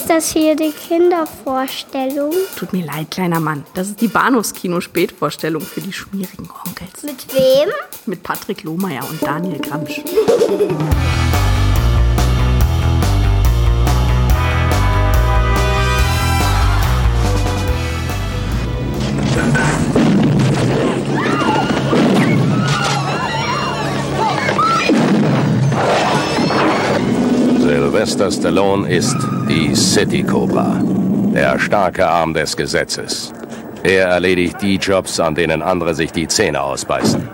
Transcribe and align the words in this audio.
Ist 0.00 0.08
das 0.08 0.32
hier 0.32 0.56
die 0.56 0.72
Kindervorstellung? 0.72 2.32
Tut 2.56 2.72
mir 2.72 2.86
leid, 2.86 3.10
kleiner 3.10 3.38
Mann. 3.38 3.66
Das 3.74 3.88
ist 3.88 4.00
die 4.00 4.08
Bahnhofskino-Spätvorstellung 4.08 5.60
für 5.60 5.82
die 5.82 5.92
schmierigen 5.92 6.48
Onkels. 6.66 7.02
Mit 7.02 7.34
wem? 7.34 7.68
Mit 8.06 8.22
Patrick 8.22 8.62
Lohmeier 8.62 9.06
und 9.10 9.22
Daniel 9.22 9.58
Gramsch. 9.58 10.00
Sylvester 27.60 28.30
Stallone 28.30 28.90
ist 28.90 29.16
die 29.50 29.74
City 29.74 30.22
Cobra, 30.22 30.80
der 31.34 31.58
starke 31.58 32.06
Arm 32.06 32.34
des 32.34 32.56
Gesetzes. 32.56 33.32
Er 33.82 34.06
erledigt 34.06 34.62
die 34.62 34.76
Jobs, 34.76 35.18
an 35.18 35.34
denen 35.34 35.60
andere 35.60 35.92
sich 35.92 36.12
die 36.12 36.28
Zähne 36.28 36.62
ausbeißen. 36.62 37.28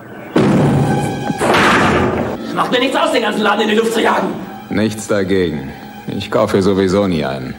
Macht 2.55 2.72
mir 2.72 2.78
nichts 2.78 2.96
aus, 2.96 3.12
den 3.12 3.20
ganzen 3.20 3.42
Laden 3.42 3.60
in 3.64 3.68
die 3.68 3.74
Luft 3.74 3.92
zu 3.92 4.00
jagen. 4.00 4.28
Nichts 4.70 5.06
dagegen. 5.08 5.70
Ich 6.06 6.30
kaufe 6.30 6.62
sowieso 6.62 7.06
nie 7.06 7.22
einen. 7.22 7.55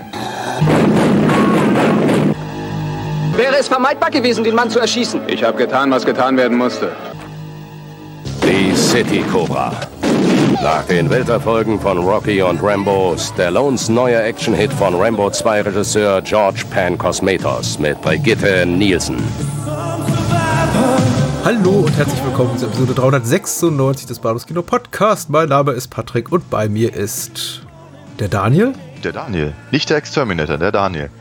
Wäre 3.36 3.58
es 3.60 3.68
vermeidbar 3.68 4.10
gewesen, 4.10 4.44
den 4.44 4.56
Mann 4.56 4.72
zu 4.72 4.80
erschießen? 4.80 5.22
Ich 5.28 5.44
habe 5.44 5.56
getan, 5.56 5.92
was 5.92 6.04
getan 6.04 6.36
werden 6.36 6.58
musste. 6.58 6.94
Die 8.42 8.76
City 8.76 9.24
Cobra. 9.32 9.72
Nach 10.62 10.84
den 10.86 11.10
Welterfolgen 11.10 11.80
von 11.80 12.00
Rocky 12.00 12.42
und 12.42 12.62
Rambo, 12.64 13.16
Stallones 13.16 13.90
neuer 13.90 14.24
Actionhit 14.24 14.74
von 14.74 14.96
Rambo 14.96 15.30
2 15.30 15.62
Regisseur 15.62 16.22
George 16.24 16.64
Pan 16.72 16.98
Cosmatos 16.98 17.78
mit 17.78 18.02
Brigitte 18.02 18.66
Nielsen. 18.66 19.18
Hallo 21.46 21.70
und 21.70 21.96
herzlich 21.96 22.24
willkommen 22.26 22.58
zur 22.58 22.70
Episode 22.70 22.94
396 22.96 24.08
des 24.08 24.18
Bados 24.20 24.48
Kino 24.48 24.64
Podcast. 24.64 25.30
Mein 25.30 25.50
Name 25.50 25.74
ist 25.74 25.90
Patrick 25.90 26.32
und 26.32 26.50
bei 26.50 26.68
mir 26.68 26.94
ist 26.94 27.62
der 28.18 28.28
Daniel. 28.28 28.74
Der 29.04 29.14
Daniel. 29.14 29.54
Nicht 29.72 29.92
der 29.92 29.98
Exterminator, 29.98 30.58
der 30.58 30.72
Daniel. 30.72 31.12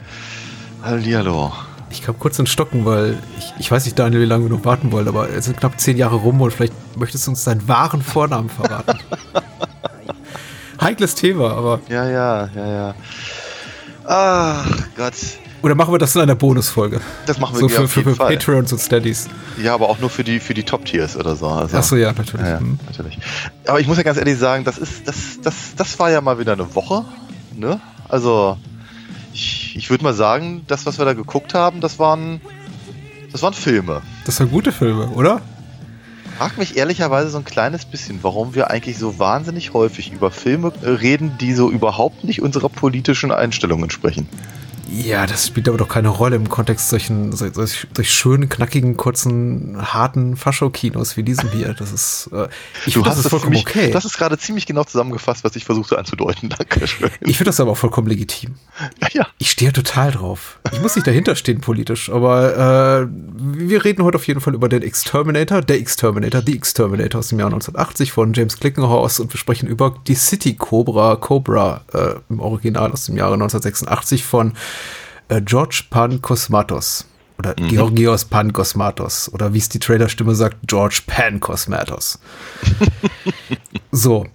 Hallihallo. 0.83 1.53
Ich 1.97 2.03
kam 2.03 2.19
kurz 2.19 2.39
in 2.39 2.47
Stocken, 2.47 2.85
weil 2.85 3.19
ich, 3.39 3.55
ich 3.59 3.71
weiß 3.71 3.87
nicht, 3.87 3.99
Daniel, 3.99 4.21
wie 4.21 4.27
lange 4.27 4.45
wir 4.45 4.55
noch 4.55 4.67
warten 4.67 4.93
wollen, 4.93 5.09
aber 5.09 5.31
es 5.31 5.47
sind 5.47 5.57
knapp 5.57 5.81
zehn 5.81 5.97
Jahre 5.97 6.17
rum 6.17 6.43
und 6.43 6.53
vielleicht 6.53 6.75
möchtest 6.99 7.27
du 7.27 7.31
uns 7.31 7.43
deinen 7.45 7.67
wahren 7.69 8.03
Vornamen 8.03 8.51
verraten. 8.51 8.99
Heikles 10.81 11.15
Thema, 11.15 11.53
aber. 11.53 11.81
Ja, 11.89 12.07
ja, 12.09 12.51
ja, 12.55 12.67
ja. 12.69 12.95
Ach 14.05 14.67
Gott. 14.95 15.15
Oder 15.63 15.75
machen 15.75 15.93
wir 15.95 15.99
das 15.99 16.15
in 16.15 16.21
einer 16.21 16.35
Bonusfolge? 16.35 17.01
Das 17.25 17.41
machen 17.41 17.55
wir 17.55 17.61
so 17.61 17.69
für, 17.71 17.85
auf 17.85 17.91
für, 17.91 18.03
für. 18.03 18.15
Patreons 18.15 18.73
und 18.73 18.79
Steadies. 18.79 19.27
Ja, 19.61 19.73
aber 19.73 19.89
auch 19.89 19.99
nur 19.99 20.11
für 20.11 20.23
die, 20.23 20.39
für 20.39 20.53
die 20.53 20.65
Top-Tiers 20.65 21.17
oder 21.17 21.35
so. 21.35 21.49
Also, 21.49 21.79
Achso, 21.79 21.97
ja, 21.97 22.13
natürlich. 22.13 22.47
Ja, 22.47 22.53
ja, 22.53 22.61
Hm. 22.61 22.79
natürlich. 22.87 23.19
Aber 23.67 23.81
ich 23.81 23.87
muss 23.87 23.97
ja 23.97 24.03
ganz 24.03 24.19
ehrlich 24.19 24.39
sagen, 24.39 24.65
das 24.65 24.77
ist, 24.77 25.09
das, 25.09 25.41
das, 25.43 25.55
das 25.77 25.99
war 25.99 26.11
ja 26.11 26.21
mal 26.21 26.39
wieder 26.39 26.53
eine 26.53 26.73
Woche. 26.75 27.07
Ne? 27.55 27.81
Also, 28.09 28.59
ich, 29.77 29.91
würde 29.91 30.05
mal 30.05 30.15
sagen, 30.15 30.63
das, 30.67 30.87
was 30.87 30.99
wir 30.99 31.05
da 31.05 31.13
geguckt 31.13 31.55
haben, 31.55 31.81
das 31.81 31.99
waren, 31.99 32.41
das 33.33 33.43
waren 33.43 33.55
Filme. 33.55 34.03
Das 34.25 34.41
waren 34.41 34.51
gute 34.51 34.73
Filme, 34.73 35.09
oder? 35.11 35.43
Frag 36.39 36.59
mich 36.59 36.77
ehrlicherweise 36.77 37.31
so 37.31 37.39
ein 37.39 37.45
kleines 37.45 37.85
bisschen, 37.85 38.19
warum 38.23 38.55
wir 38.55 38.71
eigentlich 38.71 38.99
so 38.99 39.19
wahnsinnig 39.19 39.73
häufig 39.73 40.13
über 40.13 40.31
Filme 40.31 40.73
äh, 40.83 40.89
reden, 40.89 41.39
die 41.41 41.55
so 41.55 41.71
überhaupt 41.71 42.25
nicht 42.25 42.43
unserer 42.43 42.69
politischen 42.69 43.33
Einstellung 43.33 43.83
entsprechen. 43.83 44.29
Ja, 44.89 45.27
das 45.27 45.49
spielt 45.49 45.69
aber 45.69 45.79
doch 45.79 45.89
keine 45.89 46.09
Rolle 46.09 46.37
im 46.37 46.49
Kontext 46.49 46.89
solchen, 46.91 47.33
solch, 47.33 47.55
solch, 47.55 47.87
solch 47.95 48.11
schönen, 48.11 48.49
knackigen, 48.49 48.97
kurzen, 48.97 49.77
harten 49.81 50.37
Fascho-Kinos 50.37 51.17
wie 51.17 51.23
diesem 51.23 51.51
hier. 51.51 51.75
Das 51.75 51.93
ist, 51.93 52.31
äh, 52.33 52.49
ich 52.87 52.95
finde, 52.95 53.09
das 53.09 53.19
es 53.19 53.29
vollkommen 53.29 53.55
ziemlich- 53.57 53.67
okay. 53.77 53.91
Das 53.91 54.05
ist 54.05 54.17
gerade 54.17 54.39
ziemlich 54.39 54.65
genau 54.67 54.85
zusammengefasst, 54.85 55.43
was 55.45 55.57
ich 55.57 55.65
versuchte 55.65 55.99
anzudeuten. 55.99 56.49
Dankeschön. 56.57 57.11
Ich 57.21 57.37
finde 57.37 57.49
das 57.51 57.59
aber 57.61 57.73
auch 57.73 57.77
vollkommen 57.77 58.07
legitim. 58.07 58.55
Ja, 59.01 59.09
ja. 59.13 59.27
Ich 59.39 59.51
stehe 59.51 59.73
total 59.73 60.13
drauf. 60.13 60.59
Ich 60.73 60.81
muss 60.81 60.95
nicht 60.95 61.07
dahinter 61.07 61.35
stehen 61.37 61.61
politisch, 61.61 62.09
aber 62.11 63.03
äh, 63.03 63.09
wir 63.39 63.85
reden 63.85 64.05
heute 64.05 64.17
auf 64.17 64.27
jeden 64.27 64.41
Fall 64.41 64.55
über 64.55 64.69
den 64.69 64.83
Exterminator, 64.83 65.63
der 65.63 65.79
Exterminator, 65.79 66.43
The 66.47 66.55
Exterminator 66.57 67.19
aus 67.19 67.29
dem 67.29 67.39
Jahr 67.41 67.49
1980 67.49 68.13
von 68.13 68.33
James 68.35 68.59
Glickenhaus 68.61 69.21
und 69.21 69.33
wir 69.33 69.39
sprechen 69.39 69.67
über 69.69 69.95
die 70.07 70.15
City 70.15 70.55
Cobra, 70.55 71.17
Cobra 71.17 71.83
äh, 71.93 72.15
im 72.29 72.41
Original 72.41 72.93
aus 72.93 73.07
dem 73.07 73.17
Jahre 73.17 73.35
1986 73.35 74.25
von 74.25 74.53
äh, 75.29 75.41
George 75.41 75.85
Pan 75.91 76.21
Cosmatos. 76.23 77.07
Oder 77.39 77.55
Georgios 77.55 78.25
Pan 78.25 78.53
Cosmatos. 78.53 79.31
Oder 79.33 79.53
wie 79.53 79.59
es 79.59 79.69
die 79.69 79.79
Trailerstimme 79.79 80.35
sagt, 80.35 80.57
George 80.67 81.03
Pan 81.07 81.39
Cosmatos. 81.41 82.19
so. 83.93 84.27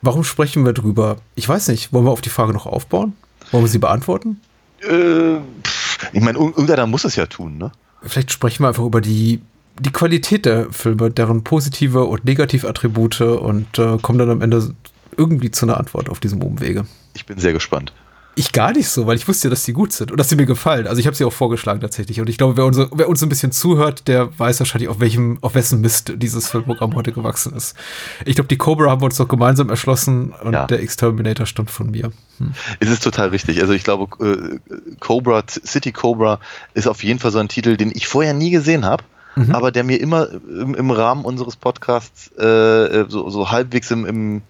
Warum 0.00 0.24
sprechen 0.24 0.64
wir 0.64 0.72
drüber? 0.72 1.16
Ich 1.34 1.48
weiß 1.48 1.68
nicht. 1.68 1.92
Wollen 1.92 2.04
wir 2.06 2.10
auf 2.10 2.20
die 2.20 2.28
Frage 2.30 2.52
noch 2.52 2.66
aufbauen? 2.66 3.14
Wollen 3.50 3.64
wir 3.64 3.68
sie 3.68 3.78
beantworten? 3.78 4.40
Äh, 4.80 5.36
ich 6.12 6.20
meine, 6.22 6.38
ir- 6.38 6.46
irgendeiner 6.50 6.86
muss 6.86 7.04
es 7.04 7.16
ja 7.16 7.26
tun, 7.26 7.58
ne? 7.58 7.72
Vielleicht 8.02 8.30
sprechen 8.30 8.62
wir 8.62 8.68
einfach 8.68 8.84
über 8.84 9.00
die, 9.00 9.40
die 9.80 9.90
Qualität 9.90 10.46
der 10.46 10.72
Filme, 10.72 11.10
deren 11.10 11.42
positive 11.42 12.04
und 12.04 12.24
negative 12.24 12.68
Attribute 12.68 13.20
und 13.20 13.78
äh, 13.78 13.98
kommen 14.00 14.18
dann 14.20 14.30
am 14.30 14.40
Ende 14.40 14.72
irgendwie 15.16 15.50
zu 15.50 15.66
einer 15.66 15.78
Antwort 15.78 16.08
auf 16.08 16.20
diesem 16.20 16.42
Umwege. 16.42 16.86
Ich 17.14 17.26
bin 17.26 17.38
sehr 17.38 17.52
gespannt. 17.52 17.92
Ich 18.38 18.52
gar 18.52 18.72
nicht 18.72 18.88
so, 18.88 19.06
weil 19.06 19.16
ich 19.16 19.26
wusste 19.26 19.48
ja, 19.48 19.50
dass 19.50 19.64
die 19.64 19.72
gut 19.72 19.92
sind 19.92 20.10
und 20.12 20.18
dass 20.18 20.28
sie 20.28 20.36
mir 20.36 20.46
gefallen. 20.46 20.86
Also 20.86 21.00
ich 21.00 21.06
habe 21.06 21.16
sie 21.16 21.24
auch 21.24 21.32
vorgeschlagen 21.32 21.80
tatsächlich. 21.80 22.20
Und 22.20 22.28
ich 22.28 22.38
glaube, 22.38 22.56
wer, 22.56 22.64
unser, 22.64 22.88
wer 22.92 23.08
uns 23.08 23.22
ein 23.22 23.28
bisschen 23.28 23.52
zuhört, 23.52 24.06
der 24.06 24.38
weiß 24.38 24.60
wahrscheinlich, 24.60 24.88
auf 24.88 25.00
welchem, 25.00 25.38
auf 25.40 25.54
wessen 25.54 25.80
Mist 25.80 26.12
dieses 26.16 26.48
Filmprogramm 26.48 26.94
heute 26.94 27.12
gewachsen 27.12 27.54
ist. 27.54 27.76
Ich 28.24 28.36
glaube, 28.36 28.48
die 28.48 28.56
Cobra 28.56 28.90
haben 28.90 29.00
wir 29.00 29.06
uns 29.06 29.16
doch 29.16 29.28
gemeinsam 29.28 29.70
erschlossen 29.70 30.32
und 30.42 30.52
Ja. 30.52 30.66
der 30.66 30.80
Exterminator 30.80 31.46
stammt 31.46 31.70
von 31.70 31.90
mir. 31.90 32.12
Hm. 32.38 32.52
Es 32.80 32.88
ist 32.88 33.02
total 33.02 33.30
richtig. 33.30 33.60
Also 33.60 33.72
ich 33.72 33.82
glaube, 33.82 34.06
äh, 34.24 34.58
Cobra, 35.00 35.42
City 35.46 35.92
Cobra 35.92 36.38
ist 36.74 36.86
auf 36.86 37.02
jeden 37.02 37.18
Fall 37.18 37.32
so 37.32 37.38
ein 37.38 37.48
Titel, 37.48 37.76
den 37.76 37.90
ich 37.92 38.06
vorher 38.06 38.34
nie 38.34 38.50
gesehen 38.50 38.84
habe. 38.84 39.02
Mhm. 39.36 39.54
Aber 39.54 39.70
der 39.70 39.84
mir 39.84 40.00
immer 40.00 40.28
im, 40.30 40.74
im 40.74 40.90
Rahmen 40.90 41.24
unseres 41.24 41.54
Podcasts 41.56 42.28
äh, 42.38 43.04
so, 43.08 43.30
so 43.30 43.50
halbwegs 43.50 43.90
im, 43.90 44.04
im, 44.04 44.42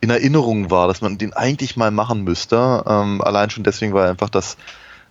in 0.00 0.10
Erinnerung 0.10 0.70
war, 0.70 0.88
dass 0.88 1.00
man 1.00 1.18
den 1.18 1.32
eigentlich 1.32 1.76
mal 1.76 1.90
machen 1.90 2.24
müsste. 2.24 2.84
Ähm, 2.86 3.20
allein 3.22 3.50
schon 3.50 3.64
deswegen, 3.64 3.94
weil 3.94 4.08
einfach 4.08 4.30
das, 4.30 4.56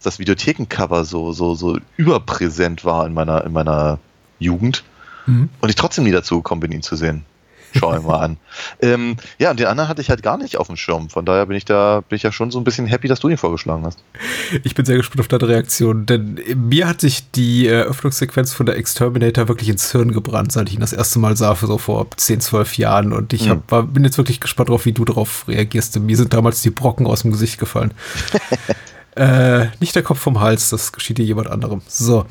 das 0.02 0.20
Videothekencover 0.20 1.04
so, 1.06 1.34
so, 1.34 1.56
so 1.56 1.78
überpräsent 1.98 2.86
war 2.86 3.06
in 3.06 3.14
meiner, 3.14 3.44
in 3.44 3.54
meiner 3.54 4.00
Jugend. 4.40 4.84
Mhm. 5.26 5.50
Und 5.60 5.70
ich 5.70 5.76
trotzdem 5.76 6.06
nie 6.06 6.12
dazu 6.12 6.38
gekommen 6.38 6.62
bin, 6.62 6.72
ihn 6.72 6.84
zu 6.84 6.96
sehen. 6.96 7.26
Schau 7.76 7.96
ihn 7.96 8.04
mal 8.04 8.20
an. 8.20 8.38
Ähm, 8.82 9.18
ja, 9.38 9.52
und 9.52 9.60
den 9.60 9.68
anderen 9.68 9.90
hatte 9.90 10.02
ich 10.02 10.10
halt 10.10 10.24
gar 10.24 10.38
nicht 10.38 10.58
auf 10.58 10.68
dem 10.68 10.78
Schirm. 10.78 11.10
Von 11.10 11.26
daher 11.26 11.46
bin 11.46 11.58
ich 11.58 11.66
da, 11.66 12.02
bin 12.08 12.16
ich 12.16 12.24
ja 12.24 12.32
schon 12.32 12.52
so 12.52 12.60
ein 12.60 12.64
bisschen 12.64 12.88
happy, 12.88 13.08
dass 13.08 13.20
du 13.20 13.30
ihn 13.30 13.38
vorgeschlagen 13.38 13.86
hast. 13.86 14.00
Ich 14.64 14.76
bin 14.76 14.86
sehr 14.86 14.98
gespannt 14.98 15.20
auf 15.20 15.28
deine 15.28 15.48
Reaktion, 15.48 16.06
denn 16.06 16.40
mir 16.56 16.88
hat 16.88 17.02
sich 17.02 17.32
die 17.32 17.68
Eröffnungssequenz 17.68 18.54
von 18.54 18.66
der 18.66 18.78
Exterminator 18.78 19.48
wirklich 19.48 19.70
ins 19.70 19.92
Hirn 19.92 20.12
gebrannt, 20.12 20.52
seit 20.52 20.70
ich 20.70 20.76
ihn 20.76 20.82
das 20.82 20.94
erste 20.94 21.20
Mal 21.20 21.36
sah, 21.38 21.56
so 21.56 21.78
vor 21.78 22.08
10, 22.16 22.42
12 22.42 22.78
Jahren. 22.78 23.14
Und 23.14 23.34
ich 23.34 23.50
hab, 23.50 23.70
war, 23.72 23.84
bin 23.84 24.04
jetzt 24.04 24.18
wirklich 24.18 24.40
gespannt 24.40 24.70
drauf, 24.70 24.86
wie 24.86 24.94
du 24.94 25.06
darauf 25.06 25.48
reagierst. 25.48 25.96
Denn 25.96 26.06
mir 26.06 26.18
sind 26.18 26.34
damals 26.34 26.62
die 26.62 26.70
Brocken 26.70 27.06
aus 27.06 27.22
dem 27.22 27.32
Gesicht 27.32 27.60
gefallen. 27.60 27.92
Äh, 29.18 29.70
nicht 29.80 29.96
der 29.96 30.04
Kopf 30.04 30.20
vom 30.20 30.40
Hals, 30.40 30.70
das 30.70 30.92
geschieht 30.92 31.18
dir 31.18 31.26
jemand 31.26 31.50
anderem. 31.50 31.82
So. 31.88 32.26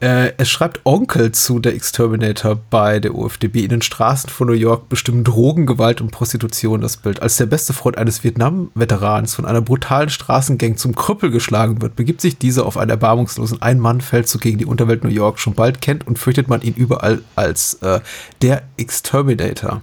Äh, 0.00 0.32
es 0.38 0.48
schreibt 0.48 0.80
Onkel 0.84 1.32
zu 1.32 1.58
der 1.58 1.74
Exterminator 1.74 2.56
bei 2.70 3.00
der 3.00 3.14
UFDB. 3.14 3.64
In 3.64 3.68
den 3.68 3.82
Straßen 3.82 4.30
von 4.30 4.46
New 4.46 4.54
York 4.54 4.88
bestimmen 4.88 5.24
Drogen, 5.24 5.66
Gewalt 5.66 6.00
und 6.00 6.10
Prostitution 6.10 6.80
das 6.80 6.96
Bild. 6.96 7.20
Als 7.20 7.36
der 7.36 7.44
beste 7.44 7.74
Freund 7.74 7.98
eines 7.98 8.24
Vietnam-Veterans 8.24 9.34
von 9.34 9.44
einer 9.44 9.60
brutalen 9.60 10.08
Straßengang 10.08 10.78
zum 10.78 10.94
Krüppel 10.94 11.30
geschlagen 11.30 11.82
wird, 11.82 11.96
begibt 11.96 12.22
sich 12.22 12.38
dieser 12.38 12.64
auf 12.64 12.78
einen 12.78 12.90
erbarmungslosen 12.90 13.60
Ein-Mann-Feldzug 13.60 14.40
gegen 14.40 14.56
die 14.56 14.66
Unterwelt 14.66 15.04
New 15.04 15.10
York. 15.10 15.38
Schon 15.38 15.52
bald 15.52 15.82
kennt 15.82 16.06
und 16.06 16.18
fürchtet 16.18 16.48
man 16.48 16.62
ihn 16.62 16.74
überall 16.74 17.20
als 17.36 17.74
äh, 17.82 18.00
der 18.40 18.62
Exterminator. 18.78 19.82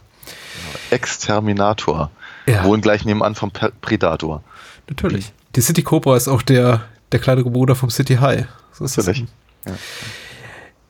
Exterminator. 0.90 2.10
Ja. 2.48 2.64
Wohnen 2.64 2.82
gleich 2.82 3.06
nebenan 3.06 3.36
vom 3.36 3.52
Predator. 3.52 4.44
Natürlich. 4.90 5.32
Die 5.56 5.62
City 5.62 5.82
Cobra 5.82 6.16
ist 6.16 6.28
auch 6.28 6.42
der, 6.42 6.82
der 7.12 7.20
kleinere 7.20 7.50
Bruder 7.50 7.76
vom 7.76 7.90
City 7.90 8.16
High. 8.16 8.46
So 8.74 8.86
ist 8.86 8.98
das. 8.98 9.08
Natürlich. 9.08 9.28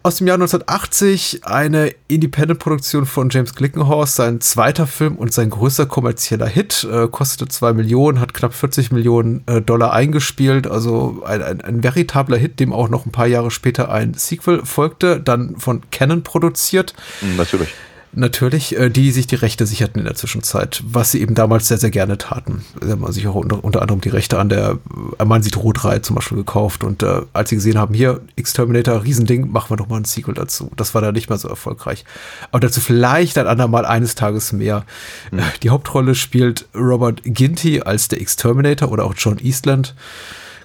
Aus 0.02 0.16
dem 0.16 0.28
Jahr 0.28 0.36
1980 0.36 1.42
eine 1.44 1.94
Independent-Produktion 2.08 3.06
von 3.06 3.30
James 3.30 3.54
Glickenhaus, 3.54 4.16
sein 4.16 4.40
zweiter 4.40 4.88
Film 4.88 5.18
und 5.18 5.34
sein 5.34 5.50
größter 5.50 5.88
kommerzieller 5.88 6.48
Hit, 6.48 6.88
äh, 6.90 7.10
kostete 7.10 7.50
2 7.50 7.74
Millionen, 7.74 8.22
hat 8.22 8.34
knapp 8.34 8.54
40 8.54 8.94
Millionen 8.94 9.44
äh, 9.46 9.62
Dollar 9.62 9.92
eingespielt, 9.92 10.68
also 10.68 11.22
ein, 11.26 11.44
ein, 11.44 11.60
ein 11.60 11.84
veritabler 11.84 12.38
Hit, 12.38 12.62
dem 12.62 12.72
auch 12.72 12.88
noch 12.88 13.06
ein 13.06 13.12
paar 13.12 13.28
Jahre 13.28 13.52
später 13.52 13.92
ein 13.92 14.14
Sequel 14.14 14.66
folgte, 14.66 15.20
dann 15.20 15.58
von 15.58 15.82
Canon 15.92 16.24
produziert. 16.24 16.94
Natürlich. 17.36 17.74
Natürlich, 18.12 18.76
äh, 18.76 18.90
die 18.90 19.12
sich 19.12 19.28
die 19.28 19.36
Rechte 19.36 19.66
sicherten 19.68 20.00
in 20.00 20.06
der 20.06 20.16
Zwischenzeit, 20.16 20.82
was 20.86 21.12
sie 21.12 21.22
eben 21.22 21.36
damals 21.36 21.68
sehr, 21.68 21.78
sehr 21.78 21.92
gerne 21.92 22.18
taten. 22.18 22.66
Sie 22.82 22.92
haben 22.92 23.12
sich 23.12 23.28
auch 23.28 23.36
unter, 23.36 23.64
unter 23.64 23.82
anderem 23.82 24.02
die 24.02 24.10
Rechte 24.10 24.40
an 24.40 24.50
der 24.50 24.80
Man 25.24 25.44
sieht 25.44 25.58
Rot 25.58 25.84
3 25.84 26.00
zum 26.00 26.16
Beispiel 26.16 26.38
gekauft 26.38 26.84
und 26.84 27.04
äh, 27.04 27.22
als 27.34 27.50
sie 27.50 27.56
gesehen 27.56 27.78
haben, 27.78 27.94
hier, 27.94 28.22
X-Terminator, 28.36 29.04
Riesending, 29.04 29.52
machen 29.52 29.70
wir 29.70 29.78
doch 29.78 29.88
mal 29.88 29.98
ein 29.98 30.06
Sequel 30.06 30.34
dazu. 30.34 30.72
Das 30.76 30.96
war 30.96 31.02
dann 31.02 31.14
nicht 31.14 31.30
mehr 31.30 31.38
so 31.38 31.48
erfolgreich. 31.48 32.04
Aber 32.52 32.60
dazu 32.60 32.82
vielleicht 32.82 33.38
ein 33.38 33.48
andermal 33.48 33.86
eines 33.86 34.16
Tages 34.16 34.54
mehr. 34.54 34.86
Mhm. 35.32 35.42
Die 35.62 35.70
Hauptrolle 35.70 36.16
spielt 36.16 36.68
Robert 36.76 37.22
Ginty 37.24 37.82
als 37.82 38.08
der 38.08 38.22
X-Terminator 38.22 38.92
oder 38.92 39.06
auch 39.06 39.14
John 39.16 39.38
Eastland. 39.40 39.94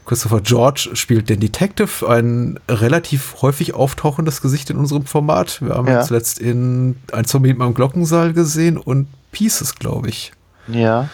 Christopher 0.07 0.41
George 0.41 0.91
spielt 0.95 1.31
den 1.31 1.41
Detective, 1.41 2.07
ein 2.09 2.61
relativ 2.69 3.37
häufig 3.41 3.75
auftauchendes 3.75 4.43
Gesicht 4.43 4.71
in 4.71 4.77
unserem 4.77 5.07
Format. 5.07 5.63
Wir 5.63 5.75
haben 5.75 5.89
ja. 5.89 6.01
ihn 6.01 6.07
zuletzt 6.07 6.39
in 6.39 6.97
Ein 7.13 7.25
Zombie 7.25 7.55
meinem 7.55 7.75
Glockensaal 7.75 8.33
gesehen 8.33 8.77
und 8.77 9.09
Pieces, 9.33 9.75
glaube 9.77 10.11
ich. 10.11 10.33
Ja. 10.69 11.09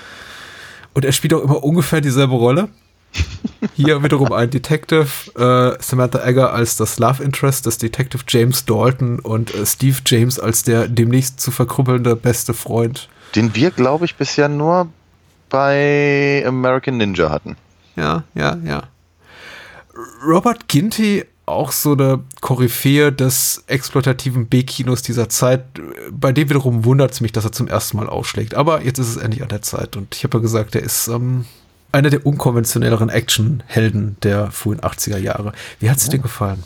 Und 0.94 1.04
er 1.04 1.12
spielt 1.12 1.34
auch 1.34 1.42
immer 1.42 1.62
ungefähr 1.62 2.00
dieselbe 2.00 2.34
Rolle. 2.34 2.68
Hier 3.74 4.02
wiederum 4.02 4.32
ein 4.32 4.50
Detective, 4.50 5.06
äh, 5.36 5.82
Samantha 5.82 6.24
Egger 6.24 6.52
als 6.52 6.76
das 6.76 6.98
Love 6.98 7.22
Interest 7.22 7.66
des 7.66 7.78
Detective 7.78 8.22
James 8.28 8.64
Dalton 8.64 9.18
und 9.18 9.54
äh, 9.54 9.66
Steve 9.66 9.98
James 10.06 10.38
als 10.38 10.62
der 10.62 10.88
demnächst 10.88 11.40
zu 11.40 11.50
verkrüppelnde 11.50 12.14
beste 12.16 12.54
Freund. 12.54 13.08
Den 13.34 13.54
wir, 13.54 13.70
glaube 13.70 14.04
ich, 14.04 14.16
bisher 14.16 14.48
nur 14.48 14.88
bei 15.48 16.44
American 16.46 16.96
Ninja 16.98 17.30
hatten 17.30 17.56
ja, 17.96 18.24
ja, 18.34 18.56
ja. 18.64 18.82
Robert 20.24 20.68
Ginty, 20.68 21.24
auch 21.46 21.72
so 21.72 21.92
eine 21.92 22.20
Koryphäe 22.40 23.12
des 23.12 23.64
exploitativen 23.66 24.46
B-Kinos 24.46 25.02
dieser 25.02 25.28
Zeit. 25.28 25.64
Bei 26.10 26.32
dem 26.32 26.48
wiederum 26.48 26.84
wundert 26.84 27.12
es 27.12 27.20
mich, 27.20 27.32
dass 27.32 27.44
er 27.44 27.52
zum 27.52 27.68
ersten 27.68 27.96
Mal 27.96 28.08
ausschlägt. 28.08 28.54
Aber 28.54 28.82
jetzt 28.82 28.98
ist 28.98 29.08
es 29.08 29.16
endlich 29.16 29.42
an 29.42 29.48
der 29.48 29.62
Zeit. 29.62 29.96
Und 29.96 30.14
ich 30.14 30.24
habe 30.24 30.38
ja 30.38 30.42
gesagt, 30.42 30.74
er 30.74 30.82
ist 30.82 31.08
ähm, 31.08 31.44
einer 31.92 32.10
der 32.10 32.24
unkonventionelleren 32.24 33.08
Actionhelden 33.08 34.16
der 34.22 34.50
frühen 34.50 34.80
80er 34.80 35.18
Jahre. 35.18 35.52
Wie 35.80 35.90
hat 35.90 35.98
es 35.98 36.06
ja. 36.06 36.12
dir 36.12 36.18
gefallen? 36.20 36.62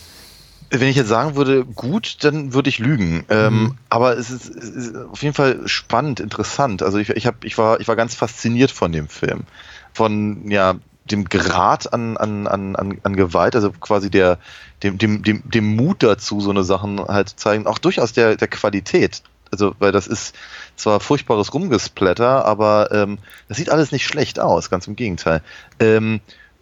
Wenn 0.70 0.88
ich 0.88 0.96
jetzt 0.96 1.08
sagen 1.08 1.36
würde, 1.36 1.64
gut, 1.64 2.18
dann 2.24 2.52
würde 2.52 2.68
ich 2.68 2.78
lügen. 2.78 3.24
Ähm, 3.28 3.54
mhm. 3.54 3.66
Ähm, 3.66 3.74
aber 3.88 4.18
es 4.18 4.30
ist, 4.30 4.48
es 4.54 4.70
ist, 4.70 4.96
auf 4.96 5.22
jeden 5.22 5.34
Fall 5.34 5.60
spannend, 5.66 6.20
interessant. 6.20 6.82
Also 6.82 6.98
ich, 6.98 7.10
ich, 7.10 7.26
hab, 7.26 7.44
ich, 7.44 7.56
war, 7.58 7.80
ich 7.80 7.88
war 7.88 7.96
ganz 7.96 8.14
fasziniert 8.14 8.70
von 8.70 8.92
dem 8.92 9.08
Film. 9.08 9.44
Von 9.92 10.50
ja, 10.50 10.74
dem 11.04 11.24
Grad 11.24 11.92
an, 11.92 12.16
an, 12.16 12.46
an, 12.46 12.76
an 12.76 13.16
Gewalt, 13.16 13.54
also 13.54 13.70
quasi 13.70 14.10
der, 14.10 14.38
dem, 14.82 14.98
dem, 14.98 15.22
dem, 15.22 15.42
dem 15.44 15.76
Mut 15.76 16.02
dazu, 16.02 16.40
so 16.40 16.50
eine 16.50 16.64
Sachen 16.64 16.98
halt 17.00 17.30
zu 17.30 17.36
zeigen, 17.36 17.66
auch 17.66 17.78
durchaus 17.78 18.12
der, 18.12 18.36
der 18.36 18.48
Qualität. 18.48 19.22
Also, 19.50 19.74
weil 19.78 19.92
das 19.92 20.06
ist 20.06 20.34
zwar 20.74 20.98
furchtbares 21.00 21.54
Rumgesplatter, 21.54 22.44
aber 22.44 22.90
ähm, 22.90 23.18
das 23.48 23.58
sieht 23.58 23.70
alles 23.70 23.92
nicht 23.92 24.06
schlecht 24.06 24.40
aus, 24.40 24.70
ganz 24.70 24.86
im 24.86 24.96
Gegenteil. 24.96 25.42
Ähm, 25.78 26.20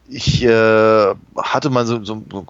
ich 0.09 0.45
äh, 0.45 1.15
hatte 1.37 1.71
mal 1.71 1.87
so, 1.87 2.05
so, 2.05 2.23
so, 2.31 2.47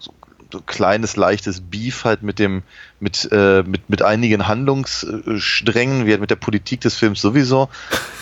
so 0.51 0.61
kleines, 0.65 1.15
leichtes 1.15 1.61
Beef 1.61 2.03
halt 2.03 2.23
mit 2.23 2.39
dem, 2.39 2.63
mit, 2.99 3.29
äh, 3.31 3.63
mit, 3.63 3.89
mit 3.89 4.01
einigen 4.01 4.47
Handlungssträngen, 4.47 6.05
wie 6.05 6.11
halt 6.11 6.21
mit 6.21 6.29
der 6.29 6.35
Politik 6.35 6.81
des 6.81 6.95
Films 6.95 7.21
sowieso. 7.21 7.69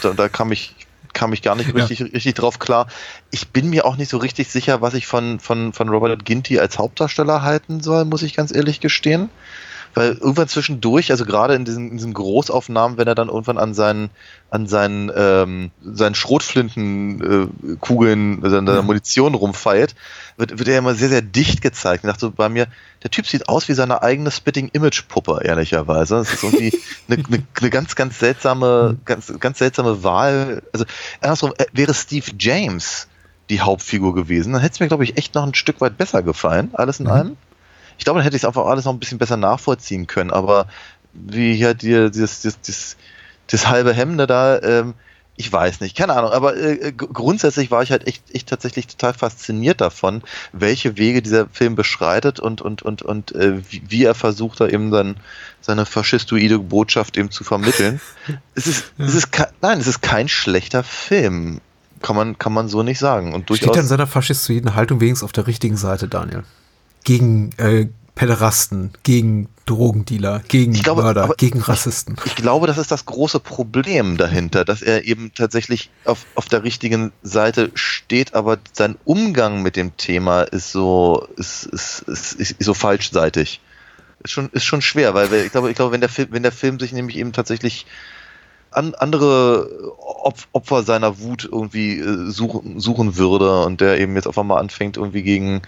Da, 0.02 0.14
da 0.14 0.30
kam 0.30 0.52
ich 0.52 0.76
kam 1.14 1.34
ich 1.34 1.42
gar 1.42 1.56
nicht 1.56 1.74
richtig, 1.74 2.00
ja. 2.00 2.06
richtig 2.08 2.36
drauf 2.36 2.60
klar. 2.60 2.88
Ich 3.32 3.50
bin 3.50 3.70
mir 3.70 3.86
auch 3.86 3.98
nicht 3.98 4.10
so 4.10 4.18
richtig 4.18 4.50
sicher, 4.50 4.82
was 4.82 4.94
ich 4.94 5.08
von, 5.08 5.40
von, 5.40 5.74
von 5.74 5.90
Robert 5.90 6.26
Ginty 6.26 6.60
als 6.60 6.78
Hauptdarsteller 6.78 7.42
halten 7.42 7.82
soll, 7.82 8.06
muss 8.06 8.24
ich 8.24 8.36
ganz 8.36 8.54
ehrlich 8.54 8.80
gestehen. 8.80 9.30
Weil 9.94 10.14
irgendwann 10.14 10.48
zwischendurch, 10.48 11.12
also 11.12 11.26
gerade 11.26 11.54
in 11.56 11.66
diesen, 11.66 11.92
in 11.92 11.98
diesen 11.98 12.14
Großaufnahmen, 12.14 12.98
wenn 12.98 13.08
er 13.08 13.16
dann 13.16 13.28
irgendwann 13.28 13.58
an 13.58 13.74
seinen, 13.74 14.10
an 14.50 14.68
seinen, 14.68 15.12
ähm, 15.16 15.72
seinen 15.84 16.16
Schrotflintenkugeln, 16.16 18.44
äh, 18.44 18.50
seiner 18.50 18.76
ja. 18.76 18.82
Munition 18.82 19.36
rumfeilt, 19.36 19.96
wird, 20.38 20.60
wird 20.60 20.70
er 20.70 20.78
immer 20.78 20.96
sehr, 20.96 21.10
sehr 21.10 21.22
dicht 21.22 21.62
gezeigt. 21.62 22.04
Ich 22.04 22.10
dachte 22.10 22.22
so 22.22 22.32
bei 22.32 22.50
mir, 22.50 22.68
der 23.04 23.12
Typ 23.12 23.28
sieht 23.28 23.50
aus 23.50 23.68
wie 23.68 23.74
seine 23.74 24.02
eigene 24.02 24.32
Spitting-Image-Puppe, 24.32 25.42
ehrlicherweise. 25.44 26.16
Das 26.16 26.34
ist 26.34 26.44
irgendwie 26.44 26.72
eine, 27.10 27.24
eine, 27.26 27.44
eine 27.60 27.70
ganz, 27.70 27.96
ganz 27.96 28.20
seltsame, 28.20 28.98
ganz, 29.06 29.34
ganz 29.40 29.58
seltsame 29.58 30.04
Wahl. 30.04 30.64
Also, 30.72 30.86
andersrum, 31.22 31.54
äh, 31.58 31.66
wäre 31.74 31.94
Steve 31.94 32.32
James 32.40 33.08
die 33.50 33.60
Hauptfigur 33.60 34.16
gewesen, 34.16 34.54
dann 34.54 34.62
hätte 34.62 34.76
es 34.76 34.80
mir, 34.80 34.88
glaube 34.88 35.04
ich, 35.04 35.18
echt 35.18 35.36
noch 35.36 35.44
ein 35.44 35.54
Stück 35.54 35.82
weit 35.82 35.98
besser 35.98 36.24
gefallen, 36.24 36.70
alles 36.74 37.00
in 37.00 37.08
mhm. 37.08 37.12
allem. 37.12 37.38
Ich 38.02 38.06
glaube, 38.06 38.18
dann 38.18 38.24
hätte 38.24 38.36
ich 38.36 38.42
es 38.42 38.48
einfach 38.48 38.66
alles 38.66 38.86
noch 38.86 38.94
ein 38.94 39.00
bisschen 39.00 39.20
besser 39.20 39.38
nachvollziehen 39.38 40.08
können, 40.08 40.32
aber 40.32 40.66
wie 41.14 41.54
hier 41.54 41.76
dir 41.76 42.10
dieses, 42.10 42.42
dieses, 42.42 42.98
das 43.46 43.68
halbe 43.68 43.94
Hemde 43.94 44.26
da, 44.26 44.60
ähm, 44.60 44.96
ich 45.36 45.54
weiß 45.54 45.82
nicht, 45.82 45.96
keine 45.96 46.14
Ahnung, 46.14 46.32
aber 46.32 46.58
äh, 46.58 46.94
grundsätzlich 46.94 47.70
war 47.70 47.84
ich 47.84 47.92
halt 47.92 48.08
echt, 48.08 48.24
echt 48.34 48.50
tatsächlich 48.50 48.88
total 48.88 49.14
fasziniert 49.14 49.82
davon, 49.82 50.24
welche 50.52 50.98
Wege 50.98 51.22
dieser 51.22 51.46
Film 51.50 51.76
beschreitet 51.76 52.40
und, 52.40 52.60
und, 52.64 52.82
und, 52.82 53.04
und 53.04 53.36
äh, 53.36 53.62
wie, 53.70 53.84
wie, 53.88 54.04
er 54.04 54.16
versucht, 54.16 54.62
da 54.62 54.68
eben 54.68 54.90
dann 54.90 55.18
seine 55.62 55.86
faschistoide 55.86 56.58
Botschaft 56.58 57.18
eben 57.18 57.30
zu 57.30 57.44
vermitteln. 57.44 58.02
es 58.56 58.66
ist, 58.66 58.94
ja. 58.98 59.06
es 59.06 59.14
ist 59.14 59.30
nein, 59.62 59.80
es 59.80 59.86
ist 59.86 60.02
kein 60.02 60.28
schlechter 60.28 60.84
Film. 60.84 61.62
Kann 62.02 62.16
man, 62.16 62.40
kann 62.40 62.52
man 62.52 62.68
so 62.68 62.82
nicht 62.82 62.98
sagen. 62.98 63.32
Und 63.32 63.52
durchaus 63.52 63.66
Steht 63.68 63.76
er 63.76 63.82
in 63.82 63.88
seiner 63.88 64.08
faschistoiden 64.08 64.74
Haltung 64.74 65.00
wenigstens 65.02 65.24
auf 65.24 65.34
der 65.34 65.46
richtigen 65.46 65.78
Seite, 65.78 66.08
Daniel? 66.08 66.44
Gegen 67.04 67.52
äh, 67.58 67.88
Pederasten, 68.16 68.92
gegen 69.04 69.50
Drogendealer, 69.66 70.42
gegen 70.48 70.74
glaube, 70.74 71.04
Mörder, 71.04 71.34
gegen 71.38 71.60
Rassisten. 71.62 72.16
Ich, 72.20 72.32
ich, 72.32 72.36
glaube, 72.36 72.68
das 72.68 72.78
ist 72.78 72.92
das 72.92 73.06
große 73.06 73.40
Problem 73.40 74.18
dahinter, 74.18 74.66
dass 74.66 74.82
er 74.82 75.06
eben 75.06 75.32
tatsächlich 75.34 75.90
auf, 76.06 76.26
auf 76.36 76.48
der 76.48 76.64
richtigen 76.64 77.12
Seite 77.24 77.72
steht, 77.74 78.34
aber 78.34 78.58
sein 78.74 78.98
Umgang 79.06 79.62
mit 79.62 79.76
dem 79.76 79.96
Thema 79.98 80.42
ist 80.42 80.72
so, 80.72 81.28
ist, 81.38 81.66
ist, 81.66 82.02
ist, 82.08 82.34
ist 82.34 82.64
so 82.64 82.74
falschseitig. 82.74 83.62
Ist 84.24 84.32
schon, 84.32 84.50
ist 84.52 84.66
schon 84.66 84.82
schwer, 84.82 85.14
weil 85.14 85.34
ich 85.34 85.52
glaube, 85.52 85.70
ich 85.70 85.76
glaube, 85.76 85.94
wenn 85.94 86.02
der 86.02 86.10
Film, 86.10 86.28
wenn 86.32 86.44
der 86.44 86.52
Film 86.52 86.80
sich 86.80 86.92
nämlich 86.92 87.18
eben 87.18 87.34
tatsächlich 87.34 87.86
an, 88.72 88.94
andere 88.96 89.68
Opfer 90.54 90.84
seiner 90.84 91.20
Wut 91.20 91.48
irgendwie 91.52 92.00
äh, 92.00 92.30
suchen, 92.30 92.80
suchen 92.80 93.18
würde 93.18 93.64
und 93.64 93.82
der 93.82 94.00
eben 94.00 94.16
jetzt 94.16 94.28
auf 94.28 94.38
einmal 94.38 94.60
anfängt, 94.60 94.98
irgendwie 94.98 95.24
gegen 95.24 95.62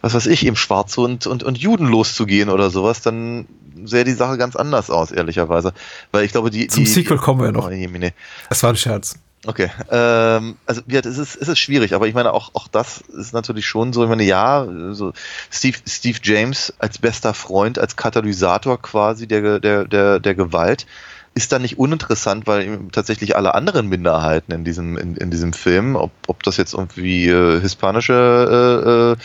was 0.00 0.14
weiß 0.14 0.26
ich, 0.26 0.46
eben 0.46 0.56
Schwarze 0.56 1.00
und, 1.00 1.26
und, 1.26 1.42
und 1.42 1.58
Juden 1.58 1.86
loszugehen 1.86 2.48
oder 2.48 2.70
sowas, 2.70 3.02
dann 3.02 3.46
sähe 3.84 4.04
die 4.04 4.12
Sache 4.12 4.38
ganz 4.38 4.56
anders 4.56 4.90
aus, 4.90 5.10
ehrlicherweise. 5.10 5.72
Weil 6.12 6.24
ich 6.24 6.32
glaube, 6.32 6.50
die. 6.50 6.68
Zum 6.68 6.84
die, 6.84 6.90
Sequel 6.90 7.18
kommen 7.18 7.40
wir 7.40 7.52
noch. 7.52 7.70
Oh, 7.70 8.10
es 8.50 8.62
war 8.62 8.70
ein 8.70 8.76
Scherz. 8.76 9.16
Okay. 9.46 9.70
Ähm, 9.90 10.56
also 10.66 10.82
ja, 10.86 11.00
es 11.00 11.16
ist, 11.16 11.36
es 11.36 11.48
ist 11.48 11.58
schwierig, 11.58 11.94
aber 11.94 12.06
ich 12.06 12.14
meine, 12.14 12.32
auch, 12.34 12.50
auch 12.54 12.68
das 12.68 13.00
ist 13.00 13.32
natürlich 13.32 13.66
schon 13.66 13.94
so, 13.94 14.02
ich 14.02 14.08
meine, 14.10 14.22
ja, 14.22 14.66
so 14.90 15.14
Steve, 15.50 15.78
Steve 15.88 16.18
James 16.22 16.74
als 16.78 16.98
bester 16.98 17.32
Freund, 17.32 17.78
als 17.78 17.96
Katalysator 17.96 18.80
quasi 18.82 19.26
der, 19.26 19.58
der, 19.58 19.86
der, 19.86 20.20
der 20.20 20.34
Gewalt 20.34 20.86
ist 21.34 21.52
dann 21.52 21.62
nicht 21.62 21.78
uninteressant, 21.78 22.46
weil 22.46 22.88
tatsächlich 22.90 23.36
alle 23.36 23.54
anderen 23.54 23.86
Minderheiten 23.86 24.52
in 24.52 24.64
diesem, 24.64 24.96
in, 24.96 25.16
in 25.16 25.30
diesem 25.30 25.52
Film, 25.52 25.94
ob, 25.94 26.10
ob 26.26 26.42
das 26.42 26.56
jetzt 26.56 26.74
irgendwie 26.74 27.28
äh, 27.28 27.60
hispanische 27.60 29.16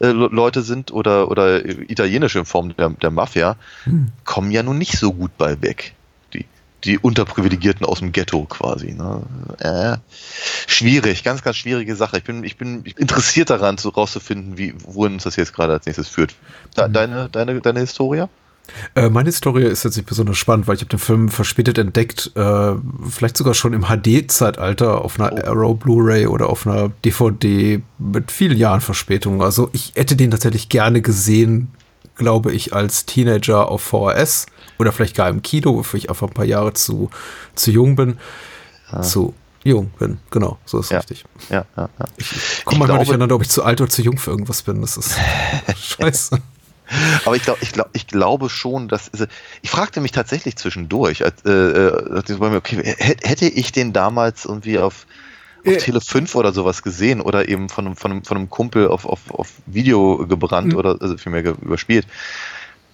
äh, 0.00 0.04
äh, 0.04 0.10
Leute 0.10 0.62
sind 0.62 0.92
oder, 0.92 1.30
oder 1.30 1.64
italienische 1.64 2.38
in 2.38 2.44
Form 2.44 2.76
der, 2.76 2.90
der 2.90 3.10
Mafia, 3.10 3.56
hm. 3.84 4.12
kommen 4.24 4.52
ja 4.52 4.62
nun 4.62 4.78
nicht 4.78 4.98
so 4.98 5.12
gut 5.12 5.36
bei 5.36 5.60
weg. 5.60 5.94
Die, 6.32 6.46
die 6.84 6.96
Unterprivilegierten 6.96 7.84
aus 7.84 7.98
dem 7.98 8.12
Ghetto 8.12 8.44
quasi. 8.44 8.92
Ne? 8.92 9.22
Äh, 9.58 9.96
schwierig, 10.68 11.24
ganz, 11.24 11.42
ganz 11.42 11.56
schwierige 11.56 11.96
Sache. 11.96 12.18
Ich 12.18 12.24
bin, 12.24 12.44
ich 12.44 12.56
bin 12.56 12.84
interessiert 12.96 13.50
daran, 13.50 13.78
so 13.78 13.88
rauszufinden, 13.88 14.58
wie, 14.58 14.74
wohin 14.84 15.14
uns 15.14 15.24
das 15.24 15.34
jetzt 15.34 15.54
gerade 15.54 15.72
als 15.72 15.86
nächstes 15.86 16.08
führt. 16.08 16.36
Da, 16.76 16.84
hm. 16.84 16.92
deine, 16.92 17.28
deine, 17.28 17.60
deine 17.60 17.80
Historie? 17.80 18.26
Äh, 18.94 19.08
meine 19.08 19.28
Historie 19.28 19.64
ist 19.64 19.84
jetzt 19.84 19.96
nicht 19.96 20.08
besonders 20.08 20.36
spannend, 20.36 20.66
weil 20.66 20.76
ich 20.76 20.82
habe 20.82 20.90
den 20.90 20.98
Film 20.98 21.28
verspätet 21.28 21.78
entdeckt, 21.78 22.32
äh, 22.34 22.72
vielleicht 23.08 23.36
sogar 23.36 23.54
schon 23.54 23.72
im 23.72 23.86
HD-Zeitalter 23.86 25.04
auf 25.04 25.18
einer 25.18 25.32
oh. 25.32 25.46
Arrow 25.48 25.78
Blu-ray 25.78 26.26
oder 26.26 26.48
auf 26.48 26.66
einer 26.66 26.90
DVD 27.04 27.80
mit 27.98 28.30
vielen 28.30 28.58
Jahren 28.58 28.80
Verspätung. 28.80 29.42
Also 29.42 29.70
ich 29.72 29.92
hätte 29.94 30.16
den 30.16 30.30
tatsächlich 30.30 30.68
gerne 30.68 31.02
gesehen, 31.02 31.72
glaube 32.16 32.52
ich, 32.52 32.72
als 32.74 33.06
Teenager 33.06 33.68
auf 33.68 33.82
VHS 33.82 34.46
oder 34.78 34.92
vielleicht 34.92 35.16
gar 35.16 35.28
im 35.28 35.42
Kino, 35.42 35.74
wofür 35.74 35.98
ich 35.98 36.10
einfach 36.10 36.28
ein 36.28 36.34
paar 36.34 36.44
Jahre 36.44 36.72
zu, 36.72 37.10
zu 37.54 37.70
jung 37.70 37.96
bin. 37.96 38.18
Ah. 38.90 39.02
Zu 39.02 39.34
jung 39.64 39.90
bin, 39.98 40.18
genau, 40.30 40.58
so 40.64 40.80
ist 40.80 40.90
ja. 40.90 40.98
richtig. 40.98 41.24
Ja, 41.50 41.64
ja, 41.76 41.88
ja. 41.98 42.06
Ich 42.16 42.64
komme 42.64 42.86
mal 42.86 42.96
durcheinander, 42.96 43.34
ob 43.34 43.42
ich 43.42 43.50
zu 43.50 43.62
alt 43.62 43.80
oder 43.80 43.90
zu 43.90 44.02
jung 44.02 44.18
für 44.18 44.30
irgendwas 44.30 44.62
bin. 44.62 44.80
Das 44.80 44.96
ist 44.96 45.16
scheiße. 45.76 46.40
Aber 47.24 47.36
ich 47.36 47.42
glaube, 47.42 47.58
ich 47.62 47.72
glaube, 47.72 47.90
ich 47.92 48.06
glaube 48.06 48.48
schon, 48.48 48.88
dass 48.88 49.12
also 49.12 49.26
ich 49.62 49.70
fragte 49.70 50.00
mich 50.00 50.12
tatsächlich 50.12 50.56
zwischendurch, 50.56 51.24
als, 51.24 51.44
äh, 51.44 51.50
äh, 51.50 52.54
okay, 52.56 52.94
hätte 52.98 53.46
ich 53.46 53.72
den 53.72 53.92
damals 53.92 54.44
irgendwie 54.44 54.78
auf, 54.78 55.06
auf 55.66 55.76
Tele 55.78 56.00
5 56.00 56.34
oder 56.34 56.52
sowas 56.52 56.82
gesehen 56.82 57.20
oder 57.20 57.48
eben 57.48 57.68
von 57.68 57.86
einem, 57.86 57.96
von 57.96 58.12
einem, 58.12 58.24
von 58.24 58.36
einem 58.36 58.50
Kumpel 58.50 58.88
auf, 58.88 59.04
auf, 59.04 59.30
auf 59.30 59.48
Video 59.66 60.26
gebrannt 60.26 60.72
mhm. 60.72 60.78
oder 60.78 60.96
also 61.00 61.16
vielmehr 61.16 61.44
überspielt, 61.44 62.06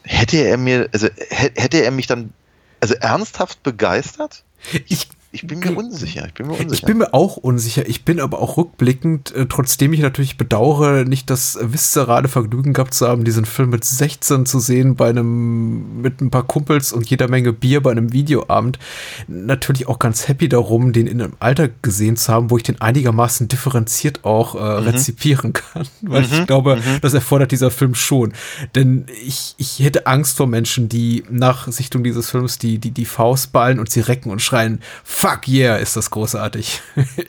hätte 0.03 0.39
er 0.39 0.57
mir, 0.59 0.89
also 0.93 1.09
hätte 1.31 1.83
er 1.83 1.91
mich 1.91 2.07
dann 2.07 2.33
also 2.81 2.95
ernsthaft 2.95 3.63
begeistert? 3.63 4.45
Ich 4.87 5.09
ich 5.35 5.47
bin 5.49 5.59
mir 5.59 5.77
unsicher. 5.77 6.27
Ich 6.29 6.35
bin 6.35 6.47
mir 6.47 6.53
unsicher. 6.53 6.73
Ich 6.73 6.83
bin 6.83 6.99
mir 6.99 7.13
auch 7.13 7.37
unsicher. 7.37 7.89
Ich 7.89 8.05
bin 8.05 8.21
aber 8.21 8.41
auch 8.41 8.57
rückblickend, 8.57 9.35
äh, 9.35 9.47
trotzdem 9.47 9.93
ich 9.93 9.99
natürlich 10.01 10.39
bedauere, 10.39 11.05
nicht 11.05 11.29
das 11.29 11.59
viszerale 11.61 12.29
Vergnügen 12.29 12.73
gehabt 12.73 12.95
zu 12.95 13.09
haben, 13.09 13.25
diesen 13.25 13.45
Film 13.45 13.71
mit 13.71 13.85
16 13.85 14.47
zu 14.47 14.61
sehen 14.61 14.95
bei 14.95 15.09
einem, 15.09 16.01
mit 16.01 16.21
ein 16.21 16.31
paar 16.31 16.45
Kumpels 16.45 16.93
und 16.93 17.11
jeder 17.11 17.27
Menge 17.27 17.53
Bier 17.53 17.83
bei 17.83 17.91
einem 17.91 18.13
Videoabend. 18.13 18.79
Natürlich 19.27 19.89
auch 19.89 19.99
ganz 19.99 20.29
happy 20.29 20.49
darum, 20.49 20.93
den 20.93 21.09
in 21.09 21.21
einem 21.21 21.35
Alter 21.41 21.69
gesehen 21.83 22.17
zu 22.17 22.33
haben, 22.33 22.51
wo 22.51 22.57
ich 22.57 22.63
den 22.63 22.81
einigermaßen 22.81 23.49
differenziert 23.49 24.25
auch 24.25 24.55
äh, 24.55 24.59
mhm. 24.59 24.87
rezipieren 24.87 25.53
kann. 25.53 25.89
Weil 26.03 26.23
mhm. 26.23 26.29
ich 26.31 26.47
glaube, 26.47 26.77
mhm. 26.77 27.01
das 27.01 27.13
erfordert 27.13 27.51
dieser 27.51 27.73
Film 27.73 27.97
schon. 27.97 28.33
Denn 28.77 29.07
ich, 29.27 29.57
ich 29.59 29.81
hätte 29.81 30.07
Angst 30.07 30.37
vor 30.37 30.47
Menschen, 30.47 30.89
die 30.89 31.25
nach 31.29 31.67
Sichtung 31.67 32.05
dieses 32.05 32.31
Films 32.31 32.59
die, 32.59 32.79
die, 32.79 32.93
die 32.93 33.05
Faust 33.05 33.53
ballen 33.53 33.81
und 33.81 33.91
sie 33.91 34.01
recken 34.01 34.31
und 34.31 34.41
schreien, 34.41 34.79
fuck 35.25 35.49
yeah, 35.49 35.77
ist 35.77 35.97
das 35.97 36.11
großartig. 36.11 36.83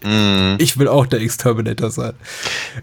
Mm. 0.03 0.55
Ich 0.57 0.77
will 0.77 0.87
auch 0.87 1.05
der 1.05 1.21
Exterminator 1.21 1.91
sein. 1.91 2.13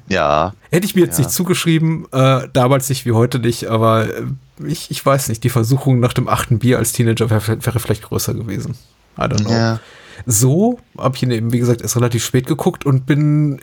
Ja. 0.08 0.54
Hätte 0.70 0.86
ich 0.86 0.94
mir 0.94 1.04
jetzt 1.04 1.18
ja. 1.18 1.24
nicht 1.24 1.34
zugeschrieben, 1.34 2.06
äh, 2.12 2.48
damals 2.52 2.88
nicht 2.88 3.04
wie 3.04 3.12
heute 3.12 3.38
nicht, 3.38 3.66
aber 3.66 4.06
äh, 4.06 4.22
ich, 4.66 4.90
ich 4.90 5.04
weiß 5.04 5.28
nicht, 5.28 5.44
die 5.44 5.50
Versuchung 5.50 6.00
nach 6.00 6.12
dem 6.12 6.28
achten 6.28 6.58
Bier 6.58 6.78
als 6.78 6.92
Teenager 6.92 7.30
wäre 7.30 7.46
wär 7.46 7.80
vielleicht 7.80 8.02
größer 8.02 8.34
gewesen. 8.34 8.74
I 9.18 9.22
don't 9.22 9.44
know. 9.44 9.52
Ja 9.52 9.80
so 10.26 10.78
habe 10.98 11.16
ich 11.16 11.22
ihn 11.22 11.30
eben, 11.30 11.52
wie 11.52 11.58
gesagt, 11.58 11.82
erst 11.82 11.96
relativ 11.96 12.24
spät 12.24 12.46
geguckt 12.46 12.86
und 12.86 13.06
bin, 13.06 13.60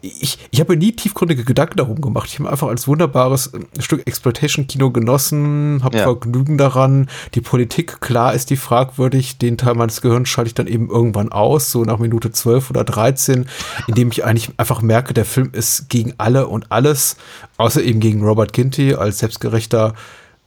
ich, 0.00 0.38
ich 0.50 0.60
habe 0.60 0.72
mir 0.72 0.78
nie 0.78 0.92
tiefgründige 0.92 1.44
Gedanken 1.44 1.76
darum 1.76 2.00
gemacht. 2.00 2.28
Ich 2.30 2.38
habe 2.38 2.50
einfach 2.50 2.68
als 2.68 2.88
wunderbares 2.88 3.48
äh, 3.48 3.60
Stück 3.80 4.06
Exploitation-Kino 4.06 4.90
genossen, 4.90 5.80
habe 5.82 5.98
ja. 5.98 6.04
Vergnügen 6.04 6.58
daran. 6.58 7.08
Die 7.34 7.40
Politik, 7.40 8.00
klar 8.00 8.34
ist 8.34 8.50
die 8.50 8.56
fragwürdig. 8.56 9.38
Den 9.38 9.58
Teil 9.58 9.74
meines 9.74 10.00
Gehirns 10.00 10.28
schalte 10.28 10.48
ich 10.48 10.54
dann 10.54 10.66
eben 10.66 10.90
irgendwann 10.90 11.32
aus, 11.32 11.70
so 11.70 11.84
nach 11.84 11.98
Minute 11.98 12.30
12 12.30 12.70
oder 12.70 12.84
13, 12.84 13.46
indem 13.86 14.10
ich 14.10 14.24
eigentlich 14.24 14.50
einfach 14.56 14.82
merke, 14.82 15.14
der 15.14 15.24
Film 15.24 15.50
ist 15.52 15.88
gegen 15.88 16.14
alle 16.18 16.48
und 16.48 16.70
alles, 16.70 17.16
außer 17.56 17.82
eben 17.82 18.00
gegen 18.00 18.24
Robert 18.24 18.52
Ginty 18.52 18.94
als 18.94 19.18
selbstgerechter 19.18 19.94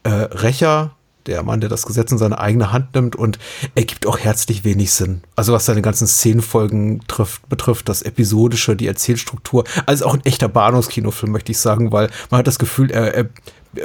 äh, 0.03 0.09
Rächer 0.09 0.95
der 1.27 1.43
Mann, 1.43 1.61
der 1.61 1.69
das 1.69 1.85
Gesetz 1.85 2.11
in 2.11 2.17
seine 2.17 2.39
eigene 2.39 2.71
Hand 2.71 2.95
nimmt 2.95 3.15
und 3.15 3.39
er 3.73 3.83
gibt 3.83 4.05
auch 4.05 4.19
herzlich 4.19 4.63
wenig 4.63 4.91
Sinn. 4.91 5.21
Also 5.35 5.53
was 5.53 5.65
seine 5.65 5.81
ganzen 5.81 6.07
Szenenfolgen 6.07 7.01
trifft, 7.07 7.47
betrifft, 7.49 7.89
das 7.89 8.01
Episodische, 8.01 8.75
die 8.75 8.87
Erzählstruktur. 8.87 9.63
Also 9.85 10.05
auch 10.05 10.13
ein 10.13 10.25
echter 10.25 10.47
Bahnhofskinofilm, 10.47 11.31
möchte 11.31 11.51
ich 11.51 11.59
sagen, 11.59 11.91
weil 11.91 12.09
man 12.29 12.39
hat 12.39 12.47
das 12.47 12.59
Gefühl, 12.59 12.91
er, 12.91 13.13
er 13.13 13.29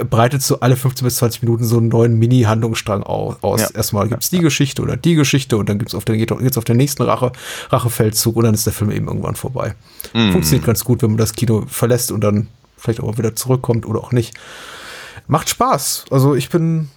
breitet 0.04 0.42
so 0.42 0.60
alle 0.60 0.76
15 0.76 1.04
bis 1.04 1.16
20 1.16 1.42
Minuten 1.42 1.64
so 1.64 1.78
einen 1.78 1.88
neuen 1.88 2.18
Mini-Handlungsstrang 2.18 3.02
aus. 3.02 3.60
Ja. 3.60 3.68
Erstmal 3.74 4.08
gibt's 4.08 4.30
die 4.30 4.40
Geschichte 4.40 4.82
oder 4.82 4.96
die 4.96 5.14
Geschichte 5.14 5.56
und 5.56 5.68
dann 5.68 5.78
gibt's 5.78 5.94
auf 5.94 6.04
den, 6.04 6.16
geht's 6.18 6.58
auf 6.58 6.64
den 6.64 6.76
nächsten 6.76 7.02
Rache, 7.02 7.32
Rachefeldzug 7.70 8.36
und 8.36 8.44
dann 8.44 8.54
ist 8.54 8.66
der 8.66 8.72
Film 8.72 8.90
eben 8.90 9.08
irgendwann 9.08 9.34
vorbei. 9.34 9.74
Mhm. 10.14 10.32
Funktioniert 10.32 10.66
ganz 10.66 10.84
gut, 10.84 11.02
wenn 11.02 11.10
man 11.10 11.18
das 11.18 11.32
Kino 11.32 11.64
verlässt 11.66 12.12
und 12.12 12.22
dann 12.22 12.48
vielleicht 12.76 13.00
auch 13.00 13.18
wieder 13.18 13.34
zurückkommt 13.34 13.86
oder 13.86 14.00
auch 14.00 14.12
nicht. 14.12 14.34
Macht 15.26 15.48
Spaß. 15.48 16.06
Also 16.10 16.34
ich 16.34 16.50
bin 16.50 16.88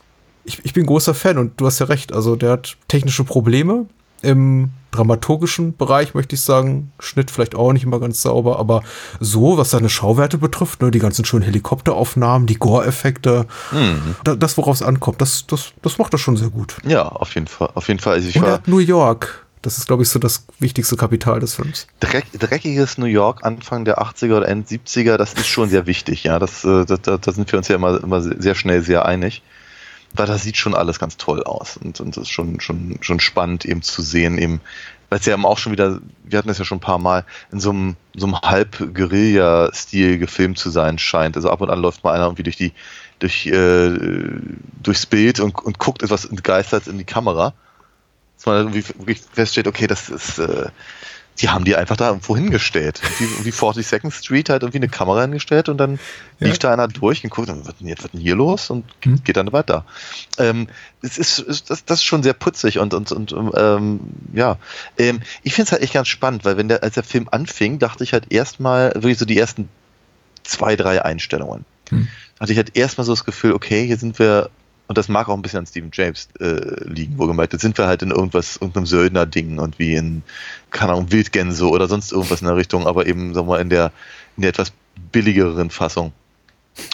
ich, 0.46 0.64
ich 0.64 0.74
bin 0.74 0.86
großer 0.86 1.14
Fan 1.14 1.38
und 1.38 1.60
du 1.60 1.66
hast 1.66 1.80
ja 1.80 1.86
recht. 1.86 2.14
Also 2.14 2.36
der 2.36 2.52
hat 2.52 2.78
technische 2.88 3.24
Probleme 3.24 3.86
im 4.22 4.72
dramaturgischen 4.92 5.76
Bereich, 5.76 6.14
möchte 6.14 6.36
ich 6.36 6.42
sagen. 6.42 6.92
Schnitt 7.00 7.32
vielleicht 7.32 7.56
auch 7.56 7.74
nicht 7.74 7.84
immer 7.84 8.00
ganz 8.00 8.22
sauber, 8.22 8.60
aber 8.60 8.84
so, 9.20 9.58
was 9.58 9.72
seine 9.72 9.90
Schauwerte 9.90 10.38
betrifft, 10.38 10.82
ne, 10.82 10.92
die 10.92 11.00
ganzen 11.00 11.26
schönen 11.26 11.44
Helikopteraufnahmen, 11.44 12.48
die 12.48 12.56
Gore-Effekte, 12.56 13.46
mhm. 13.72 14.16
da, 14.24 14.36
das, 14.36 14.58
worauf 14.58 14.76
es 14.76 14.82
ankommt, 14.82 15.20
das, 15.22 15.46
das, 15.48 15.74
das 15.82 15.98
macht 15.98 16.14
er 16.14 16.20
schon 16.20 16.38
sehr 16.38 16.50
gut. 16.50 16.78
Ja, 16.86 17.08
auf 17.08 17.36
jeden 17.36 17.48
Fall. 17.48 17.70
Auf 17.74 17.88
jeden 17.88 18.00
Fall. 18.00 18.14
Also 18.14 18.30
ich 18.30 18.38
Und 18.38 18.44
war 18.44 18.62
New 18.66 18.78
York. 18.78 19.46
Das 19.62 19.78
ist, 19.78 19.88
glaube 19.88 20.04
ich, 20.04 20.10
so 20.10 20.20
das 20.20 20.46
wichtigste 20.60 20.98
Kapital 20.98 21.40
des 21.40 21.56
Films. 21.56 21.88
Dreck, 22.02 22.26
dreckiges 22.38 22.98
New 22.98 23.06
York 23.06 23.46
Anfang 23.46 23.86
der 23.86 24.02
80er 24.02 24.38
oder 24.38 24.48
End 24.48 24.68
70er, 24.68 25.16
das 25.16 25.34
ist 25.34 25.48
schon 25.48 25.70
sehr 25.70 25.88
wichtig, 25.88 26.26
ja. 26.26 26.38
Das, 26.38 26.66
äh, 26.66 26.86
da, 26.86 26.98
da, 26.98 27.18
da 27.18 27.32
sind 27.32 27.50
wir 27.50 27.58
uns 27.58 27.70
ja 27.70 27.78
immer, 27.78 28.04
immer 28.04 28.22
sehr 28.22 28.56
schnell 28.56 28.84
sehr 28.84 29.06
einig 29.06 29.42
weil 30.14 30.28
das 30.28 30.44
sieht 30.44 30.58
schon 30.58 30.76
alles 30.76 31.00
ganz 31.00 31.18
toll 31.18 31.44
aus 31.44 31.78
und, 31.78 32.00
und 32.00 32.16
das 32.16 32.24
ist 32.24 32.30
schon, 32.30 32.60
schon, 32.60 32.98
schon 33.02 33.20
spannend 33.20 33.66
eben 33.66 33.82
zu 33.82 34.02
sehen, 34.02 34.38
eben, 34.38 34.62
weil 35.10 35.20
es 35.20 35.26
ja 35.26 35.38
auch 35.38 35.58
schon 35.58 35.72
wieder, 35.72 36.00
wir 36.24 36.38
hatten 36.38 36.48
das 36.48 36.60
ja 36.60 36.66
schon 36.66 36.78
ein 36.78 36.82
paar 36.82 37.00
Mal, 37.00 37.26
in 37.52 37.60
so 37.60 37.72
einem, 37.72 37.96
so 38.16 38.26
einem 38.26 38.40
Halb-Guerilla-Stil 38.42 40.18
gefilmt 40.18 40.58
zu 40.58 40.70
sein 40.70 40.98
scheint. 40.98 41.36
Also 41.36 41.52
ab 41.52 41.62
und 41.62 41.70
an 41.70 41.80
läuft 41.80 42.04
mal 42.04 42.14
einer 42.14 42.26
irgendwie 42.26 42.44
durch 42.44 42.58
die, 42.58 42.74
durch, 43.20 43.46
äh, 43.46 43.92
durchs 44.82 45.06
Bild 45.06 45.40
und, 45.40 45.56
und 45.64 45.78
guckt 45.78 46.02
etwas 46.02 46.26
entgeistert 46.26 46.88
in 46.88 46.98
die 46.98 47.04
Kamera. 47.04 47.54
Dass 48.38 48.46
man 48.48 48.58
irgendwie 48.58 48.84
wirklich 48.98 49.22
feststellt, 49.22 49.68
okay, 49.68 49.86
das 49.86 50.10
ist, 50.10 50.40
äh, 50.40 50.70
die 51.40 51.50
haben 51.50 51.66
die 51.66 51.76
einfach 51.76 51.98
da 51.98 52.10
irgendwo 52.10 52.36
hingestellt. 52.36 53.02
Wie, 53.20 53.46
wie 53.46 53.52
42nd 53.52 54.12
Street 54.12 54.50
halt 54.50 54.64
irgendwie 54.64 54.78
eine 54.78 54.90
Kamera 54.90 55.22
hingestellt 55.22 55.68
und 55.70 55.78
dann 55.78 56.00
ja. 56.40 56.48
lief 56.48 56.60
da 56.60 56.72
einer 56.72 56.88
durch 56.88 57.24
und 57.24 57.32
guckt, 57.32 57.48
was 57.48 57.58
ist 57.58 57.82
denn, 57.82 58.20
hier 58.20 58.36
los? 58.36 58.70
Und 58.70 58.86
hm. 59.04 59.24
geht 59.24 59.38
dann 59.38 59.52
weiter. 59.52 59.86
Ähm, 60.38 60.68
es 61.02 61.18
ist, 61.18 61.40
ist, 61.40 61.70
das, 61.70 61.86
das 61.86 62.00
ist 62.00 62.06
schon 62.06 62.24
sehr 62.24 62.34
putzig 62.34 62.80
und, 62.80 62.94
und, 62.94 63.12
und 63.12 63.34
ähm, 63.56 64.00
ja. 64.34 64.58
Ähm, 64.98 65.22
ich 65.42 65.54
finde 65.56 65.68
es 65.68 65.72
halt 65.72 65.82
echt 65.82 65.94
ganz 65.94 66.08
spannend, 66.08 66.46
weil 66.46 66.58
wenn 66.58 66.68
der, 66.68 66.84
als 66.84 66.96
der 66.96 67.04
Film 67.04 67.28
anfing, 67.32 67.80
dachte 67.80 68.04
ich 68.04 68.14
halt 68.14 68.32
erstmal, 68.32 68.94
wirklich 68.94 69.18
so 69.18 69.26
die 69.26 69.38
ersten 69.38 69.70
zwei, 70.44 70.76
drei 70.76 71.04
Einstellungen. 71.04 71.66
Hm. 71.90 72.08
Hatte 72.40 72.52
ich 72.52 72.58
halt 72.58 72.78
erstmal 72.78 73.06
so 73.06 73.14
das 73.14 73.26
Gefühl, 73.26 73.54
okay, 73.54 73.86
hier 73.86 73.98
sind 73.98 74.20
wir 74.20 74.50
und 74.88 74.98
das 74.98 75.08
mag 75.08 75.30
auch 75.30 75.34
ein 75.34 75.42
bisschen 75.42 75.60
an 75.60 75.66
Steven 75.66 75.92
James 75.94 76.28
äh, 76.40 76.84
liegen, 76.86 77.18
wo 77.18 77.26
gemeint, 77.26 77.54
jetzt 77.54 77.62
sind 77.62 77.78
wir 77.78 77.88
halt 77.88 78.02
in 78.02 78.12
irgendwas, 78.12 78.58
irgendeinem 78.58 78.86
Söldner-Ding 78.86 79.60
und 79.60 79.80
wie 79.80 79.96
in, 79.96 80.24
keine 80.72 80.94
Ahnung, 80.94 81.12
Wildgänse 81.12 81.68
oder 81.70 81.88
sonst 81.88 82.12
irgendwas 82.12 82.42
in 82.42 82.48
der 82.48 82.58
Richtung, 82.58 82.86
aber 82.86 83.06
eben, 83.08 83.34
sagen 83.34 83.48
wir 83.48 83.54
mal, 83.54 83.62
in 83.62 83.70
der, 83.70 83.92
in 84.36 84.42
der 84.42 84.50
etwas 84.50 84.74
billigeren 85.12 85.70
Fassung. 85.70 86.12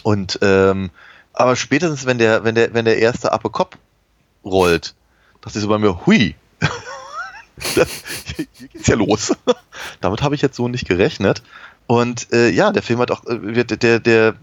Und 0.04 0.40
ähm, 0.42 0.92
aber 1.34 1.56
spätestens, 1.56 2.06
wenn 2.06 2.18
der, 2.18 2.44
wenn 2.44 2.56
der, 2.56 2.74
wenn 2.74 2.86
der 2.86 3.00
erste 3.00 3.32
Ape 3.32 3.50
Kopf 3.50 3.78
rollt, 4.44 4.94
dachte 5.42 5.58
ich 5.58 5.64
so 5.64 5.70
bei 5.70 5.78
mir, 5.78 6.06
hui, 6.06 6.36
hier 7.60 7.88
geht's 8.74 8.88
ja 8.88 8.96
los. 8.96 9.36
Damit 10.02 10.22
habe 10.22 10.36
ich 10.36 10.42
jetzt 10.42 10.58
so 10.58 10.68
nicht 10.68 10.88
gerechnet. 10.88 11.42
Und 11.88 12.32
äh, 12.34 12.50
ja, 12.50 12.72
der 12.72 12.84
Film 12.84 13.00
hat 13.00 13.10
auch, 13.10 13.26
äh, 13.26 13.64
der, 13.64 13.78
der, 13.78 14.00
der 14.00 14.36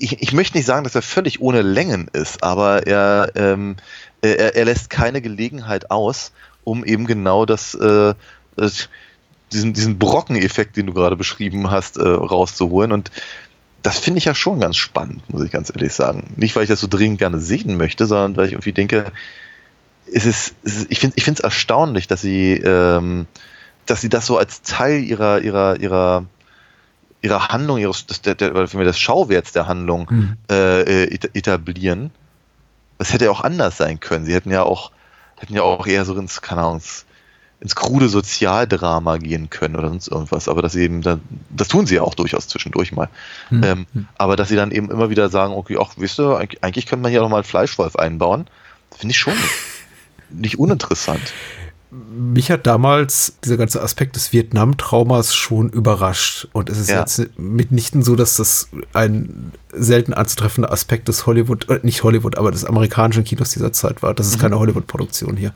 ich, 0.00 0.22
ich 0.22 0.32
möchte 0.32 0.56
nicht 0.56 0.66
sagen, 0.66 0.84
dass 0.84 0.94
er 0.94 1.02
völlig 1.02 1.40
ohne 1.40 1.60
Längen 1.62 2.08
ist, 2.12 2.42
aber 2.42 2.86
er, 2.86 3.30
ähm, 3.34 3.76
er, 4.22 4.56
er 4.56 4.64
lässt 4.64 4.88
keine 4.88 5.20
Gelegenheit 5.20 5.90
aus, 5.90 6.32
um 6.64 6.84
eben 6.84 7.06
genau 7.06 7.44
das, 7.44 7.74
äh, 7.74 8.14
das 8.56 8.88
diesen, 9.52 9.74
diesen 9.74 9.98
Brockeneffekt, 9.98 10.76
den 10.76 10.86
du 10.86 10.94
gerade 10.94 11.16
beschrieben 11.16 11.70
hast, 11.70 11.98
äh, 11.98 12.08
rauszuholen. 12.08 12.92
Und 12.92 13.10
das 13.82 13.98
finde 13.98 14.18
ich 14.18 14.24
ja 14.24 14.34
schon 14.34 14.60
ganz 14.60 14.76
spannend, 14.76 15.28
muss 15.28 15.44
ich 15.44 15.50
ganz 15.50 15.70
ehrlich 15.70 15.92
sagen. 15.92 16.32
Nicht, 16.36 16.56
weil 16.56 16.62
ich 16.62 16.70
das 16.70 16.80
so 16.80 16.86
dringend 16.86 17.18
gerne 17.18 17.38
sehen 17.38 17.76
möchte, 17.76 18.06
sondern 18.06 18.36
weil 18.36 18.46
ich 18.46 18.52
irgendwie 18.52 18.72
denke, 18.72 19.12
es 20.12 20.24
ist, 20.24 20.54
es 20.64 20.76
ist 20.76 20.86
ich 20.90 20.98
finde 21.00 21.16
es 21.18 21.40
erstaunlich, 21.40 22.06
dass 22.06 22.22
sie, 22.22 22.54
ähm, 22.54 23.26
dass 23.84 24.00
sie 24.00 24.08
das 24.08 24.26
so 24.26 24.38
als 24.38 24.62
Teil 24.62 25.02
ihrer, 25.02 25.40
ihrer, 25.40 25.78
ihrer 25.78 26.24
ihrer 27.22 27.48
Handlung, 27.48 27.78
ihres, 27.78 28.06
der, 28.06 28.34
der, 28.34 28.50
des 28.50 28.98
Schauwerts 28.98 29.52
der 29.52 29.66
Handlung 29.66 30.06
mhm. 30.10 30.36
äh, 30.50 31.04
etablieren. 31.12 32.10
Das 32.98 33.12
hätte 33.12 33.26
ja 33.26 33.30
auch 33.30 33.42
anders 33.42 33.76
sein 33.76 34.00
können. 34.00 34.24
Sie 34.24 34.34
hätten 34.34 34.50
ja 34.50 34.62
auch, 34.62 34.90
hätten 35.36 35.54
ja 35.54 35.62
auch 35.62 35.86
eher 35.86 36.04
so 36.04 36.14
ins, 36.16 36.42
keine 36.42 36.62
Ahnung, 36.62 36.82
ins, 37.60 37.76
krude 37.76 38.08
Sozialdrama 38.08 39.18
gehen 39.18 39.50
können 39.50 39.76
oder 39.76 39.88
sonst 39.88 40.08
irgendwas. 40.08 40.48
Aber 40.48 40.62
dass 40.62 40.72
sie 40.72 40.82
eben, 40.82 41.02
dann, 41.02 41.20
das 41.50 41.68
tun 41.68 41.86
sie 41.86 41.96
ja 41.96 42.02
auch 42.02 42.14
durchaus 42.14 42.48
zwischendurch 42.48 42.92
mal. 42.92 43.08
Mhm. 43.50 43.64
Ähm, 43.64 43.86
aber 44.16 44.36
dass 44.36 44.48
sie 44.48 44.56
dann 44.56 44.70
eben 44.70 44.90
immer 44.90 45.10
wieder 45.10 45.28
sagen, 45.28 45.52
okay, 45.52 45.76
ach, 45.80 45.92
wisst 45.96 46.18
ihr, 46.18 46.38
eigentlich, 46.38 46.64
eigentlich 46.64 46.86
könnte 46.86 47.02
man 47.02 47.10
hier 47.10 47.20
nochmal 47.20 47.40
einen 47.40 47.48
Fleischwolf 47.48 47.96
einbauen, 47.96 48.46
finde 48.96 49.12
ich 49.12 49.18
schon 49.18 49.34
nicht 50.30 50.58
uninteressant 50.58 51.32
mich 51.90 52.50
hat 52.50 52.66
damals 52.66 53.34
dieser 53.44 53.56
ganze 53.56 53.82
Aspekt 53.82 54.14
des 54.14 54.32
Vietnam-Traumas 54.32 55.34
schon 55.34 55.70
überrascht. 55.70 56.48
Und 56.52 56.70
es 56.70 56.78
ist 56.78 56.90
ja. 56.90 57.00
jetzt 57.00 57.36
mitnichten 57.36 58.02
so, 58.02 58.14
dass 58.14 58.36
das 58.36 58.68
ein 58.92 59.52
selten 59.72 60.14
anzutreffender 60.14 60.72
Aspekt 60.72 61.08
des 61.08 61.26
Hollywood, 61.26 61.68
äh, 61.68 61.80
nicht 61.82 62.04
Hollywood, 62.04 62.38
aber 62.38 62.52
des 62.52 62.64
amerikanischen 62.64 63.24
Kinos 63.24 63.50
dieser 63.50 63.72
Zeit 63.72 64.02
war. 64.02 64.14
Das 64.14 64.28
ist 64.28 64.36
mhm. 64.36 64.42
keine 64.42 64.58
Hollywood-Produktion 64.58 65.36
hier. 65.36 65.52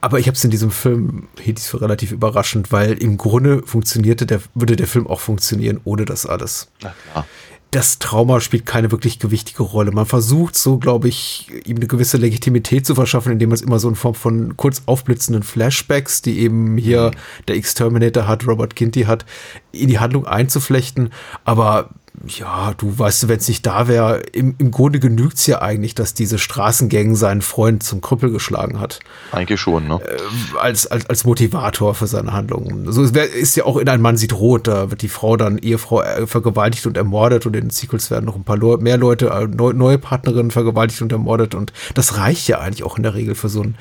Aber 0.00 0.18
ich 0.18 0.26
habe 0.28 0.36
es 0.36 0.44
in 0.44 0.50
diesem 0.50 0.70
Film 0.70 1.28
hielt 1.38 1.58
ich 1.58 1.66
für 1.66 1.80
relativ 1.80 2.12
überraschend, 2.12 2.72
weil 2.72 2.92
im 2.92 3.18
Grunde 3.18 3.62
funktionierte 3.66 4.24
der, 4.24 4.40
würde 4.54 4.76
der 4.76 4.86
Film 4.86 5.06
auch 5.06 5.20
funktionieren 5.20 5.80
ohne 5.84 6.04
das 6.04 6.26
alles. 6.26 6.68
Na 6.80 6.94
klar 7.12 7.26
das 7.70 8.00
Trauma 8.00 8.40
spielt 8.40 8.66
keine 8.66 8.90
wirklich 8.90 9.20
gewichtige 9.20 9.62
Rolle. 9.62 9.92
Man 9.92 10.06
versucht 10.06 10.56
so, 10.56 10.78
glaube 10.78 11.08
ich, 11.08 11.48
ihm 11.64 11.76
eine 11.76 11.86
gewisse 11.86 12.16
Legitimität 12.16 12.84
zu 12.84 12.96
verschaffen, 12.96 13.30
indem 13.30 13.50
man 13.50 13.54
es 13.54 13.62
immer 13.62 13.78
so 13.78 13.88
in 13.88 13.94
Form 13.94 14.14
von 14.14 14.56
kurz 14.56 14.82
aufblitzenden 14.86 15.44
Flashbacks, 15.44 16.20
die 16.20 16.40
eben 16.40 16.76
hier 16.76 17.12
der 17.46 17.56
Exterminator 17.56 18.26
hat, 18.26 18.46
Robert 18.46 18.74
Ginty 18.74 19.02
hat, 19.02 19.24
in 19.70 19.86
die 19.86 20.00
Handlung 20.00 20.26
einzuflechten. 20.26 21.10
Aber 21.44 21.90
ja, 22.26 22.74
du 22.76 22.98
weißt, 22.98 23.28
wenn 23.28 23.38
es 23.38 23.48
nicht 23.48 23.64
da 23.64 23.88
wäre, 23.88 24.18
im, 24.32 24.54
im 24.58 24.70
Grunde 24.70 25.00
genügt 25.00 25.38
es 25.38 25.46
ja 25.46 25.62
eigentlich, 25.62 25.94
dass 25.94 26.12
diese 26.12 26.38
Straßengang 26.38 27.14
seinen 27.14 27.40
Freund 27.40 27.82
zum 27.82 28.00
Krüppel 28.00 28.30
geschlagen 28.30 28.78
hat. 28.78 29.00
Eigentlich 29.32 29.60
schon, 29.60 29.88
ne? 29.88 30.00
Äh, 30.04 30.58
als, 30.58 30.86
als, 30.86 31.06
als 31.06 31.24
Motivator 31.24 31.94
für 31.94 32.06
seine 32.06 32.32
Handlungen. 32.32 32.90
So 32.92 33.14
wär, 33.14 33.32
ist 33.32 33.56
ja 33.56 33.64
auch 33.64 33.76
in 33.76 33.88
Ein 33.88 34.02
Mann 34.02 34.16
sieht 34.16 34.34
rot, 34.34 34.66
da 34.66 34.90
wird 34.90 35.02
die 35.02 35.08
Frau 35.08 35.36
dann, 35.36 35.58
Ehefrau, 35.58 36.02
äh, 36.02 36.26
vergewaltigt 36.26 36.86
und 36.86 36.96
ermordet 36.96 37.46
und 37.46 37.56
in 37.56 37.62
den 37.62 37.70
Sequels 37.70 38.10
werden 38.10 38.26
noch 38.26 38.36
ein 38.36 38.44
paar 38.44 38.58
Le 38.58 38.76
mehr 38.78 38.98
Leute, 38.98 39.28
äh, 39.28 39.46
neu, 39.46 39.72
neue 39.72 39.98
Partnerinnen 39.98 40.50
vergewaltigt 40.50 41.00
und 41.02 41.12
ermordet 41.12 41.54
und 41.54 41.72
das 41.94 42.18
reicht 42.18 42.48
ja 42.48 42.58
eigentlich 42.58 42.82
auch 42.82 42.96
in 42.96 43.02
der 43.02 43.14
Regel 43.14 43.34
für 43.34 43.48
so 43.48 43.62
einen 43.62 43.76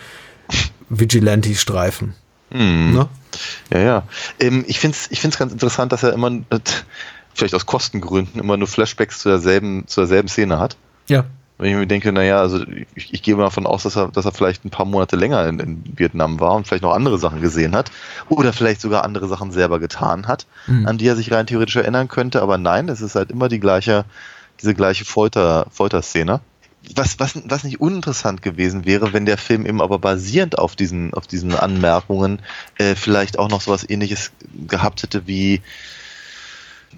Vigilante-Streifen. 0.89 2.15
Hm. 2.51 2.93
Ne? 2.93 3.09
Ja, 3.71 3.79
ja. 3.79 4.03
Ähm, 4.39 4.63
ich 4.67 4.79
finde 4.79 4.97
es 4.97 5.11
ich 5.11 5.19
find's 5.19 5.37
ganz 5.37 5.51
interessant, 5.51 5.91
dass 5.91 6.03
er 6.03 6.13
immer, 6.13 6.31
äh, 6.49 6.59
vielleicht 7.33 7.55
aus 7.55 7.65
Kostengründen, 7.65 8.39
immer 8.39 8.57
nur 8.57 8.67
Flashbacks 8.67 9.19
zu 9.19 9.29
derselben, 9.29 9.87
zu 9.87 10.01
derselben 10.01 10.27
Szene 10.27 10.59
hat. 10.59 10.77
Ja. 11.07 11.25
Wenn 11.57 11.71
ich 11.71 11.75
mir 11.75 11.87
denke, 11.87 12.13
naja, 12.13 12.39
also 12.39 12.63
ich, 12.95 13.13
ich 13.13 13.21
gehe 13.21 13.35
mal 13.35 13.43
davon 13.43 13.65
aus, 13.65 13.83
dass 13.83 13.97
er, 13.97 14.07
dass 14.07 14.23
er 14.23 14.31
vielleicht 14.31 14.63
ein 14.63 14.69
paar 14.69 14.85
Monate 14.85 15.17
länger 15.17 15.45
in, 15.45 15.59
in, 15.59 15.83
Vietnam 15.97 16.39
war 16.39 16.53
und 16.53 16.65
vielleicht 16.65 16.83
noch 16.83 16.93
andere 16.93 17.19
Sachen 17.19 17.41
gesehen 17.41 17.75
hat. 17.75 17.91
Oder 18.29 18.53
vielleicht 18.53 18.79
sogar 18.79 19.03
andere 19.03 19.27
Sachen 19.27 19.51
selber 19.51 19.79
getan 19.79 20.27
hat, 20.27 20.45
mhm. 20.67 20.87
an 20.87 20.97
die 20.97 21.07
er 21.07 21.17
sich 21.17 21.31
rein 21.33 21.47
theoretisch 21.47 21.75
erinnern 21.75 22.07
könnte. 22.07 22.41
Aber 22.41 22.57
nein, 22.57 22.87
es 22.87 23.01
ist 23.01 23.15
halt 23.15 23.29
immer 23.29 23.49
die 23.49 23.59
gleiche, 23.59 24.05
diese 24.61 24.73
gleiche 24.73 25.03
Folter, 25.03 25.67
Folterszene 25.69 26.39
was, 26.95 27.19
was, 27.19 27.33
was 27.45 27.63
nicht 27.63 27.79
uninteressant 27.79 28.41
gewesen 28.41 28.85
wäre, 28.85 29.13
wenn 29.13 29.25
der 29.25 29.37
Film 29.37 29.65
eben 29.65 29.81
aber 29.81 29.99
basierend 29.99 30.57
auf 30.57 30.75
diesen, 30.75 31.13
auf 31.13 31.27
diesen 31.27 31.55
Anmerkungen 31.55 32.41
äh, 32.77 32.95
vielleicht 32.95 33.37
auch 33.37 33.49
noch 33.49 33.61
sowas 33.61 33.87
ähnliches 33.87 34.31
gehabt 34.67 35.03
hätte 35.03 35.27
wie 35.27 35.61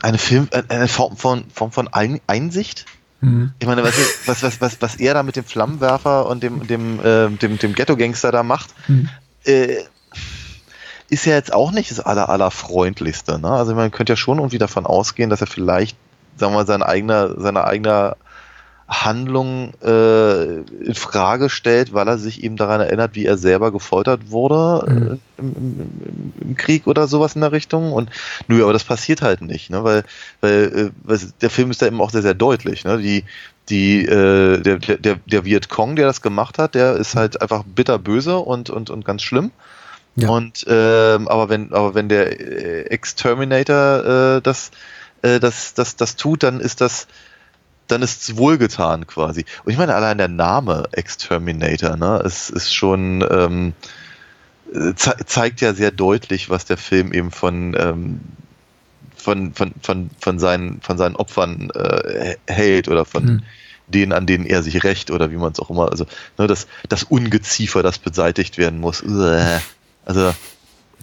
eine 0.02 0.18
Film, 0.18 0.48
äh, 0.52 0.64
eine 0.70 0.88
Form 0.88 1.18
von, 1.18 1.46
Form 1.54 1.72
von 1.72 1.90
Einsicht. 1.92 2.86
Mhm. 3.22 3.54
Ich 3.60 3.68
meine, 3.68 3.84
was, 3.84 3.96
was, 4.26 4.44
was, 4.44 4.62
was, 4.62 4.82
was 4.82 4.96
er 4.96 5.14
da 5.14 5.24
mit 5.24 5.36
dem 5.36 5.44
Flammenwerfer 5.44 6.28
und 6.28 6.42
dem, 6.44 6.66
dem, 6.68 7.00
äh, 7.00 7.30
dem, 7.30 7.58
dem 7.58 7.74
Ghetto-Gangster 7.74 8.32
da 8.32 8.44
macht, 8.44 8.74
mhm. 8.88 9.10
äh, 9.46 9.84
ist 11.10 11.26
ja 11.26 11.34
jetzt 11.34 11.54
auch 11.54 11.72
nicht 11.72 11.92
das 11.92 12.00
aller, 12.00 12.30
allerfreundlichste. 12.30 13.38
Ne? 13.38 13.50
Also 13.50 13.76
man 13.76 13.92
könnte 13.92 14.14
ja 14.14 14.18
schon 14.18 14.38
irgendwie 14.38 14.58
davon 14.58 14.86
ausgehen, 14.86 15.30
dass 15.30 15.42
er 15.42 15.48
vielleicht, 15.48 15.98
sagen 16.38 16.54
wir 16.54 16.60
mal, 16.60 16.68
sein 16.68 16.82
eigener, 16.82 17.40
seine 17.40 17.66
eigene 17.66 18.16
Handlung 18.92 19.74
äh, 19.82 20.58
in 20.58 20.96
Frage 20.96 21.50
stellt, 21.50 21.94
weil 21.94 22.10
er 22.10 22.18
sich 22.18 22.44
eben 22.44 22.58
daran 22.58 22.82
erinnert, 22.82 23.16
wie 23.16 23.26
er 23.26 23.38
selber 23.38 23.72
gefoltert 23.72 24.32
wurde 24.32 24.92
mhm. 24.92 25.08
äh, 25.08 25.18
im, 25.38 25.56
im, 25.56 26.34
im, 26.42 26.56
Krieg 26.58 26.88
oder 26.88 27.08
sowas 27.08 27.36
in 27.36 27.42
der 27.42 27.54
Richtung. 27.54 27.94
Und 27.94 28.10
nö, 28.50 28.62
aber 28.62 28.74
das 28.74 28.84
passiert 28.84 29.22
halt 29.22 29.42
nicht, 29.42 29.70
ne? 29.70 29.86
weil, 29.86 30.04
weil, 30.42 30.64
äh, 30.76 30.90
weil 31.04 31.20
der 31.40 31.50
Film 31.50 31.72
ist 31.72 31.82
da 31.82 31.88
eben 31.88 32.02
auch 32.02 32.10
sehr, 32.10 32.22
sehr 32.22 32.34
deutlich. 32.34 32.84
Ne? 32.84 32.98
Die, 32.98 33.24
die, 33.70 34.04
äh, 34.06 34.60
der, 34.60 34.78
der, 34.80 35.16
der 35.26 35.46
Vietcong, 35.46 35.96
der 35.96 36.06
das 36.06 36.22
gemacht 36.22 36.58
hat, 36.58 36.76
der 36.76 36.98
ist 36.98 37.16
halt 37.16 37.42
einfach 37.42 37.64
bitterböse 37.64 38.38
und, 38.38 38.70
und, 38.70 38.90
und 38.90 39.06
ganz 39.06 39.22
schlimm. 39.22 39.52
Ja. 40.18 40.28
Und 40.28 40.66
ähm, 40.68 41.30
aber 41.30 41.48
wenn 41.48 41.72
aber 41.72 41.96
wenn 41.96 42.10
der 42.10 42.38
äh, 42.38 42.82
Exterminator 42.88 44.36
äh, 44.36 44.42
das, 44.42 44.72
äh, 45.22 45.40
das 45.40 45.74
das 45.74 45.96
das 45.96 46.18
tut, 46.18 46.44
dann 46.44 46.60
ist 46.60 46.82
das 46.82 47.08
dann 47.92 48.02
ist 48.02 48.22
es 48.22 48.38
wohlgetan 48.38 49.08
quasi. 49.08 49.46
Und 49.64 49.72
ich 49.72 49.78
meine, 49.78 49.96
allein 49.96 50.18
der 50.18 50.28
Name 50.28 50.88
Exterminator, 50.92 51.98
ne, 51.98 52.22
es 52.26 52.50
ist 52.50 52.74
schon, 52.74 53.26
ähm, 53.30 53.74
ze 54.96 55.16
zeigt 55.26 55.62
ja 55.62 55.74
sehr 55.74 55.92
deutlich, 55.92 56.50
was 56.50 56.66
der 56.66 56.78
Film 56.78 57.14
eben 57.14 57.32
von, 57.32 57.76
ähm, 57.78 58.22
von, 59.16 59.54
von, 59.54 59.74
von, 59.82 60.10
von, 60.20 60.40
seinen, 60.40 60.82
von 60.82 60.98
seinen 60.98 61.16
Opfern 61.16 61.70
äh, 61.72 62.36
hält 62.48 62.88
oder 62.88 63.06
von 63.06 63.26
mhm. 63.26 63.44
denen, 63.88 64.14
an 64.14 64.26
denen 64.26 64.46
er 64.46 64.64
sich 64.64 64.84
rächt 64.84 65.12
oder 65.12 65.32
wie 65.32 65.38
man 65.38 65.52
es 65.52 65.60
auch 65.60 65.70
immer, 65.70 65.92
also 65.92 66.06
ne, 66.38 66.48
das, 66.48 66.68
das 66.90 67.04
Ungeziefer, 67.04 67.84
das 67.84 68.00
beseitigt 68.00 68.58
werden 68.58 68.80
muss. 68.80 69.04
Also 70.06 70.34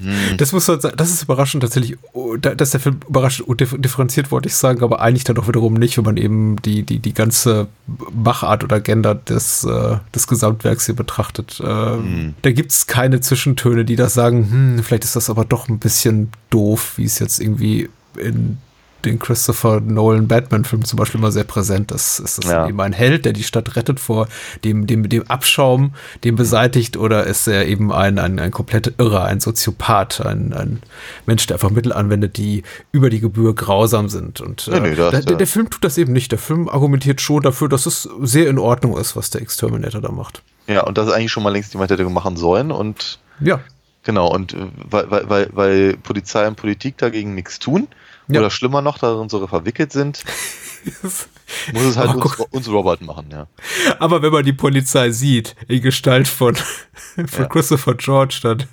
hm. 0.01 0.37
Das 0.37 0.53
muss 0.53 0.69
halt, 0.69 0.85
das 0.97 1.11
ist 1.11 1.23
überraschend 1.23 1.63
tatsächlich, 1.63 1.97
oh, 2.13 2.37
dass 2.37 2.71
der 2.71 2.81
Film 2.81 3.01
überraschend 3.09 3.49
differenziert, 3.61 4.31
wollte 4.31 4.49
ich 4.49 4.55
sagen, 4.55 4.83
aber 4.83 5.01
eigentlich 5.01 5.25
dann 5.25 5.39
auch 5.39 5.49
wiederum 5.49 5.75
nicht, 5.75 5.97
wenn 5.97 6.05
man 6.05 6.17
eben 6.17 6.57
die, 6.63 6.83
die, 6.83 6.99
die 6.99 7.15
ganze 7.15 7.69
Machart 8.13 8.65
oder 8.65 8.77
Agenda 8.77 9.15
des, 9.15 9.65
äh, 9.65 9.97
des 10.15 10.27
Gesamtwerks 10.27 10.87
hier 10.87 10.97
betrachtet. 10.97 11.61
Hm. 11.63 12.35
Da 12.43 12.53
gibt 12.53 12.73
es 12.73 12.87
keine 12.87 13.21
Zwischentöne, 13.21 13.85
die 13.85 13.97
das 13.97 14.15
sagen, 14.15 14.51
hm, 14.51 14.83
vielleicht 14.83 15.05
ist 15.05 15.17
das 15.17 15.31
aber 15.31 15.45
doch 15.45 15.69
ein 15.69 15.79
bisschen 15.79 16.31
doof, 16.51 16.95
wie 16.97 17.05
es 17.05 17.19
jetzt 17.19 17.41
irgendwie 17.41 17.89
in 18.19 18.59
den 19.05 19.19
Christopher 19.19 19.81
Nolan 19.81 20.29
Batman-Film 20.29 20.85
zum 20.85 20.97
Beispiel 20.99 21.21
immer 21.21 21.31
sehr 21.31 21.45
präsent 21.45 21.93
ist. 21.93 22.19
Ist 22.19 22.39
das 22.39 22.51
ja. 22.51 22.69
eben 22.69 22.81
ein 22.81 22.93
Held, 22.93 23.25
der 23.25 23.33
die 23.33 23.43
Stadt 23.43 23.77
rettet 23.77 24.01
vor 24.01 24.29
dem, 24.65 24.87
dem, 24.87 25.09
dem 25.09 25.29
Abschaum, 25.29 25.95
dem 26.25 26.37
beseitigt, 26.37 26.97
oder 26.97 27.25
ist 27.25 27.47
er 27.47 27.67
eben 27.67 27.93
ein, 27.93 28.19
ein, 28.19 28.39
ein 28.39 28.51
komplett 28.51 28.95
Irrer, 28.99 29.25
ein 29.25 29.41
Soziopath, 29.41 30.25
ein, 30.25 30.53
ein 30.53 30.83
Mensch, 31.27 31.47
der 31.47 31.57
einfach 31.57 31.71
Mittel 31.71 31.93
anwendet, 31.93 32.37
die 32.37 32.65
über 32.93 33.11
die 33.11 33.21
Gebühr 33.21 33.55
grausam 33.55 34.09
sind. 34.09 34.41
Und 34.41 34.69
äh, 34.69 34.81
nee, 34.81 34.91
nee, 34.91 34.95
der, 34.95 35.11
der, 35.11 35.37
der, 35.37 35.47
Film 35.47 35.71
tut 35.71 35.85
das 35.85 35.99
eben 35.99 36.13
nicht. 36.13 36.33
Der 36.33 36.39
Film 36.39 36.69
argumentiert 36.69 37.21
schon 37.21 37.43
dafür, 37.43 37.69
dass 37.69 37.87
es 37.87 38.09
sehr 38.23 38.49
in 38.49 38.59
Ordnung 38.59 38.97
ist, 38.97 39.17
was 39.17 39.31
der 39.31 39.43
Exterminator 39.43 40.01
da 40.01 40.11
macht. 40.11 40.43
Ja, 40.67 40.83
und 40.85 40.99
das 40.99 41.07
ist 41.07 41.13
eigentlich 41.13 41.33
schon 41.33 41.43
mal 41.43 41.51
längst 41.51 41.73
jemand 41.73 41.91
hätte 41.91 42.05
machen 42.05 42.37
sollen 42.37 42.71
und 42.71 43.19
ja. 43.41 43.61
Genau, 44.05 44.33
und 44.33 44.55
äh, 44.55 44.67
weil, 44.91 45.11
weil, 45.11 45.29
weil, 45.29 45.49
weil 45.53 45.97
Polizei 45.99 46.47
und 46.47 46.57
Politik 46.57 46.97
dagegen 46.99 47.35
nichts 47.35 47.59
tun, 47.59 47.89
ja. 48.29 48.41
Oder 48.41 48.51
schlimmer 48.51 48.83
noch, 48.83 48.99
da 48.99 49.13
unsere 49.13 49.49
verwickelt 49.49 49.93
sind. 49.93 50.25
muss 51.73 51.83
es 51.83 51.97
halt 51.97 52.15
uns, 52.15 52.35
uns, 52.51 52.69
Robert 52.69 53.01
machen, 53.01 53.27
ja. 53.31 53.47
Aber 53.99 54.23
wenn 54.23 54.33
man 54.33 54.45
die 54.45 54.53
Polizei 54.53 55.11
sieht, 55.11 55.57
in 55.67 55.83
Gestalt 55.83 56.29
von, 56.29 56.55
von 57.27 57.27
ja. 57.45 57.47
Christopher 57.47 57.95
George, 57.95 58.41
dann. 58.43 58.65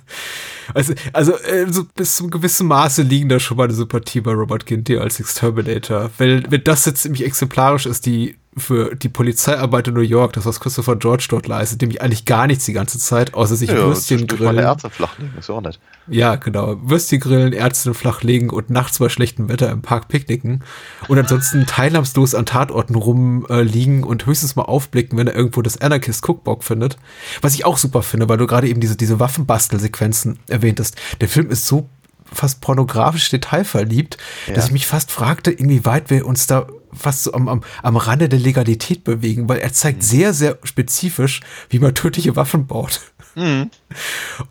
Also, 0.74 0.94
also 1.12 1.32
äh, 1.32 1.66
so 1.70 1.84
bis 1.94 2.16
zum 2.16 2.30
gewissen 2.30 2.66
Maße 2.66 3.02
liegen 3.02 3.28
da 3.28 3.38
schon 3.38 3.56
mal 3.56 3.64
eine 3.64 3.74
Sympathie 3.74 4.20
bei 4.20 4.32
Robert 4.32 4.66
Ginty 4.66 4.98
als 4.98 5.20
Exterminator. 5.20 6.10
Weil, 6.18 6.44
wenn 6.50 6.64
das 6.64 6.84
jetzt 6.86 7.02
ziemlich 7.02 7.24
exemplarisch 7.24 7.86
ist, 7.86 8.06
die 8.06 8.36
für 8.58 8.94
die 8.94 9.10
Polizeiarbeit 9.10 9.88
in 9.88 9.94
New 9.94 10.00
York, 10.00 10.32
das 10.32 10.46
was 10.46 10.60
Christopher 10.60 10.96
George 10.96 11.26
dort 11.28 11.46
leistet, 11.46 11.82
nämlich 11.82 12.00
eigentlich 12.00 12.24
gar 12.24 12.46
nichts 12.46 12.64
die 12.64 12.72
ganze 12.72 12.98
Zeit, 12.98 13.34
außer 13.34 13.54
sich 13.54 13.68
ja, 13.68 13.76
Würstchen 13.76 14.26
grillen. 14.26 14.58
Ärzte 14.58 14.88
flachlegen, 14.88 15.36
ist 15.38 15.48
ja 15.48 15.54
auch 15.56 15.60
nett. 15.60 15.78
Ja, 16.08 16.36
genau. 16.36 16.76
Würstchen 16.82 17.20
grillen, 17.20 17.52
Ärzte 17.52 17.92
flachlegen 17.92 18.48
und 18.48 18.70
nachts 18.70 18.98
bei 18.98 19.10
schlechtem 19.10 19.50
Wetter 19.50 19.70
im 19.70 19.82
Park 19.82 20.08
picknicken 20.08 20.64
und 21.08 21.18
ansonsten 21.18 21.66
teilnahmslos 21.66 22.34
an 22.34 22.46
Tatorten 22.46 22.94
rumliegen 22.94 24.02
äh, 24.02 24.06
und 24.06 24.24
höchstens 24.24 24.56
mal 24.56 24.62
aufblicken, 24.62 25.18
wenn 25.18 25.26
er 25.26 25.34
irgendwo 25.34 25.60
das 25.60 25.80
Anarchist 25.80 26.26
Cookbook 26.26 26.64
findet. 26.64 26.96
Was 27.42 27.54
ich 27.54 27.66
auch 27.66 27.76
super 27.76 28.02
finde, 28.02 28.28
weil 28.28 28.38
du 28.38 28.46
gerade 28.46 28.68
eben 28.68 28.80
diese, 28.80 28.96
diese 28.96 29.20
Waffenbastelsequenzen 29.20 30.38
erwähntest. 30.48 30.96
Der 31.20 31.28
Film 31.28 31.50
ist 31.50 31.66
so 31.66 31.90
fast 32.32 32.60
pornografisch 32.60 33.28
detailverliebt, 33.30 34.16
ja. 34.46 34.54
dass 34.54 34.66
ich 34.66 34.72
mich 34.72 34.86
fast 34.86 35.10
fragte, 35.10 35.50
inwieweit 35.50 36.10
wir 36.10 36.26
uns 36.26 36.46
da 36.46 36.66
fast 36.98 37.24
so 37.24 37.32
am, 37.32 37.48
am, 37.48 37.62
am 37.82 37.96
Rande 37.96 38.28
der 38.28 38.38
Legalität 38.38 39.04
bewegen, 39.04 39.48
weil 39.48 39.58
er 39.58 39.72
zeigt 39.72 39.98
mhm. 39.98 40.02
sehr, 40.02 40.34
sehr 40.34 40.58
spezifisch, 40.62 41.40
wie 41.68 41.78
man 41.78 41.94
tödliche 41.94 42.36
Waffen 42.36 42.66
baut. 42.66 43.00
Mhm. 43.34 43.70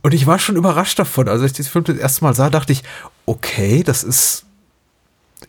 Und 0.01 0.13
ich 0.13 0.27
war 0.27 0.39
schon 0.39 0.55
überrascht 0.55 0.99
davon. 0.99 1.27
Also, 1.27 1.43
als 1.43 1.51
ich 1.51 1.58
diesen 1.58 1.71
Film 1.71 1.86
das 1.86 1.97
erste 1.97 2.23
Mal 2.23 2.34
sah, 2.34 2.49
dachte 2.49 2.71
ich, 2.71 2.84
okay, 3.25 3.84
das 3.84 4.03
ist 4.03 4.45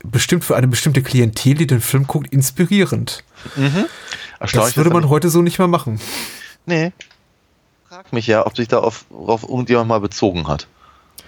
bestimmt 0.03 0.45
für 0.45 0.57
eine 0.57 0.69
bestimmte 0.69 1.03
Klientel, 1.03 1.55
die 1.55 1.67
den 1.67 1.81
Film 1.81 2.07
guckt, 2.07 2.33
inspirierend. 2.33 3.25
Mhm. 3.57 3.87
Das 4.41 4.77
würde 4.77 4.91
man 4.91 5.09
heute 5.09 5.31
so 5.31 5.43
nicht 5.43 5.59
mehr 5.59 5.69
machen. 5.69 6.01
Nee. 6.67 6.93
Frag 7.89 8.13
mich 8.13 8.27
ja, 8.27 8.47
ob 8.47 8.57
sich 8.57 8.69
da 8.69 8.79
auf, 8.79 9.07
auf 9.11 9.43
irgendjemand 9.45 9.89
mal 9.89 10.01
bezogen 10.01 10.49
hat. 10.49 10.67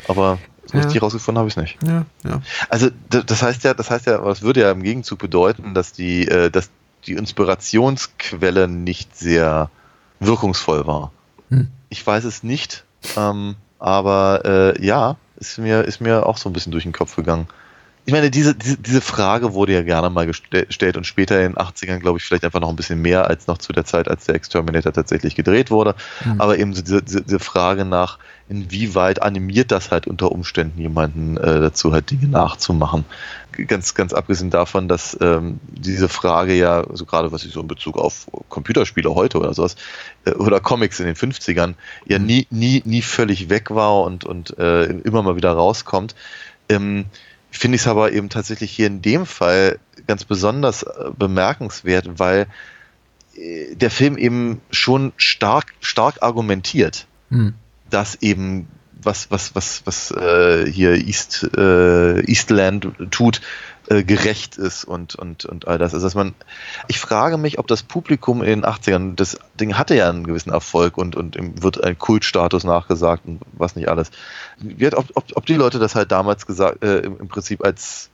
Aber 0.08 0.38
so 0.66 0.76
ja. 0.76 0.84
richtig 0.84 1.02
rausgefunden 1.02 1.38
habe 1.38 1.48
ich 1.48 1.56
es 1.56 1.62
nicht. 1.62 1.78
Ja, 1.86 2.04
ja. 2.24 2.42
Also 2.68 2.88
das 3.08 3.42
heißt 3.42 3.64
ja, 3.64 3.74
das 3.74 3.90
heißt 3.90 4.06
ja, 4.06 4.24
was 4.24 4.42
würde 4.42 4.60
ja 4.60 4.70
im 4.70 4.82
Gegenzug 4.82 5.18
bedeuten, 5.18 5.74
dass 5.74 5.92
die, 5.92 6.26
äh, 6.26 6.50
dass 6.50 6.70
die 7.06 7.12
Inspirationsquelle 7.12 8.68
nicht 8.68 9.16
sehr 9.16 9.70
wirkungsvoll 10.20 10.86
war. 10.86 11.12
Hm. 11.50 11.68
Ich 11.88 12.06
weiß 12.06 12.24
es 12.24 12.42
nicht, 12.42 12.84
ähm, 13.16 13.54
aber 13.78 14.42
äh, 14.44 14.84
ja, 14.84 15.16
ist 15.36 15.58
mir, 15.58 15.82
ist 15.84 16.00
mir 16.00 16.26
auch 16.26 16.36
so 16.36 16.50
ein 16.50 16.52
bisschen 16.52 16.72
durch 16.72 16.84
den 16.84 16.92
Kopf 16.92 17.16
gegangen 17.16 17.46
ich 18.08 18.14
meine, 18.14 18.30
diese, 18.30 18.54
diese, 18.54 18.78
diese 18.78 19.02
Frage 19.02 19.52
wurde 19.52 19.74
ja 19.74 19.82
gerne 19.82 20.08
mal 20.08 20.24
gestellt 20.24 20.96
und 20.96 21.04
später 21.04 21.42
in 21.42 21.52
den 21.52 21.56
80ern, 21.56 21.98
glaube 21.98 22.16
ich, 22.18 22.24
vielleicht 22.24 22.42
einfach 22.42 22.58
noch 22.58 22.70
ein 22.70 22.76
bisschen 22.76 23.02
mehr 23.02 23.26
als 23.26 23.48
noch 23.48 23.58
zu 23.58 23.70
der 23.70 23.84
Zeit, 23.84 24.08
als 24.08 24.24
der 24.24 24.34
Exterminator 24.34 24.94
tatsächlich 24.94 25.34
gedreht 25.34 25.70
wurde. 25.70 25.94
Mhm. 26.24 26.40
Aber 26.40 26.56
eben 26.56 26.72
so 26.72 26.80
diese, 26.80 27.02
diese 27.02 27.38
Frage 27.38 27.84
nach, 27.84 28.18
inwieweit 28.48 29.20
animiert 29.20 29.70
das 29.70 29.90
halt 29.90 30.06
unter 30.06 30.32
Umständen 30.32 30.80
jemanden 30.80 31.36
äh, 31.36 31.60
dazu, 31.60 31.92
halt 31.92 32.10
Dinge 32.10 32.28
nachzumachen. 32.28 33.04
Ganz, 33.66 33.92
ganz 33.92 34.14
abgesehen 34.14 34.48
davon, 34.48 34.88
dass 34.88 35.14
ähm, 35.20 35.60
diese 35.68 36.08
Frage 36.08 36.54
ja, 36.54 36.84
so 36.90 37.04
gerade 37.04 37.30
was 37.30 37.44
ich 37.44 37.52
so 37.52 37.60
in 37.60 37.68
Bezug 37.68 37.98
auf 37.98 38.26
Computerspiele 38.48 39.14
heute 39.14 39.36
oder 39.36 39.52
sowas, 39.52 39.76
äh, 40.24 40.30
oder 40.30 40.60
Comics 40.60 40.98
in 40.98 41.04
den 41.04 41.14
50ern, 41.14 41.74
ja 42.06 42.18
mhm. 42.18 42.24
nie, 42.24 42.46
nie, 42.48 42.82
nie 42.86 43.02
völlig 43.02 43.50
weg 43.50 43.70
war 43.70 44.00
und, 44.00 44.24
und 44.24 44.58
äh, 44.58 44.84
immer 44.84 45.22
mal 45.22 45.36
wieder 45.36 45.52
rauskommt. 45.52 46.14
Ähm, 46.70 47.04
finde 47.50 47.76
ich 47.76 47.82
es 47.82 47.88
aber 47.88 48.12
eben 48.12 48.28
tatsächlich 48.28 48.70
hier 48.70 48.86
in 48.86 49.02
dem 49.02 49.26
Fall 49.26 49.78
ganz 50.06 50.24
besonders 50.24 50.82
äh, 50.82 51.10
bemerkenswert, 51.16 52.18
weil 52.18 52.46
äh, 53.34 53.74
der 53.74 53.90
Film 53.90 54.16
eben 54.16 54.60
schon 54.70 55.12
stark, 55.16 55.74
stark 55.80 56.22
argumentiert, 56.22 57.06
Hm. 57.30 57.54
dass 57.90 58.16
eben 58.22 58.68
was, 59.02 59.30
was, 59.30 59.54
was, 59.54 59.82
was 59.84 60.10
äh, 60.10 60.70
hier 60.70 60.94
East, 60.94 61.48
äh, 61.56 62.20
Eastland 62.20 62.92
tut, 63.10 63.40
äh, 63.88 64.04
gerecht 64.04 64.56
ist 64.56 64.84
und, 64.84 65.14
und, 65.14 65.44
und 65.44 65.66
all 65.66 65.78
das. 65.78 65.94
Also 65.94 66.06
dass 66.06 66.14
man, 66.14 66.34
ich 66.88 66.98
frage 67.00 67.38
mich, 67.38 67.58
ob 67.58 67.66
das 67.66 67.82
Publikum 67.82 68.42
in 68.42 68.60
den 68.60 68.64
80ern, 68.64 69.14
das 69.14 69.38
Ding 69.58 69.78
hatte 69.78 69.94
ja 69.94 70.08
einen 70.08 70.26
gewissen 70.26 70.50
Erfolg 70.50 70.98
und, 70.98 71.16
und 71.16 71.62
wird 71.62 71.82
ein 71.82 71.98
Kultstatus 71.98 72.64
nachgesagt 72.64 73.24
und 73.26 73.40
was 73.52 73.76
nicht 73.76 73.88
alles. 73.88 74.10
Hat, 74.82 74.94
ob, 74.94 75.06
ob, 75.14 75.24
ob 75.34 75.46
die 75.46 75.54
Leute 75.54 75.78
das 75.78 75.94
halt 75.94 76.12
damals 76.12 76.46
gesagt, 76.46 76.84
äh, 76.84 76.98
im, 76.98 77.18
im 77.18 77.28
Prinzip 77.28 77.64
als 77.64 78.10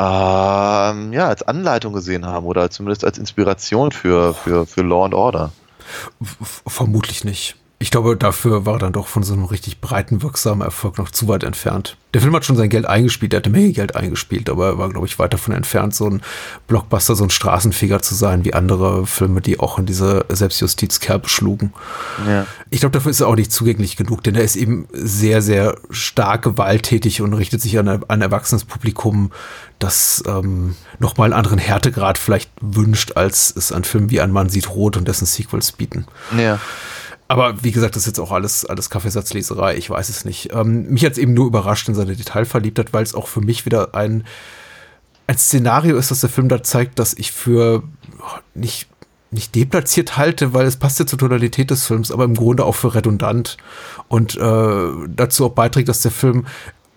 ähm, 0.00 1.12
ja, 1.12 1.26
als 1.26 1.42
Anleitung 1.42 1.92
gesehen 1.92 2.24
haben 2.24 2.46
oder 2.46 2.70
zumindest 2.70 3.04
als 3.04 3.18
Inspiration 3.18 3.90
für, 3.90 4.32
für, 4.32 4.64
für 4.64 4.82
Law 4.82 5.04
and 5.04 5.14
Order. 5.14 5.52
Vermutlich 6.66 7.24
nicht. 7.24 7.56
Ich 7.80 7.92
glaube, 7.92 8.16
dafür 8.16 8.66
war 8.66 8.74
er 8.74 8.78
dann 8.80 8.92
doch 8.92 9.06
von 9.06 9.22
so 9.22 9.34
einem 9.34 9.44
richtig 9.44 9.80
breiten, 9.80 10.20
wirksamen 10.20 10.62
Erfolg 10.62 10.98
noch 10.98 11.10
zu 11.10 11.28
weit 11.28 11.44
entfernt. 11.44 11.96
Der 12.12 12.20
Film 12.20 12.34
hat 12.34 12.44
schon 12.44 12.56
sein 12.56 12.70
Geld 12.70 12.86
eingespielt, 12.86 13.32
er 13.32 13.36
hat 13.36 13.46
eine 13.46 13.56
Menge 13.56 13.70
Geld 13.70 13.94
eingespielt, 13.94 14.50
aber 14.50 14.66
er 14.66 14.78
war, 14.78 14.88
glaube 14.88 15.06
ich, 15.06 15.16
weit 15.20 15.32
davon 15.32 15.54
entfernt, 15.54 15.94
so 15.94 16.06
ein 16.06 16.22
Blockbuster, 16.66 17.14
so 17.14 17.22
ein 17.22 17.30
Straßenfeger 17.30 18.02
zu 18.02 18.16
sein, 18.16 18.44
wie 18.44 18.52
andere 18.52 19.06
Filme, 19.06 19.40
die 19.40 19.60
auch 19.60 19.78
in 19.78 19.86
diese 19.86 20.24
Selbstjustizkerbe 20.28 21.28
schlugen. 21.28 21.72
Ja. 22.26 22.46
Ich 22.70 22.80
glaube, 22.80 22.94
dafür 22.94 23.12
ist 23.12 23.20
er 23.20 23.28
auch 23.28 23.36
nicht 23.36 23.52
zugänglich 23.52 23.96
genug, 23.96 24.24
denn 24.24 24.34
er 24.34 24.42
ist 24.42 24.56
eben 24.56 24.88
sehr, 24.92 25.40
sehr 25.40 25.76
stark 25.90 26.42
gewalttätig 26.42 27.22
und 27.22 27.32
richtet 27.34 27.62
sich 27.62 27.78
an 27.78 27.86
ein, 27.86 28.00
ein 28.08 28.22
erwachsenes 28.22 28.64
Publikum, 28.64 29.30
das 29.78 30.24
ähm, 30.26 30.74
nochmal 30.98 31.26
einen 31.26 31.38
anderen 31.38 31.58
Härtegrad 31.58 32.18
vielleicht 32.18 32.50
wünscht, 32.60 33.12
als 33.14 33.54
es 33.54 33.70
an 33.70 33.84
Filmen 33.84 34.10
wie 34.10 34.20
Ein 34.20 34.32
Mann 34.32 34.48
sieht 34.48 34.68
rot 34.70 34.96
und 34.96 35.06
dessen 35.06 35.26
Sequels 35.26 35.70
bieten. 35.70 36.06
Ja. 36.36 36.58
Aber 37.28 37.62
wie 37.62 37.72
gesagt, 37.72 37.94
das 37.94 38.02
ist 38.02 38.06
jetzt 38.06 38.20
auch 38.20 38.32
alles, 38.32 38.64
alles 38.64 38.88
Kaffeesatzleserei, 38.88 39.76
ich 39.76 39.90
weiß 39.90 40.08
es 40.08 40.24
nicht. 40.24 40.52
Ähm, 40.54 40.88
mich 40.88 41.04
hat 41.04 41.12
es 41.12 41.18
eben 41.18 41.34
nur 41.34 41.46
überrascht 41.46 41.86
in 41.88 41.94
seine 41.94 42.16
Detailverliebtheit, 42.16 42.94
weil 42.94 43.02
es 43.02 43.14
auch 43.14 43.28
für 43.28 43.42
mich 43.42 43.66
wieder 43.66 43.94
ein, 43.94 44.24
ein 45.26 45.36
Szenario 45.36 45.98
ist, 45.98 46.10
das 46.10 46.20
der 46.20 46.30
Film 46.30 46.48
da 46.48 46.62
zeigt, 46.62 46.98
dass 46.98 47.12
ich 47.12 47.32
für 47.32 47.82
oh, 48.18 48.38
nicht, 48.54 48.88
nicht 49.30 49.54
deplatziert 49.54 50.16
halte, 50.16 50.54
weil 50.54 50.64
es 50.64 50.78
passt 50.78 51.00
ja 51.00 51.06
zur 51.06 51.18
Tonalität 51.18 51.70
des 51.70 51.86
Films, 51.86 52.10
aber 52.10 52.24
im 52.24 52.34
Grunde 52.34 52.64
auch 52.64 52.74
für 52.74 52.94
redundant. 52.94 53.58
Und 54.08 54.36
äh, 54.36 54.88
dazu 55.08 55.44
auch 55.44 55.52
beiträgt, 55.52 55.90
dass 55.90 56.00
der 56.00 56.12
Film 56.12 56.46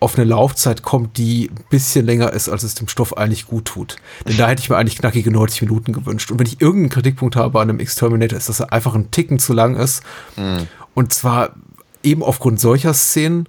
auf 0.01 0.17
eine 0.17 0.25
Laufzeit 0.25 0.81
kommt, 0.81 1.17
die 1.17 1.49
ein 1.49 1.63
bisschen 1.69 2.05
länger 2.05 2.33
ist, 2.33 2.49
als 2.49 2.63
es 2.63 2.73
dem 2.73 2.87
Stoff 2.87 3.15
eigentlich 3.15 3.45
gut 3.45 3.65
tut. 3.65 3.97
Denn 4.27 4.35
da 4.35 4.49
hätte 4.49 4.61
ich 4.61 4.69
mir 4.69 4.75
eigentlich 4.75 4.97
knackige 4.97 5.31
90 5.31 5.61
Minuten 5.61 5.93
gewünscht. 5.93 6.31
Und 6.31 6.39
wenn 6.39 6.47
ich 6.47 6.59
irgendeinen 6.59 6.89
Kritikpunkt 6.89 7.35
habe 7.35 7.61
an 7.61 7.69
einem 7.69 7.79
Exterminator, 7.79 8.37
ist, 8.37 8.49
dass 8.49 8.59
er 8.59 8.73
einfach 8.73 8.95
einen 8.95 9.11
Ticken 9.11 9.37
zu 9.37 9.53
lang 9.53 9.75
ist. 9.75 10.03
Und 10.95 11.13
zwar 11.13 11.55
eben 12.03 12.23
aufgrund 12.23 12.59
solcher 12.59 12.95
Szenen, 12.95 13.47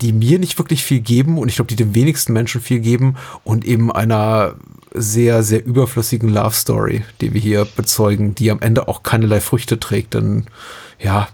die 0.00 0.12
mir 0.12 0.38
nicht 0.38 0.56
wirklich 0.58 0.84
viel 0.84 1.00
geben 1.00 1.36
und 1.36 1.48
ich 1.48 1.56
glaube, 1.56 1.68
die 1.68 1.76
dem 1.76 1.96
wenigsten 1.96 2.32
Menschen 2.32 2.60
viel 2.60 2.78
geben 2.78 3.16
und 3.42 3.64
eben 3.64 3.90
einer 3.90 4.54
sehr, 4.94 5.42
sehr 5.42 5.66
überflüssigen 5.66 6.28
Love 6.28 6.54
Story, 6.54 7.04
die 7.20 7.34
wir 7.34 7.40
hier 7.40 7.64
bezeugen, 7.64 8.36
die 8.36 8.52
am 8.52 8.60
Ende 8.60 8.86
auch 8.86 9.02
keinerlei 9.02 9.40
Früchte 9.40 9.80
trägt, 9.80 10.14
denn 10.14 10.46
ja, 11.00 11.28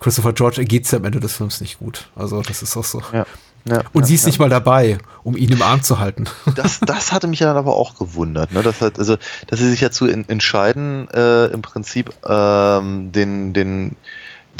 Christopher 0.00 0.32
George 0.34 0.64
geht 0.64 0.84
es 0.84 0.90
ja 0.90 0.98
am 0.98 1.04
Ende 1.04 1.20
des 1.20 1.36
Films 1.36 1.60
nicht 1.60 1.78
gut. 1.78 2.10
Also 2.14 2.42
das 2.42 2.62
ist 2.62 2.76
auch 2.76 2.84
so. 2.84 3.02
Ja. 3.12 3.24
Ja, 3.64 3.82
Und 3.92 4.02
ja, 4.02 4.06
sie 4.06 4.14
ist 4.14 4.22
ja. 4.22 4.28
nicht 4.28 4.38
mal 4.38 4.48
dabei, 4.48 4.98
um 5.22 5.36
ihn 5.36 5.52
im 5.52 5.62
Arm 5.62 5.82
zu 5.82 5.98
halten. 5.98 6.24
Das, 6.54 6.80
das 6.80 7.12
hatte 7.12 7.26
mich 7.28 7.40
ja 7.40 7.46
dann 7.46 7.56
aber 7.56 7.76
auch 7.76 7.96
gewundert, 7.98 8.52
ne? 8.52 8.62
dass, 8.62 8.80
halt, 8.80 8.98
also, 8.98 9.16
dass 9.46 9.58
sie 9.58 9.70
sich 9.70 9.80
dazu 9.80 10.06
in, 10.06 10.28
entscheiden, 10.28 11.08
äh, 11.10 11.46
im 11.46 11.62
Prinzip 11.62 12.12
ähm, 12.28 13.12
den, 13.12 13.52
den, 13.52 13.96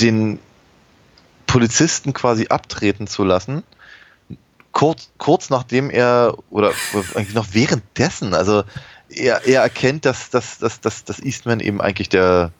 den 0.01 0.39
Polizisten 1.47 2.13
quasi 2.13 2.47
abtreten 2.49 3.07
zu 3.07 3.25
lassen, 3.25 3.63
kurz, 4.71 5.11
kurz 5.19 5.51
nachdem 5.51 5.91
er, 5.91 6.35
oder, 6.51 6.73
eigentlich 7.15 7.35
noch 7.35 7.49
währenddessen, 7.53 8.35
also 8.35 8.65
er, 9.11 9.45
er 9.47 9.63
erkennt, 9.63 10.05
dass, 10.05 10.31
dass, 10.31 10.59
dass, 10.59 10.81
dass, 10.81 11.05
dass 11.05 11.21
Eastman 11.21 11.61
eben 11.61 11.81
eigentlich 11.81 12.09
der, 12.09 12.53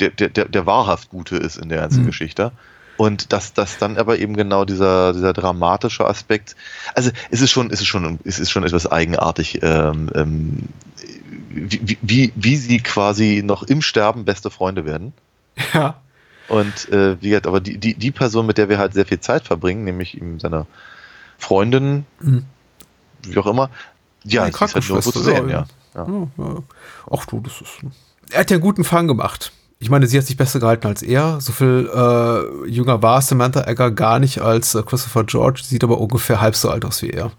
der, 0.00 0.10
der, 0.10 0.28
der, 0.28 0.44
der 0.46 0.66
wahrhaft 0.66 1.10
Gute 1.10 1.36
ist 1.36 1.56
in 1.56 1.68
der 1.68 1.80
ganzen 1.80 2.02
Mhm. 2.02 2.06
Geschichte. 2.06 2.52
Und 2.96 3.32
dass 3.32 3.52
das 3.54 3.78
dann 3.78 3.96
aber 3.96 4.18
eben 4.18 4.36
genau 4.36 4.64
dieser, 4.64 5.12
dieser 5.12 5.32
dramatische 5.32 6.06
Aspekt, 6.06 6.56
also 6.94 7.10
es 7.30 7.40
ist 7.40 7.50
schon, 7.50 7.70
es 7.70 7.80
ist 7.80 7.86
schon, 7.86 8.18
es 8.24 8.38
ist 8.38 8.50
schon 8.50 8.64
etwas 8.64 8.90
eigenartig, 8.90 9.60
ähm, 9.62 10.10
ähm, 10.14 10.58
wie, 11.48 11.98
wie, 12.02 12.32
wie 12.34 12.56
sie 12.56 12.78
quasi 12.78 13.42
noch 13.44 13.62
im 13.62 13.82
Sterben 13.82 14.24
beste 14.24 14.50
Freunde 14.50 14.84
werden. 14.84 15.12
ja. 15.74 15.94
Und 16.48 16.88
äh, 16.90 17.20
wie 17.22 17.30
gesagt, 17.30 17.46
aber 17.46 17.60
die, 17.60 17.78
die, 17.78 17.94
die 17.94 18.10
Person, 18.10 18.46
mit 18.46 18.58
der 18.58 18.68
wir 18.68 18.78
halt 18.78 18.92
sehr 18.94 19.06
viel 19.06 19.20
Zeit 19.20 19.44
verbringen, 19.46 19.84
nämlich 19.84 20.16
ihm 20.20 20.38
seine 20.38 20.66
Freundin, 21.38 22.04
Mhm. 22.20 22.44
wie 23.22 23.38
auch 23.38 23.46
immer, 23.46 23.70
ja, 24.24 24.44
Die 24.44 24.50
ist 24.50 24.60
halt 24.60 24.74
nirgendwo 24.74 25.00
zu 25.00 25.22
Krankenschwester, 25.22 25.22
sehen, 25.22 25.48
ja. 25.48 25.66
Ja, 25.94 26.06
ja. 26.38 26.62
Ach 27.10 27.26
du, 27.26 27.40
das 27.40 27.60
ist. 27.60 27.70
Er 28.30 28.40
hat 28.40 28.50
ja 28.50 28.56
einen 28.56 28.62
guten 28.62 28.84
Fang 28.84 29.06
gemacht. 29.08 29.52
Ich 29.82 29.90
meine, 29.90 30.06
sie 30.06 30.16
hat 30.16 30.24
sich 30.24 30.36
besser 30.36 30.60
gehalten 30.60 30.86
als 30.86 31.02
er. 31.02 31.40
So 31.40 31.50
viel 31.50 31.90
äh, 31.92 32.68
jünger 32.70 33.02
war 33.02 33.20
Samantha 33.20 33.66
Egger 33.66 33.90
gar 33.90 34.20
nicht 34.20 34.40
als 34.40 34.76
äh, 34.76 34.82
Christopher 34.84 35.24
George, 35.24 35.62
sieht 35.64 35.82
aber 35.82 35.98
ungefähr 35.98 36.40
halb 36.40 36.54
so 36.54 36.70
alt 36.70 36.84
aus 36.84 37.02
wie 37.02 37.10
er. 37.10 37.32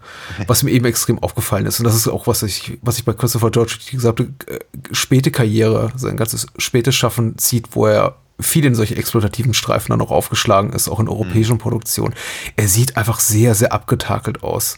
Was 0.46 0.62
mir 0.62 0.70
eben 0.70 0.84
extrem 0.84 1.18
aufgefallen 1.18 1.64
ist. 1.64 1.80
Und 1.80 1.84
das 1.84 1.96
ist 1.96 2.06
auch, 2.06 2.26
was 2.26 2.42
ich, 2.42 2.78
was 2.82 2.98
ich 2.98 3.06
bei 3.06 3.14
Christopher 3.14 3.50
George 3.50 3.78
die 3.90 3.96
gesamte 3.96 4.24
äh, 4.46 4.58
späte 4.92 5.30
Karriere, 5.30 5.90
sein 5.96 6.18
ganzes 6.18 6.46
spätes 6.58 6.94
Schaffen 6.94 7.38
zieht, 7.38 7.68
wo 7.72 7.86
er 7.86 8.16
viel 8.38 8.66
in 8.66 8.74
solche 8.74 8.96
exploitativen 8.96 9.54
Streifen 9.54 9.92
dann 9.92 10.02
auch 10.02 10.10
aufgeschlagen 10.10 10.74
ist, 10.74 10.90
auch 10.90 11.00
in 11.00 11.08
europäischen 11.08 11.56
Produktionen. 11.56 12.14
Er 12.56 12.68
sieht 12.68 12.98
einfach 12.98 13.20
sehr, 13.20 13.54
sehr 13.54 13.72
abgetakelt 13.72 14.42
aus. 14.42 14.76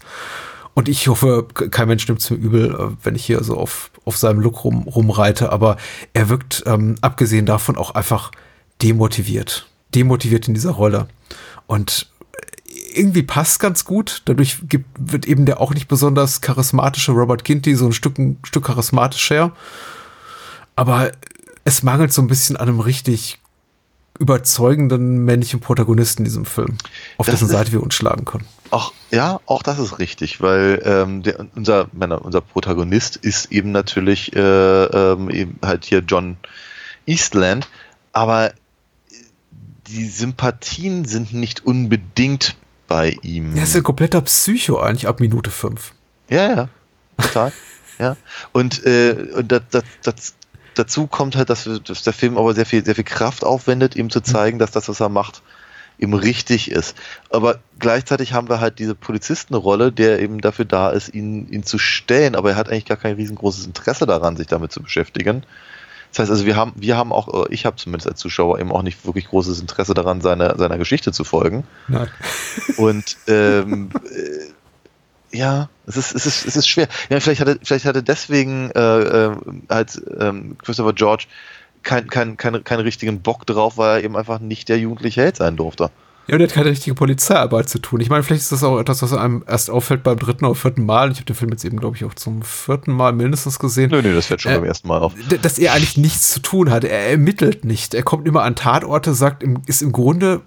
Und 0.79 0.89
ich 0.91 1.09
hoffe, 1.09 1.47
ke- 1.55 1.71
kein 1.71 1.89
Mensch 1.89 2.07
nimmt 2.07 2.21
es 2.21 2.29
mir 2.31 2.37
übel, 2.37 2.75
äh, 2.75 2.97
wenn 3.03 3.15
ich 3.15 3.25
hier 3.25 3.43
so 3.43 3.57
auf, 3.57 3.91
auf 4.05 4.19
seinem 4.19 4.41
Look 4.41 4.63
rum, 4.63 4.83
rumreite, 4.83 5.51
aber 5.51 5.79
er 6.13 6.29
wirkt, 6.29 6.63
ähm, 6.67 6.97
abgesehen 7.01 7.47
davon, 7.47 7.77
auch 7.79 7.93
einfach 7.93 8.31
demotiviert. 8.83 9.67
Demotiviert 9.95 10.49
in 10.49 10.55
dieser 10.55 10.73
Rolle. 10.73 11.09
Und 11.67 12.11
irgendwie 12.95 13.23
passt 13.23 13.59
ganz 13.59 13.87
gut. 13.87 14.21
Dadurch 14.27 14.59
gibt, 14.69 14.87
wird 14.99 15.25
eben 15.27 15.47
der 15.47 15.61
auch 15.63 15.73
nicht 15.73 15.89
besonders 15.89 16.43
charismatische 16.43 17.13
Robert 17.13 17.45
Ginty 17.45 17.75
so 17.75 17.87
ein 17.87 17.93
Stück, 17.93 18.19
ein 18.19 18.39
Stück 18.45 18.67
charismatischer. 18.67 19.53
Aber 20.77 21.11
es 21.65 21.83
mangelt 21.83 22.13
so 22.13 22.21
ein 22.21 22.29
bisschen 22.29 22.57
an 22.59 22.69
einem 22.69 22.81
richtig 22.81 23.39
überzeugenden 24.19 25.25
männlichen 25.25 25.61
Protagonisten 25.61 26.23
in 26.23 26.25
diesem 26.25 26.45
Film, 26.45 26.77
auf 27.19 27.27
Das 27.27 27.35
dessen 27.35 27.47
ist- 27.47 27.53
Seite 27.53 27.73
wir 27.73 27.83
uns 27.83 27.95
schlagen 27.95 28.25
können. 28.27 28.45
Auch, 28.71 28.93
ja, 29.11 29.41
auch 29.47 29.63
das 29.63 29.79
ist 29.79 29.99
richtig, 29.99 30.41
weil 30.41 30.83
ähm, 30.85 31.23
der, 31.23 31.47
unser, 31.55 31.89
meine, 31.93 32.19
unser 32.21 32.41
Protagonist 32.41 33.17
ist 33.17 33.53
eben 33.53 33.73
natürlich 33.73 34.35
äh, 34.35 34.41
ähm, 34.41 35.31
eben 35.31 35.59
halt 35.65 35.85
hier 35.85 36.01
John 36.01 36.37
Eastland, 37.07 37.69
aber 38.13 38.53
die 39.87 40.07
Sympathien 40.07 41.05
sind 41.05 41.33
nicht 41.33 41.65
unbedingt 41.65 42.57
bei 42.89 43.17
ihm. 43.23 43.57
Er 43.57 43.65
ist 43.65 43.77
ein 43.77 43.83
kompletter 43.83 44.21
Psycho 44.23 44.81
eigentlich 44.81 45.07
ab 45.07 45.21
Minute 45.21 45.51
5. 45.51 45.93
Ja, 46.29 46.49
ja, 46.49 46.69
total. 47.19 47.53
ja. 47.99 48.17
Und, 48.53 48.85
äh, 48.85 49.29
und 49.35 49.53
das, 49.53 49.63
das, 49.71 49.85
das, 50.03 50.35
dazu 50.75 51.07
kommt 51.07 51.37
halt, 51.37 51.51
dass, 51.51 51.69
dass 51.85 52.03
der 52.03 52.13
Film 52.13 52.37
aber 52.37 52.55
sehr 52.55 52.67
viel, 52.67 52.85
sehr 52.85 52.95
viel 52.95 53.05
Kraft 53.05 53.45
aufwendet, 53.45 53.97
ihm 53.97 54.11
zu 54.11 54.21
zeigen, 54.21 54.59
dass 54.59 54.73
das, 54.73 54.89
was 54.89 55.01
er 55.01 55.09
macht, 55.09 55.43
eben 55.99 56.15
richtig 56.15 56.71
ist. 56.71 56.97
Aber 57.31 57.59
gleichzeitig 57.79 58.33
haben 58.33 58.49
wir 58.49 58.61
halt 58.61 58.79
diese 58.79 58.95
Polizistenrolle, 58.95 59.93
der 59.93 60.21
eben 60.21 60.41
dafür 60.41 60.65
da 60.65 60.91
ist, 60.91 61.15
ihn, 61.15 61.49
ihn 61.51 61.63
zu 61.65 61.79
stellen, 61.79 62.35
aber 62.35 62.51
er 62.51 62.57
hat 62.57 62.69
eigentlich 62.69 62.85
gar 62.85 62.97
kein 62.97 63.17
riesengroßes 63.17 63.67
Interesse 63.67 64.07
daran, 64.07 64.37
sich 64.37 64.47
damit 64.47 64.73
zu 64.73 64.83
beschäftigen. 64.83 65.45
Das 66.11 66.21
heißt 66.21 66.31
also, 66.31 66.47
wir 66.47 66.57
haben, 66.57 66.73
wir 66.77 66.97
haben 66.97 67.13
auch, 67.13 67.47
äh, 67.47 67.53
ich 67.53 67.67
habe 67.67 67.77
zumindest 67.77 68.09
als 68.09 68.21
Zuschauer 68.21 68.59
eben 68.59 68.73
auch 68.73 68.83
nicht 68.83 69.05
wirklich 69.05 69.29
großes 69.29 69.61
Interesse 69.61 69.95
daran, 69.95 70.21
seiner, 70.21 70.57
seiner 70.57 70.79
Geschichte 70.79 71.13
zu 71.13 71.25
folgen. 71.25 71.65
Nein. 71.89 72.09
Und 72.77 73.17
ähm, 73.27 73.91
äh, 74.05 75.37
ja, 75.37 75.69
es 75.87 75.97
ist, 75.97 76.15
es 76.15 76.27
ist, 76.27 76.47
es 76.47 76.57
ist 76.57 76.69
schwer. 76.69 76.89
Ja, 77.11 77.21
vielleicht 77.21 77.41
hatte, 77.41 77.59
vielleicht 77.63 77.85
hatte 77.85 78.03
deswegen 78.03 78.71
äh, 78.71 78.81
äh, 78.81 79.37
halt 79.69 80.01
ähm, 80.19 80.57
Christopher 80.63 80.93
George 80.93 81.27
keinen 81.87 82.09
kein, 82.09 82.37
kein, 82.37 82.63
keinen 82.63 82.81
richtigen 82.81 83.23
Bock 83.23 83.47
drauf, 83.47 83.79
weil 83.79 83.99
er 83.99 84.05
eben 84.05 84.17
einfach 84.17 84.41
nicht 84.41 84.69
der 84.69 84.79
jugendliche 84.79 85.23
Held 85.23 85.37
sein 85.37 85.57
durfte. 85.57 85.91
Ja, 86.29 86.35
und 86.35 86.41
er 86.41 86.49
hat 86.49 86.55
keine 86.55 86.71
richtige 86.71 86.97
Polizeiarbeit 86.97 87.69
zu 87.69 87.79
tun. 87.79 88.01
Ich 88.01 88.11
meine, 88.11 88.25
vielleicht 88.25 88.43
ist 88.43 88.51
das 88.51 88.65
auch 88.65 88.81
etwas, 88.81 89.01
was 89.01 89.13
einem 89.13 89.45
erst 89.47 89.71
auffällt 89.71 90.03
beim 90.03 90.19
dritten 90.19 90.45
oder 90.45 90.57
vierten 90.57 90.85
Mal. 90.85 91.13
Ich 91.13 91.19
habe 91.19 91.27
den 91.27 91.37
Film 91.37 91.53
jetzt 91.53 91.65
eben, 91.65 91.79
glaube 91.79 91.95
ich, 91.95 92.05
auch 92.05 92.15
zum 92.15 92.43
vierten 92.43 92.91
Mal 92.91 93.13
mindestens 93.13 93.61
gesehen. 93.61 93.91
Nö, 93.93 94.03
nö, 94.03 94.13
das 94.13 94.27
fällt 94.27 94.41
schon 94.43 94.51
Äh, 94.51 94.57
beim 94.57 94.65
ersten 94.65 94.89
Mal 94.89 95.03
auf. 95.03 95.13
Dass 95.43 95.57
er 95.57 95.73
eigentlich 95.73 95.97
nichts 95.97 96.33
zu 96.33 96.41
tun 96.41 96.73
hat. 96.73 96.83
Er 96.83 97.11
ermittelt 97.11 97.65
nicht. 97.65 97.95
Er 97.95 98.03
kommt 98.03 98.27
immer 98.27 98.43
an 98.43 98.57
Tatorte, 98.57 99.15
sagt, 99.15 99.45
ist 99.67 99.83
im 99.83 99.93
Grunde 99.93 100.41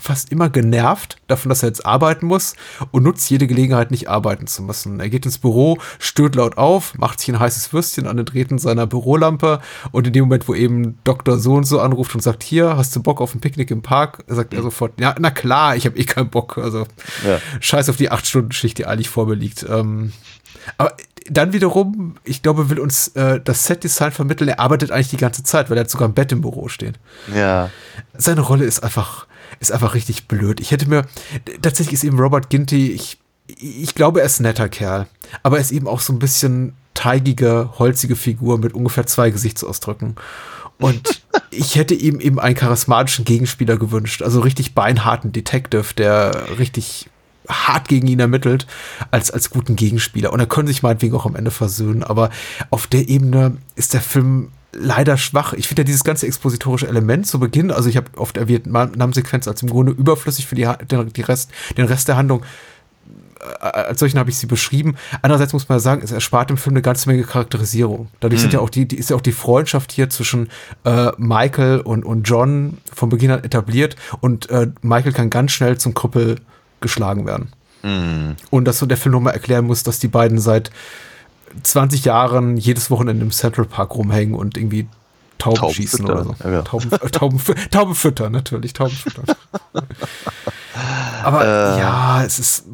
fast 0.00 0.32
immer 0.32 0.48
genervt 0.48 1.18
davon, 1.26 1.50
dass 1.50 1.62
er 1.62 1.68
jetzt 1.68 1.84
arbeiten 1.86 2.26
muss 2.26 2.54
und 2.90 3.02
nutzt 3.02 3.28
jede 3.30 3.46
Gelegenheit, 3.46 3.90
nicht 3.90 4.08
arbeiten 4.08 4.46
zu 4.46 4.62
müssen. 4.62 5.00
Er 5.00 5.08
geht 5.08 5.26
ins 5.26 5.38
Büro, 5.38 5.78
stößt 5.98 6.34
laut 6.34 6.58
auf, 6.58 6.96
macht 6.98 7.20
sich 7.20 7.28
ein 7.28 7.38
heißes 7.38 7.72
Würstchen 7.72 8.06
an 8.06 8.16
den 8.16 8.26
Drähten 8.26 8.58
seiner 8.58 8.86
Bürolampe 8.86 9.60
und 9.92 10.06
in 10.06 10.12
dem 10.12 10.24
Moment, 10.24 10.48
wo 10.48 10.54
eben 10.54 10.98
Dr. 11.04 11.38
So 11.38 11.54
und 11.54 11.64
so 11.64 11.80
anruft 11.80 12.14
und 12.14 12.20
sagt, 12.22 12.42
hier, 12.42 12.76
hast 12.76 12.94
du 12.96 13.02
Bock 13.02 13.20
auf 13.20 13.34
ein 13.34 13.40
Picknick 13.40 13.70
im 13.70 13.82
Park? 13.82 14.24
sagt 14.26 14.54
er 14.54 14.62
sofort, 14.62 15.00
ja, 15.00 15.14
na 15.18 15.30
klar, 15.30 15.76
ich 15.76 15.86
habe 15.86 15.98
eh 15.98 16.04
keinen 16.04 16.30
Bock. 16.30 16.58
Also 16.58 16.86
ja. 17.26 17.38
scheiß 17.60 17.88
auf 17.88 17.96
die 17.96 18.10
acht 18.10 18.26
Stunden 18.26 18.52
Schicht, 18.52 18.78
die 18.78 18.86
eigentlich 18.86 19.08
vor 19.08 19.26
mir 19.26 19.34
liegt. 19.34 19.64
Ähm, 19.68 20.12
aber 20.78 20.94
dann 21.28 21.52
wiederum, 21.52 22.16
ich 22.24 22.42
glaube, 22.42 22.70
will 22.70 22.78
uns 22.78 23.08
äh, 23.08 23.40
das 23.42 23.64
Set-Design 23.66 24.12
vermitteln. 24.12 24.48
Er 24.48 24.60
arbeitet 24.60 24.90
eigentlich 24.90 25.08
die 25.10 25.16
ganze 25.16 25.42
Zeit, 25.42 25.70
weil 25.70 25.76
er 25.76 25.82
hat 25.82 25.90
sogar 25.90 26.08
ein 26.08 26.14
Bett 26.14 26.32
im 26.32 26.40
Büro 26.40 26.68
stehen. 26.68 26.96
Ja. 27.34 27.70
Seine 28.14 28.40
Rolle 28.40 28.64
ist 28.64 28.82
einfach, 28.82 29.26
ist 29.58 29.72
einfach 29.72 29.94
richtig 29.94 30.28
blöd. 30.28 30.60
Ich 30.60 30.70
hätte 30.70 30.88
mir, 30.88 31.06
tatsächlich 31.62 31.94
ist 31.94 32.04
eben 32.04 32.18
Robert 32.18 32.50
Ginty, 32.50 32.92
ich, 32.92 33.18
ich 33.46 33.94
glaube, 33.94 34.20
er 34.20 34.26
ist 34.26 34.40
ein 34.40 34.44
netter 34.44 34.68
Kerl. 34.68 35.06
Aber 35.42 35.56
er 35.56 35.62
ist 35.62 35.72
eben 35.72 35.88
auch 35.88 36.00
so 36.00 36.12
ein 36.12 36.18
bisschen 36.18 36.74
teigige, 36.94 37.70
holzige 37.78 38.16
Figur 38.16 38.58
mit 38.58 38.74
ungefähr 38.74 39.06
zwei 39.06 39.30
Gesichtsausdrücken. 39.30 40.16
Und 40.78 41.22
ich 41.50 41.76
hätte 41.76 41.94
ihm 41.94 42.20
eben 42.20 42.38
einen 42.38 42.54
charismatischen 42.54 43.24
Gegenspieler 43.24 43.76
gewünscht. 43.76 44.22
Also 44.22 44.40
richtig 44.40 44.74
beinharten 44.74 45.32
Detective, 45.32 45.94
der 45.96 46.58
richtig 46.58 47.08
hart 47.48 47.88
gegen 47.88 48.06
ihn 48.06 48.20
ermittelt, 48.20 48.66
als, 49.10 49.30
als 49.30 49.50
guten 49.50 49.76
Gegenspieler. 49.76 50.32
Und 50.32 50.40
er 50.40 50.46
könnte 50.46 50.72
sich 50.72 50.82
meinetwegen 50.82 51.14
auch 51.14 51.26
am 51.26 51.36
Ende 51.36 51.50
versöhnen. 51.50 52.02
Aber 52.02 52.30
auf 52.70 52.86
der 52.86 53.08
Ebene 53.08 53.56
ist 53.74 53.94
der 53.94 54.00
Film 54.00 54.50
leider 54.72 55.16
schwach. 55.16 55.52
Ich 55.52 55.68
finde 55.68 55.82
ja 55.82 55.84
dieses 55.84 56.04
ganze 56.04 56.26
expositorische 56.26 56.88
Element 56.88 57.26
zu 57.26 57.40
Beginn, 57.40 57.70
also 57.70 57.88
ich 57.88 57.96
habe 57.96 58.10
oft 58.16 58.36
erwähnt, 58.36 58.66
Namenssequenz 58.66 59.48
als 59.48 59.62
im 59.62 59.70
Grunde 59.70 59.92
überflüssig 59.92 60.46
für 60.46 60.54
die, 60.54 60.68
den, 60.90 61.12
die 61.12 61.22
Rest, 61.22 61.50
den 61.76 61.86
Rest 61.86 62.08
der 62.08 62.16
Handlung. 62.16 62.42
Äh, 63.60 63.64
als 63.64 64.00
solchen 64.00 64.18
habe 64.18 64.30
ich 64.30 64.36
sie 64.36 64.46
beschrieben. 64.46 64.96
Andererseits 65.22 65.52
muss 65.52 65.68
man 65.68 65.80
sagen, 65.80 66.02
es 66.04 66.12
erspart 66.12 66.50
im 66.50 66.56
Film 66.56 66.74
eine 66.74 66.82
ganze 66.82 67.08
Menge 67.08 67.24
Charakterisierung. 67.24 68.08
Dadurch 68.20 68.40
mhm. 68.40 68.42
sind 68.42 68.52
ja 68.52 68.60
auch 68.60 68.70
die, 68.70 68.86
die, 68.86 68.96
ist 68.96 69.10
ja 69.10 69.16
auch 69.16 69.20
die 69.20 69.32
Freundschaft 69.32 69.92
hier 69.92 70.10
zwischen 70.10 70.48
äh, 70.84 71.10
Michael 71.16 71.80
und, 71.80 72.04
und 72.04 72.24
John 72.24 72.78
von 72.92 73.08
Beginn 73.08 73.30
an 73.30 73.44
etabliert 73.44 73.96
und 74.20 74.50
äh, 74.50 74.68
Michael 74.82 75.12
kann 75.12 75.30
ganz 75.30 75.52
schnell 75.52 75.78
zum 75.78 75.94
Krüppel 75.94 76.36
geschlagen 76.80 77.26
werden. 77.26 77.52
Mhm. 77.82 78.36
Und 78.50 78.66
dass 78.66 78.78
so 78.78 78.86
der 78.86 78.96
Film 78.96 79.12
nochmal 79.12 79.34
erklären 79.34 79.66
muss, 79.66 79.82
dass 79.82 79.98
die 79.98 80.08
beiden 80.08 80.38
seit 80.38 80.70
20 81.62 82.04
Jahren 82.04 82.56
jedes 82.56 82.90
Wochenende 82.90 83.24
im 83.24 83.30
Central 83.30 83.66
Park 83.66 83.94
rumhängen 83.94 84.34
und 84.34 84.56
irgendwie 84.56 84.88
Tauben, 85.40 85.56
Tauben 85.56 85.74
schießen 85.74 86.06
füttern. 86.06 86.26
oder 86.26 86.36
so. 86.36 86.44
Ja, 86.44 86.50
ja. 86.52 86.62
Tauben, 86.62 86.92
äh, 86.92 87.10
Tauben, 87.10 87.40
Tauben 87.70 87.94
füttern, 87.94 88.32
natürlich, 88.32 88.72
Tauben 88.72 88.94
füttern. 88.94 89.24
aber 91.24 91.44
äh. 91.44 91.78
ja, 91.80 92.24
es 92.24 92.38
ist, 92.38 92.66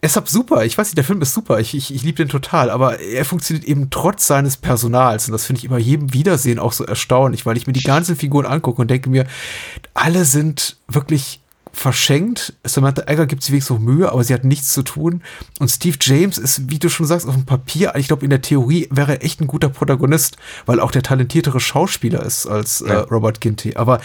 es 0.00 0.16
ist 0.16 0.28
super. 0.28 0.64
Ich 0.64 0.76
weiß 0.76 0.88
nicht, 0.88 0.96
der 0.96 1.04
Film 1.04 1.20
ist 1.20 1.34
super. 1.34 1.60
Ich, 1.60 1.74
ich, 1.74 1.94
ich 1.94 2.02
liebe 2.02 2.16
den 2.16 2.28
total. 2.28 2.70
Aber 2.70 2.98
er 2.98 3.24
funktioniert 3.24 3.66
eben 3.66 3.90
trotz 3.90 4.26
seines 4.26 4.56
Personals. 4.56 5.28
Und 5.28 5.32
das 5.32 5.44
finde 5.44 5.58
ich 5.58 5.64
immer 5.66 5.78
jedem 5.78 6.12
Wiedersehen 6.12 6.58
auch 6.58 6.72
so 6.72 6.84
erstaunlich, 6.84 7.46
weil 7.46 7.56
ich 7.56 7.66
mir 7.66 7.74
die 7.74 7.82
ganzen 7.82 8.16
Figuren 8.16 8.46
angucke 8.46 8.80
und 8.80 8.90
denke 8.90 9.10
mir, 9.10 9.26
alle 9.94 10.24
sind 10.24 10.76
wirklich 10.88 11.40
verschenkt. 11.72 12.54
Samantha 12.64 13.02
Egger 13.06 13.26
gibt 13.26 13.42
sich 13.42 13.52
wenigstens 13.52 13.78
noch 13.78 13.84
Mühe, 13.84 14.10
aber 14.10 14.24
sie 14.24 14.34
hat 14.34 14.44
nichts 14.44 14.72
zu 14.72 14.82
tun. 14.82 15.22
Und 15.58 15.68
Steve 15.68 15.96
James 16.00 16.38
ist, 16.38 16.70
wie 16.70 16.78
du 16.78 16.88
schon 16.88 17.06
sagst, 17.06 17.26
auf 17.26 17.34
dem 17.34 17.46
Papier, 17.46 17.94
ich 17.96 18.08
glaube, 18.08 18.24
in 18.24 18.30
der 18.30 18.42
Theorie 18.42 18.88
wäre 18.90 19.12
er 19.12 19.24
echt 19.24 19.40
ein 19.40 19.46
guter 19.46 19.68
Protagonist, 19.68 20.36
weil 20.66 20.80
auch 20.80 20.90
der 20.90 21.02
talentiertere 21.02 21.60
Schauspieler 21.60 22.22
ist 22.24 22.46
als 22.46 22.80
äh, 22.80 22.92
Robert 22.92 23.40
Ginty. 23.40 23.76
Aber 23.76 24.00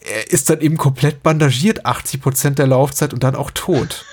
er 0.00 0.30
ist 0.30 0.50
dann 0.50 0.60
eben 0.60 0.76
komplett 0.76 1.22
bandagiert, 1.22 1.86
80 1.86 2.22
Prozent 2.22 2.58
der 2.58 2.66
Laufzeit 2.66 3.12
und 3.12 3.22
dann 3.22 3.34
auch 3.34 3.50
tot. 3.50 4.04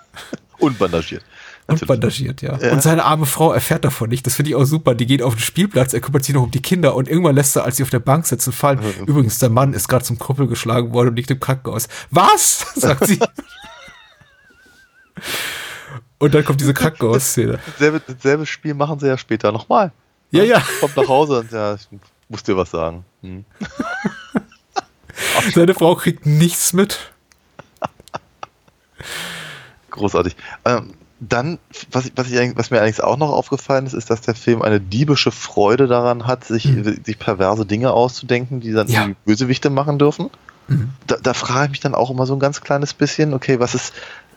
Unbandagiert. 0.58 1.24
Und 1.66 1.86
bandagiert, 1.86 2.42
ja. 2.42 2.58
ja. 2.58 2.72
Und 2.72 2.82
seine 2.82 3.04
arme 3.04 3.24
Frau 3.24 3.52
erfährt 3.52 3.84
davon 3.84 4.10
nicht. 4.10 4.26
Das 4.26 4.34
finde 4.34 4.50
ich 4.50 4.56
auch 4.56 4.64
super. 4.64 4.94
Die 4.94 5.06
geht 5.06 5.22
auf 5.22 5.34
den 5.34 5.40
Spielplatz, 5.40 5.94
er 5.94 6.00
kümmert 6.00 6.24
sich 6.24 6.34
noch 6.34 6.42
um 6.42 6.50
die 6.50 6.60
Kinder 6.60 6.94
und 6.96 7.08
irgendwann 7.08 7.36
lässt 7.36 7.56
er, 7.56 7.64
als 7.64 7.76
sie 7.76 7.82
auf 7.82 7.90
der 7.90 8.00
Bank 8.00 8.26
sitzen, 8.26 8.52
fallen. 8.52 8.80
Mhm. 8.80 9.06
Übrigens, 9.06 9.38
der 9.38 9.48
Mann 9.48 9.72
ist 9.72 9.88
gerade 9.88 10.04
zum 10.04 10.18
Krüppel 10.18 10.48
geschlagen 10.48 10.92
worden 10.92 11.10
und 11.10 11.16
liegt 11.16 11.30
im 11.30 11.40
Krankenhaus. 11.40 11.88
Was? 12.10 12.66
sagt 12.74 13.06
sie. 13.06 13.20
und 16.18 16.34
dann 16.34 16.44
kommt 16.44 16.60
diese 16.60 16.74
Krankenhausszene. 16.74 17.60
Dasselbe, 17.64 18.02
dasselbe 18.06 18.44
Spiel 18.46 18.74
machen 18.74 18.98
sie 18.98 19.06
ja 19.06 19.16
später 19.16 19.52
nochmal. 19.52 19.92
Ja, 20.32 20.42
ja. 20.42 20.62
Kommt 20.80 20.96
nach 20.96 21.08
Hause 21.08 21.40
und 21.40 21.52
ja, 21.52 21.74
ich 21.74 21.88
muss 22.28 22.42
dir 22.42 22.56
was 22.56 22.70
sagen. 22.70 23.04
Hm. 23.22 23.44
Seine 25.54 25.74
Frau 25.74 25.94
kriegt 25.94 26.26
nichts 26.26 26.72
mit. 26.72 27.12
Großartig. 29.90 30.36
Ähm, 30.64 30.94
dann, 31.28 31.58
was, 31.90 32.10
was, 32.16 32.30
ich, 32.30 32.56
was 32.56 32.70
mir 32.70 32.78
allerdings 32.78 33.00
auch 33.00 33.16
noch 33.16 33.30
aufgefallen 33.30 33.86
ist, 33.86 33.92
ist, 33.92 34.10
dass 34.10 34.22
der 34.22 34.34
Film 34.34 34.60
eine 34.62 34.80
diebische 34.80 35.30
Freude 35.30 35.86
daran 35.86 36.26
hat, 36.26 36.44
sich, 36.44 36.66
mhm. 36.66 37.04
sich 37.04 37.18
perverse 37.18 37.64
Dinge 37.64 37.92
auszudenken, 37.92 38.60
die 38.60 38.72
dann 38.72 38.88
ja. 38.88 39.08
Bösewichte 39.24 39.70
machen 39.70 39.98
dürfen. 39.98 40.30
Mhm. 40.66 40.90
Da, 41.06 41.16
da 41.22 41.34
frage 41.34 41.66
ich 41.66 41.70
mich 41.70 41.80
dann 41.80 41.94
auch 41.94 42.10
immer 42.10 42.26
so 42.26 42.34
ein 42.34 42.40
ganz 42.40 42.60
kleines 42.60 42.92
bisschen, 42.92 43.34
okay, 43.34 43.60
was 43.60 43.74
ist, 43.74 43.92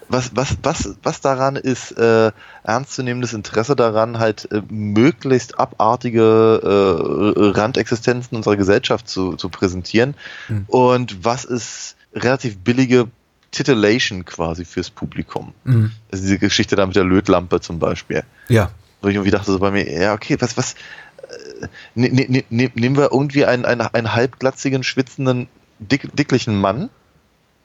was, 0.07 0.35
was, 0.35 0.57
was, 0.61 0.95
was 1.01 1.21
daran 1.21 1.55
ist, 1.55 1.91
äh, 1.93 2.31
ernstzunehmendes 2.63 3.33
Interesse 3.33 3.75
daran, 3.75 4.19
halt 4.19 4.51
äh, 4.51 4.61
möglichst 4.69 5.59
abartige 5.59 6.61
äh, 6.63 7.39
Randexistenzen 7.59 8.37
unserer 8.37 8.57
Gesellschaft 8.57 9.07
zu, 9.07 9.35
zu 9.35 9.49
präsentieren 9.49 10.13
mhm. 10.49 10.65
und 10.67 11.25
was 11.25 11.45
ist 11.45 11.95
relativ 12.13 12.59
billige 12.59 13.07
Titillation 13.55 14.25
quasi 14.25 14.65
fürs 14.65 14.89
Publikum. 14.89 15.53
Mhm. 15.63 15.91
Also 16.11 16.23
diese 16.23 16.39
Geschichte 16.39 16.75
da 16.75 16.85
mit 16.85 16.95
der 16.95 17.05
Lötlampe 17.05 17.61
zum 17.61 17.79
Beispiel. 17.79 18.23
Ja. 18.49 18.69
Wo 19.01 19.07
ich 19.07 19.15
irgendwie 19.15 19.31
dachte 19.31 19.51
so 19.51 19.59
bei 19.59 19.71
mir, 19.71 19.89
ja, 19.89 20.13
okay, 20.13 20.35
was, 20.39 20.57
was, 20.57 20.73
äh, 20.73 21.67
ne, 21.95 22.09
ne, 22.09 22.25
ne, 22.27 22.43
ne 22.49 22.71
nehmen 22.75 22.97
wir 22.97 23.11
irgendwie 23.11 23.45
einen, 23.45 23.63
einen, 23.63 23.81
einen 23.81 24.13
halbglatzigen, 24.13 24.83
schwitzenden, 24.83 25.47
dick, 25.79 26.13
dicklichen 26.15 26.59
Mann, 26.59 26.89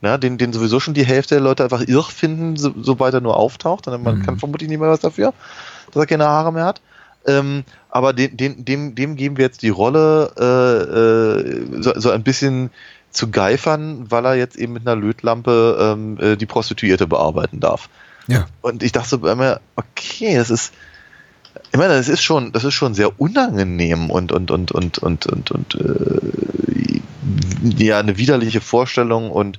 ja, 0.03 0.17
den, 0.17 0.39
den 0.39 0.53
sowieso 0.53 0.79
schon 0.79 0.95
die 0.95 1.05
Hälfte 1.05 1.35
der 1.35 1.43
Leute 1.43 1.65
einfach 1.65 1.83
irr 1.87 2.05
finden, 2.05 2.57
so, 2.57 2.73
sobald 2.81 3.13
er 3.13 3.21
nur 3.21 3.37
auftaucht. 3.37 3.89
Und 3.89 4.03
man 4.03 4.19
mhm. 4.19 4.23
kann 4.23 4.39
vermutlich 4.39 4.69
nicht 4.69 4.79
mehr 4.79 4.89
was 4.89 5.01
dafür, 5.01 5.35
dass 5.91 6.03
er 6.03 6.07
keine 6.07 6.27
Haare 6.27 6.53
mehr 6.53 6.65
hat. 6.65 6.81
Ähm, 7.27 7.65
aber 7.91 8.13
den, 8.13 8.37
den, 8.37 8.65
dem, 8.65 8.95
dem 8.95 9.17
geben 9.17 9.37
wir 9.37 9.45
jetzt 9.45 9.63
die 9.63 9.69
Rolle 9.69 10.33
äh, 10.39 11.79
äh, 11.79 11.83
so, 11.83 11.93
so 11.97 12.11
ein 12.11 12.23
bisschen 12.23 12.71
zu 13.11 13.31
geifern, 13.31 14.07
weil 14.11 14.25
er 14.25 14.35
jetzt 14.35 14.57
eben 14.57 14.73
mit 14.73 14.87
einer 14.87 15.01
Lötlampe 15.01 15.79
ähm, 15.81 16.19
äh, 16.21 16.37
die 16.37 16.47
Prostituierte 16.47 17.07
bearbeiten 17.07 17.61
darf. 17.61 17.89
Ja. 18.27 18.47
Und 18.63 18.83
ich 18.83 18.93
dachte 18.93 19.09
so 19.09 19.19
bei 19.19 19.35
mir, 19.35 19.61
okay, 19.77 20.37
das 20.37 20.51
ist, 20.51 20.73
ich 21.73 21.79
meine, 21.79 21.95
das 21.95 22.09
ist 22.09 22.23
schon, 22.23 22.53
das 22.53 22.65
ist 22.65 22.75
schon 22.75 22.95
sehr 22.95 23.21
unangenehm 23.21 24.11
und 24.11 24.31
und 24.31 24.51
und 24.51 24.71
und 24.71 24.99
und 24.99 25.27
und 25.27 25.51
und 25.51 25.75
äh, 25.75 27.01
ja 27.63 27.99
eine 27.99 28.17
widerliche 28.17 28.61
Vorstellung 28.61 29.31
und 29.31 29.59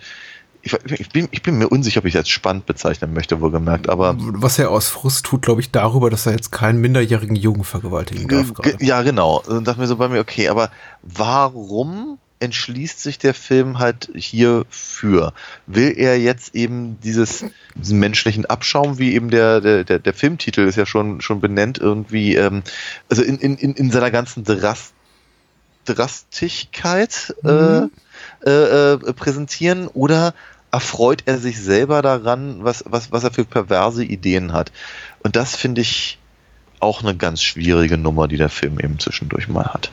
ich, 0.63 0.73
ich, 0.73 1.09
bin, 1.09 1.27
ich 1.31 1.41
bin 1.41 1.57
mir 1.57 1.69
unsicher, 1.69 1.99
ob 1.99 2.05
ich 2.05 2.13
das 2.13 2.29
spannend 2.29 2.67
bezeichnen 2.67 3.13
möchte, 3.13 3.41
wohlgemerkt, 3.41 3.89
aber. 3.89 4.15
Was 4.17 4.59
er 4.59 4.69
aus 4.69 4.89
Frust 4.89 5.25
tut, 5.25 5.41
glaube 5.41 5.61
ich, 5.61 5.71
darüber, 5.71 6.11
dass 6.11 6.27
er 6.27 6.33
jetzt 6.33 6.51
keinen 6.51 6.79
minderjährigen 6.79 7.35
Jungen 7.35 7.63
vergewaltigen 7.63 8.27
darf. 8.27 8.53
Ja, 8.79 9.01
genau. 9.01 9.41
Und 9.41 9.67
dachte 9.67 9.79
mir 9.79 9.87
so 9.87 9.95
bei 9.95 10.07
mir, 10.07 10.19
okay, 10.19 10.49
aber 10.49 10.69
warum 11.01 12.19
entschließt 12.41 13.01
sich 13.01 13.19
der 13.19 13.34
Film 13.34 13.80
halt 13.80 14.10
hierfür. 14.15 15.34
Will 15.67 15.93
er 15.95 16.19
jetzt 16.19 16.56
eben 16.56 16.99
dieses, 17.01 17.45
diesen 17.75 17.99
menschlichen 17.99 18.45
Abschaum, 18.45 18.97
wie 18.97 19.13
eben 19.13 19.30
der, 19.30 19.62
der, 19.62 19.84
der, 19.84 19.99
der 19.99 20.13
Filmtitel 20.13 20.62
ist 20.62 20.75
ja 20.75 20.86
schon, 20.86 21.21
schon 21.21 21.39
benennt, 21.39 21.77
irgendwie, 21.77 22.36
ähm, 22.36 22.63
also 23.10 23.23
in, 23.23 23.38
in, 23.38 23.56
in 23.56 23.91
seiner 23.91 24.12
ganzen 24.12 24.43
Drast 24.43 24.93
Drastigkeit 25.86 27.36
äh, 27.43 27.82
mhm. 27.82 27.91
äh, 28.45 28.49
äh, 28.49 28.97
präsentieren 29.13 29.88
oder 29.88 30.36
erfreut 30.71 31.23
er 31.25 31.39
sich 31.39 31.60
selber 31.60 32.04
daran, 32.04 32.63
was, 32.63 32.84
was, 32.88 33.12
was 33.12 33.23
er 33.23 33.32
für 33.32 33.45
perverse 33.45 34.04
Ideen 34.04 34.54
hat. 34.54 34.71
Und 35.23 35.36
das 35.36 35.56
finde 35.56 35.82
ich 35.82 36.19
auch 36.80 37.04
eine 37.04 37.15
ganz 37.15 37.41
schwierige 37.41 37.97
Nummer, 37.97 38.27
die 38.27 38.38
der 38.38 38.49
Film 38.49 38.80
eben 38.80 38.99
zwischendurch 38.99 39.47
mal 39.47 39.73
hat. 39.73 39.91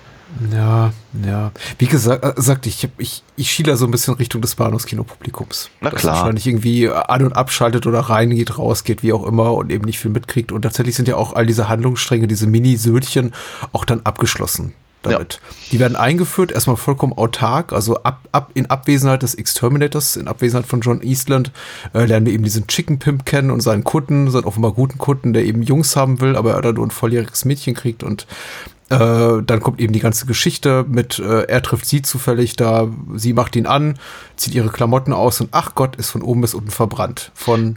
Ja, 0.53 0.93
ja. 1.27 1.53
Wie 1.79 1.87
gesagt, 1.87 2.25
äh, 2.25 2.41
sagt 2.41 2.67
ich, 2.67 2.89
ich, 2.99 3.23
ich 3.37 3.51
schiele 3.51 3.77
so 3.77 3.87
ein 3.87 3.91
bisschen 3.91 4.15
Richtung 4.15 4.43
des 4.43 4.55
Bahnhofskinopublikums. 4.55 5.71
Na 5.81 5.91
das 5.91 6.01
klar. 6.01 6.17
wahrscheinlich 6.17 6.47
irgendwie 6.47 6.89
an- 6.89 7.25
und 7.25 7.33
abschaltet 7.33 7.87
oder 7.87 8.01
reingeht, 8.01 8.59
rausgeht, 8.59 9.03
wie 9.03 9.13
auch 9.13 9.27
immer 9.27 9.55
und 9.55 9.73
eben 9.73 9.85
nicht 9.85 9.99
viel 9.99 10.11
mitkriegt. 10.11 10.53
Und 10.53 10.63
tatsächlich 10.63 10.97
sind 10.97 11.09
ja 11.09 11.17
auch 11.17 11.35
all 11.35 11.47
diese 11.47 11.69
Handlungsstränge, 11.69 12.27
diese 12.27 12.47
Mini-Södchen 12.47 13.33
auch 13.73 13.85
dann 13.85 14.03
abgeschlossen 14.05 14.75
damit. 15.03 15.35
Ja. 15.35 15.57
Die 15.73 15.79
werden 15.79 15.97
eingeführt, 15.97 16.53
erstmal 16.53 16.77
vollkommen 16.77 17.13
autark, 17.13 17.73
also 17.73 18.03
ab, 18.03 18.21
ab 18.33 18.51
in 18.55 18.67
Abwesenheit 18.67 19.23
des 19.23 19.35
Exterminators, 19.35 20.17
in 20.17 20.29
Abwesenheit 20.29 20.67
von 20.67 20.81
John 20.81 21.03
Eastland, 21.03 21.53
äh, 21.95 22.05
lernen 22.05 22.27
wir 22.27 22.33
eben 22.33 22.45
diesen 22.45 22.67
Chicken 22.67 22.99
Pimp 22.99 23.25
kennen 23.25 23.51
und 23.51 23.61
seinen 23.61 23.85
Kunden, 23.85 24.31
seinen 24.31 24.45
offenbar 24.45 24.73
guten 24.73 24.99
Kunden, 24.99 25.33
der 25.33 25.45
eben 25.45 25.63
Jungs 25.63 25.95
haben 25.97 26.21
will, 26.21 26.37
aber 26.37 26.55
er 26.55 26.63
dann 26.63 26.75
nur 26.75 26.87
ein 26.87 26.91
volljähriges 26.91 27.45
Mädchen 27.45 27.75
kriegt 27.75 28.03
und 28.03 28.27
Äh, 28.91 29.43
dann 29.43 29.61
kommt 29.61 29.81
eben 29.81 29.93
die 29.93 30.01
ganze 30.01 30.25
Geschichte 30.25 30.85
mit, 30.89 31.19
äh, 31.19 31.43
er 31.43 31.63
trifft 31.63 31.85
sie 31.87 32.01
zufällig 32.01 32.57
da, 32.57 32.89
sie 33.15 33.35
macht 33.35 33.55
ihn 33.55 33.67
an, 33.67 33.99
zieht 34.37 34.55
ihre 34.55 34.71
Klamotten 34.71 35.13
aus 35.13 35.41
und 35.41 35.51
ach 35.53 35.75
Gott, 35.75 35.97
ist 35.97 36.11
von 36.11 36.23
oben 36.23 36.41
bis 36.41 36.55
unten 36.55 36.71
verbrannt. 36.71 37.31
Von 37.35 37.77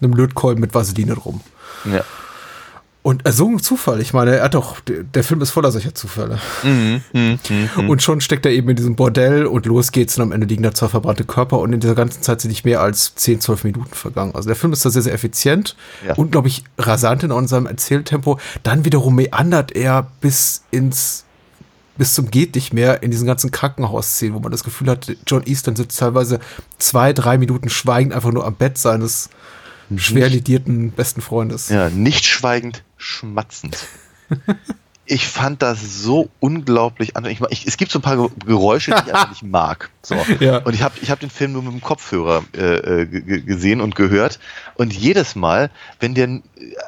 einem 0.00 0.14
Lötkolben 0.14 0.60
mit 0.60 0.74
Vaseline 0.74 1.14
drum. 1.14 1.42
Ja. 1.84 2.04
Und 3.06 3.24
äh, 3.24 3.30
so 3.30 3.46
ein 3.46 3.60
Zufall, 3.60 4.00
ich 4.00 4.12
meine, 4.14 4.34
er 4.34 4.42
hat 4.42 4.54
doch, 4.54 4.80
der, 4.80 5.22
Film 5.22 5.40
ist 5.40 5.52
voller 5.52 5.70
solcher 5.70 5.94
Zufälle. 5.94 6.40
Mhm, 6.64 7.02
mhm, 7.12 7.38
mhm. 7.76 7.88
Und 7.88 8.02
schon 8.02 8.20
steckt 8.20 8.44
er 8.44 8.50
eben 8.50 8.68
in 8.68 8.74
diesem 8.74 8.96
Bordell 8.96 9.46
und 9.46 9.64
los 9.64 9.92
geht's 9.92 10.16
und 10.18 10.24
am 10.24 10.32
Ende 10.32 10.48
liegen 10.48 10.64
da 10.64 10.74
zwei 10.74 10.88
verbrannte 10.88 11.22
Körper 11.22 11.60
und 11.60 11.72
in 11.72 11.78
dieser 11.78 11.94
ganzen 11.94 12.20
Zeit 12.22 12.40
sind 12.40 12.50
nicht 12.50 12.64
mehr 12.64 12.80
als 12.80 13.14
10, 13.14 13.40
12 13.40 13.62
Minuten 13.62 13.94
vergangen. 13.94 14.34
Also 14.34 14.48
der 14.48 14.56
Film 14.56 14.72
ist 14.72 14.84
da 14.84 14.90
sehr, 14.90 15.02
sehr 15.02 15.14
effizient 15.14 15.76
Ja. 16.04 16.14
und, 16.14 16.32
glaube 16.32 16.48
ich, 16.48 16.64
rasant 16.78 17.22
in 17.22 17.30
unserem 17.30 17.66
Erzähltempo. 17.66 18.40
Dann 18.64 18.84
wiederum 18.84 19.14
meandert 19.14 19.70
er 19.70 20.10
bis 20.20 20.64
ins 20.72 21.26
bis 21.96 22.12
zum 22.12 22.28
geht 22.28 22.56
nicht 22.56 22.72
mehr 22.72 23.04
in 23.04 23.12
diesen 23.12 23.28
ganzen 23.28 23.52
Krankenhausszenen, 23.52 24.34
wo 24.34 24.40
man 24.40 24.50
das 24.50 24.64
Gefühl 24.64 24.90
hat, 24.90 25.12
John 25.28 25.46
Easton 25.46 25.76
sitzt 25.76 26.00
teilweise 26.00 26.40
zwei, 26.78 27.12
drei 27.12 27.38
Minuten 27.38 27.68
schweigend 27.68 28.12
einfach 28.12 28.32
nur 28.32 28.44
am 28.44 28.56
Bett 28.56 28.78
seines 28.78 29.30
schwer 29.94 30.28
lidierten 30.28 30.90
besten 30.90 31.20
Freundes. 31.20 31.68
Ja, 31.68 31.88
nicht 31.88 32.24
schweigend, 32.24 32.82
schmatzend. 32.96 33.76
Ich 35.08 35.28
fand 35.28 35.62
das 35.62 36.02
so 36.02 36.30
unglaublich 36.40 37.16
an. 37.16 37.24
Ich, 37.26 37.40
ich, 37.50 37.66
es 37.66 37.76
gibt 37.76 37.92
so 37.92 38.00
ein 38.00 38.02
paar 38.02 38.16
Ge- 38.16 38.30
Geräusche, 38.44 38.90
die 38.90 39.02
ich 39.06 39.14
einfach 39.14 39.30
nicht 39.30 39.44
mag. 39.44 39.90
So. 40.02 40.16
Ja. 40.40 40.58
Und 40.58 40.74
ich 40.74 40.82
habe 40.82 40.94
ich 41.00 41.12
hab 41.12 41.20
den 41.20 41.30
Film 41.30 41.52
nur 41.52 41.62
mit 41.62 41.72
dem 41.72 41.80
Kopfhörer 41.80 42.42
äh, 42.56 43.02
äh, 43.02 43.06
ge- 43.06 43.40
gesehen 43.42 43.80
und 43.80 43.94
gehört. 43.94 44.40
Und 44.74 44.92
jedes 44.92 45.36
Mal, 45.36 45.70
wenn 46.00 46.14
der, 46.14 46.40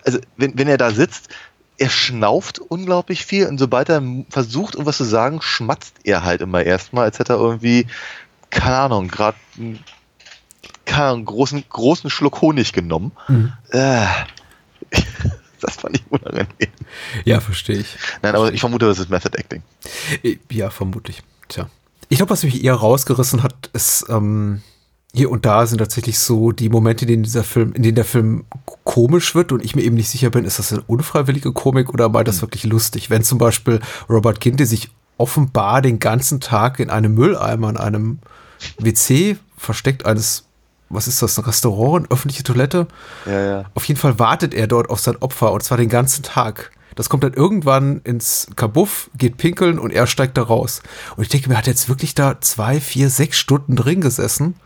also 0.04 0.18
wenn, 0.36 0.58
wenn 0.58 0.66
er 0.66 0.78
da 0.78 0.90
sitzt, 0.90 1.28
er 1.76 1.90
schnauft 1.90 2.58
unglaublich 2.58 3.24
viel 3.24 3.46
und 3.46 3.58
sobald 3.58 3.88
er 3.88 4.02
versucht, 4.30 4.74
irgendwas 4.74 4.96
zu 4.96 5.04
sagen, 5.04 5.40
schmatzt 5.40 5.94
er 6.02 6.24
halt 6.24 6.40
immer 6.40 6.64
erstmal, 6.64 7.04
als 7.04 7.20
hätte 7.20 7.34
er 7.34 7.38
irgendwie, 7.38 7.86
keine 8.50 8.78
Ahnung, 8.78 9.06
gerade 9.06 9.36
keine 10.86 11.04
Ahnung, 11.04 11.18
einen 11.18 11.26
großen, 11.26 11.64
großen 11.68 12.10
Schluck 12.10 12.40
Honig 12.40 12.72
genommen. 12.72 13.12
Äh, 13.70 14.06
das 15.60 15.76
fand 15.76 15.96
ich 15.96 16.04
unangenehm. 16.10 16.46
Ja, 17.24 17.40
verstehe 17.40 17.78
ich. 17.78 17.96
Nein, 18.22 18.34
aber 18.34 18.52
ich 18.52 18.60
vermute, 18.60 18.86
das 18.86 18.98
ist 18.98 19.10
Method 19.10 19.36
Acting. 19.36 19.62
Äh, 20.22 20.36
Ja, 20.50 20.70
vermutlich. 20.70 21.22
Tja. 21.48 21.68
Ich 22.08 22.18
glaube, 22.18 22.30
was 22.30 22.42
mich 22.42 22.64
eher 22.64 22.74
rausgerissen 22.74 23.42
hat, 23.42 23.70
ist, 23.72 24.06
ähm, 24.08 24.62
hier 25.14 25.30
und 25.30 25.46
da 25.46 25.66
sind 25.66 25.78
tatsächlich 25.78 26.18
so 26.18 26.52
die 26.52 26.68
Momente, 26.68 27.04
in 27.04 27.08
denen 27.08 27.22
dieser 27.22 27.44
Film, 27.44 27.72
in 27.72 27.82
denen 27.82 27.94
der 27.94 28.04
Film 28.04 28.44
komisch 28.84 29.34
wird 29.34 29.52
und 29.52 29.64
ich 29.64 29.74
mir 29.74 29.82
eben 29.82 29.96
nicht 29.96 30.08
sicher 30.10 30.30
bin, 30.30 30.44
ist 30.44 30.58
das 30.58 30.72
eine 30.72 30.82
unfreiwillige 30.82 31.52
Komik 31.52 31.90
oder 31.92 32.12
war 32.12 32.24
das 32.24 32.40
wirklich 32.42 32.64
lustig? 32.64 33.10
Wenn 33.10 33.24
zum 33.24 33.38
Beispiel 33.38 33.80
Robert 34.08 34.40
Kinte 34.40 34.66
sich 34.66 34.90
offenbar 35.16 35.82
den 35.82 35.98
ganzen 35.98 36.40
Tag 36.40 36.78
in 36.78 36.90
einem 36.90 37.14
Mülleimer, 37.14 37.70
in 37.70 37.76
einem 37.76 38.18
WC 38.78 39.36
versteckt 39.56 40.06
eines, 40.06 40.44
was 40.90 41.08
ist 41.08 41.20
das, 41.22 41.38
ein 41.38 41.44
Restaurant, 41.44 42.06
eine 42.06 42.10
öffentliche 42.10 42.42
Toilette? 42.44 42.86
Ja, 43.26 43.40
ja. 43.44 43.64
Auf 43.74 43.84
jeden 43.84 44.00
Fall 44.00 44.18
wartet 44.18 44.54
er 44.54 44.66
dort 44.66 44.90
auf 44.90 45.00
sein 45.00 45.16
Opfer 45.16 45.52
und 45.52 45.62
zwar 45.62 45.76
den 45.78 45.88
ganzen 45.88 46.22
Tag. 46.22 46.70
Das 46.94 47.08
kommt 47.08 47.22
dann 47.22 47.34
irgendwann 47.34 48.00
ins 48.02 48.48
Kabuff, 48.56 49.08
geht 49.16 49.36
pinkeln 49.36 49.78
und 49.78 49.92
er 49.92 50.06
steigt 50.08 50.36
da 50.36 50.42
raus. 50.42 50.82
Und 51.16 51.22
ich 51.22 51.28
denke 51.28 51.48
mir, 51.48 51.56
hat 51.56 51.66
er 51.68 51.72
jetzt 51.72 51.88
wirklich 51.88 52.14
da 52.14 52.40
zwei, 52.40 52.80
vier, 52.80 53.08
sechs 53.08 53.38
Stunden 53.38 53.76
drin 53.76 54.00
gesessen, 54.00 54.56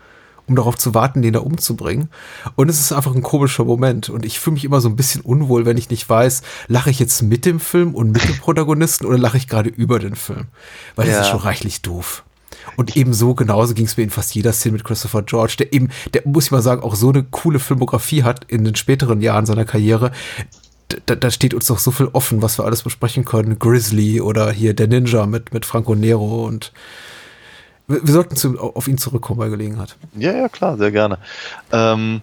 um 0.46 0.56
darauf 0.56 0.78
zu 0.78 0.94
warten, 0.94 1.20
den 1.20 1.34
da 1.34 1.40
umzubringen. 1.40 2.08
Und 2.56 2.70
es 2.70 2.80
ist 2.80 2.92
einfach 2.92 3.14
ein 3.14 3.22
komischer 3.22 3.64
Moment. 3.64 4.08
Und 4.08 4.24
ich 4.24 4.40
fühle 4.40 4.54
mich 4.54 4.64
immer 4.64 4.80
so 4.80 4.88
ein 4.88 4.96
bisschen 4.96 5.20
unwohl, 5.20 5.66
wenn 5.66 5.76
ich 5.76 5.90
nicht 5.90 6.08
weiß, 6.08 6.42
lache 6.68 6.88
ich 6.88 6.98
jetzt 6.98 7.20
mit 7.22 7.44
dem 7.44 7.60
Film 7.60 7.94
und 7.94 8.12
mit 8.12 8.26
dem 8.26 8.38
Protagonisten 8.38 9.04
oder 9.06 9.18
lache 9.18 9.36
ich 9.36 9.46
gerade 9.46 9.68
über 9.68 9.98
den 9.98 10.14
Film. 10.16 10.46
Weil 10.96 11.06
das 11.06 11.14
Ja. 11.16 11.20
ist 11.22 11.28
schon 11.28 11.40
reichlich 11.40 11.82
doof. 11.82 12.24
Und 12.76 12.96
ebenso 12.96 13.34
genauso 13.34 13.74
ging 13.74 13.86
es 13.86 13.96
mir 13.96 14.04
in 14.04 14.10
fast 14.10 14.34
jeder 14.34 14.52
Szene 14.52 14.74
mit 14.74 14.84
Christopher 14.84 15.22
George, 15.22 15.54
der 15.58 15.72
eben, 15.72 15.88
der 16.14 16.22
muss 16.24 16.46
ich 16.46 16.50
mal 16.50 16.62
sagen, 16.62 16.82
auch 16.82 16.94
so 16.94 17.10
eine 17.10 17.22
coole 17.24 17.58
Filmografie 17.58 18.22
hat 18.22 18.44
in 18.48 18.64
den 18.64 18.76
späteren 18.76 19.20
Jahren 19.20 19.46
seiner 19.46 19.64
Karriere. 19.64 20.12
Da, 21.06 21.14
da 21.14 21.30
steht 21.30 21.54
uns 21.54 21.66
doch 21.66 21.78
so 21.78 21.90
viel 21.90 22.08
offen, 22.12 22.42
was 22.42 22.58
wir 22.58 22.64
alles 22.64 22.82
besprechen 22.82 23.24
können. 23.24 23.58
Grizzly 23.58 24.20
oder 24.20 24.50
hier 24.52 24.74
der 24.74 24.88
Ninja 24.88 25.26
mit, 25.26 25.54
mit 25.54 25.64
Franco 25.64 25.94
Nero 25.94 26.46
und 26.46 26.72
wir, 27.86 28.06
wir 28.06 28.12
sollten 28.12 28.36
zu, 28.36 28.58
auf 28.58 28.88
ihn 28.88 28.98
zurückkommen 28.98 29.38
bei 29.38 29.48
Gelegenheit. 29.48 29.96
Ja, 30.14 30.32
ja, 30.32 30.48
klar, 30.48 30.76
sehr 30.76 30.90
gerne. 30.90 31.18
Ähm, 31.72 32.20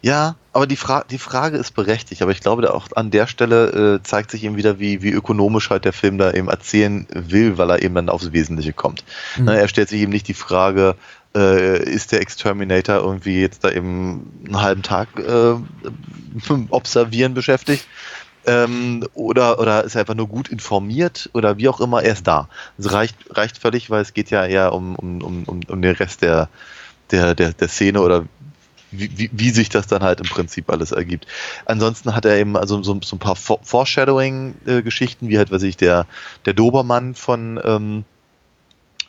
ja, 0.00 0.36
aber 0.52 0.66
die, 0.66 0.76
Fra 0.76 1.04
die 1.10 1.18
Frage 1.18 1.56
ist 1.56 1.72
berechtigt, 1.72 2.20
aber 2.22 2.30
ich 2.30 2.40
glaube, 2.40 2.62
da 2.62 2.70
auch 2.70 2.88
an 2.94 3.10
der 3.10 3.26
Stelle 3.26 3.96
äh, 3.96 4.02
zeigt 4.02 4.30
sich 4.30 4.44
eben 4.44 4.56
wieder, 4.56 4.78
wie, 4.78 5.02
wie 5.02 5.10
ökonomisch 5.10 5.70
halt 5.70 5.84
der 5.84 5.94
Film 5.94 6.18
da 6.18 6.32
eben 6.32 6.48
erzählen 6.48 7.06
will, 7.10 7.56
weil 7.56 7.70
er 7.70 7.82
eben 7.82 7.94
dann 7.94 8.08
aufs 8.08 8.32
Wesentliche 8.32 8.72
kommt. 8.72 9.04
Ne, 9.38 9.58
er 9.58 9.68
stellt 9.68 9.88
sich 9.88 10.02
eben 10.02 10.12
nicht 10.12 10.28
die 10.28 10.34
Frage, 10.34 10.96
äh, 11.34 11.82
ist 11.82 12.12
der 12.12 12.20
Exterminator 12.20 12.96
irgendwie 12.96 13.40
jetzt 13.40 13.64
da 13.64 13.70
eben 13.70 14.30
einen 14.44 14.60
halben 14.60 14.82
Tag 14.82 15.08
äh, 15.18 15.54
observieren 16.70 17.32
beschäftigt? 17.32 17.86
Ähm, 18.44 19.06
oder, 19.14 19.60
oder 19.60 19.84
ist 19.84 19.94
er 19.94 20.00
einfach 20.00 20.16
nur 20.16 20.28
gut 20.28 20.48
informiert 20.48 21.30
oder 21.32 21.58
wie 21.58 21.68
auch 21.68 21.80
immer, 21.80 22.02
er 22.02 22.12
ist 22.12 22.26
da. 22.26 22.48
Das 22.76 22.92
reicht, 22.92 23.16
reicht 23.30 23.58
völlig, 23.58 23.88
weil 23.88 24.02
es 24.02 24.14
geht 24.14 24.30
ja 24.30 24.44
eher 24.44 24.72
um, 24.72 24.96
um, 24.96 25.22
um, 25.22 25.44
um 25.44 25.60
um 25.66 25.82
den 25.82 25.94
Rest 25.94 26.22
der, 26.22 26.48
der, 27.12 27.34
der, 27.34 27.52
der 27.52 27.68
Szene 27.68 28.00
oder 28.00 28.24
wie, 28.92 29.10
wie, 29.18 29.30
wie 29.32 29.50
sich 29.50 29.68
das 29.68 29.86
dann 29.86 30.02
halt 30.02 30.20
im 30.20 30.26
Prinzip 30.28 30.70
alles 30.70 30.92
ergibt. 30.92 31.26
Ansonsten 31.66 32.14
hat 32.14 32.24
er 32.24 32.36
eben 32.36 32.56
also 32.56 32.82
so, 32.82 32.98
so 33.02 33.16
ein 33.16 33.18
paar 33.18 33.36
For- 33.36 33.60
Foreshadowing-Geschichten, 33.62 35.28
wie 35.28 35.38
halt, 35.38 35.50
weiß 35.50 35.62
ich, 35.64 35.76
der, 35.76 36.06
der 36.44 36.52
Dobermann 36.54 37.14
von 37.14 37.60
ähm, 37.64 38.04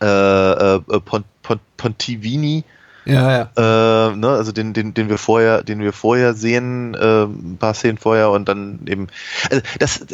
äh, 0.02 0.76
äh, 0.76 0.80
Pont, 1.06 1.26
Pont, 1.44 1.62
Pontivini, 1.78 2.64
Ja, 3.06 3.50
ja. 3.56 4.10
äh, 4.12 4.16
ne, 4.16 4.30
also 4.30 4.52
den, 4.52 4.74
den, 4.74 4.94
den 4.94 5.10
wir 5.10 5.18
vorher, 5.18 5.64
den 5.64 5.80
wir 5.80 5.94
vorher 5.94 6.34
sehen, 6.34 6.94
äh, 6.94 7.24
ein 7.24 7.58
paar 7.60 7.74
Szenen 7.74 7.98
vorher 7.98 8.30
und 8.32 8.48
dann 8.48 8.80
eben. 8.88 9.08
Also 9.50 9.62
das, 9.80 10.06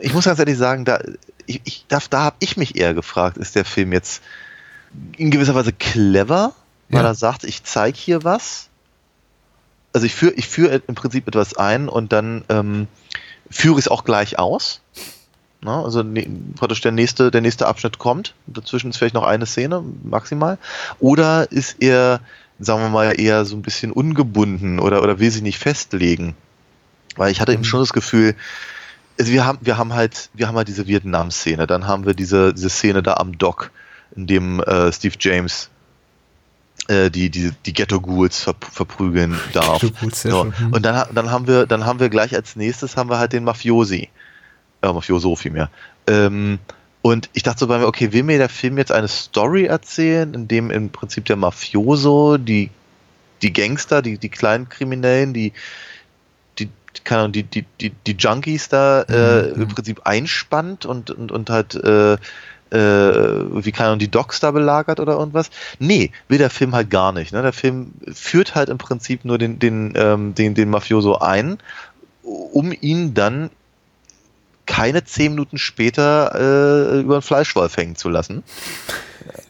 ich 0.00 0.14
muss 0.14 0.24
ganz 0.24 0.38
ehrlich 0.38 0.56
sagen, 0.56 0.84
da, 0.84 1.00
ich, 1.46 1.60
ich 1.64 1.84
darf, 1.88 2.08
da 2.08 2.22
habe 2.22 2.36
ich 2.40 2.56
mich 2.56 2.76
eher 2.76 2.94
gefragt, 2.94 3.36
ist 3.36 3.56
der 3.56 3.64
Film 3.64 3.92
jetzt 3.92 4.22
in 5.16 5.30
gewisser 5.30 5.54
Weise 5.54 5.72
clever, 5.72 6.52
weil 6.88 7.02
Ja. 7.02 7.10
er 7.10 7.14
sagt, 7.14 7.44
ich 7.44 7.64
zeige 7.64 7.98
hier 7.98 8.24
was. 8.24 8.68
Also 9.96 10.04
ich 10.04 10.14
führe 10.14 10.34
ich 10.34 10.46
führe 10.46 10.82
im 10.88 10.94
Prinzip 10.94 11.26
etwas 11.26 11.56
ein 11.56 11.88
und 11.88 12.12
dann 12.12 12.44
ähm, 12.50 12.86
führe 13.48 13.78
ich 13.78 13.86
es 13.86 13.88
auch 13.88 14.04
gleich 14.04 14.38
aus. 14.38 14.82
Na, 15.62 15.82
also 15.82 16.02
ne, 16.02 16.28
praktisch 16.54 16.82
der 16.82 16.92
nächste, 16.92 17.30
der 17.30 17.40
nächste 17.40 17.66
Abschnitt 17.66 17.96
kommt. 17.98 18.34
Dazwischen 18.46 18.90
ist 18.90 18.98
vielleicht 18.98 19.14
noch 19.14 19.22
eine 19.22 19.46
Szene 19.46 19.82
maximal. 20.02 20.58
Oder 21.00 21.50
ist 21.50 21.76
er, 21.80 22.20
sagen 22.58 22.82
wir 22.82 22.90
mal, 22.90 23.18
eher 23.18 23.46
so 23.46 23.56
ein 23.56 23.62
bisschen 23.62 23.90
ungebunden 23.90 24.80
oder, 24.80 25.02
oder 25.02 25.18
will 25.18 25.30
sich 25.30 25.40
nicht 25.40 25.58
festlegen? 25.58 26.36
Weil 27.16 27.32
ich 27.32 27.40
hatte 27.40 27.54
eben 27.54 27.64
schon 27.64 27.80
das 27.80 27.94
Gefühl, 27.94 28.36
also 29.18 29.32
wir 29.32 29.46
haben, 29.46 29.60
wir 29.62 29.78
haben 29.78 29.94
halt, 29.94 30.28
wir 30.34 30.46
haben 30.46 30.56
halt 30.56 30.68
diese 30.68 30.86
Vietnam-Szene, 30.86 31.66
dann 31.66 31.86
haben 31.86 32.04
wir 32.04 32.12
diese, 32.12 32.52
diese 32.52 32.68
Szene 32.68 33.02
da 33.02 33.14
am 33.14 33.38
Dock, 33.38 33.70
in 34.14 34.26
dem 34.26 34.60
äh, 34.60 34.92
Steve 34.92 35.14
James 35.18 35.70
äh, 36.88 37.10
die, 37.10 37.30
die, 37.30 37.52
die 37.64 37.72
Ghetto-Ghouls 37.72 38.42
ver 38.42 38.54
verprügeln 38.72 39.38
darf. 39.52 39.80
So. 39.80 39.90
schön. 40.44 40.58
Hm. 40.58 40.72
Und 40.72 40.84
dann, 40.84 41.06
dann 41.14 41.30
haben 41.30 41.46
wir, 41.46 41.66
dann 41.66 41.84
haben 41.84 42.00
wir 42.00 42.08
gleich 42.08 42.34
als 42.34 42.56
nächstes 42.56 42.96
haben 42.96 43.10
wir 43.10 43.18
halt 43.18 43.32
den 43.32 43.44
Mafiosi. 43.44 44.08
Äh, 44.82 44.92
Mafioso 44.92 45.36
vielmehr. 45.36 45.70
Ähm, 46.06 46.58
und 47.02 47.30
ich 47.34 47.42
dachte 47.44 47.60
so 47.60 47.66
bei 47.68 47.78
mir, 47.78 47.86
okay, 47.86 48.12
will 48.12 48.24
mir 48.24 48.38
der 48.38 48.48
Film 48.48 48.78
jetzt 48.78 48.90
eine 48.92 49.08
Story 49.08 49.66
erzählen, 49.66 50.34
in 50.34 50.48
dem 50.48 50.70
im 50.70 50.90
Prinzip 50.90 51.24
der 51.26 51.36
Mafioso, 51.36 52.36
die, 52.36 52.70
die 53.42 53.52
Gangster, 53.52 54.02
die, 54.02 54.18
die 54.18 54.28
kleinen 54.28 54.68
Kriminellen, 54.68 55.32
die, 55.32 55.52
die, 56.58 56.68
keine 57.04 57.20
Ahnung, 57.22 57.32
die, 57.32 57.44
die, 57.44 57.64
die, 57.80 57.90
die 57.90 58.16
Junkies 58.18 58.68
da 58.68 59.02
äh, 59.02 59.54
Mhm. 59.54 59.62
im 59.62 59.68
Prinzip 59.68 60.00
einspannt 60.04 60.84
und, 60.84 61.10
und, 61.10 61.30
und 61.30 61.50
halt 61.50 61.74
äh, 61.76 62.16
äh, 62.70 62.76
wie 62.76 63.72
keine 63.72 63.88
Ahnung, 63.88 63.98
die 63.98 64.10
Docks 64.10 64.40
da 64.40 64.50
belagert 64.50 65.00
oder 65.00 65.14
irgendwas. 65.14 65.50
Nee, 65.78 66.10
will 66.28 66.38
der 66.38 66.50
Film 66.50 66.74
halt 66.74 66.90
gar 66.90 67.12
nicht. 67.12 67.32
Ne? 67.32 67.42
Der 67.42 67.52
Film 67.52 67.92
führt 68.12 68.54
halt 68.54 68.68
im 68.68 68.78
Prinzip 68.78 69.24
nur 69.24 69.38
den, 69.38 69.58
den, 69.58 69.92
ähm, 69.96 70.34
den, 70.34 70.54
den 70.54 70.70
Mafioso 70.70 71.18
ein, 71.18 71.58
um 72.22 72.72
ihn 72.72 73.14
dann 73.14 73.50
keine 74.66 75.04
zehn 75.04 75.32
Minuten 75.32 75.58
später 75.58 76.34
äh, 76.34 77.00
über 77.00 77.14
einen 77.14 77.22
Fleischwolf 77.22 77.76
hängen 77.76 77.94
zu 77.94 78.08
lassen. 78.08 78.42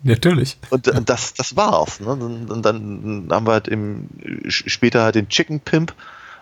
Natürlich. 0.02 0.58
Und, 0.70 0.88
und 0.88 1.08
das, 1.08 1.34
das 1.34 1.56
war's. 1.56 2.00
Ne? 2.00 2.08
Und, 2.12 2.50
und 2.50 2.62
dann 2.62 3.28
haben 3.30 3.46
wir 3.46 3.52
halt 3.52 3.68
im, 3.68 4.08
später 4.48 5.02
halt 5.02 5.14
den 5.14 5.28
Chicken 5.28 5.60
Pimp, 5.60 5.94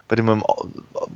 bei 0.07 0.17
dem 0.17 0.27
man 0.27 0.43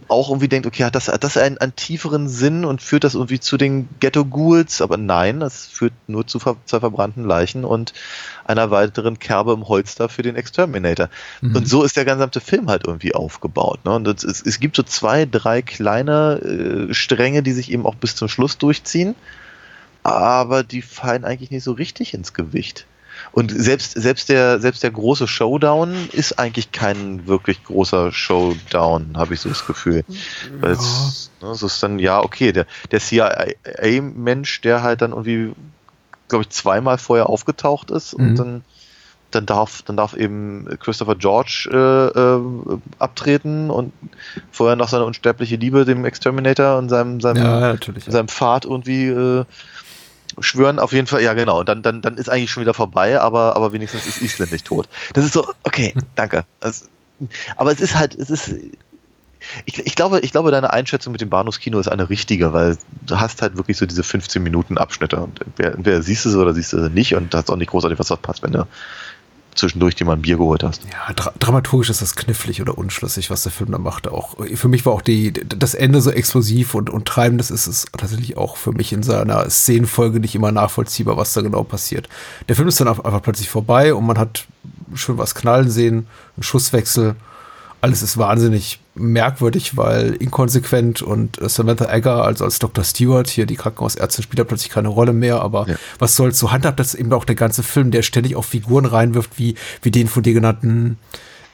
auch 0.08 0.30
irgendwie 0.30 0.48
denkt, 0.48 0.66
okay, 0.66 0.84
hat 0.84 0.94
das, 0.94 1.08
hat 1.08 1.22
das 1.22 1.36
einen, 1.36 1.58
einen 1.58 1.76
tieferen 1.76 2.26
Sinn 2.26 2.64
und 2.64 2.80
führt 2.80 3.04
das 3.04 3.14
irgendwie 3.14 3.38
zu 3.38 3.58
den 3.58 3.86
Ghetto-Ghouls? 4.00 4.80
Aber 4.80 4.96
nein, 4.96 5.40
das 5.40 5.66
führt 5.66 5.92
nur 6.06 6.26
zu 6.26 6.38
ver 6.38 6.56
zwei 6.64 6.80
verbrannten 6.80 7.24
Leichen 7.24 7.66
und 7.66 7.92
einer 8.46 8.70
weiteren 8.70 9.18
Kerbe 9.18 9.52
im 9.52 9.68
Holster 9.68 10.08
für 10.08 10.22
den 10.22 10.36
Exterminator. 10.36 11.10
Mhm. 11.42 11.56
Und 11.56 11.68
so 11.68 11.82
ist 11.82 11.98
der 11.98 12.06
gesamte 12.06 12.40
Film 12.40 12.70
halt 12.70 12.86
irgendwie 12.86 13.14
aufgebaut. 13.14 13.84
Ne? 13.84 13.92
Und 13.92 14.08
es, 14.08 14.24
es 14.24 14.58
gibt 14.58 14.76
so 14.76 14.82
zwei, 14.82 15.26
drei 15.26 15.60
kleine 15.60 16.88
äh, 16.90 16.94
Stränge, 16.94 17.42
die 17.42 17.52
sich 17.52 17.70
eben 17.70 17.84
auch 17.84 17.94
bis 17.94 18.16
zum 18.16 18.28
Schluss 18.28 18.56
durchziehen, 18.56 19.14
aber 20.02 20.62
die 20.62 20.80
fallen 20.80 21.26
eigentlich 21.26 21.50
nicht 21.50 21.64
so 21.64 21.72
richtig 21.72 22.14
ins 22.14 22.32
Gewicht. 22.32 22.86
Und 23.32 23.50
selbst, 23.50 23.92
selbst, 23.92 24.28
der, 24.28 24.60
selbst 24.60 24.82
der 24.82 24.90
große 24.90 25.28
Showdown 25.28 26.08
ist 26.12 26.38
eigentlich 26.38 26.72
kein 26.72 27.26
wirklich 27.26 27.62
großer 27.64 28.12
Showdown, 28.12 29.16
habe 29.16 29.34
ich 29.34 29.40
so 29.40 29.48
das 29.48 29.66
Gefühl. 29.66 30.04
Weil 30.60 30.72
es, 30.72 31.30
ne, 31.40 31.48
es 31.50 31.62
ist 31.62 31.82
dann, 31.82 31.98
ja, 31.98 32.20
okay, 32.22 32.52
der, 32.52 32.66
der 32.90 33.00
CIA-Mensch, 33.00 34.60
der 34.62 34.82
halt 34.82 35.02
dann 35.02 35.10
irgendwie, 35.10 35.52
glaube 36.28 36.42
ich, 36.42 36.50
zweimal 36.50 36.98
vorher 36.98 37.28
aufgetaucht 37.28 37.90
ist 37.90 38.14
und 38.14 38.32
mhm. 38.32 38.36
dann 38.36 38.64
dann 39.30 39.46
darf, 39.46 39.82
dann 39.82 39.96
darf 39.96 40.14
eben 40.14 40.66
Christopher 40.80 41.14
George 41.14 41.68
äh, 41.70 42.18
äh, 42.18 42.78
abtreten 42.98 43.70
und 43.70 43.92
vorher 44.50 44.76
noch 44.76 44.88
seine 44.88 45.04
unsterbliche 45.04 45.56
Liebe 45.56 45.84
dem 45.84 46.04
Exterminator 46.04 46.78
und 46.78 46.88
seinem, 46.88 47.20
seinem, 47.20 47.42
ja, 47.42 47.76
seinem 48.06 48.28
Pfad 48.28 48.64
irgendwie 48.64 49.06
äh, 49.06 49.44
schwören 50.40 50.78
auf 50.78 50.92
jeden 50.92 51.06
Fall, 51.06 51.22
ja 51.22 51.34
genau, 51.34 51.64
dann, 51.64 51.82
dann, 51.82 52.02
dann 52.02 52.16
ist 52.16 52.28
eigentlich 52.28 52.50
schon 52.50 52.62
wieder 52.62 52.74
vorbei, 52.74 53.20
aber, 53.20 53.56
aber 53.56 53.72
wenigstens 53.72 54.06
ist 54.06 54.22
Island 54.22 54.52
nicht 54.52 54.66
tot. 54.66 54.88
Das 55.14 55.24
ist 55.24 55.32
so, 55.32 55.52
okay, 55.62 55.94
danke. 56.14 56.44
Das, 56.60 56.88
aber 57.56 57.72
es 57.72 57.80
ist 57.80 57.96
halt, 57.96 58.14
es 58.14 58.30
ist, 58.30 58.54
ich, 59.64 59.78
ich, 59.78 59.94
glaube, 59.94 60.20
ich 60.20 60.32
glaube, 60.32 60.50
deine 60.50 60.72
Einschätzung 60.72 61.12
mit 61.12 61.20
dem 61.20 61.30
Bahnhofskino 61.30 61.78
ist 61.78 61.88
eine 61.88 62.10
richtige, 62.10 62.52
weil 62.52 62.76
du 63.06 63.18
hast 63.18 63.42
halt 63.42 63.56
wirklich 63.56 63.76
so 63.76 63.86
diese 63.86 64.02
15 64.02 64.42
Minuten 64.42 64.78
Abschnitte 64.78 65.16
und 65.18 65.40
entweder, 65.40 65.74
entweder 65.74 66.02
siehst 66.02 66.24
du 66.24 66.30
sie 66.30 66.38
oder 66.38 66.54
siehst 66.54 66.72
du 66.72 66.82
sie 66.82 66.90
nicht 66.90 67.14
und 67.14 67.32
da 67.32 67.38
hast 67.38 67.50
auch 67.50 67.56
nicht 67.56 67.70
großartig 67.70 67.98
was 67.98 68.08
verpasst, 68.08 68.42
wenn 68.42 68.52
du 68.52 68.66
zwischendurch 69.58 69.94
dir 69.94 70.04
mal 70.04 70.14
ein 70.14 70.22
Bier 70.22 70.36
geholt 70.36 70.62
hast. 70.62 70.82
Ja, 70.84 71.12
dra 71.14 71.32
dramaturgisch 71.38 71.90
ist 71.90 72.02
das 72.02 72.16
knifflig 72.16 72.62
oder 72.62 72.78
unschlüssig, 72.78 73.30
was 73.30 73.42
der 73.42 73.52
Film 73.52 73.72
da 73.72 73.78
macht. 73.78 74.08
Auch 74.08 74.36
für 74.54 74.68
mich 74.68 74.86
war 74.86 74.92
auch 74.92 75.02
die, 75.02 75.32
das 75.32 75.74
Ende 75.74 76.00
so 76.00 76.10
explosiv 76.10 76.74
und, 76.74 76.90
und 76.90 77.06
treibend. 77.06 77.40
Das 77.40 77.50
ist 77.50 77.66
es 77.66 77.86
tatsächlich 77.96 78.36
auch 78.36 78.56
für 78.56 78.72
mich 78.72 78.92
in 78.92 79.02
seiner 79.02 79.48
Szenenfolge 79.50 80.20
nicht 80.20 80.34
immer 80.34 80.52
nachvollziehbar, 80.52 81.16
was 81.16 81.32
da 81.32 81.40
genau 81.40 81.64
passiert. 81.64 82.08
Der 82.48 82.56
Film 82.56 82.68
ist 82.68 82.80
dann 82.80 82.88
einfach 82.88 83.22
plötzlich 83.22 83.48
vorbei 83.48 83.94
und 83.94 84.06
man 84.06 84.18
hat 84.18 84.46
schön 84.94 85.18
was 85.18 85.34
knallen 85.34 85.70
sehen, 85.70 86.06
einen 86.36 86.42
Schusswechsel 86.42 87.16
alles 87.80 88.02
ist 88.02 88.18
wahnsinnig 88.18 88.80
merkwürdig, 88.98 89.76
weil 89.76 90.14
inkonsequent 90.14 91.02
und 91.02 91.40
äh, 91.40 91.48
Samantha 91.48 91.92
Egger, 91.92 92.24
also 92.24 92.44
als 92.44 92.58
Dr. 92.58 92.84
Stewart, 92.84 93.28
hier 93.28 93.46
die 93.46 93.56
Krankenhausärztin, 93.56 94.22
spielt 94.22 94.38
da 94.38 94.44
plötzlich 94.44 94.70
keine 94.70 94.88
Rolle 94.88 95.12
mehr, 95.12 95.40
aber 95.40 95.68
ja. 95.68 95.76
was 95.98 96.16
soll's, 96.16 96.38
so 96.38 96.52
handhabt 96.52 96.80
das 96.80 96.94
eben 96.94 97.12
auch 97.12 97.24
der 97.24 97.34
ganze 97.34 97.62
Film, 97.62 97.90
der 97.90 98.02
ständig 98.02 98.36
auch 98.36 98.44
Figuren 98.44 98.84
reinwirft, 98.84 99.38
wie, 99.38 99.54
wie 99.82 99.90
den 99.90 100.08
von 100.08 100.22
dir 100.22 100.34
genannten 100.34 100.98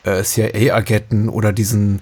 äh, 0.05 0.22
CIA-Agenten 0.22 1.28
oder 1.28 1.53
diesen, 1.53 2.01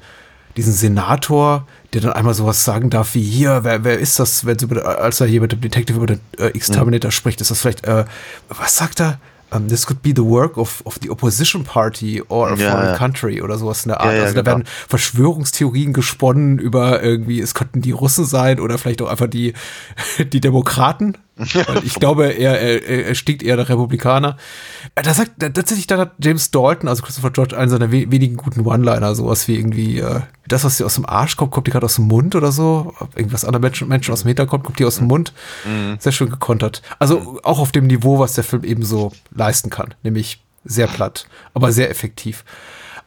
diesen 0.57 0.73
Senator, 0.73 1.67
der 1.93 2.01
dann 2.01 2.13
einmal 2.13 2.35
sowas 2.35 2.65
sagen 2.65 2.91
darf 2.91 3.15
wie 3.15 3.23
hier, 3.23 3.65
wer, 3.65 3.85
wer 3.85 3.99
ist 3.99 4.19
das, 4.19 4.45
wenn 4.47 4.57
über, 4.59 4.99
als 5.01 5.21
er 5.21 5.27
hier 5.27 5.41
mit 5.41 5.53
dem 5.53 5.61
Detective 5.61 5.97
über 5.97 6.07
den 6.07 6.21
äh, 6.39 6.49
X-Terminator 6.57 7.09
mhm. 7.09 7.13
spricht, 7.13 7.41
ist 7.41 7.51
das 7.51 7.61
vielleicht, 7.61 7.87
äh, 7.87 8.05
was 8.49 8.77
sagt 8.77 9.01
er? 9.01 9.19
Um, 9.53 9.69
this 9.69 9.87
could 9.87 10.03
be 10.03 10.13
the 10.15 10.25
work 10.25 10.57
of, 10.57 10.83
of 10.87 10.99
the 11.03 11.11
opposition 11.11 11.65
party 11.65 12.23
or 12.29 12.51
a 12.51 12.57
ja, 12.57 12.71
foreign 12.71 12.89
ja. 12.89 12.97
country 12.97 13.41
oder 13.43 13.59
sowas 13.59 13.85
in 13.85 13.91
der 13.91 14.01
Art. 14.01 14.15
Ja, 14.15 14.23
also 14.23 14.35
da 14.35 14.43
genau. 14.43 14.47
werden 14.47 14.65
Verschwörungstheorien 14.89 15.93
gesponnen 15.93 16.59
über 16.59 17.03
irgendwie, 17.03 17.41
es 17.41 17.55
könnten 17.55 17.83
die 17.83 17.93
Russen 17.93 18.25
sein 18.25 18.61
oder 18.61 18.79
vielleicht 18.79 19.03
auch 19.03 19.09
einfach 19.09 19.29
die, 19.29 19.55
die 20.19 20.41
Demokraten. 20.41 21.19
ich 21.85 21.95
glaube, 21.95 22.27
er, 22.27 22.61
er, 22.61 23.07
er 23.07 23.15
stinkt 23.15 23.43
eher 23.43 23.57
der 23.57 23.69
Republikaner. 23.69 24.37
Äh, 24.95 25.03
da 25.03 25.15
sagt 25.15 25.41
tatsächlich, 25.41 25.87
da 25.87 25.99
hat 25.99 26.13
James 26.19 26.51
Dalton, 26.51 26.89
also 26.89 27.03
Christopher 27.03 27.31
George, 27.31 27.57
einen 27.57 27.71
seiner 27.71 27.91
we 27.91 28.11
wenigen 28.11 28.37
guten 28.37 28.67
One-Liner, 28.67 29.15
sowas 29.15 29.49
wie 29.49 29.57
irgendwie, 29.57 29.99
äh, 29.99 30.21
das, 30.47 30.65
was 30.65 30.77
dir 30.77 30.87
aus 30.87 30.97
dem 30.97 31.07
Arsch 31.07 31.37
kommt, 31.37 31.51
kommt 31.51 31.67
dir 31.67 31.71
gerade 31.73 31.87
aus 31.87 31.97
dem 31.97 32.07
Mund 32.07 32.35
oder 32.35 32.53
so. 32.53 32.95
Irgendwas 33.17 33.45
anderer 33.45 33.63
Menschen, 33.63 33.89
Menschen 33.89 34.13
aus 34.13 34.23
dem 34.23 34.29
Hintergrund 34.29 34.65
kommt 34.65 34.79
dir 34.79 34.87
aus 34.87 34.97
dem 34.97 35.07
Mund. 35.07 35.33
Mhm. 35.65 35.97
Sehr 35.99 36.13
schön 36.13 36.31
gekontert. 36.31 36.83
Also 36.99 37.41
auch 37.43 37.59
auf 37.59 37.73
dem 37.73 37.87
Niveau, 37.87 38.19
was 38.19 38.35
der 38.35 38.45
Film 38.45 38.65
eben 38.65 38.85
so 38.85 39.13
leisten 39.35 39.71
kann, 39.71 39.95
nämlich 40.03 40.43
sehr 40.65 40.87
platt, 40.87 41.27
aber 41.55 41.73
sehr 41.73 41.91
effektiv. 41.91 42.45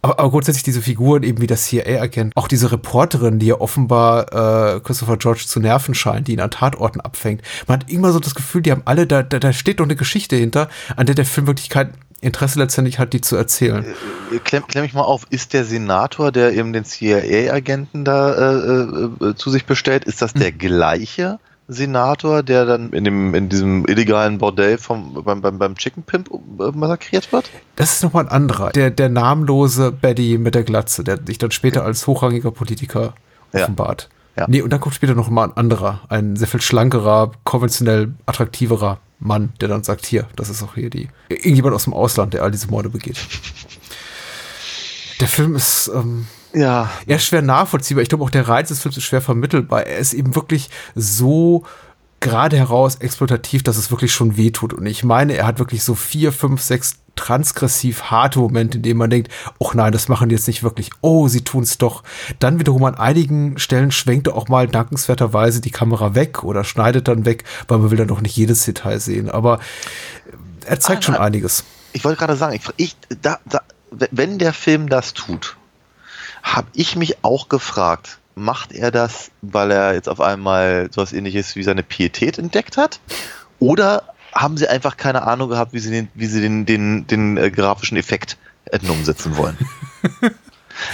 Aber, 0.06 0.20
aber 0.20 0.30
grundsätzlich 0.30 0.62
diese 0.62 0.84
Figuren, 0.84 1.24
eben 1.24 1.42
wie 1.42 1.48
das 1.48 1.64
CIA-Agent, 1.64 2.34
auch 2.36 2.48
diese 2.48 2.72
Reporterin, 2.72 3.40
die 3.40 3.48
ja 3.48 3.60
offenbar 3.60 4.76
äh, 4.76 4.80
Christopher 4.82 5.18
George 5.18 5.46
zu 5.48 5.60
nerven 5.60 5.96
scheint, 5.96 6.28
die 6.28 6.34
ihn 6.34 6.42
an 6.42 6.52
Tatorten 6.52 7.02
abfängt. 7.02 7.42
Man 7.66 7.80
hat 7.80 7.90
immer 7.90 8.12
so 8.12 8.20
das 8.20 8.36
Gefühl, 8.36 8.62
die 8.62 8.72
haben 8.72 8.84
alle, 8.86 9.08
da, 9.08 9.24
da, 9.24 9.40
da 9.40 9.52
steht 9.52 9.80
doch 9.80 9.86
eine 9.86 9.96
Geschichte 9.96 10.36
hinter, 10.36 10.70
an 10.96 11.08
der 11.08 11.16
der 11.16 11.26
Film 11.26 11.48
wirklich 11.48 11.72
kein 11.72 11.90
Interesse 12.22 12.60
letztendlich 12.60 13.00
hat, 13.00 13.14
die 13.14 13.22
zu 13.22 13.36
erzählen. 13.36 13.84
Äh, 14.32 14.38
klemm, 14.44 14.68
klemm 14.68 14.84
mich 14.84 14.94
mal 14.94 15.02
auf, 15.02 15.26
ist 15.32 15.54
der 15.54 15.66
Senator, 15.66 16.32
der 16.32 16.54
eben 16.54 16.72
den 16.72 16.86
CIA-Agenten 16.86 18.06
da 18.06 18.34
äh, 18.34 19.26
äh, 19.26 19.36
zu 19.36 19.50
sich 19.50 19.66
bestellt, 19.66 20.06
ist 20.06 20.22
das 20.22 20.34
der 20.34 20.52
hm. 20.52 20.58
gleiche? 20.60 21.40
Senator, 21.68 22.44
der 22.44 22.66
dann 22.66 22.92
in, 22.92 23.04
dem, 23.04 23.34
in 23.34 23.50
diesem 23.50 23.86
illegalen 23.88 24.38
Bordell 24.38 24.78
vom, 24.78 25.24
beim, 25.24 25.42
beim, 25.42 25.58
beim 25.58 25.76
Chicken 25.76 26.04
Pimp 26.04 26.30
äh, 26.32 26.72
massakriert 26.72 27.32
wird? 27.32 27.50
Das 27.76 27.94
ist 27.94 28.04
nochmal 28.04 28.26
ein 28.26 28.32
anderer. 28.32 28.72
Der, 28.72 28.92
der 28.92 29.10
namenlose 29.10 29.92
Betty 29.92 30.38
mit 30.38 30.54
der 30.54 30.64
Glatze, 30.64 31.04
der 31.04 31.20
sich 31.26 31.38
dann 31.38 31.52
später 31.52 31.84
als 31.84 32.06
hochrangiger 32.06 32.52
Politiker 32.52 33.16
offenbart. 33.52 34.10
Ja. 34.36 34.44
ja. 34.44 34.48
Nee, 34.50 34.62
und 34.62 34.72
dann 34.72 34.80
kommt 34.80 34.96
später 34.96 35.16
noch 35.16 35.30
mal 35.30 35.46
ein 35.46 35.58
anderer, 35.58 36.02
ein 36.10 36.36
sehr 36.36 36.48
viel 36.48 36.62
schlankerer, 36.62 37.32
konventionell 37.44 38.14
attraktiverer 38.26 39.00
Mann, 39.20 39.54
der 39.60 39.70
dann 39.70 39.84
sagt, 39.84 40.06
hier, 40.06 40.28
das 40.36 40.50
ist 40.50 40.62
auch 40.62 40.76
hier 40.76 40.90
die, 40.90 41.10
irgendjemand 41.30 41.74
aus 41.74 41.86
dem 41.86 41.94
Ausland, 41.94 42.34
der 42.34 42.44
all 42.44 42.52
diese 42.52 42.68
Morde 42.68 42.90
begeht. 42.90 43.18
Der 45.20 45.28
Film 45.28 45.56
ist, 45.56 45.90
ähm, 45.94 46.28
ja. 46.56 46.90
Er 47.06 47.18
ist 47.18 47.26
schwer 47.26 47.42
nachvollziehbar. 47.42 48.02
Ich 48.02 48.10
glaube 48.10 48.24
auch 48.24 48.30
der 48.30 48.48
Reiz 48.48 48.70
des 48.70 48.82
Films 48.82 48.98
ist 48.98 49.04
schwer 49.04 49.22
vermittelbar. 49.22 49.86
Er 49.86 49.98
ist 49.98 50.14
eben 50.14 50.36
wirklich 50.36 50.70
so 50.96 51.66
gerade 52.22 52.58
heraus 52.58 52.96
exploitativ, 52.96 53.62
dass 53.62 53.78
es 53.78 53.92
wirklich 53.92 54.14
schon 54.14 54.38
wehtut. 54.38 54.74
Und 54.74 54.86
ich 54.86 55.04
meine, 55.04 55.34
er 55.36 55.46
hat 55.46 55.60
wirklich 55.60 55.84
so 55.84 55.94
vier, 55.94 56.32
fünf, 56.32 56.62
sechs 56.62 56.96
transgressiv 57.16 58.04
harte 58.04 58.40
Momente, 58.40 58.78
in 58.78 58.84
denen 58.84 58.98
man 58.98 59.10
denkt, 59.10 59.32
oh 59.60 59.72
nein, 59.74 59.92
das 59.92 60.08
machen 60.08 60.30
die 60.30 60.36
jetzt 60.36 60.48
nicht 60.48 60.64
wirklich. 60.64 60.90
Oh, 61.02 61.28
sie 61.28 61.44
tun 61.44 61.64
es 61.64 61.78
doch. 61.78 62.04
Dann 62.40 62.60
wiederum 62.60 62.84
an 62.86 62.96
einigen 62.96 63.58
Stellen 63.58 63.92
schwenkt 63.92 64.28
er 64.28 64.36
auch 64.36 64.48
mal 64.48 64.68
dankenswerterweise 64.68 65.62
die 65.62 65.72
Kamera 65.72 66.16
weg 66.16 66.44
oder 66.44 66.64
schneidet 66.64 67.08
dann 67.08 67.26
weg, 67.26 67.44
weil 67.68 67.78
man 67.78 67.92
will 67.92 67.98
dann 67.98 68.08
doch 68.08 68.22
nicht 68.22 68.36
jedes 68.36 68.66
Detail 68.66 69.00
sehen. 69.00 69.30
Aber 69.30 69.60
er 70.66 70.80
zeigt 70.80 71.04
ah, 71.04 71.06
schon 71.06 71.16
einiges. 71.16 71.64
Ich 71.94 72.04
wollte 72.04 72.20
gerade 72.20 72.36
sagen, 72.36 72.56
ich, 72.56 72.64
ich, 72.78 72.96
da, 73.22 73.40
da, 73.46 73.62
wenn 73.92 74.40
der 74.40 74.52
Film 74.52 74.90
das 74.90 75.14
tut, 75.14 75.56
habe 76.46 76.68
ich 76.74 76.96
mich 76.96 77.24
auch 77.24 77.50
gefragt, 77.50 78.20
macht 78.36 78.72
er 78.72 78.92
das, 78.92 79.32
weil 79.42 79.72
er 79.72 79.96
jetzt 79.96 80.08
auf 80.08 80.22
einmal 80.22 80.90
sowas 80.92 81.12
ähnliches 81.12 81.56
wie 81.56 81.64
seine 81.64 81.82
Pietät 81.82 82.38
entdeckt 82.38 82.78
hat? 82.78 83.00
Oder 83.60 84.04
haben 84.32 84.56
sie 84.56 84.68
einfach 84.68 84.96
keine 84.96 85.24
Ahnung 85.24 85.50
gehabt, 85.50 85.74
wie 85.74 85.80
sie 85.80 85.90
den, 85.90 86.08
wie 86.14 86.28
sie 86.28 86.42
den, 86.42 86.66
den, 86.66 87.08
den 87.08 87.38
äh, 87.38 87.50
grafischen 87.50 87.98
Effekt 87.98 88.38
hätten 88.70 88.90
umsetzen 88.90 89.36
wollen? 89.38 89.58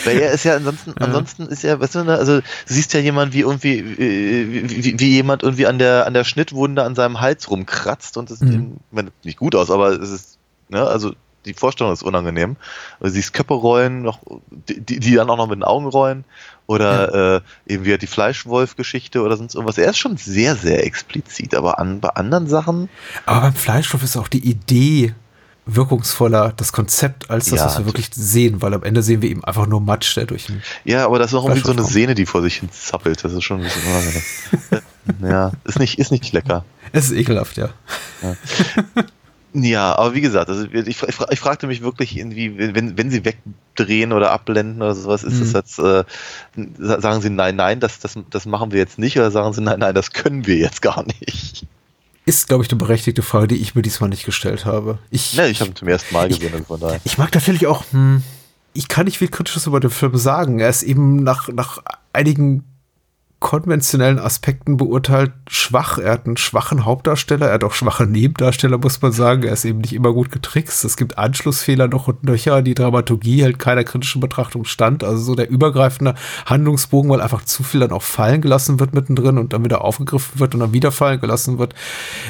Weil 0.05 0.19
er 0.19 0.31
ist 0.31 0.45
ja 0.45 0.55
ansonsten, 0.55 0.91
ja. 0.91 1.05
ansonsten 1.05 1.47
ist 1.47 1.63
er, 1.65 1.79
weißt 1.79 1.95
du, 1.95 2.03
ne, 2.03 2.15
also 2.15 2.39
du 2.39 2.45
siehst 2.65 2.93
ja 2.93 2.99
jemand 2.99 3.33
wie 3.33 3.41
irgendwie, 3.41 3.97
wie, 3.97 4.69
wie, 4.69 4.99
wie, 4.99 5.09
jemand 5.09 5.43
irgendwie 5.43 5.65
an 5.65 5.79
der, 5.79 6.05
an 6.05 6.13
der 6.13 6.23
Schnittwunde 6.23 6.83
an 6.83 6.95
seinem 6.95 7.19
Hals 7.19 7.49
rumkratzt 7.49 8.15
und 8.15 8.29
es 8.29 8.39
mhm. 8.41 8.77
sieht 8.93 9.25
nicht 9.25 9.39
gut 9.39 9.55
aus, 9.55 9.71
aber 9.71 9.89
es 9.89 10.11
ist, 10.11 10.37
ne, 10.69 10.85
also 10.85 11.13
die 11.45 11.53
Vorstellung 11.53 11.93
ist 11.93 12.03
unangenehm. 12.03 12.55
Du 12.99 13.09
siehst 13.09 13.33
Köpfe 13.33 13.53
rollen, 13.53 14.01
noch, 14.01 14.19
die, 14.49 14.99
die 14.99 15.15
dann 15.15 15.29
auch 15.29 15.37
noch 15.37 15.47
mit 15.47 15.57
den 15.57 15.63
Augen 15.63 15.87
rollen. 15.87 16.25
Oder 16.67 17.13
ja. 17.13 17.35
äh, 17.37 17.41
eben 17.67 17.85
wieder 17.85 17.97
die 17.97 18.07
Fleischwolf-Geschichte 18.07 19.21
oder 19.21 19.35
sonst 19.37 19.55
irgendwas. 19.55 19.77
Er 19.77 19.89
ist 19.89 19.97
schon 19.97 20.17
sehr, 20.17 20.55
sehr 20.55 20.85
explizit, 20.85 21.53
aber 21.53 21.79
an, 21.79 21.99
bei 21.99 22.09
anderen 22.09 22.47
Sachen. 22.47 22.89
Aber 23.25 23.41
beim 23.41 23.55
Fleischwolf 23.55 24.03
ist 24.03 24.15
auch 24.17 24.27
die 24.27 24.47
Idee 24.47 25.13
wirkungsvoller, 25.65 26.53
das 26.55 26.71
Konzept, 26.71 27.29
als 27.29 27.49
das, 27.49 27.59
ja, 27.59 27.65
was 27.65 27.77
wir 27.77 27.85
wirklich 27.85 28.09
sehen, 28.13 28.61
weil 28.61 28.73
am 28.73 28.83
Ende 28.83 29.03
sehen 29.03 29.21
wir 29.21 29.29
eben 29.29 29.43
einfach 29.43 29.67
nur 29.67 29.79
Matsch, 29.79 30.15
der 30.17 30.25
durch 30.25 30.47
den 30.47 30.61
Ja, 30.85 31.05
aber 31.05 31.19
das 31.19 31.31
ist 31.31 31.37
auch 31.37 31.45
irgendwie 31.45 31.65
so 31.65 31.71
eine 31.71 31.83
Sehne, 31.83 32.15
die 32.15 32.25
vor 32.25 32.41
sich 32.41 32.55
hin 32.57 32.69
zappelt. 32.71 33.23
Das 33.23 33.33
ist 33.33 33.43
schon 33.43 33.57
ein 33.59 33.63
bisschen 33.63 33.83
unangenehm. 33.85 34.23
ja, 35.31 35.51
ist 35.65 35.79
nicht, 35.79 35.99
ist 35.99 36.11
nicht 36.11 36.31
lecker. 36.33 36.65
Es 36.91 37.05
ist 37.05 37.17
ekelhaft, 37.17 37.57
ja. 37.57 37.69
ja. 38.21 38.35
Ja, 39.53 39.95
aber 39.95 40.13
wie 40.13 40.21
gesagt, 40.21 40.49
also 40.49 40.65
ich, 40.65 40.87
ich, 40.87 41.03
ich 41.03 41.39
fragte 41.39 41.67
mich 41.67 41.81
wirklich, 41.81 42.17
irgendwie, 42.17 42.57
wenn, 42.57 42.97
wenn 42.97 43.11
sie 43.11 43.25
wegdrehen 43.25 44.13
oder 44.13 44.31
abblenden 44.31 44.81
oder 44.81 44.95
sowas, 44.95 45.23
ist 45.23 45.35
mhm. 45.35 45.39
das 45.39 45.53
jetzt, 45.53 45.79
äh, 45.79 46.03
sagen 46.77 47.21
sie 47.21 47.29
nein, 47.29 47.57
nein, 47.57 47.81
das, 47.81 47.99
das, 47.99 48.17
das 48.29 48.45
machen 48.45 48.71
wir 48.71 48.79
jetzt 48.79 48.97
nicht 48.97 49.17
oder 49.17 49.29
sagen 49.29 49.53
sie 49.53 49.61
nein, 49.61 49.79
nein, 49.79 49.93
das 49.93 50.11
können 50.11 50.47
wir 50.47 50.55
jetzt 50.55 50.81
gar 50.81 51.03
nicht? 51.03 51.65
Ist, 52.25 52.47
glaube 52.47 52.63
ich, 52.63 52.69
eine 52.69 52.77
berechtigte 52.77 53.23
Frage, 53.23 53.47
die 53.47 53.57
ich 53.57 53.75
mir 53.75 53.81
diesmal 53.81 54.09
nicht 54.09 54.25
gestellt 54.25 54.65
habe. 54.65 54.99
Ich, 55.09 55.33
ja, 55.33 55.47
ich 55.47 55.59
habe 55.59 55.73
zum 55.73 55.87
ersten 55.87 56.13
Mal 56.13 56.29
gesehen, 56.29 56.53
ich, 56.57 56.67
von 56.67 56.79
daher. 56.79 57.01
Ich 57.03 57.17
mag 57.17 57.33
natürlich 57.33 57.67
auch, 57.67 57.83
hm, 57.91 58.23
ich 58.73 58.87
kann 58.87 59.05
nicht 59.05 59.17
viel 59.17 59.27
Kritisches 59.27 59.67
über 59.67 59.79
den 59.79 59.89
Film 59.89 60.15
sagen. 60.15 60.59
Er 60.59 60.69
ist 60.69 60.83
eben 60.83 61.23
nach, 61.23 61.49
nach 61.49 61.79
einigen 62.13 62.63
konventionellen 63.41 64.19
Aspekten 64.19 64.77
beurteilt 64.77 65.33
schwach. 65.49 65.97
Er 65.97 66.11
hat 66.13 66.27
einen 66.27 66.37
schwachen 66.37 66.85
Hauptdarsteller, 66.85 67.47
er 67.47 67.55
hat 67.55 67.63
auch 67.63 67.73
schwache 67.73 68.05
Nebendarsteller, 68.05 68.77
muss 68.77 69.01
man 69.01 69.11
sagen. 69.11 69.41
Er 69.43 69.53
ist 69.53 69.65
eben 69.65 69.79
nicht 69.79 69.93
immer 69.93 70.13
gut 70.13 70.31
getrickst. 70.31 70.85
Es 70.85 70.95
gibt 70.95 71.17
Anschlussfehler 71.17 71.87
noch 71.87 72.07
und 72.07 72.23
nöcher. 72.23 72.61
Die 72.61 72.75
Dramaturgie 72.75 73.41
hält 73.41 73.57
keiner 73.57 73.83
kritischen 73.83 74.21
Betrachtung 74.21 74.63
stand. 74.65 75.03
Also 75.03 75.23
so 75.23 75.33
der 75.33 75.49
übergreifende 75.49 76.13
Handlungsbogen, 76.45 77.09
weil 77.09 77.19
einfach 77.19 77.43
zu 77.43 77.63
viel 77.63 77.79
dann 77.79 77.91
auch 77.91 78.03
fallen 78.03 78.41
gelassen 78.41 78.79
wird 78.79 78.93
mittendrin 78.93 79.39
und 79.39 79.53
dann 79.53 79.65
wieder 79.65 79.83
aufgegriffen 79.83 80.39
wird 80.39 80.53
und 80.53 80.59
dann 80.59 80.73
wieder 80.73 80.91
fallen 80.91 81.19
gelassen 81.19 81.57
wird. 81.57 81.73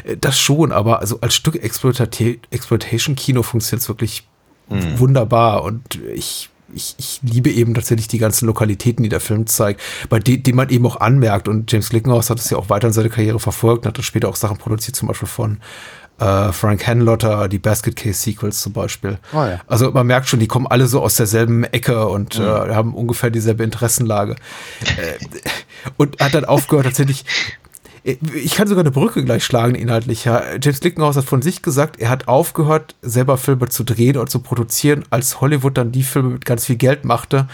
Äh, 0.06 0.16
das 0.16 0.40
schon, 0.40 0.72
aber 0.72 1.00
also 1.00 1.20
als 1.20 1.36
Stück 1.36 1.62
Exploitation-Kino 1.62 3.44
funktioniert 3.44 3.82
es 3.82 3.90
wirklich 3.90 4.26
hm. 4.70 4.98
wunderbar 4.98 5.64
und 5.64 6.00
ich 6.16 6.51
ich, 6.74 6.96
ich 6.98 7.20
liebe 7.24 7.50
eben 7.50 7.74
tatsächlich 7.74 8.08
die 8.08 8.18
ganzen 8.18 8.46
Lokalitäten, 8.48 9.04
die 9.04 9.10
der 9.10 9.20
Film 9.20 9.48
zeigt, 9.48 9.82
bei 10.10 10.20
denen 10.20 10.44
die 10.44 10.54
man 10.54 10.70
eben 10.70 10.86
auch 10.86 10.98
anmerkt. 10.98 11.48
Und 11.48 11.72
James 11.72 11.90
Glickenhaus 11.90 12.30
hat 12.30 12.40
es 12.40 12.50
ja 12.50 12.58
auch 12.58 12.70
weiter 12.70 12.88
in 12.88 12.94
seine 12.94 13.10
Karriere 13.10 13.40
verfolgt 13.40 13.86
und 13.86 13.90
hat 13.90 13.98
dann 13.98 14.04
später 14.04 14.30
auch 14.30 14.36
Sachen 14.36 14.58
produziert, 14.58 14.96
zum 14.96 15.08
Beispiel 15.08 15.28
von 15.28 15.58
äh, 16.20 16.52
Frank 16.52 16.86
Henlotter, 16.86 17.48
die 17.50 17.60
Basket 17.60 17.96
Case 17.96 18.22
Sequels 18.22 18.62
zum 18.62 18.74
Beispiel. 18.74 19.18
Oh 19.34 19.38
ja. 19.38 19.60
Also 19.68 19.92
man 19.92 20.06
merkt 20.06 20.28
schon, 20.30 20.40
die 20.40 20.48
kommen 20.48 20.68
alle 20.68 20.88
so 20.88 21.02
aus 21.02 21.16
derselben 21.16 21.64
Ecke 21.64 22.08
und 22.08 22.38
mhm. 22.38 22.46
äh, 22.46 22.76
haben 22.76 22.94
ungefähr 22.94 23.32
dieselbe 23.32 23.64
Interessenlage. 23.64 24.36
äh, 24.98 25.18
und 25.98 26.20
hat 26.22 26.36
dann 26.36 26.46
aufgehört, 26.46 26.86
tatsächlich 26.86 27.26
ich 28.04 28.56
kann 28.56 28.68
sogar 28.68 28.84
eine 28.84 28.92
Brücke 28.92 29.24
gleich 29.24 29.44
schlagen, 29.44 29.76
inhaltlich. 29.76 30.26
Ja. 30.26 30.42
James 30.62 30.80
Glickenhaus 30.80 31.18
hat 31.18 31.26
von 31.26 31.42
sich 31.42 31.62
gesagt, 31.62 32.00
er 32.00 32.10
hat 32.10 32.28
aufgehört, 32.28 32.96
selber 33.02 33.38
Filme 33.38 33.70
zu 33.70 33.84
drehen 33.84 34.18
und 34.18 34.30
zu 34.30 34.40
produzieren, 34.40 35.04
als 35.12 35.40
Hollywood 35.40 35.78
dann 35.78 35.92
die 35.92 36.04
Filme 36.04 36.30
mit 36.30 36.46
ganz 36.46 36.66
viel 36.66 36.78
Geld 36.78 37.06
machte, 37.06 37.48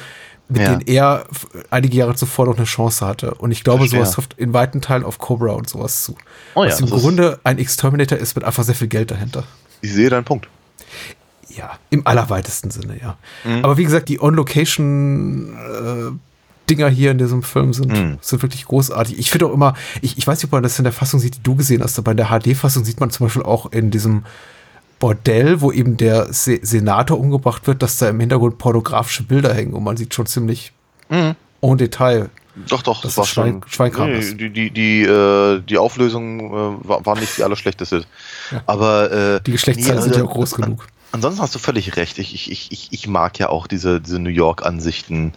mit 0.47 0.61
ja. 0.61 0.69
denen 0.69 0.87
er 0.87 1.25
einige 1.69 1.97
Jahre 1.97 2.15
zuvor 2.15 2.45
noch 2.45 2.55
eine 2.55 2.65
Chance 2.65 3.05
hatte. 3.05 3.33
Und 3.33 3.51
ich 3.51 3.65
glaube, 3.65 3.79
Verstehe. 3.79 3.99
sowas 3.99 4.13
trifft 4.13 4.35
in 4.37 4.53
weiten 4.53 4.81
Teilen 4.81 5.03
auf 5.03 5.17
Cobra 5.17 5.51
und 5.51 5.67
sowas 5.67 6.03
zu. 6.03 6.15
Oh 6.55 6.63
ja, 6.63 6.71
Was 6.71 6.79
im 6.79 6.89
Grunde 6.89 7.39
ein 7.43 7.57
Exterminator 7.57 8.17
ist 8.17 8.35
mit 8.35 8.45
einfach 8.45 8.63
sehr 8.63 8.75
viel 8.75 8.87
Geld 8.87 9.11
dahinter. 9.11 9.43
Ich 9.81 9.91
sehe 9.91 10.09
deinen 10.09 10.23
Punkt. 10.23 10.47
Ja, 11.49 11.77
im 11.89 12.07
allerweitesten 12.07 12.71
Sinne, 12.71 12.99
ja. 13.01 13.17
Mhm. 13.43 13.65
Aber 13.65 13.77
wie 13.77 13.83
gesagt, 13.83 14.07
die 14.07 14.21
On-Location 14.21 15.55
äh, 15.55 16.26
Dinger 16.69 16.89
hier 16.89 17.11
in 17.11 17.17
diesem 17.17 17.43
Film 17.43 17.73
sind, 17.73 17.91
mm. 17.91 18.17
sind 18.21 18.41
wirklich 18.41 18.65
großartig. 18.65 19.17
Ich 19.17 19.31
finde 19.31 19.47
auch 19.47 19.53
immer, 19.53 19.73
ich, 20.01 20.17
ich 20.17 20.27
weiß 20.27 20.37
nicht, 20.37 20.45
ob 20.45 20.51
man 20.51 20.63
das 20.63 20.77
in 20.77 20.83
der 20.83 20.93
Fassung 20.93 21.19
sieht, 21.19 21.37
die 21.37 21.43
du 21.43 21.55
gesehen 21.55 21.81
hast, 21.83 21.97
aber 21.97 22.11
in 22.11 22.17
der 22.17 22.27
HD-Fassung 22.27 22.85
sieht 22.85 22.99
man 22.99 23.09
zum 23.09 23.25
Beispiel 23.25 23.43
auch 23.43 23.71
in 23.71 23.91
diesem 23.91 24.23
Bordell, 24.99 25.61
wo 25.61 25.71
eben 25.71 25.97
der 25.97 26.33
Se 26.33 26.59
Senator 26.61 27.19
umgebracht 27.19 27.67
wird, 27.67 27.81
dass 27.83 27.97
da 27.97 28.09
im 28.09 28.19
Hintergrund 28.19 28.57
pornografische 28.57 29.23
Bilder 29.23 29.53
hängen 29.53 29.73
und 29.73 29.83
man 29.83 29.97
sieht 29.97 30.13
schon 30.13 30.25
ziemlich 30.25 30.71
mm. 31.09 31.31
en 31.61 31.77
Detail. 31.77 32.29
Doch, 32.67 32.81
doch, 32.81 33.01
das, 33.01 33.15
war 33.17 33.25
Schwein, 33.25 33.61
schon. 33.67 33.91
Nee, 34.09 34.33
die, 34.33 34.49
die, 34.49 34.71
die, 34.71 35.01
äh, 35.03 35.61
die 35.61 35.77
Auflösung 35.77 36.39
äh, 36.39 36.87
war, 36.87 37.05
war, 37.05 37.19
nicht 37.19 37.37
die 37.37 37.43
allerschlechteste. 37.43 38.05
Ja. 38.51 38.63
Aber 38.65 39.11
äh, 39.11 39.41
die 39.45 39.51
Geschlechtszahlen 39.51 39.99
nee, 39.99 40.03
sind 40.03 40.15
ja 40.15 40.23
auch 40.23 40.33
groß 40.33 40.55
genug. 40.55 40.87
Ansonsten 41.11 41.41
hast 41.41 41.53
du 41.53 41.59
völlig 41.59 41.95
recht. 41.97 42.17
Ich, 42.17 42.33
ich, 42.33 42.71
ich, 42.71 42.87
ich 42.91 43.07
mag 43.07 43.37
ja 43.37 43.49
auch 43.49 43.67
diese, 43.67 44.01
diese 44.01 44.19
New 44.19 44.31
York-Ansichten 44.31 45.33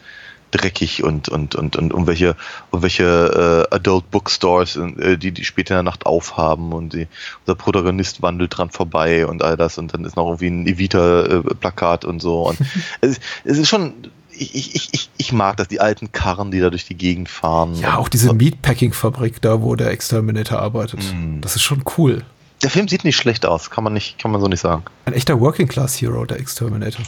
dreckig 0.51 1.03
und 1.03 1.29
und 1.29 1.55
und 1.55 1.77
und 1.77 1.91
irgendwelche 1.91 2.37
irgendwelche 2.73 3.67
äh, 3.71 3.75
Adult 3.75 4.11
Bookstores, 4.11 4.77
äh, 4.77 5.17
die 5.17 5.33
die 5.33 5.45
später 5.45 5.75
in 5.75 5.85
der 5.85 5.93
Nacht 5.93 6.07
aufhaben 6.07 6.73
und 6.73 6.93
die, 6.93 7.07
unser 7.45 7.55
Protagonist 7.55 8.23
wandelt 8.23 8.57
dran 8.57 8.71
vorbei 8.71 9.27
und 9.27 9.43
all 9.43 9.57
das 9.57 9.79
und 9.79 9.95
dann 9.95 10.05
ist 10.05 10.17
noch 10.17 10.27
irgendwie 10.27 10.49
ein 10.49 10.67
Evita-Plakat 10.67 12.05
und 12.05 12.21
so 12.21 12.49
und 12.49 12.59
es, 13.01 13.21
es 13.45 13.59
ist 13.59 13.69
schon 13.69 13.95
ich, 14.33 14.75
ich, 14.75 14.89
ich, 14.93 15.11
ich 15.19 15.33
mag 15.33 15.59
das, 15.59 15.69
die 15.69 15.81
alten 15.81 16.13
Karren, 16.13 16.51
die 16.51 16.61
da 16.61 16.71
durch 16.71 16.87
die 16.87 16.95
Gegend 16.95 17.29
fahren. 17.29 17.75
Ja, 17.75 17.99
auch 17.99 18.09
diese 18.09 18.33
Meatpacking-Fabrik 18.33 19.43
da, 19.43 19.61
wo 19.61 19.75
der 19.75 19.91
Exterminator 19.91 20.59
arbeitet. 20.59 21.01
Mm. 21.13 21.43
Das 21.43 21.57
ist 21.57 21.63
schon 21.63 21.85
cool. 21.99 22.25
Der 22.63 22.71
Film 22.71 22.89
sieht 22.89 23.05
nicht 23.05 23.17
schlecht 23.17 23.45
aus, 23.45 23.69
kann 23.69 23.85
man 23.85 23.93
nicht, 23.93 24.19
kann 24.19 24.31
man 24.31 24.41
so 24.41 24.49
nicht 24.49 24.61
sagen. 24.61 24.85
Ein 25.05 25.13
echter 25.13 25.41
Working-Class-Hero, 25.41 26.25
der 26.25 26.39
Exterminator. 26.39 27.05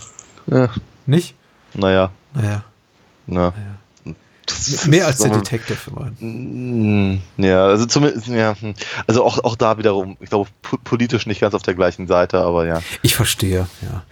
Ja. 0.47 0.69
Nicht? 1.07 1.35
Naja. 1.75 2.11
Naja. 2.35 2.65
Na. 3.27 3.47
Ja. 3.47 3.53
Mehr 4.87 5.07
als 5.07 5.19
der 5.19 5.31
Detective 5.31 5.79
immerhin. 5.89 7.15
Mm, 7.15 7.23
ja, 7.37 7.67
also 7.67 7.87
zumindest, 7.87 8.27
ja, 8.27 8.57
hm. 8.59 8.75
also 9.07 9.25
auch, 9.25 9.43
auch 9.45 9.57
da 9.57 9.79
wiederum, 9.79 10.17
ich 10.21 10.31
glaube, 10.31 10.51
politisch 10.85 11.27
nicht 11.27 11.41
ganz 11.41 11.55
auf 11.55 11.63
der 11.63 11.75
gleichen 11.75 12.07
Seite, 12.09 12.41
aber 12.41 12.67
ja. 12.67 12.81
Ich 13.03 13.15
verstehe, 13.15 13.69
ja. 13.83 14.03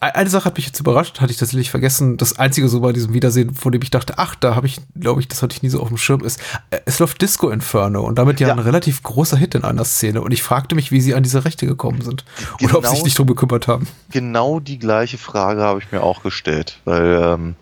Eine 0.00 0.30
Sache 0.30 0.46
hat 0.46 0.56
mich 0.56 0.66
jetzt 0.66 0.80
überrascht, 0.80 1.20
hatte 1.20 1.32
ich 1.32 1.38
tatsächlich 1.38 1.70
vergessen. 1.70 2.16
Das 2.16 2.38
einzige 2.38 2.68
so 2.68 2.80
bei 2.80 2.92
diesem 2.92 3.12
Wiedersehen, 3.12 3.54
von 3.54 3.72
dem 3.72 3.82
ich 3.82 3.90
dachte, 3.90 4.14
ach, 4.16 4.34
da 4.34 4.54
habe 4.54 4.66
ich, 4.66 4.80
glaube 4.98 5.20
ich, 5.20 5.28
das 5.28 5.42
hatte 5.42 5.54
ich 5.54 5.62
nie 5.62 5.68
so 5.68 5.80
auf 5.80 5.88
dem 5.88 5.98
Schirm, 5.98 6.24
ist, 6.24 6.40
äh, 6.70 6.80
es 6.86 6.98
läuft 6.98 7.20
Disco 7.20 7.50
Inferno 7.50 8.02
und 8.02 8.16
damit 8.16 8.40
ja, 8.40 8.48
ja, 8.48 8.54
ein 8.54 8.60
relativ 8.60 9.02
großer 9.02 9.36
Hit 9.36 9.54
in 9.54 9.64
einer 9.64 9.84
Szene. 9.84 10.22
Und 10.22 10.32
ich 10.32 10.42
fragte 10.42 10.74
mich, 10.74 10.92
wie 10.92 11.00
sie 11.00 11.14
an 11.14 11.22
diese 11.22 11.44
Rechte 11.44 11.66
gekommen 11.66 12.00
sind. 12.00 12.24
Genau, 12.58 12.70
oder 12.70 12.78
ob 12.78 12.86
sie 12.86 12.96
sich 12.96 13.04
nicht 13.04 13.18
drum 13.18 13.26
gekümmert 13.26 13.68
haben. 13.68 13.86
Genau 14.10 14.60
die 14.60 14.78
gleiche 14.78 15.18
Frage 15.18 15.62
habe 15.62 15.80
ich 15.80 15.92
mir 15.92 16.02
auch 16.02 16.22
gestellt, 16.22 16.78
weil, 16.84 17.20
ähm, 17.22 17.56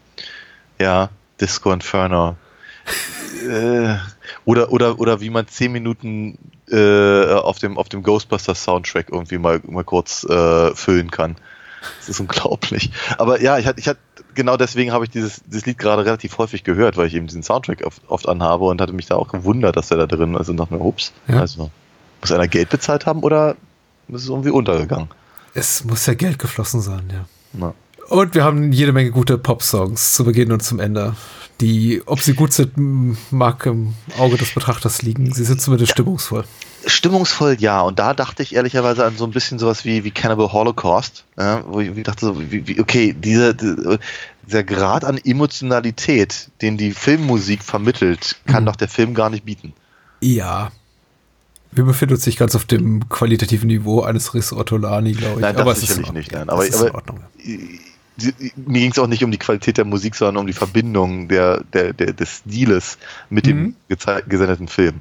ja, 0.83 1.11
Disco 1.41 1.73
Inferno. 1.73 2.37
äh, 3.49 3.97
oder, 4.45 4.73
oder, 4.73 4.99
oder 4.99 5.21
wie 5.21 5.31
man 5.31 5.47
zehn 5.49 5.73
Minuten 5.73 6.39
äh, 6.71 7.33
auf, 7.33 7.59
dem, 7.59 7.79
auf 7.79 7.89
dem 7.89 8.03
Ghostbusters 8.03 8.65
Soundtrack 8.65 9.09
irgendwie 9.11 9.39
mal, 9.39 9.61
mal 9.65 9.85
kurz 9.85 10.25
äh, 10.25 10.75
füllen 10.75 11.11
kann. 11.11 11.37
Das 11.99 12.09
ist 12.09 12.21
unglaublich. 12.21 12.91
Aber 13.19 13.41
ja, 13.41 13.59
ich 13.59 13.67
hatte, 13.67 13.81
ich 13.81 13.89
hatte, 13.89 14.01
genau 14.35 14.57
deswegen 14.57 14.93
habe 14.93 15.05
ich 15.05 15.11
dieses, 15.11 15.43
dieses 15.45 15.67
Lied 15.67 15.79
gerade 15.79 16.05
relativ 16.05 16.39
häufig 16.39 16.65
gehört, 16.65 16.97
weil 16.97 17.07
ich 17.07 17.15
eben 17.15 17.27
diesen 17.27 17.43
Soundtrack 17.43 17.85
oft, 17.85 18.03
oft 18.09 18.29
anhabe 18.29 18.65
und 18.65 18.81
hatte 18.81 18.93
mich 18.93 19.07
da 19.07 19.17
auch 19.17 19.29
gewundert, 19.29 19.77
dass 19.77 19.91
er 19.91 19.97
da 19.99 20.07
drin 20.07 20.35
ist 20.35 20.49
und 20.49 20.57
dachte 20.57 20.75
mir, 20.75 20.81
ups, 20.81 21.13
ja. 21.29 21.41
also 21.41 21.71
muss 22.21 22.33
einer 22.33 22.49
Geld 22.49 22.71
bezahlt 22.71 23.07
haben 23.07 23.21
oder 23.21 23.57
ist 24.09 24.23
es 24.23 24.29
irgendwie 24.29 24.51
untergegangen? 24.51 25.09
Es 25.55 25.85
muss 25.85 26.07
ja 26.07 26.15
Geld 26.15 26.39
geflossen 26.39 26.81
sein, 26.81 27.11
ja. 27.13 27.25
Na. 27.53 27.75
Und 28.13 28.35
wir 28.35 28.45
haben 28.45 28.73
jede 28.73 28.93
Menge 28.93 29.11
gute 29.11 29.39
Pop-Songs 29.39 30.13
zu 30.13 30.25
Beginn 30.25 30.53
und 30.53 30.63
zum 30.63 30.81
Ende. 30.81 31.17
Die, 31.63 32.03
ob 32.05 32.21
sie 32.21 32.35
gut 32.35 32.53
sind, 32.53 33.33
mag 33.33 33.65
im 33.65 33.95
Auge 34.19 34.37
des 34.37 34.53
Betrachters 34.53 35.01
liegen. 35.01 35.33
Sie 35.33 35.45
sind 35.45 35.63
zumindest 35.63 35.93
ja. 35.93 35.95
stimmungsvoll. 35.95 36.45
Stimmungsvoll, 36.85 37.57
ja. 37.59 37.81
Und 37.81 37.99
da 37.99 38.13
dachte 38.13 38.43
ich 38.43 38.55
ehrlicherweise 38.55 39.07
an 39.07 39.17
so 39.17 39.25
ein 39.25 39.31
bisschen 39.31 39.59
sowas 39.59 39.87
wie, 39.87 40.05
wie 40.05 40.11
Cannibal 40.11 40.53
Holocaust, 40.53 41.25
ja, 41.39 41.65
wo 41.67 41.81
ich 41.81 42.03
dachte, 42.03 42.27
so, 42.27 42.39
wie, 42.39 42.67
wie, 42.67 42.81
okay, 42.81 43.17
diese, 43.19 43.55
dieser 43.55 44.63
Grad 44.63 45.07
an 45.07 45.17
Emotionalität, 45.17 46.51
den 46.61 46.77
die 46.77 46.93
Filmmusik 46.93 47.63
vermittelt, 47.63 48.37
kann 48.47 48.65
mhm. 48.65 48.67
doch 48.67 48.77
der 48.77 48.89
Film 48.89 49.15
gar 49.15 49.31
nicht 49.31 49.47
bieten. 49.47 49.73
Ja, 50.21 50.71
wir 51.71 51.85
befinden 51.85 52.17
uns 52.17 52.27
nicht 52.27 52.39
ganz 52.39 52.55
auf 52.55 52.67
dem 52.67 53.09
qualitativen 53.09 53.69
Niveau 53.69 54.03
eines 54.03 54.35
Riss 54.35 54.53
Ortolani, 54.53 55.13
glaube 55.13 55.37
ich. 55.37 55.41
Nein, 55.41 55.55
das 55.55 55.63
aber 55.63 55.75
sicherlich 55.75 56.13
nicht. 56.13 56.33
Nein. 56.33 56.51
Aber, 56.51 56.63
aber, 56.63 56.95
aber 56.95 57.15
mir 58.57 58.81
ging 58.81 58.91
es 58.91 58.99
auch 58.99 59.07
nicht 59.07 59.25
um 59.25 59.31
die 59.31 59.39
Qualität 59.39 59.79
der 59.79 59.85
Musik, 59.85 60.15
sondern 60.15 60.39
um 60.39 60.47
die 60.47 60.53
Verbindung 60.53 61.29
der, 61.29 61.63
der, 61.73 61.93
der 61.93 62.13
des 62.13 62.43
Stiles 62.47 62.99
mit 63.31 63.47
mhm. 63.47 63.75
dem 63.89 63.99
gesendeten 64.29 64.69
Film. 64.69 65.01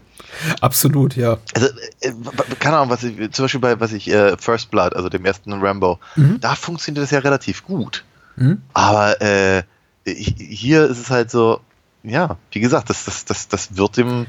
Absolut, 0.62 1.16
ja. 1.16 1.38
Also, 1.54 1.68
äh, 2.00 2.14
keine 2.60 2.78
Ahnung, 2.78 2.90
was 2.90 3.04
ich, 3.04 3.32
zum 3.32 3.46
Beispiel 3.46 3.60
bei 3.60 3.80
was 3.80 3.92
ich, 3.92 4.10
äh, 4.10 4.38
First 4.38 4.72
Blood, 4.72 4.96
also 4.96 5.10
dem 5.10 5.26
ersten 5.26 5.52
Rambo, 5.54 6.00
mhm. 6.16 6.40
da 6.40 6.56
funktioniert 6.56 7.04
das 7.04 7.12
ja 7.12 7.20
relativ 7.20 7.66
gut. 7.66 8.06
Mhm. 8.38 8.62
Aber 8.74 9.22
äh, 9.22 9.64
hier 10.06 10.86
ist 10.86 11.00
es 11.00 11.10
halt 11.10 11.32
so, 11.32 11.60
ja, 12.04 12.38
wie 12.52 12.60
gesagt, 12.60 12.90
das, 12.90 13.06
das, 13.06 13.26
das, 13.26 13.48
das 13.48 13.78
wird 13.78 13.98
dem, 13.98 14.26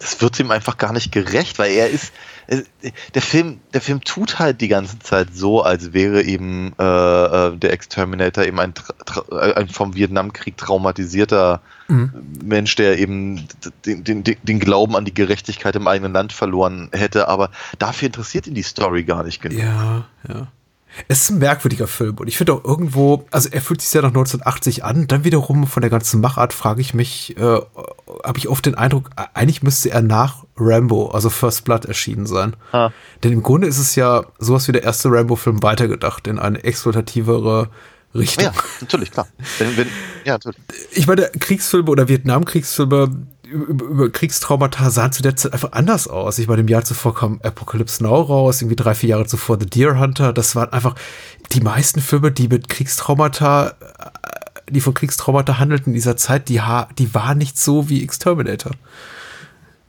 das 0.00 0.20
wird 0.22 0.40
ihm 0.40 0.50
einfach 0.50 0.78
gar 0.78 0.92
nicht 0.92 1.12
gerecht, 1.12 1.58
weil 1.58 1.72
er 1.72 1.90
ist, 1.90 2.12
äh, 2.46 2.62
der 3.14 3.22
Film, 3.22 3.60
der 3.74 3.82
Film 3.82 4.00
tut 4.02 4.38
halt 4.38 4.60
die 4.60 4.68
ganze 4.68 4.98
Zeit 4.98 5.28
so, 5.34 5.62
als 5.62 5.92
wäre 5.92 6.22
eben 6.22 6.72
äh, 6.78 6.82
äh 6.82 7.56
der 7.56 7.72
Exterminator 7.72 8.44
eben 8.44 8.58
ein, 8.58 8.72
äh, 9.30 9.52
ein 9.52 9.68
vom 9.68 9.94
Vietnamkrieg 9.94 10.56
traumatisierter 10.56 11.60
mhm. 11.88 12.12
Mensch, 12.42 12.74
der 12.76 12.98
eben 12.98 13.46
den, 13.84 14.02
den, 14.04 14.24
den 14.24 14.58
Glauben 14.58 14.96
an 14.96 15.04
die 15.04 15.14
Gerechtigkeit 15.14 15.76
im 15.76 15.86
eigenen 15.86 16.14
Land 16.14 16.32
verloren 16.32 16.88
hätte, 16.92 17.28
aber 17.28 17.50
dafür 17.78 18.06
interessiert 18.06 18.46
ihn 18.46 18.54
die 18.54 18.62
Story 18.62 19.04
gar 19.04 19.22
nicht 19.22 19.42
genug. 19.42 19.60
Ja, 19.60 20.06
ja. 20.26 20.48
Es 21.08 21.22
ist 21.22 21.30
ein 21.30 21.38
merkwürdiger 21.38 21.86
Film 21.86 22.16
und 22.18 22.28
ich 22.28 22.36
finde 22.36 22.54
auch 22.54 22.64
irgendwo, 22.64 23.24
also 23.30 23.48
er 23.50 23.60
fühlt 23.60 23.80
sich 23.80 23.92
ja 23.92 24.02
nach 24.02 24.08
1980 24.08 24.84
an, 24.84 25.06
dann 25.06 25.24
wiederum 25.24 25.66
von 25.66 25.80
der 25.80 25.90
ganzen 25.90 26.20
Machart 26.20 26.52
frage 26.52 26.80
ich 26.80 26.94
mich, 26.94 27.36
äh, 27.36 27.60
habe 28.24 28.38
ich 28.38 28.48
oft 28.48 28.66
den 28.66 28.74
Eindruck, 28.74 29.10
eigentlich 29.34 29.62
müsste 29.62 29.90
er 29.90 30.02
nach 30.02 30.44
Rambo, 30.56 31.08
also 31.08 31.30
First 31.30 31.64
Blood 31.64 31.86
erschienen 31.86 32.26
sein. 32.26 32.54
Ah. 32.72 32.90
Denn 33.22 33.32
im 33.32 33.42
Grunde 33.42 33.66
ist 33.66 33.78
es 33.78 33.94
ja 33.94 34.24
sowas 34.38 34.68
wie 34.68 34.72
der 34.72 34.82
erste 34.82 35.10
Rambo-Film 35.10 35.62
weitergedacht 35.62 36.26
in 36.26 36.38
eine 36.38 36.62
exploitativere 36.62 37.68
Richtung. 38.14 38.44
Ja, 38.44 38.52
natürlich, 38.80 39.10
klar. 39.10 39.28
Wenn, 39.58 39.76
wenn, 39.76 39.86
ja, 40.24 40.34
natürlich. 40.34 40.58
Ich 40.92 41.06
meine, 41.06 41.30
Kriegsfilme 41.38 41.90
oder 41.90 42.08
Vietnamkriegsfilme 42.08 43.10
über, 43.50 43.84
über 43.84 44.10
Kriegstraumata 44.10 44.90
sahen 44.90 45.12
zu 45.12 45.22
der 45.22 45.36
Zeit 45.36 45.52
einfach 45.52 45.72
anders 45.72 46.08
aus. 46.08 46.38
Ich 46.38 46.48
meine, 46.48 46.60
im 46.60 46.68
Jahr 46.68 46.84
zuvor 46.84 47.14
kam 47.14 47.40
Apocalypse 47.42 48.02
Now 48.02 48.20
raus, 48.22 48.62
irgendwie 48.62 48.76
drei, 48.76 48.94
vier 48.94 49.10
Jahre 49.10 49.26
zuvor 49.26 49.58
The 49.58 49.66
Deer 49.66 49.98
Hunter. 49.98 50.32
Das 50.32 50.56
waren 50.56 50.72
einfach 50.72 50.94
die 51.52 51.60
meisten 51.60 52.00
Filme, 52.00 52.30
die 52.30 52.48
mit 52.48 52.68
Kriegstraumata 52.68 53.74
die 54.70 54.80
von 54.80 54.94
Kriegstraumata 54.94 55.58
handelten 55.58 55.92
in 55.92 55.94
dieser 55.94 56.16
Zeit, 56.16 56.48
die, 56.48 56.60
die 56.98 57.14
war 57.14 57.34
nicht 57.34 57.58
so 57.58 57.88
wie 57.88 58.02
Exterminator. 58.02 58.72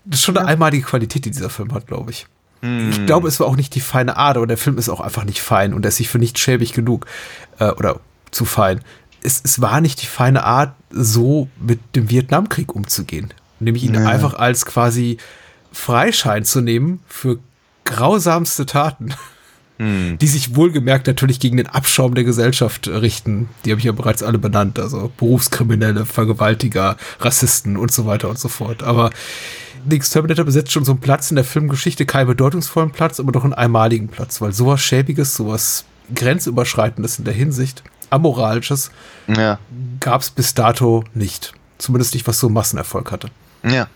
Das 0.05 0.19
ist 0.19 0.25
schon 0.25 0.37
eine 0.37 0.47
einmalige 0.47 0.85
Qualität, 0.85 1.25
die 1.25 1.31
dieser 1.31 1.49
Film 1.49 1.73
hat, 1.73 1.87
glaube 1.87 2.11
ich. 2.11 2.25
Ich 2.61 2.97
Hm. 2.97 3.05
glaube, 3.07 3.27
es 3.27 3.39
war 3.39 3.47
auch 3.47 3.55
nicht 3.55 3.73
die 3.73 3.79
feine 3.79 4.17
Art, 4.17 4.37
aber 4.37 4.47
der 4.47 4.57
Film 4.57 4.77
ist 4.77 4.89
auch 4.89 4.99
einfach 4.99 5.23
nicht 5.23 5.41
fein 5.41 5.73
und 5.73 5.85
er 5.85 5.89
ist 5.89 5.97
sich 5.97 6.09
für 6.09 6.19
nicht 6.19 6.37
schäbig 6.37 6.73
genug 6.73 7.07
äh, 7.59 7.71
oder 7.71 7.99
zu 8.29 8.45
fein. 8.45 8.81
Es, 9.23 9.41
es 9.43 9.61
war 9.61 9.81
nicht 9.81 10.01
die 10.01 10.07
feine 10.07 10.43
Art, 10.43 10.73
so 10.91 11.47
mit 11.59 11.79
dem 11.95 12.09
Vietnamkrieg 12.09 12.75
umzugehen. 12.75 13.33
Nämlich 13.61 13.83
ihn 13.83 13.93
Ja. 13.93 14.05
einfach 14.07 14.33
als 14.33 14.65
quasi 14.65 15.17
Freischein 15.71 16.43
zu 16.43 16.59
nehmen 16.61 16.99
für 17.07 17.39
grausamste 17.85 18.65
Taten, 18.65 19.13
Hm. 19.77 20.17
die 20.19 20.27
sich 20.27 20.55
wohlgemerkt 20.55 21.07
natürlich 21.07 21.39
gegen 21.39 21.57
den 21.57 21.67
Abschaum 21.67 22.13
der 22.13 22.23
Gesellschaft 22.23 22.87
richten. 22.87 23.49
Die 23.65 23.71
habe 23.71 23.79
ich 23.79 23.85
ja 23.85 23.91
bereits 23.93 24.21
alle 24.23 24.37
benannt. 24.37 24.77
Also 24.79 25.11
Berufskriminelle, 25.17 26.05
Vergewaltiger, 26.05 26.97
Rassisten 27.19 27.77
und 27.77 27.91
so 27.91 28.05
weiter 28.05 28.29
und 28.29 28.37
so 28.37 28.47
fort. 28.49 28.83
Aber 28.83 29.09
The 29.89 29.95
Exterminator 29.95 30.45
besetzt 30.45 30.71
schon 30.71 30.85
so 30.85 30.91
einen 30.91 31.01
Platz 31.01 31.31
in 31.31 31.35
der 31.35 31.43
Filmgeschichte, 31.45 32.05
keinen 32.05 32.27
bedeutungsvollen 32.27 32.91
Platz, 32.91 33.19
aber 33.19 33.31
doch 33.31 33.43
einen 33.43 33.53
einmaligen 33.53 34.09
Platz, 34.09 34.39
weil 34.41 34.53
sowas 34.53 34.81
Schäbiges, 34.81 35.35
sowas 35.35 35.85
Grenzüberschreitendes 36.13 37.17
in 37.19 37.25
der 37.25 37.33
Hinsicht, 37.33 37.81
Amoralisches, 38.11 38.91
Ja. 39.27 39.57
gab 40.01 40.21
es 40.21 40.29
bis 40.29 40.53
dato 40.53 41.03
nicht. 41.15 41.53
Zumindest 41.79 42.13
nicht, 42.13 42.27
was 42.27 42.39
so 42.39 42.49
Massenerfolg 42.49 43.09
hatte. 43.11 43.29
Ja. 43.63 43.87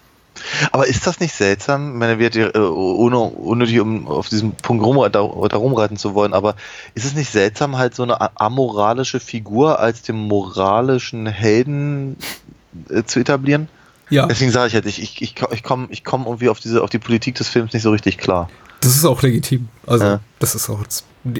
Aber 0.73 0.85
ist 0.85 1.07
das 1.07 1.21
nicht 1.21 1.33
seltsam? 1.33 1.93
Ich 1.93 1.99
meine, 1.99 2.19
wir, 2.19 2.35
äh, 2.35 2.59
ohne 2.59 3.17
unnötig, 3.19 3.79
um 3.79 4.07
auf 4.07 4.27
diesen 4.27 4.51
Punkt 4.51 4.83
rum, 4.85 4.97
da, 4.97 5.09
da 5.09 5.57
rumreiten 5.57 5.95
zu 5.95 6.13
wollen, 6.13 6.33
aber 6.33 6.55
ist 6.93 7.05
es 7.05 7.15
nicht 7.15 7.31
seltsam, 7.31 7.77
halt 7.77 7.95
so 7.95 8.03
eine 8.03 8.37
amoralische 8.39 9.21
Figur 9.21 9.79
als 9.79 10.01
den 10.01 10.17
moralischen 10.17 11.25
Helden 11.25 12.17
äh, 12.89 13.03
zu 13.03 13.19
etablieren? 13.21 13.69
Ja, 14.09 14.27
Deswegen 14.27 14.51
sage 14.51 14.67
ich 14.67 14.73
halt, 14.75 14.85
ich, 14.85 15.01
ich, 15.01 15.21
ich, 15.21 15.35
ich 15.51 15.63
komme 15.63 15.87
ich 15.89 16.03
komm 16.03 16.25
irgendwie 16.25 16.49
auf 16.49 16.59
diese, 16.59 16.83
auf 16.83 16.89
die 16.89 16.99
Politik 16.99 17.35
des 17.35 17.47
Films 17.47 17.73
nicht 17.73 17.81
so 17.83 17.91
richtig 17.91 18.17
klar. 18.17 18.49
das 18.81 18.95
ist 18.95 19.05
auch 19.05 19.21
legitim. 19.21 19.69
Also, 19.87 20.05
Ja. 20.05 20.19
das 20.39 20.53
ist 20.53 20.69
auch 20.69 20.79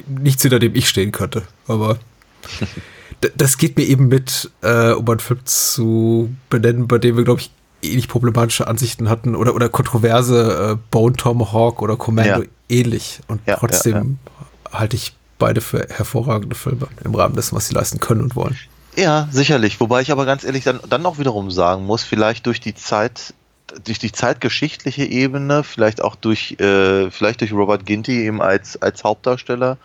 nichts, 0.07 0.41
hinter 0.41 0.57
dem 0.59 0.73
ich 0.73 0.87
stehen 0.89 1.11
könnte. 1.11 1.43
Aber 1.67 1.99
das 3.37 3.57
geht 3.57 3.77
mir 3.77 3.83
eben 3.83 4.07
mit, 4.07 4.49
äh, 4.61 4.91
um 4.93 5.07
einen 5.07 5.19
Film 5.19 5.39
zu 5.45 6.33
benennen, 6.49 6.87
bei 6.87 6.97
dem 6.97 7.17
wir, 7.17 7.23
glaube 7.23 7.41
ich, 7.41 7.51
ähnlich 7.91 8.07
problematische 8.07 8.67
Ansichten 8.67 9.09
hatten 9.09 9.35
oder, 9.35 9.55
oder 9.55 9.69
kontroverse 9.69 10.73
äh, 10.73 10.77
Bone 10.91 11.15
Tomahawk 11.15 11.81
oder 11.81 11.95
Commando 11.95 12.43
Ja. 12.43 12.47
ähnlich. 12.69 13.19
Und 13.27 13.41
Ja, 13.45 13.57
trotzdem 13.57 14.19
halte 14.71 14.95
ich 14.95 15.15
beide 15.37 15.61
für 15.61 15.87
hervorragende 15.89 16.55
Filme 16.55 16.87
im 17.03 17.15
Rahmen 17.15 17.35
dessen, 17.35 17.55
was 17.55 17.67
sie 17.67 17.75
leisten 17.75 17.99
können 17.99 18.21
und 18.21 18.35
wollen. 18.35 18.57
Ja, 18.95 19.27
sicherlich. 19.31 19.79
Wobei 19.79 20.01
ich 20.01 20.11
aber 20.11 20.25
ganz 20.25 20.43
ehrlich 20.43 20.63
dann, 20.63 20.79
dann 20.89 21.05
auch 21.05 21.17
wiederum 21.17 21.51
sagen 21.51 21.85
muss, 21.85 22.03
vielleicht 22.03 22.45
durch 22.45 22.61
die 22.61 22.73
Zeit, 22.73 23.33
durch 23.83 23.99
die 23.99 24.11
zeitgeschichtliche 24.11 25.03
Ebene, 25.03 25.63
vielleicht 25.63 26.01
auch 26.01 26.15
durch, 26.15 26.55
äh, 26.59 27.11
vielleicht 27.11 27.41
durch 27.41 27.51
Robert 27.51 27.85
Ginty 27.85 28.23
eben 28.23 28.41
als, 28.41 28.81
als 28.81 29.03
Hauptdarsteller, 29.03 29.77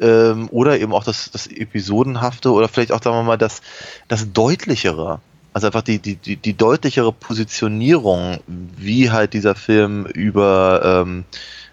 ähm, 0.00 0.48
oder 0.50 0.78
eben 0.78 0.92
auch 0.92 1.04
das, 1.04 1.30
das 1.30 1.46
Episodenhafte 1.46 2.50
oder 2.52 2.68
vielleicht 2.68 2.92
auch, 2.92 3.02
sagen 3.02 3.16
wir 3.16 3.22
mal, 3.22 3.38
das, 3.38 3.62
das 4.08 4.32
Deutlichere. 4.32 5.20
Also 5.52 5.66
einfach 5.66 5.82
die, 5.82 5.98
die, 5.98 6.16
die, 6.16 6.36
die 6.36 6.56
deutlichere 6.56 7.12
Positionierung, 7.12 8.40
wie 8.46 9.10
halt 9.10 9.34
dieser 9.34 9.54
Film 9.54 10.06
über 10.06 11.02
ähm, 11.04 11.24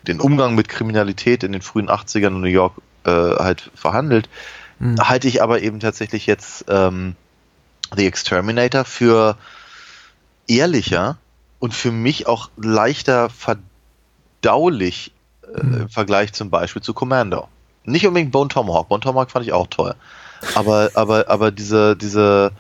den 0.08 0.20
Umgang 0.20 0.56
mit 0.56 0.68
Kriminalität 0.68 1.44
in 1.44 1.54
den 1.54 1.62
frühen 1.62 1.90
80ern 1.90 2.28
in 2.28 2.42
New 2.42 2.48
York 2.48 2.74
äh, 3.06 3.12
halt 3.12 3.72
verhandelt, 3.76 4.30
halte 5.00 5.28
ich 5.28 5.42
aber 5.42 5.62
eben 5.62 5.80
tatsächlich 5.80 6.26
jetzt 6.26 6.66
ähm, 6.70 7.16
The 7.96 8.06
Exterminator 8.06 8.86
für 8.86 9.38
ehrlicher 10.48 11.18
und 11.60 11.74
für 11.74 11.92
mich 11.92 12.28
auch 12.28 12.50
leichter 12.56 13.30
verdaulich 13.30 15.12
äh, 15.44 15.60
im 15.60 15.90
Vergleich 15.90 16.34
zum 16.34 16.50
Beispiel 16.50 16.82
zu 16.82 16.94
Commando. 16.94 17.50
Nicht 17.84 18.08
unbedingt 18.08 18.32
Bone 18.32 18.50
Tomahawk. 18.50 18.88
Bone 18.90 19.02
Tomahawk 19.02 19.32
fand 19.32 19.46
ich 19.46 19.52
auch 19.52 19.68
toll. 19.68 19.96
Aber, 20.56 20.92
aber, 20.94 21.30
aber 21.30 21.52
diese, 21.52 21.98
diese, 21.98 22.52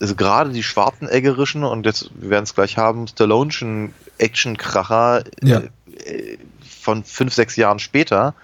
also 0.00 0.14
gerade 0.14 0.50
die 0.50 0.62
schwarzeneggerischen 0.62 1.62
und 1.64 1.86
jetzt, 1.86 2.10
wir 2.14 2.30
werden 2.30 2.44
es 2.44 2.54
gleich 2.54 2.76
haben, 2.78 3.06
Stallone'schen 3.06 3.90
Actionkracher 4.18 5.24
Ja. 5.42 5.58
äh, 6.06 6.38
von 6.80 7.04
fünf, 7.04 7.34
sechs 7.34 7.56
Jahren 7.56 7.78
später, 7.78 8.34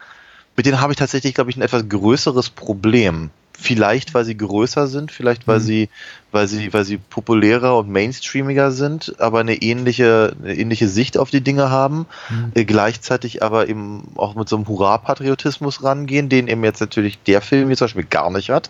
mit 0.57 0.66
denen 0.66 0.80
habe 0.80 0.92
ich 0.92 0.98
tatsächlich, 0.98 1.34
glaube 1.34 1.50
ich, 1.50 1.57
ein 1.57 1.62
etwas 1.62 1.88
größeres 1.88 2.50
Problem. 2.50 3.30
Vielleicht, 3.59 4.12
weil 4.12 4.26
sie 4.26 4.36
größer 4.36 4.86
sind, 4.86 5.11
vielleicht, 5.11 5.48
weil 5.48 5.61
Mhm. 5.61 5.64
sie, 5.64 5.88
weil 6.30 6.46
sie, 6.46 6.74
weil 6.74 6.84
sie 6.84 6.98
populärer 6.98 7.78
und 7.78 7.88
mainstreamiger 7.88 8.70
sind, 8.70 9.18
aber 9.18 9.40
eine 9.40 9.54
ähnliche, 9.62 10.36
eine 10.42 10.54
ähnliche 10.54 10.88
Sicht 10.88 11.16
auf 11.16 11.30
die 11.30 11.40
Dinge 11.40 11.70
haben, 11.70 12.04
Mhm. 12.28 12.52
äh, 12.54 12.64
gleichzeitig 12.66 13.42
aber 13.42 13.66
eben 13.68 14.09
auch 14.16 14.34
mit 14.34 14.46
so 14.50 14.57
einem 14.57 14.68
Hurra-Patriotismus 14.68 15.82
rangehen, 15.82 16.28
den 16.28 16.48
eben 16.48 16.64
jetzt 16.64 16.80
natürlich 16.80 17.18
der 17.22 17.40
Film 17.40 17.68
hier 17.68 17.78
zum 17.78 17.86
Beispiel 17.86 18.04
gar 18.04 18.30
nicht 18.30 18.50
hat. 18.50 18.68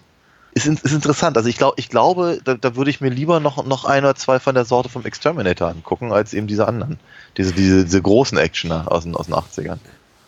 Ist, 0.56 0.66
ist 0.66 0.92
interessant. 0.92 1.36
Also 1.36 1.50
ich 1.50 1.58
glaube, 1.58 1.74
ich 1.76 1.90
glaube, 1.90 2.40
da, 2.42 2.54
da 2.54 2.76
würde 2.76 2.88
ich 2.88 3.02
mir 3.02 3.10
lieber 3.10 3.40
noch, 3.40 3.66
noch 3.66 3.84
ein 3.84 4.04
oder 4.04 4.14
zwei 4.14 4.40
von 4.40 4.54
der 4.54 4.64
Sorte 4.64 4.88
vom 4.88 5.04
Exterminator 5.04 5.68
angucken, 5.68 6.12
als 6.12 6.32
eben 6.32 6.46
diese 6.46 6.66
anderen. 6.66 6.98
Diese, 7.36 7.52
diese, 7.52 7.84
diese 7.84 8.00
großen 8.00 8.38
Actioner 8.38 8.90
aus 8.90 9.02
den, 9.02 9.14
aus 9.14 9.26
den 9.26 9.34
80ern. 9.34 9.76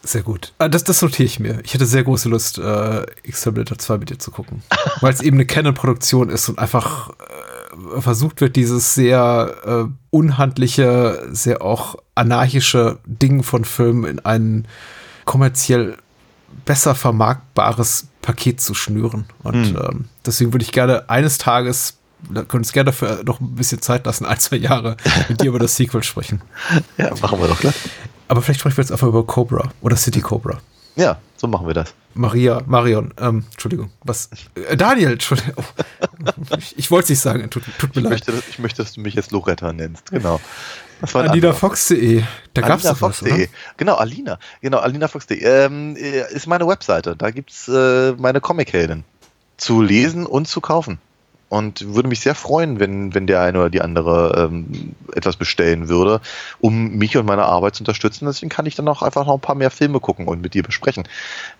Sehr 0.03 0.21
gut. 0.21 0.53
Ah, 0.59 0.69
Das, 0.69 0.85
das 0.85 1.01
notiere 1.01 1.25
ich 1.25 1.41
mir. 1.41 1.61
Ich 1.65 1.73
hätte 1.73 1.87
sehr 1.87 2.05
große 2.05 2.29
Lust, 2.29 2.59
äh, 2.59 3.05
Exterminator 3.25 3.79
2 3.79 3.97
mit 3.97 4.11
dir 4.11 4.19
zu 4.19 4.31
gucken. 4.31 4.63
Weil 5.01 5.15
es 5.15 5.23
eben 5.23 5.39
eine 5.39 5.47
Canon-Produktion 5.47 6.29
ist 6.29 6.47
und 6.51 6.59
einfach 6.59 7.09
äh, 7.97 8.01
versucht 8.03 8.43
wird, 8.43 8.57
dieses 8.57 8.95
sehr 8.95 9.55
äh, 9.65 9.93
unhandliche, 10.11 11.27
sehr 11.31 11.63
auch 11.63 11.97
anarchische 12.15 12.99
Ding 13.07 13.43
von 13.43 13.65
Filmen 13.65 14.05
in 14.05 14.19
ein 14.21 14.69
kommerziell 15.25 15.97
besser 16.69 16.95
vermarktbares 16.95 18.09
Paket 18.21 18.61
zu 18.61 18.75
schnüren. 18.75 19.25
Und 19.43 19.75
ähm, 19.75 20.05
deswegen 20.27 20.53
würde 20.53 20.65
ich 20.65 20.71
gerne 20.71 21.09
eines 21.09 21.39
Tages, 21.39 21.97
da 22.31 22.43
können 22.43 22.61
uns 22.61 22.73
gerne 22.73 22.91
dafür 22.91 23.23
noch 23.25 23.41
ein 23.41 23.55
bisschen 23.55 23.81
Zeit 23.81 24.05
lassen, 24.05 24.27
ein, 24.27 24.39
zwei 24.39 24.57
Jahre, 24.57 24.99
mit 25.31 25.41
dir 25.41 25.49
über 25.49 25.59
das 25.59 25.77
Sequel 25.77 26.03
sprechen. 26.03 26.43
Ja, 26.99 27.15
machen 27.23 27.41
wir 27.41 27.49
doch 27.49 27.59
klar. 27.59 27.73
Aber 28.29 28.43
vielleicht 28.43 28.61
sprechen 28.61 28.77
wir 28.77 28.83
jetzt 28.83 28.93
einfach 28.93 29.07
über 29.07 29.25
Cobra 29.25 29.71
oder 29.81 29.97
City 29.97 30.21
Cobra. 30.21 30.59
Ja, 30.95 31.19
so 31.39 31.47
machen 31.47 31.67
wir 31.67 31.73
das. 31.75 31.95
Maria, 32.13 32.61
Marion, 32.67 33.15
ähm, 33.19 33.45
Entschuldigung, 33.53 33.91
was? 34.05 34.29
Äh, 34.55 34.77
Daniel, 34.77 35.13
Entschuldigung. 35.13 35.55
Oh, 35.57 36.25
ich 36.59 36.77
ich 36.77 36.91
wollte 36.91 37.05
es 37.05 37.11
nicht 37.11 37.21
sagen, 37.21 37.49
tut, 37.49 37.63
tut 37.79 37.95
mir 37.97 38.03
Ich 38.03 38.05
leid. 38.05 38.11
möchte, 38.11 38.33
ich 38.51 38.59
möchte, 38.59 38.83
dass 38.83 38.93
du 38.93 39.01
mich 39.01 39.15
jetzt 39.15 39.31
Loretta 39.31 39.73
nennst. 39.73 40.11
Genau. 40.11 40.39
Das 41.01 41.15
war. 41.15 41.29
AlinaFox.de, 41.29 42.23
da 42.55 42.63
gab's 42.63 42.83
doch 42.83 43.01
was, 43.01 43.23
oder? 43.23 43.33
AlinaFox.de. 43.33 43.49
Genau, 43.77 43.95
Alina. 43.97 44.39
Genau, 44.61 44.79
AlinaFox.de. 44.79 45.43
Ähm, 45.43 45.97
äh, 45.97 46.33
ist 46.33 46.47
meine 46.47 46.67
Webseite. 46.67 47.17
Da 47.17 47.31
gibt's 47.31 47.69
äh, 47.69 48.13
meine 48.13 48.41
Comic-Helden 48.41 49.05
zu 49.57 49.83
lesen 49.83 50.27
und 50.27 50.49
zu 50.49 50.61
kaufen. 50.61 50.99
Und 51.49 51.95
würde 51.95 52.09
mich 52.09 52.21
sehr 52.21 52.35
freuen, 52.35 52.79
wenn, 52.79 53.15
wenn 53.15 53.27
der 53.27 53.41
eine 53.41 53.59
oder 53.59 53.71
die 53.71 53.81
andere 53.81 54.49
ähm, 54.51 54.95
etwas 55.15 55.37
bestellen 55.37 55.89
würde, 55.89 56.21
um 56.61 56.97
mich 56.97 57.17
und 57.17 57.25
meine 57.25 57.45
Arbeit 57.45 57.75
zu 57.75 57.83
unterstützen. 57.83 58.27
Deswegen 58.27 58.51
kann 58.51 58.67
ich 58.67 58.75
dann 58.75 58.87
auch 58.87 59.01
einfach 59.01 59.25
noch 59.25 59.35
ein 59.35 59.41
paar 59.41 59.55
mehr 59.55 59.71
Filme 59.71 59.99
gucken 59.99 60.29
und 60.29 60.43
mit 60.43 60.53
dir 60.53 60.63
besprechen. 60.63 61.05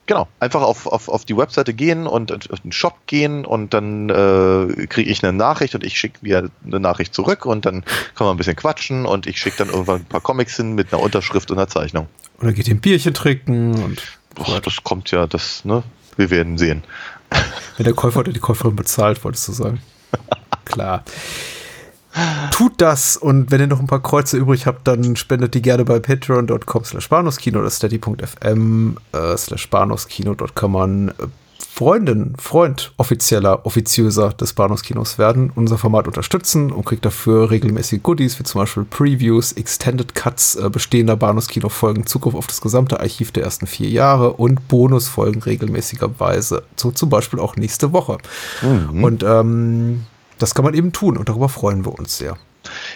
Genau, 0.07 0.29
einfach 0.41 0.61
auf, 0.61 0.87
auf, 0.87 1.09
auf 1.09 1.25
die 1.25 1.37
Webseite 1.37 1.73
gehen 1.73 2.07
und 2.07 2.33
auf 2.53 2.61
den 2.61 2.73
Shop 2.73 2.97
gehen 3.07 3.47
und 3.47 3.73
dann 3.73 4.11
äh, 4.11 4.87
kriege 4.89 5.11
ich 5.11 5.25
eine 5.25 5.33
Nachricht 5.33 5.75
und 5.75 5.85
ich 5.85 5.99
schicke 5.99 6.19
mir 6.21 6.51
eine 6.67 6.81
Nachricht 6.81 7.15
zurück 7.15 7.47
und 7.47 7.65
dann 7.65 7.83
kann 8.15 8.27
man 8.27 8.35
ein 8.35 8.37
bisschen 8.37 8.57
quatschen 8.57 9.07
und 9.07 9.27
ich 9.27 9.39
schicke 9.41 9.57
dann 9.59 9.69
irgendwann 9.69 10.01
ein 10.01 10.05
paar 10.05 10.21
Comics 10.21 10.57
hin 10.57 10.75
mit 10.75 10.93
einer 10.93 11.03
Unterschrift 11.03 11.51
und 11.51 11.57
einer 11.57 11.69
Zeichnung. 11.69 12.09
Oder 12.41 12.53
geht 12.53 12.69
ihr 12.69 12.75
ein 12.75 12.81
Bierchen 12.81 13.15
trinken 13.15 13.83
und 13.83 14.03
Boah, 14.39 14.61
das 14.61 14.85
kommt 14.85 15.11
ja, 15.11 15.27
das, 15.27 15.65
ne? 15.65 15.83
Wir 16.17 16.31
werden 16.31 16.59
sehen. 16.59 16.83
Wenn 17.77 17.85
der 17.85 17.95
Käufer 17.95 18.21
oder 18.21 18.33
die 18.33 18.41
Käuferin 18.41 18.77
bezahlt, 18.77 19.23
wolltest 19.25 19.49
du 19.49 19.53
sagen. 19.53 19.81
Klar. 20.65 21.05
Tut 22.51 22.81
das 22.81 23.17
und 23.17 23.51
wenn 23.51 23.61
ihr 23.61 23.67
noch 23.67 23.81
ein 23.81 23.87
paar 23.87 24.03
Kreuze 24.03 24.37
übrig 24.37 24.67
habt, 24.67 24.89
dann 24.89 25.15
spendet 25.15 25.55
die 25.55 25.63
gerne 25.63 25.85
bei 25.85 26.01
patreon.com 26.01 26.85
slash 26.85 27.09
bahnhofskino 27.09 27.61
oder 27.61 27.71
steady.fm 27.71 28.97
äh, 29.13 29.37
slash 29.37 29.71
bahnhofskino. 29.71 30.35
Dort 30.35 30.57
kann 30.57 30.73
man 30.73 31.09
äh, 31.09 31.13
Freundin, 31.79 32.35
Freund 32.41 32.93
offizieller, 32.97 33.65
offiziöser 33.65 34.31
des 34.31 34.53
Bahnhofskinos 34.53 35.17
werden, 35.17 35.53
unser 35.55 35.79
Format 35.79 36.09
unterstützen 36.09 36.73
und 36.73 36.85
kriegt 36.85 37.05
dafür 37.05 37.53
regelmäßige 37.53 38.03
Goodies, 38.03 38.37
wie 38.41 38.43
zum 38.43 38.63
Beispiel 38.63 38.83
Previews, 38.83 39.53
Extended 39.53 40.13
Cuts 40.17 40.57
äh, 40.57 40.71
bestehender 40.71 41.15
Bahnhofskino-Folgen, 41.15 42.05
Zugriff 42.05 42.35
auf 42.35 42.49
das 42.49 42.61
gesamte 42.61 42.99
Archiv 42.99 43.31
der 43.31 43.45
ersten 43.45 43.69
vier 43.69 43.89
Jahre 43.91 44.33
und 44.33 44.67
Bonusfolgen 44.67 45.41
regelmäßigerweise, 45.41 46.65
so 46.75 46.91
zum 46.91 47.11
Beispiel 47.11 47.39
auch 47.39 47.55
nächste 47.55 47.93
Woche. 47.93 48.19
Und 49.01 49.23
ähm, 49.23 50.05
das 50.41 50.57
kann 50.57 50.65
man 50.65 50.75
eben 50.75 50.91
tun 50.91 51.17
und 51.17 51.29
darüber 51.29 51.49
freuen 51.49 51.85
wir 51.85 51.97
uns 51.97 52.19
sehr. 52.19 52.39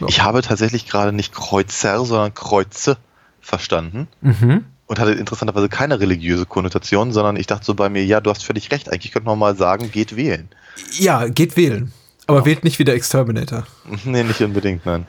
Ja. 0.00 0.08
Ich 0.08 0.24
habe 0.24 0.42
tatsächlich 0.42 0.88
gerade 0.88 1.12
nicht 1.12 1.32
Kreuzer, 1.32 2.04
sondern 2.04 2.34
Kreuze 2.34 2.96
verstanden. 3.40 4.08
Mhm. 4.22 4.64
Und 4.92 4.98
hatte 4.98 5.12
interessanterweise 5.12 5.70
keine 5.70 6.00
religiöse 6.00 6.44
Konnotation, 6.44 7.12
sondern 7.12 7.36
ich 7.36 7.46
dachte 7.46 7.64
so 7.64 7.72
bei 7.72 7.88
mir, 7.88 8.04
ja, 8.04 8.20
du 8.20 8.28
hast 8.28 8.44
völlig 8.44 8.70
recht, 8.70 8.92
eigentlich 8.92 9.10
könnte 9.10 9.26
man 9.26 9.38
mal 9.38 9.56
sagen, 9.56 9.90
geht 9.90 10.16
wählen. 10.16 10.50
Ja, 10.98 11.28
geht 11.28 11.56
wählen. 11.56 11.92
Aber 12.26 12.44
wählt 12.44 12.62
nicht 12.62 12.78
wie 12.78 12.84
der 12.84 12.94
Exterminator. 12.94 13.66
Nee, 14.04 14.22
nicht 14.22 14.42
unbedingt, 14.42 14.84
nein. 14.84 15.06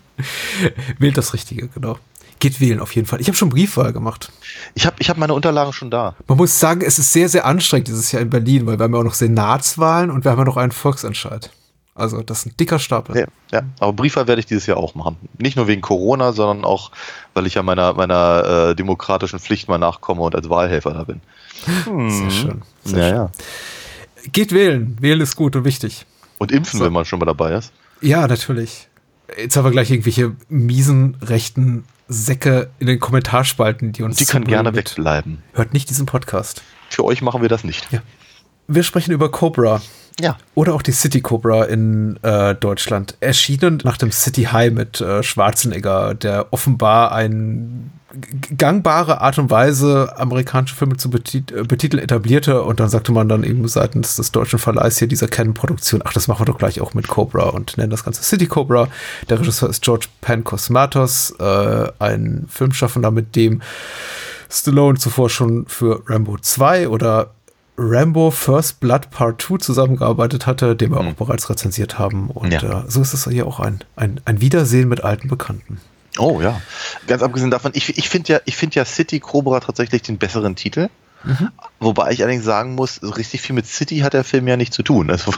wählt 0.98 1.16
das 1.16 1.32
Richtige, 1.32 1.68
genau. 1.68 1.98
Geht 2.40 2.60
wählen 2.60 2.78
auf 2.80 2.94
jeden 2.94 3.08
Fall. 3.08 3.22
Ich 3.22 3.28
habe 3.28 3.38
schon 3.38 3.48
Briefwahl 3.48 3.94
gemacht. 3.94 4.30
Ich 4.74 4.84
habe 4.84 4.96
ich 4.98 5.08
hab 5.08 5.16
meine 5.16 5.32
Unterlagen 5.32 5.72
schon 5.72 5.90
da. 5.90 6.14
Man 6.28 6.36
muss 6.36 6.60
sagen, 6.60 6.82
es 6.82 6.98
ist 6.98 7.10
sehr, 7.10 7.30
sehr 7.30 7.46
anstrengend 7.46 7.88
dieses 7.88 8.12
Jahr 8.12 8.20
in 8.20 8.28
Berlin, 8.28 8.66
weil 8.66 8.78
wir 8.78 8.84
haben 8.84 8.92
ja 8.92 9.00
auch 9.00 9.04
noch 9.04 9.14
Senatswahlen 9.14 10.10
und 10.10 10.24
wir 10.24 10.30
haben 10.30 10.38
ja 10.40 10.44
noch 10.44 10.58
einen 10.58 10.72
Volksentscheid. 10.72 11.50
Also 11.96 12.20
das 12.20 12.40
ist 12.40 12.46
ein 12.46 12.56
dicker 12.58 12.78
Stapel. 12.78 13.16
Ja, 13.16 13.26
ja. 13.50 13.62
aber 13.80 13.94
Briefwahl 13.94 14.26
werde 14.28 14.40
ich 14.40 14.46
dieses 14.46 14.66
Jahr 14.66 14.76
auch 14.76 14.94
machen. 14.94 15.16
Nicht 15.38 15.56
nur 15.56 15.66
wegen 15.66 15.80
Corona, 15.80 16.32
sondern 16.32 16.64
auch, 16.64 16.90
weil 17.32 17.46
ich 17.46 17.54
ja 17.54 17.62
meiner, 17.62 17.94
meiner 17.94 18.70
äh, 18.70 18.74
demokratischen 18.76 19.38
Pflicht 19.38 19.66
mal 19.68 19.78
nachkomme 19.78 20.20
und 20.20 20.34
als 20.34 20.50
Wahlhelfer 20.50 20.92
da 20.92 21.04
bin. 21.04 21.22
Hm. 21.84 22.10
Sehr 22.10 22.30
schön. 22.30 22.62
Sehr 22.84 22.98
ja, 22.98 23.08
schön. 23.08 23.16
ja. 23.16 23.30
Geht 24.30 24.52
wählen. 24.52 24.96
Wählen 25.00 25.22
ist 25.22 25.36
gut 25.36 25.56
und 25.56 25.64
wichtig. 25.64 26.04
Und 26.36 26.52
impfen, 26.52 26.78
So. 26.78 26.84
wenn 26.84 26.92
man 26.92 27.06
schon 27.06 27.18
mal 27.18 27.24
dabei 27.24 27.52
ist. 27.54 27.72
Ja, 28.02 28.26
natürlich. 28.26 28.88
Jetzt 29.38 29.56
haben 29.56 29.64
wir 29.64 29.70
gleich 29.70 29.90
irgendwelche 29.90 30.36
miesen 30.50 31.16
rechten 31.22 31.84
Säcke 32.08 32.70
in 32.78 32.86
den 32.88 33.00
Kommentarspalten, 33.00 33.92
die 33.92 34.02
uns 34.02 34.18
Die 34.18 34.26
können 34.26 34.44
gerne 34.44 34.70
mit, 34.70 34.90
wegbleiben. 34.90 35.42
Hört 35.54 35.72
nicht 35.72 35.88
diesen 35.88 36.04
Podcast. 36.06 36.62
Für 36.90 37.04
euch 37.04 37.22
machen 37.22 37.40
wir 37.40 37.48
das 37.48 37.64
nicht. 37.64 37.90
Ja. 37.90 38.00
Wir 38.68 38.82
sprechen 38.82 39.12
über 39.12 39.30
Cobra. 39.30 39.80
Ja. 40.18 40.38
Oder 40.54 40.74
auch 40.74 40.80
die 40.82 40.92
City 40.92 41.20
Cobra 41.20 41.64
in 41.64 42.18
äh, 42.22 42.54
Deutschland. 42.54 43.16
Erschienen 43.20 43.80
nach 43.84 43.98
dem 43.98 44.10
City 44.10 44.44
High 44.44 44.72
mit 44.72 45.00
äh, 45.00 45.22
Schwarzenegger, 45.22 46.14
der 46.14 46.52
offenbar 46.54 47.12
ein 47.12 47.90
g- 48.14 48.54
gangbare 48.56 49.20
Art 49.20 49.38
und 49.38 49.50
Weise, 49.50 50.14
amerikanische 50.16 50.74
Filme 50.74 50.96
zu 50.96 51.10
betit 51.10 51.52
äh, 51.52 51.64
betiteln, 51.64 52.02
etablierte. 52.02 52.62
Und 52.62 52.80
dann 52.80 52.88
sagte 52.88 53.12
man 53.12 53.28
dann 53.28 53.44
eben 53.44 53.68
seitens 53.68 54.16
des 54.16 54.32
deutschen 54.32 54.58
Verleihs 54.58 54.98
hier 54.98 55.06
dieser 55.08 55.28
Canon-Produktion, 55.28 56.00
ach, 56.02 56.14
das 56.14 56.28
machen 56.28 56.40
wir 56.40 56.46
doch 56.46 56.56
gleich 56.58 56.80
auch 56.80 56.94
mit 56.94 57.08
Cobra 57.08 57.50
und 57.50 57.76
nennen 57.76 57.90
das 57.90 58.02
Ganze 58.04 58.22
City 58.22 58.46
Cobra. 58.46 58.88
Der 59.28 59.38
Regisseur 59.38 59.68
ist 59.68 59.82
George 59.82 60.06
Pankosmatos, 60.22 61.34
äh, 61.38 61.88
ein 61.98 62.46
Filmschaffender, 62.48 63.10
mit 63.10 63.36
dem 63.36 63.60
Stallone 64.48 64.96
zuvor 64.96 65.28
schon 65.28 65.66
für 65.66 66.02
Rambo 66.06 66.38
2 66.38 66.88
oder 66.88 67.32
Rambo 67.78 68.30
First 68.30 68.80
Blood 68.80 69.10
Part 69.10 69.42
2 69.42 69.58
zusammengearbeitet 69.58 70.46
hatte, 70.46 70.74
den 70.76 70.90
wir 70.92 71.00
auch 71.00 71.12
bereits 71.14 71.50
rezensiert 71.50 71.98
haben. 71.98 72.30
Und 72.30 72.52
Ja. 72.52 72.80
äh, 72.80 72.84
so 72.88 73.02
ist 73.02 73.12
es 73.12 73.28
hier 73.28 73.46
auch 73.46 73.60
ein, 73.60 73.80
ein, 73.96 74.20
ein 74.24 74.40
Wiedersehen 74.40 74.88
mit 74.88 75.04
alten 75.04 75.28
Bekannten. 75.28 75.80
Oh 76.18 76.40
ja. 76.40 76.60
Ganz 77.06 77.22
abgesehen 77.22 77.50
davon, 77.50 77.72
ich, 77.74 77.98
ich 77.98 78.08
finde 78.08 78.32
ja, 78.34 78.40
ich 78.46 78.56
finde 78.56 78.76
ja 78.76 78.84
City 78.84 79.20
Cobra 79.20 79.60
tatsächlich 79.60 80.02
den 80.02 80.16
besseren 80.18 80.56
Titel. 80.56 80.88
Wobei 81.80 82.12
ich 82.12 82.22
allerdings 82.22 82.44
sagen 82.44 82.74
muss, 82.74 82.96
so 82.96 83.10
richtig 83.10 83.42
viel 83.42 83.54
mit 83.54 83.66
City 83.66 83.98
hat 83.98 84.14
der 84.14 84.24
Film 84.24 84.48
ja 84.48 84.56
nicht 84.56 84.72
zu 84.72 84.82
tun. 84.82 85.10
Also, 85.10 85.32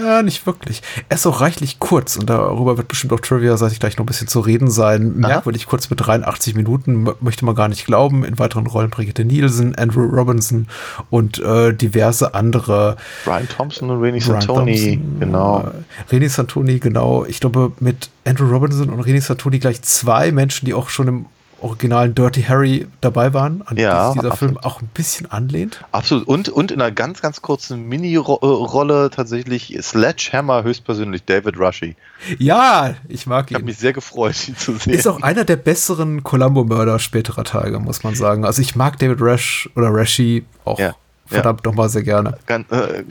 Ja, 0.00 0.22
nicht 0.22 0.46
wirklich. 0.46 0.82
Er 1.08 1.16
ist 1.16 1.26
auch 1.26 1.40
reichlich 1.40 1.78
kurz 1.78 2.16
und 2.16 2.30
darüber 2.30 2.76
wird 2.76 2.88
bestimmt 2.88 3.12
auch 3.12 3.20
Trivia, 3.20 3.56
seit 3.56 3.72
ich 3.72 3.80
gleich 3.80 3.96
noch 3.96 4.04
ein 4.04 4.06
bisschen 4.06 4.28
zu 4.28 4.40
reden 4.40 4.70
sein. 4.70 5.16
Merkwürdig 5.16 5.66
kurz 5.66 5.90
mit 5.90 6.04
83 6.04 6.54
Minuten, 6.54 7.08
möchte 7.20 7.44
man 7.44 7.54
gar 7.54 7.68
nicht 7.68 7.84
glauben. 7.86 8.24
In 8.24 8.38
weiteren 8.38 8.66
Rollen 8.66 8.90
Brigitte 8.90 9.24
Nielsen, 9.24 9.74
Andrew 9.74 10.04
Robinson 10.04 10.68
und 11.10 11.38
äh, 11.38 11.74
diverse 11.74 12.34
andere. 12.34 12.96
Brian 13.24 13.48
Thompson 13.48 13.90
und 13.90 14.00
Brian 14.00 14.20
Santoni, 14.20 15.00
genau. 15.20 15.70
Äh, 16.10 16.14
René 16.14 16.28
Santoni, 16.28 16.78
genau. 16.78 17.24
Ich 17.24 17.40
glaube, 17.40 17.72
mit 17.80 18.10
Andrew 18.24 18.48
Robinson 18.48 18.90
und 18.90 19.00
René 19.04 19.20
Santoni 19.20 19.58
gleich 19.58 19.82
zwei 19.82 20.32
Menschen, 20.32 20.66
die 20.66 20.74
auch 20.74 20.88
schon 20.88 21.08
im 21.08 21.26
originalen 21.66 22.14
Dirty 22.14 22.42
Harry 22.42 22.86
dabei 23.00 23.34
waren, 23.34 23.62
an 23.66 23.76
Ja, 23.76 24.12
die 24.12 24.20
dieser 24.20 24.36
Film 24.36 24.56
absolut. 24.56 24.64
auch 24.64 24.82
ein 24.82 24.88
bisschen 24.94 25.30
anlehnt. 25.30 25.84
Absolut. 25.92 26.26
Und, 26.26 26.48
und 26.48 26.70
in 26.70 26.80
einer 26.80 26.92
ganz, 26.92 27.20
ganz 27.20 27.42
kurzen 27.42 27.88
Mini-Rolle 27.88 29.10
tatsächlich 29.10 29.76
Sledgehammer 29.82 30.62
höchstpersönlich 30.62 31.24
David 31.24 31.58
Rushy. 31.58 31.96
Ja, 32.38 32.94
ich 33.08 33.26
mag 33.26 33.50
Ich 33.50 33.54
habe 33.54 33.62
ihn. 33.64 33.66
mich 33.66 33.78
sehr 33.78 33.92
gefreut, 33.92 34.48
ihn 34.48 34.56
zu 34.56 34.76
sehen. 34.76 34.94
Ist 34.94 35.06
auch 35.06 35.20
einer 35.22 35.44
der 35.44 35.56
besseren 35.56 36.22
Columbo-Mörder 36.22 36.98
späterer 36.98 37.44
Tage, 37.44 37.78
muss 37.78 38.02
man 38.02 38.14
sagen. 38.14 38.44
Also 38.44 38.62
ich 38.62 38.74
mag 38.76 38.98
David 38.98 39.20
Rash 39.20 39.68
oder 39.76 39.88
Rashi 39.92 40.44
auch 40.64 40.78
Ja, 40.78 40.94
verdammt 41.26 41.64
nochmal 41.64 41.88
sehr 41.88 42.02
gerne. 42.02 42.38
Äh, 42.46 42.62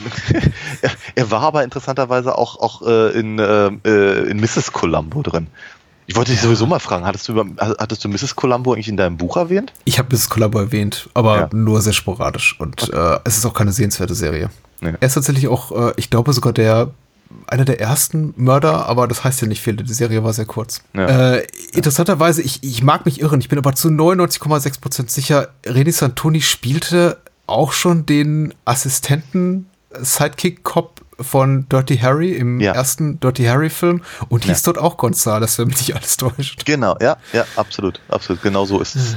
er, 1.16 1.32
war 1.32 1.42
aber 1.42 1.64
interessanterweise 1.64 2.38
auch, 2.38 2.60
auch 2.60 2.82
äh, 2.88 3.12
in, 3.20 3.40
äh, 3.40 3.68
in 3.68 4.40
Mrs. 4.40 4.72
Columbo 4.72 5.22
drin. 5.22 5.48
Ich 6.08 6.16
wollte 6.16 6.32
dich 6.32 6.42
sowieso 6.42 6.66
mal 6.68 6.80
fragen, 6.80 7.06
hattest 7.06 7.28
du, 7.28 7.32
über, 7.34 7.46
hattest 7.58 8.04
du 8.04 8.10
Mrs. 8.10 8.36
Columbo 8.36 8.74
eigentlich 8.74 8.88
in 8.90 8.98
deinem 8.98 9.18
Buch 9.18 9.38
erwähnt? 9.38 9.74
Ich 9.86 9.98
habe 9.98 10.16
Mrs. 10.16 10.30
Columbo 10.30 10.60
erwähnt, 10.60 11.10
aber 11.14 11.38
Ja. 11.38 11.50
nur 11.52 11.82
sehr 11.82 11.94
sporadisch. 11.94 12.56
Und 12.60 12.94
äh, 12.94 13.20
es 13.24 13.38
ist 13.38 13.46
auch 13.46 13.54
keine 13.54 13.72
sehenswerte 13.72 14.14
Serie. 14.14 14.50
Nee. 14.82 14.94
Er 15.00 15.08
ist 15.08 15.16
tatsächlich 15.16 15.48
auch, 15.48 15.72
äh, 15.72 15.94
ich 15.98 16.10
glaube 16.10 16.32
sogar 16.34 16.54
der 16.54 16.92
einer 17.48 17.66
der 17.66 17.82
ersten 17.82 18.34
Mörder, 18.38 18.86
aber 18.88 19.08
das 19.08 19.24
heißt 19.24 19.42
ja 19.42 19.48
nicht 19.48 19.62
viel. 19.62 19.76
Die 19.76 19.94
Serie 19.94 20.24
war 20.24 20.32
sehr 20.32 20.46
kurz. 20.46 20.84
Ja. 20.94 21.34
Äh, 21.38 21.48
interessanterweise, 21.74 22.42
ich, 22.44 22.64
ich 22.64 22.84
mag 22.84 23.06
mich 23.06 23.20
irren, 23.20 23.40
ich 23.42 23.50
bin 23.50 23.58
aber 23.58 23.74
zu 23.74 23.88
99,6% 23.90 25.10
sicher, 25.10 25.50
René 25.66 25.92
Santoni 25.92 26.42
spielte 26.42 27.18
auch 27.48 27.72
schon 27.74 28.06
den 28.06 28.54
Assistenten 28.64 29.66
Sidekick-Cop 30.00 30.95
von 31.20 31.68
Dirty 31.70 31.98
Harry 31.98 32.34
im 32.34 32.60
Ja. 32.60 32.74
ersten 32.74 33.20
Dirty 33.20 33.46
Harry-Film 33.46 34.02
und 34.30 34.46
hieß 34.46 34.64
dort 34.64 34.78
auch 34.78 34.98
Gonzales, 34.98 35.58
wenn 35.60 35.68
mich 35.68 35.78
nicht 35.80 35.96
alles 35.96 36.18
täuscht. 36.18 36.66
Genau, 36.66 36.96
ja, 37.02 37.18
ja, 37.34 37.46
absolut, 37.56 38.00
absolut, 38.10 38.42
genau 38.42 38.66
so 38.66 38.80
ist 38.82 38.96
es. 38.96 39.16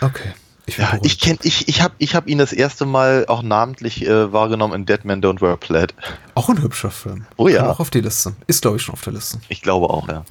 Okay. 0.00 0.32
Ich 0.66 0.76
Ja, 0.76 0.86
beruhigt. 0.90 1.06
ich 1.06 1.18
kenn, 1.20 1.38
ich, 1.42 1.68
ich 1.68 1.82
habe 1.82 1.94
ich 1.98 2.14
hab 2.14 2.28
ihn 2.28 2.38
das 2.38 2.52
erste 2.52 2.86
Mal 2.86 3.24
auch 3.26 3.42
namentlich 3.42 4.06
äh, 4.06 4.32
wahrgenommen 4.32 4.74
in 4.74 4.86
Dead 4.86 5.04
Man 5.04 5.20
Don't 5.22 5.40
Wear 5.40 5.56
Plaid. 5.56 5.94
Auch 6.34 6.48
ein 6.48 6.62
hübscher 6.62 6.90
Film. 6.90 7.26
Oh 7.36 7.48
ja. 7.48 7.62
Kann 7.62 7.70
auch 7.70 7.80
auf 7.80 7.90
die 7.90 8.00
Liste. 8.00 8.34
Ist, 8.46 8.62
glaube 8.62 8.76
ich, 8.76 8.82
schon 8.82 8.92
auf 8.92 9.00
der 9.02 9.14
Liste. 9.14 9.38
Ich 9.48 9.62
glaube 9.62 9.90
auch, 9.90 10.06
ja. 10.08 10.24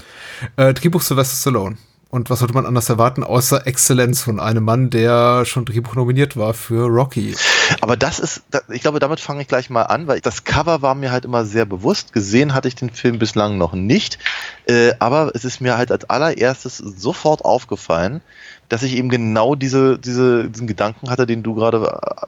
Äh, 0.56 0.74
Drehbuch 0.74 1.02
Sylvester 1.02 1.36
Stallone. 1.36 1.78
Und 2.12 2.32
was 2.32 2.40
sollte 2.40 2.56
man 2.56 2.66
anders 2.66 2.90
erwarten, 2.90 3.24
außer 3.24 3.68
Exzellenz 3.68 4.24
von 4.24 4.40
einem 4.40 4.64
Mann, 4.64 4.90
der 4.90 5.46
schon 5.46 5.66
Drehbuch 5.66 5.94
nominiert 5.94 6.36
war 6.36 6.56
für 6.56 6.88
Rocky. 6.88 7.36
Aber 7.82 7.98
das 7.98 8.18
ist, 8.18 8.42
ich 8.70 8.82
glaube, 8.82 8.98
damit 8.98 9.20
fange 9.20 9.44
ich 9.44 9.48
gleich 9.48 9.70
mal 9.70 9.84
an, 9.84 10.08
weil 10.08 10.20
das 10.20 10.44
Cover 10.44 10.82
war 10.82 10.96
mir 10.96 11.12
halt 11.12 11.24
immer 11.24 11.46
sehr 11.46 11.66
bewusst. 11.66 12.12
Gesehen 12.12 12.56
hatte 12.56 12.68
ich 12.68 12.74
den 12.74 12.90
Film 12.90 13.20
bislang 13.20 13.60
noch 13.60 13.74
nicht. 13.74 14.18
Äh, 14.66 14.94
aber 14.98 15.32
es 15.36 15.46
ist 15.46 15.62
mir 15.62 15.78
halt 15.78 15.92
als 15.92 16.10
allererstes 16.10 16.78
sofort 16.78 17.46
aufgefallen, 17.46 18.22
dass 18.70 18.82
ich 18.82 18.96
eben 18.96 19.10
genau 19.10 19.54
diese, 19.54 20.00
diese, 20.00 20.50
diesen 20.50 20.66
Gedanken 20.66 21.12
hatte, 21.12 21.28
den 21.28 21.44
du 21.44 21.54
gerade 21.54 22.02
äh, 22.02 22.26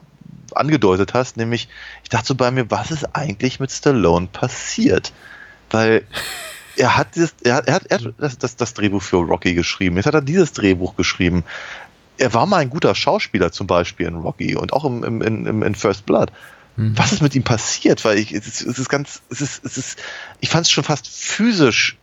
angedeutet 0.54 1.12
hast, 1.12 1.36
nämlich 1.36 1.68
ich 2.04 2.08
dachte 2.08 2.28
so 2.28 2.34
bei 2.36 2.52
mir, 2.52 2.70
was 2.70 2.92
ist 2.92 3.16
eigentlich 3.16 3.58
mit 3.58 3.72
Stallone 3.72 4.28
passiert? 4.32 5.12
Weil 5.70 6.04
er 6.76 6.96
hat, 6.96 7.14
dieses, 7.14 7.34
er 7.42 7.54
hat, 7.56 7.68
er 7.68 7.74
hat, 7.74 7.86
er 7.86 7.98
hat 7.98 8.14
das, 8.18 8.38
das, 8.38 8.56
das 8.56 8.74
Drehbuch 8.74 9.02
für 9.02 9.16
Rocky 9.16 9.54
geschrieben. 9.54 9.96
Jetzt 9.96 10.06
hat 10.06 10.14
er 10.14 10.22
dieses 10.22 10.52
Drehbuch 10.52 10.96
geschrieben. 10.96 11.44
Er 12.18 12.34
war 12.34 12.46
mal 12.46 12.58
ein 12.58 12.70
guter 12.70 12.94
Schauspieler, 12.94 13.52
zum 13.52 13.66
Beispiel 13.66 14.06
in 14.06 14.14
Rocky 14.16 14.56
und 14.56 14.72
auch 14.72 14.84
im, 14.84 15.02
im, 15.02 15.22
im, 15.22 15.62
in 15.62 15.74
First 15.74 16.06
Blood. 16.06 16.30
Was 16.76 17.12
ist 17.12 17.20
mit 17.20 17.34
ihm 17.34 17.42
passiert? 17.42 18.02
Weil 18.04 18.18
ich, 18.18 18.32
es, 18.32 18.46
ist, 18.46 18.62
es 18.62 18.78
ist 18.78 18.88
ganz, 18.88 19.20
es 19.28 19.42
ist, 19.42 19.64
es 19.64 19.76
ist, 19.76 19.98
ich 20.40 20.48
fand 20.48 20.64
es 20.66 20.70
schon 20.70 20.84
fast 20.84 21.06
physisch 21.06 21.98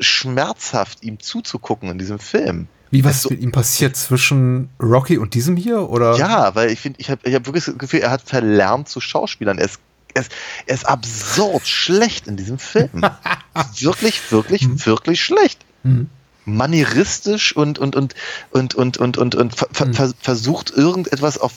schmerzhaft, 0.00 1.02
ihm 1.02 1.20
zuzugucken 1.20 1.90
in 1.90 1.98
diesem 1.98 2.18
Film. 2.18 2.68
Wie 2.90 3.04
was 3.04 3.16
Also- 3.16 3.28
ist 3.28 3.30
mit 3.32 3.42
ihm 3.42 3.52
passiert 3.52 3.96
zwischen 3.96 4.70
Rocky 4.80 5.18
und 5.18 5.34
diesem 5.34 5.56
hier? 5.56 5.90
Oder? 5.90 6.16
Ja, 6.16 6.54
weil 6.54 6.70
ich 6.70 6.80
finde, 6.80 7.00
ich 7.00 7.10
habe 7.10 7.20
ich 7.28 7.34
hab 7.34 7.46
wirklich 7.46 7.64
das 7.64 7.76
Gefühl, 7.76 8.00
er 8.00 8.10
hat 8.10 8.22
verlernt 8.22 8.88
zu 8.88 9.00
Schauspielern. 9.00 9.58
Er 9.58 9.66
ist, 9.66 9.80
er 10.14 10.22
ist, 10.22 10.32
er 10.66 10.74
ist 10.74 10.88
absurd 10.88 11.66
schlecht 11.66 12.26
in 12.26 12.36
diesem 12.36 12.58
Film. 12.58 13.02
wirklich, 13.78 14.30
wirklich, 14.30 14.86
wirklich 14.86 15.22
schlecht. 15.22 15.60
Mhm. 15.82 16.08
Manieristisch 16.44 17.56
und, 17.56 17.78
und, 17.78 17.96
und, 17.96 18.14
und, 18.50 18.74
und, 18.74 18.96
und, 18.98 19.16
und, 19.18 19.34
und 19.34 19.56
ver, 19.56 19.68
ver, 19.72 19.92
ver, 19.92 20.12
versucht 20.20 20.70
irgendetwas 20.70 21.38
auf, 21.38 21.52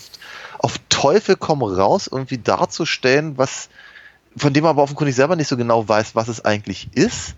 auf 0.60 0.76
Teufel 0.90 1.36
komm 1.36 1.62
raus 1.62 2.10
irgendwie 2.12 2.38
darzustellen, 2.38 3.38
was, 3.38 3.70
von 4.36 4.54
dem 4.54 4.64
er 4.64 4.72
aber 4.72 4.84
offenkundig 4.84 5.16
selber 5.16 5.36
nicht 5.36 5.50
so 5.50 5.58
genau 5.58 5.88
weiß, 5.88 6.16
was 6.16 6.28
es 6.28 6.44
eigentlich 6.44 6.90
ist. 6.94 7.36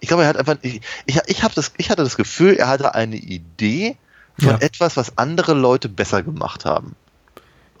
Ich 0.00 0.08
glaube, 0.08 0.22
er 0.22 0.28
hat 0.28 0.36
einfach, 0.36 0.56
ich, 0.62 0.80
ich, 1.06 1.18
ich, 1.26 1.42
hab 1.42 1.54
das, 1.54 1.72
ich 1.76 1.90
hatte 1.90 2.02
das 2.02 2.16
Gefühl, 2.16 2.54
er 2.54 2.68
hatte 2.68 2.94
eine 2.94 3.16
Idee 3.16 3.96
von 4.38 4.50
Ja. 4.50 4.58
etwas, 4.58 4.96
was 4.96 5.18
andere 5.18 5.54
Leute 5.54 5.88
besser 5.88 6.22
gemacht 6.22 6.64
haben. 6.64 6.96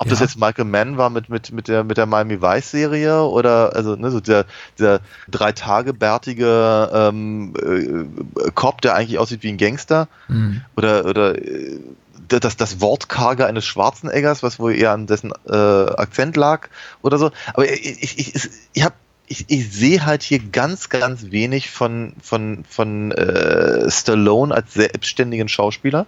Ob 0.02 0.08
das 0.08 0.18
Ja. 0.18 0.26
jetzt 0.26 0.36
Michael 0.36 0.64
Mann 0.64 0.96
war 0.98 1.10
mit, 1.10 1.28
mit, 1.28 1.52
mit 1.52 1.68
der, 1.68 1.84
mit 1.84 1.96
der 1.96 2.06
Miami 2.06 2.42
Vice 2.42 2.72
Serie 2.72 3.22
oder, 3.22 3.76
also, 3.76 3.94
ne, 3.94 4.10
so 4.10 4.18
der, 4.18 4.46
der 4.80 4.98
drei 5.30 5.52
Tage 5.52 5.94
bärtige, 5.94 6.90
ähm, 6.92 7.54
äh, 7.56 8.50
Cop, 8.50 8.80
der 8.80 8.96
eigentlich 8.96 9.20
aussieht 9.20 9.44
wie 9.44 9.48
ein 9.50 9.58
Gangster 9.58 10.08
Mhm. 10.28 10.62
oder, 10.76 11.04
oder, 11.04 11.36
äh, 11.38 11.78
das, 12.26 12.56
das 12.56 12.80
Wortkarge 12.80 13.46
eines 13.46 13.64
Schwarzeneggers, 13.64 14.42
was 14.42 14.58
wohl 14.58 14.74
eher 14.74 14.90
an 14.90 15.06
dessen 15.06 15.32
äh, 15.48 15.52
Akzent 15.54 16.36
lag 16.36 16.68
oder 17.02 17.18
so. 17.18 17.30
Aber 17.54 17.70
ich, 17.70 18.02
ich, 18.02 18.18
ich, 18.18 18.34
ich, 18.34 18.50
ich 18.72 18.82
habe 18.82 18.94
ich, 19.28 19.44
ich 19.48 19.72
sehe 19.72 20.04
halt 20.04 20.22
hier 20.24 20.40
ganz, 20.40 20.88
ganz 20.88 21.30
wenig 21.30 21.70
von, 21.70 22.14
von, 22.20 22.64
von 22.68 23.12
äh, 23.12 23.88
Stallone 23.88 24.52
als 24.52 24.74
selbstständigen 24.74 25.48
Schauspieler. 25.48 26.06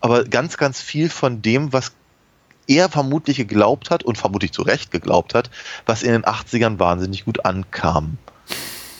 aber 0.00 0.24
ganz, 0.24 0.56
ganz 0.58 0.80
viel 0.80 1.08
von 1.08 1.42
dem, 1.42 1.72
was 1.72 1.92
er 2.70 2.88
vermutlich 2.88 3.36
geglaubt 3.36 3.90
hat 3.90 4.04
und 4.04 4.16
vermutlich 4.16 4.52
zu 4.52 4.62
Recht 4.62 4.90
geglaubt 4.90 5.34
hat, 5.34 5.50
was 5.86 6.02
in 6.02 6.12
den 6.12 6.24
80ern 6.24 6.78
wahnsinnig 6.78 7.24
gut 7.24 7.44
ankam. 7.44 8.18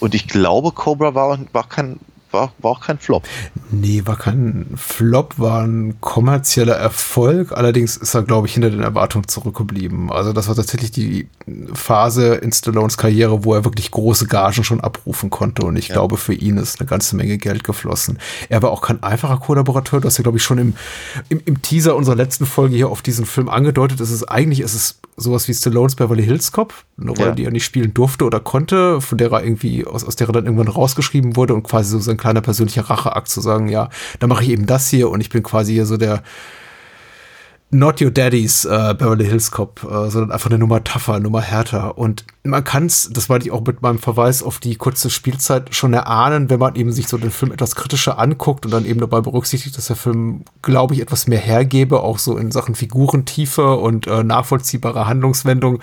Und 0.01 0.15
ich 0.15 0.27
glaube, 0.27 0.73
Cobra 0.73 1.15
war, 1.15 1.39
war 1.53 1.69
kein, 1.69 2.01
war, 2.33 2.53
war 2.59 2.71
auch 2.73 2.81
kein 2.81 2.99
Flop. 2.99 3.25
Nee, 3.71 4.03
war 4.05 4.17
kein 4.17 4.67
Flop, 4.77 5.35
war 5.39 5.63
ein 5.63 6.01
kommerzieller 6.01 6.75
Erfolg. 6.75 7.53
Allerdings 7.53 7.97
ist 7.97 8.15
er, 8.15 8.23
glaube 8.23 8.47
ich, 8.47 8.55
hinter 8.55 8.71
den 8.71 8.83
Erwartungen 8.83 9.27
zurückgeblieben. 9.29 10.11
Also 10.13 10.33
das 10.33 10.49
war 10.49 10.55
tatsächlich 10.55 10.91
die 10.91 11.29
Phase 11.75 12.35
in 12.37 12.53
Stallones 12.53 12.97
Karriere, 12.97 13.45
wo 13.45 13.55
er 13.55 13.65
wirklich 13.65 13.91
große 13.91 14.27
Gagen 14.27 14.65
schon 14.65 14.81
abrufen 14.81 15.31
konnte. 15.31 15.63
Und 15.65 15.77
ich 15.77 15.89
Ja. 15.89 15.95
glaube, 15.95 16.17
für 16.17 16.35
ihn 16.35 16.57
ist 16.57 16.81
eine 16.81 16.89
ganze 16.89 17.17
Menge 17.17 17.39
Geld 17.39 17.65
geflossen. 17.65 18.19
Er 18.49 18.63
war 18.63 18.71
auch 18.71 18.83
kein 18.83 19.03
einfacher 19.03 19.39
Kollaborateur. 19.39 20.01
Du 20.01 20.07
hast 20.07 20.19
ja, 20.19 20.23
glaube 20.23 20.39
ich, 20.39 20.45
schon 20.45 20.59
im, 20.59 20.75
im, 21.29 21.41
im 21.45 21.63
Teaser 21.63 21.97
unserer 21.97 22.17
letzten 22.17 22.47
Folge 22.47 22.77
hier 22.77 22.89
auf 22.89 23.03
diesen 23.03 23.27
Film 23.27 23.49
angedeutet. 23.49 24.01
Es 24.01 24.11
ist 24.11 24.25
eigentlich, 24.25 24.61
ist 24.61 24.75
es 24.75 25.01
sowas 25.17 25.49
wie 25.49 25.55
Stallones 25.55 25.97
Beverly 25.97 26.25
Hills 26.25 26.51
Cop, 26.53 26.73
eine 26.99 27.11
Rolle, 27.11 27.29
Ja. 27.31 27.35
die 27.35 27.45
er 27.45 27.51
nicht 27.51 27.65
spielen 27.65 27.93
durfte 27.93 28.25
oder 28.25 28.41
konnte, 28.41 29.01
von 29.03 29.19
der 29.19 29.31
er 29.33 29.45
irgendwie, 29.45 29.85
aus, 29.87 30.03
aus 30.05 30.17
der 30.17 30.29
er 30.29 30.33
dann 30.33 30.45
irgendwann 30.47 30.69
rausgeschrieben 30.69 31.37
wurde 31.37 31.55
und 31.55 31.63
quasi 31.63 31.91
so 31.91 31.99
sein 31.99 32.17
kleiner 32.21 32.41
persönlicher 32.41 32.83
Racheakt 32.83 33.29
zu 33.29 33.41
sagen, 33.41 33.69
ja, 33.69 33.89
da 34.21 34.29
mache 34.29 34.45
ich 34.45 34.51
eben 34.51 34.67
das 34.67 34.89
hier 34.89 35.11
und 35.11 35.21
ich 35.21 35.31
bin 35.31 35.43
quasi 35.43 35.73
hier 35.73 35.87
so 35.87 35.97
der 35.97 36.23
Not 37.73 38.03
Your 38.03 38.11
Daddy's 38.11 38.65
äh, 38.65 38.95
Beverly 38.99 39.27
Hills 39.27 39.53
Cop, 39.53 39.85
äh, 39.85 40.11
sondern 40.11 40.33
einfach 40.33 40.51
eine 40.51 40.59
Nummer 40.59 40.83
tougher, 40.83 41.21
Nummer 41.21 41.41
härter. 41.41 41.97
Und 41.99 42.25
man 42.43 42.65
kann 42.65 42.87
es, 42.87 43.11
das 43.13 43.29
wollte 43.29 43.47
ich 43.47 43.53
auch 43.53 43.65
mit 43.65 43.81
meinem 43.81 44.01
Verweis 44.01 44.43
auf 44.43 44.59
die 44.59 44.75
kurze 44.75 45.09
Spielzeit 45.09 45.73
schon 45.73 45.95
erahnen, 45.95 46.51
wenn 46.51 46.59
man 46.59 46.75
eben 46.75 46.91
sich 46.91 47.07
so 47.07 47.17
den 47.17 47.31
Film 47.31 47.53
etwas 47.53 47.77
kritischer 47.77 48.19
anguckt 48.19 48.67
und 48.67 48.73
dann 48.73 48.85
eben 48.85 48.99
dabei 48.99 49.21
berücksichtigt, 49.21 49.79
dass 49.79 49.87
der 49.87 49.95
Film, 49.95 50.45
glaube 50.63 50.95
ich, 50.95 51.01
etwas 51.01 51.29
mehr 51.29 51.39
hergebe, 51.39 52.01
auch 52.01 52.19
so 52.19 52.37
in 52.37 52.51
Sachen 52.51 52.75
Figurentiefe 52.75 53.77
und 53.77 54.09
äh, 54.09 54.25
nachvollziehbare 54.25 55.07
Handlungswendung. 55.07 55.79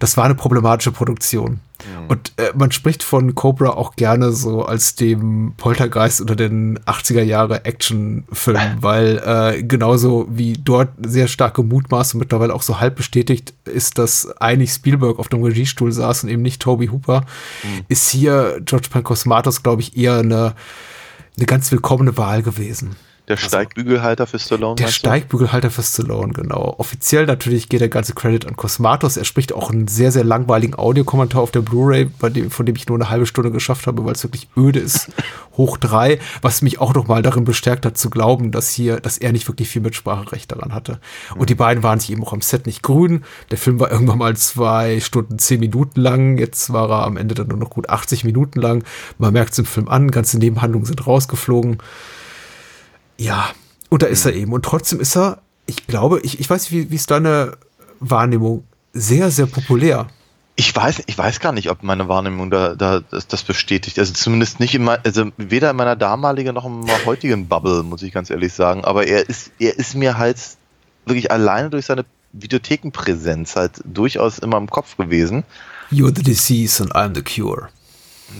Das 0.00 0.16
war 0.16 0.24
eine 0.24 0.34
problematische 0.34 0.90
Produktion. 0.90 1.60
Und 2.08 2.32
äh, 2.36 2.52
man 2.54 2.72
spricht 2.72 3.02
von 3.02 3.34
Cobra 3.34 3.70
auch 3.70 3.96
gerne 3.96 4.32
so 4.32 4.64
als 4.64 4.94
dem 4.94 5.54
Poltergeist 5.56 6.20
unter 6.20 6.36
den 6.36 6.78
80er 6.80 7.22
Jahre 7.22 7.64
Actionfilm, 7.64 8.60
weil 8.80 9.18
äh, 9.24 9.62
genauso 9.62 10.26
wie 10.30 10.54
dort 10.54 10.90
sehr 11.00 11.28
starke 11.28 11.62
Mutmaße 11.62 12.16
mittlerweile 12.16 12.54
auch 12.54 12.62
so 12.62 12.80
halb 12.80 12.96
bestätigt 12.96 13.54
ist, 13.64 13.98
dass 13.98 14.30
eigentlich 14.40 14.72
Spielberg 14.72 15.18
auf 15.18 15.28
dem 15.28 15.42
Regiestuhl 15.42 15.92
saß 15.92 16.24
und 16.24 16.30
eben 16.30 16.42
nicht 16.42 16.62
Toby 16.62 16.88
Hooper, 16.88 17.24
ist 17.88 18.10
hier 18.10 18.60
George 18.64 18.88
Pankosmatos, 18.90 19.62
glaube 19.62 19.82
ich, 19.82 19.96
eher 19.96 20.18
eine, 20.18 20.54
eine 21.36 21.46
ganz 21.46 21.70
willkommene 21.72 22.16
Wahl 22.16 22.42
gewesen. 22.42 22.96
Der 23.30 23.36
Steigbügelhalter 23.36 24.26
für 24.26 24.40
Stallone. 24.40 24.74
Der? 24.74 24.88
Steigbügelhalter 24.88 25.70
für 25.70 25.84
Stallone, 25.84 26.32
genau. 26.32 26.74
Offiziell 26.78 27.26
natürlich 27.26 27.68
geht 27.68 27.80
der 27.80 27.88
ganze 27.88 28.12
Credit 28.12 28.44
an 28.44 28.56
Cosmatos. 28.56 29.16
Er 29.16 29.24
spricht 29.24 29.52
auch 29.52 29.70
einen 29.70 29.86
sehr, 29.86 30.10
sehr 30.10 30.24
langweiligen 30.24 30.74
Audiokommentar 30.74 31.40
auf 31.40 31.52
der 31.52 31.60
Blu-ray, 31.60 32.10
von 32.18 32.66
dem 32.66 32.74
ich 32.74 32.88
nur 32.88 32.98
eine 32.98 33.08
halbe 33.08 33.26
Stunde 33.26 33.52
geschafft 33.52 33.86
habe, 33.86 34.04
weil 34.04 34.14
es 34.14 34.24
wirklich 34.24 34.48
öde 34.56 34.80
ist. 34.80 35.12
Hoch 35.56 35.76
drei, 35.76 36.18
was 36.42 36.60
mich 36.60 36.80
auch 36.80 36.92
noch 36.92 37.06
mal 37.06 37.22
darin 37.22 37.44
bestärkt 37.44 37.86
hat, 37.86 37.96
zu 37.96 38.10
glauben, 38.10 38.50
dass 38.50 38.70
hier, 38.70 38.98
dass 38.98 39.16
er 39.16 39.30
nicht 39.30 39.46
wirklich 39.46 39.68
viel 39.68 39.82
Mitspracherecht 39.82 40.50
daran 40.50 40.74
hatte. 40.74 40.98
Und 41.36 41.50
die 41.50 41.54
beiden 41.54 41.84
waren 41.84 42.00
sich 42.00 42.10
eben 42.10 42.24
auch 42.24 42.32
am 42.32 42.40
Set 42.40 42.66
nicht 42.66 42.82
grün. 42.82 43.22
Der 43.52 43.58
Film 43.58 43.78
war 43.78 43.92
irgendwann 43.92 44.18
mal 44.18 44.36
zwei 44.36 44.98
Stunden, 44.98 45.38
zehn 45.38 45.60
Minuten 45.60 46.00
lang. 46.00 46.36
Jetzt 46.36 46.72
war 46.72 46.90
er 46.90 47.04
am 47.04 47.16
Ende 47.16 47.36
dann 47.36 47.46
nur 47.46 47.58
noch 47.58 47.70
gut 47.70 47.90
80 47.90 48.24
Minuten 48.24 48.60
lang. 48.60 48.82
Man 49.18 49.32
merkt 49.32 49.52
es 49.52 49.58
im 49.60 49.66
Film 49.66 49.88
an, 49.88 50.10
ganze 50.10 50.36
Nebenhandlungen 50.38 50.86
sind 50.86 51.06
rausgeflogen. 51.06 51.78
Ja, 53.20 53.50
und 53.90 54.02
da 54.02 54.06
ist 54.06 54.24
er 54.24 54.32
eben. 54.32 54.52
Und 54.54 54.64
trotzdem 54.64 54.98
ist 54.98 55.14
er, 55.14 55.42
ich 55.66 55.86
glaube, 55.86 56.20
ich, 56.20 56.40
ich 56.40 56.48
weiß 56.48 56.62
nicht, 56.62 56.72
wie, 56.72 56.90
wie 56.90 56.96
ist 56.96 57.10
deine 57.10 57.58
Wahrnehmung? 58.00 58.64
Sehr, 58.94 59.30
sehr 59.30 59.44
populär. 59.44 60.08
Ich 60.56 60.74
weiß, 60.74 61.02
ich 61.06 61.18
weiß 61.18 61.38
gar 61.40 61.52
nicht, 61.52 61.70
ob 61.70 61.82
meine 61.82 62.08
Wahrnehmung 62.08 62.50
da, 62.50 62.74
da 62.74 63.00
das, 63.00 63.26
das 63.26 63.42
bestätigt. 63.42 63.98
Also 63.98 64.14
zumindest 64.14 64.58
nicht 64.58 64.74
in 64.74 64.84
mein, 64.84 64.98
also 65.04 65.30
weder 65.36 65.70
in 65.70 65.76
meiner 65.76 65.96
damaligen 65.96 66.54
noch 66.54 66.64
in 66.64 66.80
meiner 66.80 67.04
heutigen 67.04 67.46
Bubble, 67.46 67.82
muss 67.82 68.02
ich 68.02 68.10
ganz 68.10 68.30
ehrlich 68.30 68.54
sagen. 68.54 68.84
Aber 68.86 69.06
er 69.06 69.28
ist, 69.28 69.50
er 69.58 69.78
ist 69.78 69.94
mir 69.94 70.16
halt 70.16 70.38
wirklich 71.04 71.30
alleine 71.30 71.68
durch 71.68 71.86
seine 71.86 72.06
Videothekenpräsenz 72.32 73.54
halt 73.54 73.82
durchaus 73.84 74.38
immer 74.38 74.56
im 74.56 74.70
Kopf 74.70 74.96
gewesen. 74.96 75.44
You're 75.92 76.14
the 76.14 76.22
disease 76.22 76.82
and 76.82 76.94
I'm 76.94 77.14
the 77.14 77.22
cure. 77.22 77.68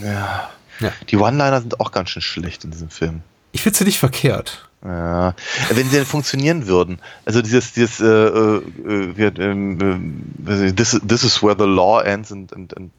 Ja. 0.02 0.48
Ja. 0.80 0.92
Die 1.10 1.18
One-Liner 1.18 1.60
sind 1.60 1.80
auch 1.80 1.92
ganz 1.92 2.08
schön 2.08 2.22
schlecht 2.22 2.64
in 2.64 2.70
diesem 2.70 2.88
Film. 2.88 3.22
Ich 3.52 3.62
finde 3.62 3.78
sie 3.78 3.84
nicht 3.84 3.98
verkehrt. 3.98 4.69
Ja, 4.82 5.34
wenn 5.74 5.90
sie 5.90 5.96
denn 5.96 6.06
funktionieren 6.06 6.66
würden. 6.66 7.00
Also 7.26 7.42
dieses, 7.42 7.72
dieses, 7.74 8.00
äh, 8.00 8.06
äh, 8.06 8.62
wie, 9.14 9.24
ähm, 9.24 10.22
äh, 10.46 10.72
this, 10.72 10.98
this 11.06 11.22
is 11.22 11.42
where 11.42 11.54
the 11.58 11.66
law 11.66 12.00
ends 12.00 12.32
and, 12.32 12.50
and, 12.54 12.74
and 12.76 12.90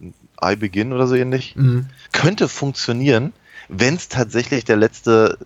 I 0.43 0.55
begin 0.55 0.93
oder 0.93 1.07
so 1.07 1.15
ähnlich. 1.15 1.55
Mhm. 1.55 1.87
Könnte 2.11 2.47
funktionieren, 2.47 3.33
wenn 3.67 3.95
es 3.95 4.09
tatsächlich 4.09 4.63
der 4.63 4.77
letzte, 4.77 5.39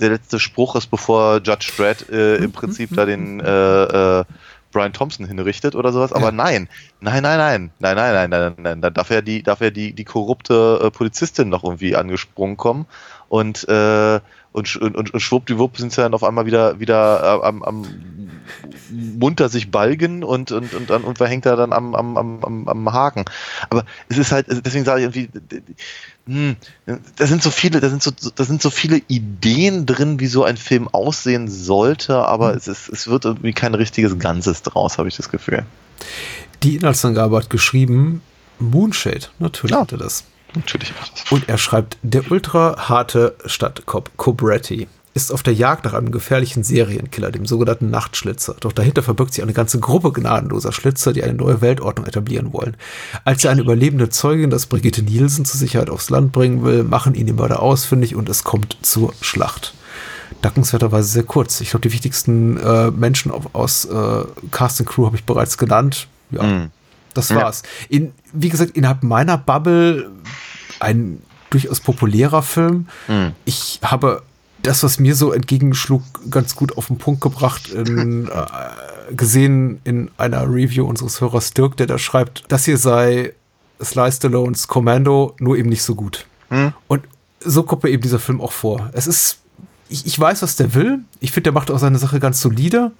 der 0.00 0.10
letzte 0.10 0.40
Spruch 0.40 0.74
ist, 0.74 0.88
bevor 0.88 1.36
Judge 1.44 1.70
Dredd 1.76 2.08
äh, 2.10 2.36
im 2.36 2.50
Prinzip 2.50 2.90
da 2.96 3.04
den 3.06 3.38
äh, 3.38 4.20
äh, 4.20 4.24
Brian 4.72 4.92
Thompson 4.92 5.24
hinrichtet 5.24 5.76
oder 5.76 5.92
sowas. 5.92 6.12
Aber 6.12 6.26
Ja. 6.26 6.32
nein, 6.32 6.68
nein, 7.00 7.22
nein, 7.22 7.38
nein, 7.38 7.70
nein, 7.78 7.96
nein, 7.96 8.12
nein, 8.12 8.30
nein, 8.30 8.54
nein, 8.58 8.80
da 8.80 8.90
darf 8.90 9.10
ja 9.10 9.22
die, 9.22 9.42
darf 9.44 9.60
ja 9.60 9.70
die, 9.70 9.92
die 9.92 10.04
korrupte 10.04 10.80
äh, 10.82 10.90
Polizistin 10.90 11.48
noch 11.48 11.62
irgendwie 11.62 11.94
angesprungen 11.94 12.56
kommen 12.56 12.86
und 13.28 13.68
äh, 13.68 14.20
und, 14.52 14.74
und, 14.76 15.12
und 15.12 15.20
schwuppdiwupp 15.20 15.76
sind 15.76 15.92
sie 15.92 16.00
dann 16.00 16.14
auf 16.14 16.24
einmal 16.24 16.46
wieder 16.46 16.80
wieder 16.80 17.40
äh, 17.42 17.46
am, 17.46 17.62
am 17.62 17.84
munter 18.90 19.48
sich 19.48 19.70
balgen 19.70 20.24
und 20.24 20.52
und 20.52 20.72
und 20.74 20.90
dann 20.90 21.04
und 21.04 21.18
verhängt 21.18 21.46
er 21.46 21.56
dann 21.56 21.72
am, 21.72 21.94
am, 21.94 22.16
am, 22.16 22.68
am, 22.68 22.92
Haken. 22.92 23.24
Aber 23.70 23.84
es 24.08 24.18
ist 24.18 24.32
halt, 24.32 24.46
deswegen 24.64 24.84
sage 24.84 25.00
ich 25.00 25.16
irgendwie, 25.16 25.28
hm, 26.26 26.56
da 27.16 27.26
sind 27.26 27.42
so 27.42 27.50
viele, 27.50 27.80
da 27.80 27.88
sind 27.88 28.02
so, 28.02 28.10
da 28.10 28.44
sind 28.44 28.62
so 28.62 28.70
viele 28.70 29.00
Ideen 29.08 29.86
drin, 29.86 30.20
wie 30.20 30.26
so 30.26 30.44
ein 30.44 30.56
Film 30.56 30.88
aussehen 30.88 31.48
sollte, 31.48 32.16
aber 32.16 32.54
es 32.54 32.68
ist, 32.68 32.88
es 32.88 33.06
wird 33.08 33.24
irgendwie 33.24 33.52
kein 33.52 33.74
richtiges 33.74 34.18
Ganzes 34.18 34.62
draus, 34.62 34.98
habe 34.98 35.08
ich 35.08 35.16
das 35.16 35.28
Gefühl. 35.28 35.64
Die 36.62 36.76
Inhaltsangabe 36.76 37.36
hat 37.36 37.50
geschrieben, 37.50 38.22
Moonshade, 38.58 39.26
natürlich 39.38 39.74
Ja. 39.74 39.82
hat 39.82 39.92
er 39.92 39.98
das. 39.98 40.24
Natürlich. 40.56 40.92
Und 41.30 41.48
er 41.48 41.58
schreibt, 41.58 41.98
der 42.02 42.30
ultra 42.30 42.88
harte 42.88 43.36
Stadtcop 43.44 44.10
Cobretti 44.16 44.88
ist 45.14 45.32
auf 45.32 45.42
der 45.42 45.54
Jagd 45.54 45.84
nach 45.86 45.94
einem 45.94 46.10
gefährlichen 46.12 46.62
Serienkiller, 46.62 47.30
dem 47.30 47.46
sogenannten 47.46 47.88
Nachtschlitzer. 47.88 48.54
Doch 48.60 48.72
dahinter 48.72 49.02
verbirgt 49.02 49.32
sich 49.32 49.42
eine 49.42 49.54
ganze 49.54 49.80
Gruppe 49.80 50.12
gnadenloser 50.12 50.72
Schlitzer, 50.72 51.14
die 51.14 51.22
eine 51.22 51.32
neue 51.32 51.62
Weltordnung 51.62 52.06
etablieren 52.06 52.52
wollen. 52.52 52.76
Als 53.24 53.42
er 53.44 53.50
eine 53.50 53.62
überlebende 53.62 54.10
Zeugin, 54.10 54.50
das 54.50 54.66
Brigitte 54.66 55.02
Nielsen, 55.02 55.46
zur 55.46 55.58
Sicherheit 55.58 55.88
aufs 55.88 56.10
Land 56.10 56.32
bringen 56.32 56.64
will, 56.64 56.84
machen 56.84 57.14
ihn 57.14 57.26
die 57.26 57.32
Mörder 57.32 57.62
ausfindig 57.62 58.14
und 58.14 58.28
es 58.28 58.44
kommt 58.44 58.76
zur 58.82 59.14
Schlacht. 59.22 59.72
Dankenswerterweise 60.42 61.08
sehr 61.08 61.22
kurz. 61.22 61.60
Ich 61.62 61.70
glaube, 61.70 61.88
die 61.88 61.94
wichtigsten 61.94 62.58
äh, 62.58 62.90
Menschen 62.90 63.30
auf, 63.30 63.54
aus 63.54 63.86
äh, 63.86 64.24
Cast 64.50 64.80
and 64.80 64.88
Crew 64.88 65.06
habe 65.06 65.16
ich 65.16 65.24
bereits 65.24 65.56
genannt. 65.56 66.08
Ja, 66.30 66.42
Mhm. 66.42 66.70
das 67.14 67.34
war's. 67.34 67.62
In, 67.88 68.12
wie 68.34 68.50
gesagt, 68.50 68.72
innerhalb 68.76 69.02
meiner 69.02 69.38
Bubble 69.38 70.10
ein 70.80 71.22
durchaus 71.50 71.80
populärer 71.80 72.42
Film. 72.42 72.88
Mhm. 73.08 73.32
Ich 73.44 73.80
habe 73.82 74.22
das, 74.62 74.82
was 74.82 74.98
mir 74.98 75.14
so 75.14 75.32
entgegenschlug, 75.32 76.02
ganz 76.30 76.56
gut 76.56 76.76
auf 76.76 76.88
den 76.88 76.98
Punkt 76.98 77.20
gebracht, 77.20 77.68
in, 77.68 78.28
äh, 79.08 79.14
gesehen 79.14 79.80
in 79.84 80.10
einer 80.18 80.42
Review 80.42 80.86
unseres 80.86 81.20
Hörers 81.20 81.52
Dirk, 81.52 81.76
der 81.76 81.86
da 81.86 81.98
schreibt, 81.98 82.44
das 82.48 82.64
hier 82.64 82.78
sei 82.78 83.32
Sly 83.82 84.10
Stallones 84.10 84.68
Commando, 84.68 85.34
nur 85.38 85.56
eben 85.56 85.68
nicht 85.68 85.82
so 85.82 85.94
gut. 85.94 86.26
Mhm. 86.50 86.72
Und 86.88 87.04
so 87.40 87.62
kommt 87.62 87.84
mir 87.84 87.90
eben 87.90 88.02
dieser 88.02 88.18
Film 88.18 88.40
auch 88.40 88.52
vor. 88.52 88.90
Es 88.92 89.06
ist, 89.06 89.38
ich, 89.88 90.06
ich 90.06 90.18
weiß, 90.18 90.42
was 90.42 90.56
der 90.56 90.74
will. 90.74 91.00
Ich 91.20 91.32
finde, 91.32 91.44
der 91.44 91.52
macht 91.52 91.70
auch 91.70 91.78
seine 91.78 91.98
Sache 91.98 92.20
ganz 92.20 92.40
solide. 92.40 92.92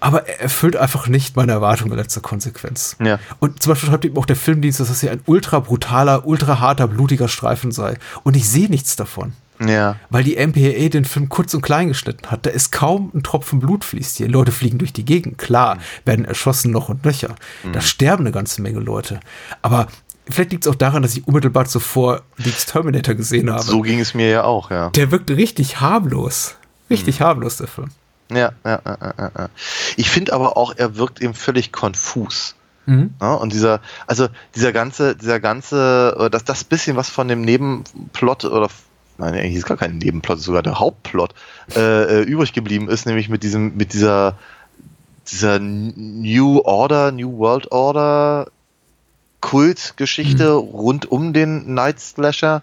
Aber 0.00 0.26
er 0.28 0.40
erfüllt 0.40 0.76
einfach 0.76 1.08
nicht 1.08 1.36
meine 1.36 1.52
Erwartungen 1.52 1.92
in 1.92 1.98
letzter 1.98 2.20
Konsequenz. 2.20 2.96
Ja. 3.02 3.18
Und 3.40 3.62
zum 3.62 3.72
Beispiel 3.72 3.88
schreibt 3.88 4.04
eben 4.04 4.16
auch 4.16 4.26
der 4.26 4.36
Filmdienst, 4.36 4.80
dass 4.80 4.88
das 4.88 5.00
hier 5.00 5.10
ein 5.10 5.20
ultra 5.26 5.60
brutaler, 5.60 6.26
ultra 6.26 6.60
harter, 6.60 6.86
blutiger 6.86 7.28
Streifen 7.28 7.72
sei. 7.72 7.98
Und 8.22 8.36
ich 8.36 8.48
sehe 8.48 8.68
nichts 8.68 8.96
davon. 8.96 9.32
Ja. 9.66 9.96
Weil 10.10 10.22
die 10.22 10.36
MPAA 10.36 10.88
den 10.88 11.04
Film 11.04 11.28
kurz 11.28 11.52
und 11.54 11.62
klein 11.62 11.88
geschnitten 11.88 12.30
hat. 12.30 12.46
Da 12.46 12.50
ist 12.50 12.70
kaum 12.70 13.10
ein 13.14 13.22
Tropfen 13.22 13.58
Blut 13.58 13.84
fließt 13.84 14.16
hier. 14.18 14.28
Leute 14.28 14.52
fliegen 14.52 14.78
durch 14.78 14.92
die 14.92 15.04
Gegend. 15.04 15.38
Klar, 15.38 15.78
werden 16.04 16.24
erschossen 16.24 16.70
noch 16.70 16.88
und 16.88 17.04
nöcher. 17.04 17.34
Da 17.72 17.80
sterben 17.80 18.22
eine 18.22 18.32
ganze 18.32 18.62
Menge 18.62 18.78
Leute. 18.78 19.18
Aber 19.62 19.88
vielleicht 20.30 20.52
liegt 20.52 20.66
es 20.66 20.70
auch 20.70 20.76
daran, 20.76 21.02
dass 21.02 21.16
ich 21.16 21.26
unmittelbar 21.26 21.66
zuvor 21.66 22.22
The 22.36 22.50
Exterminator 22.50 23.14
gesehen 23.14 23.50
habe. 23.50 23.62
So 23.62 23.80
ging 23.80 24.00
es 24.00 24.14
mir 24.14 24.28
ja 24.28 24.44
auch, 24.44 24.70
ja. 24.70 24.90
Der 24.90 25.10
wirkt 25.10 25.30
richtig 25.30 25.80
harmlos. 25.80 26.56
Richtig 26.90 27.20
harmlos, 27.20 27.58
der 27.58 27.68
Film. 27.68 27.90
Ja, 28.30 28.52
ja, 28.64 28.80
ja, 28.84 28.98
ja, 29.18 29.30
ja. 29.38 29.48
Ich 29.96 30.10
finde 30.10 30.32
aber 30.32 30.56
auch, 30.56 30.74
er 30.76 30.96
wirkt 30.96 31.20
eben 31.22 31.34
völlig 31.34 31.72
konfus. 31.72 32.54
Mhm. 32.86 33.14
Ja, 33.20 33.34
und 33.34 33.52
dieser, 33.52 33.80
also 34.06 34.28
dieser 34.54 34.72
ganze, 34.72 35.16
dieser 35.16 35.40
ganze, 35.40 36.16
äh, 36.18 36.30
das, 36.30 36.44
das 36.44 36.64
bisschen, 36.64 36.96
was 36.96 37.08
von 37.08 37.28
dem 37.28 37.42
Nebenplot 37.42 38.44
oder 38.44 38.68
nein, 39.18 39.34
eigentlich 39.34 39.56
ist 39.56 39.66
gar 39.66 39.76
kein 39.76 39.98
Nebenplot, 39.98 40.40
sogar 40.40 40.62
der 40.62 40.78
Hauptplot, 40.78 41.34
äh, 41.74 42.20
äh, 42.20 42.22
übrig 42.22 42.52
geblieben 42.52 42.88
ist, 42.88 43.06
nämlich 43.06 43.28
mit 43.28 43.42
diesem, 43.42 43.76
mit 43.76 43.92
dieser, 43.92 44.38
dieser 45.28 45.58
New 45.58 46.60
Order, 46.60 47.12
New 47.12 47.36
World 47.38 47.70
Order 47.72 48.46
Kultgeschichte 49.40 50.50
mhm. 50.50 50.68
rund 50.68 51.10
um 51.10 51.32
den 51.32 51.74
Night 51.74 52.00
Slasher. 52.00 52.62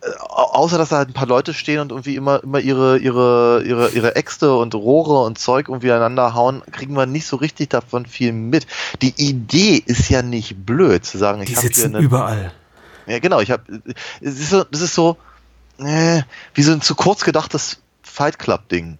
Äh, 0.00 0.06
außer 0.18 0.78
dass 0.78 0.90
da 0.90 0.96
halt 0.98 1.10
ein 1.10 1.14
paar 1.14 1.26
Leute 1.26 1.54
stehen 1.54 1.80
und 1.80 1.90
irgendwie 1.90 2.16
immer, 2.16 2.42
immer 2.42 2.60
ihre, 2.60 2.98
ihre, 2.98 3.62
ihre, 3.64 3.90
ihre 3.90 4.16
Äxte 4.16 4.54
und 4.54 4.74
Rohre 4.74 5.24
und 5.24 5.38
Zeug 5.38 5.68
irgendwie 5.68 5.90
aneinander 5.90 6.34
hauen, 6.34 6.62
kriegen 6.70 6.94
wir 6.94 7.06
nicht 7.06 7.26
so 7.26 7.36
richtig 7.36 7.70
davon 7.70 8.06
viel 8.06 8.32
mit. 8.32 8.66
Die 9.02 9.14
Idee 9.16 9.82
ist 9.84 10.08
ja 10.08 10.22
nicht 10.22 10.66
blöd 10.66 11.04
zu 11.04 11.18
sagen, 11.18 11.42
ich 11.42 11.56
habe 11.56 11.68
hier 11.68 11.84
eine, 11.84 11.98
überall. 11.98 12.52
Ja, 13.06 13.18
genau, 13.20 13.40
ich 13.40 13.50
habe 13.50 13.62
es 14.20 14.40
ist 14.40 14.50
so, 14.50 14.64
das 14.64 14.80
ist 14.80 14.94
so 14.94 15.16
äh, 15.78 16.22
wie 16.54 16.62
so 16.62 16.72
ein 16.72 16.80
zu 16.80 16.94
kurz 16.94 17.24
gedachtes 17.24 17.78
Fight 18.02 18.38
Club 18.38 18.68
Ding. 18.68 18.98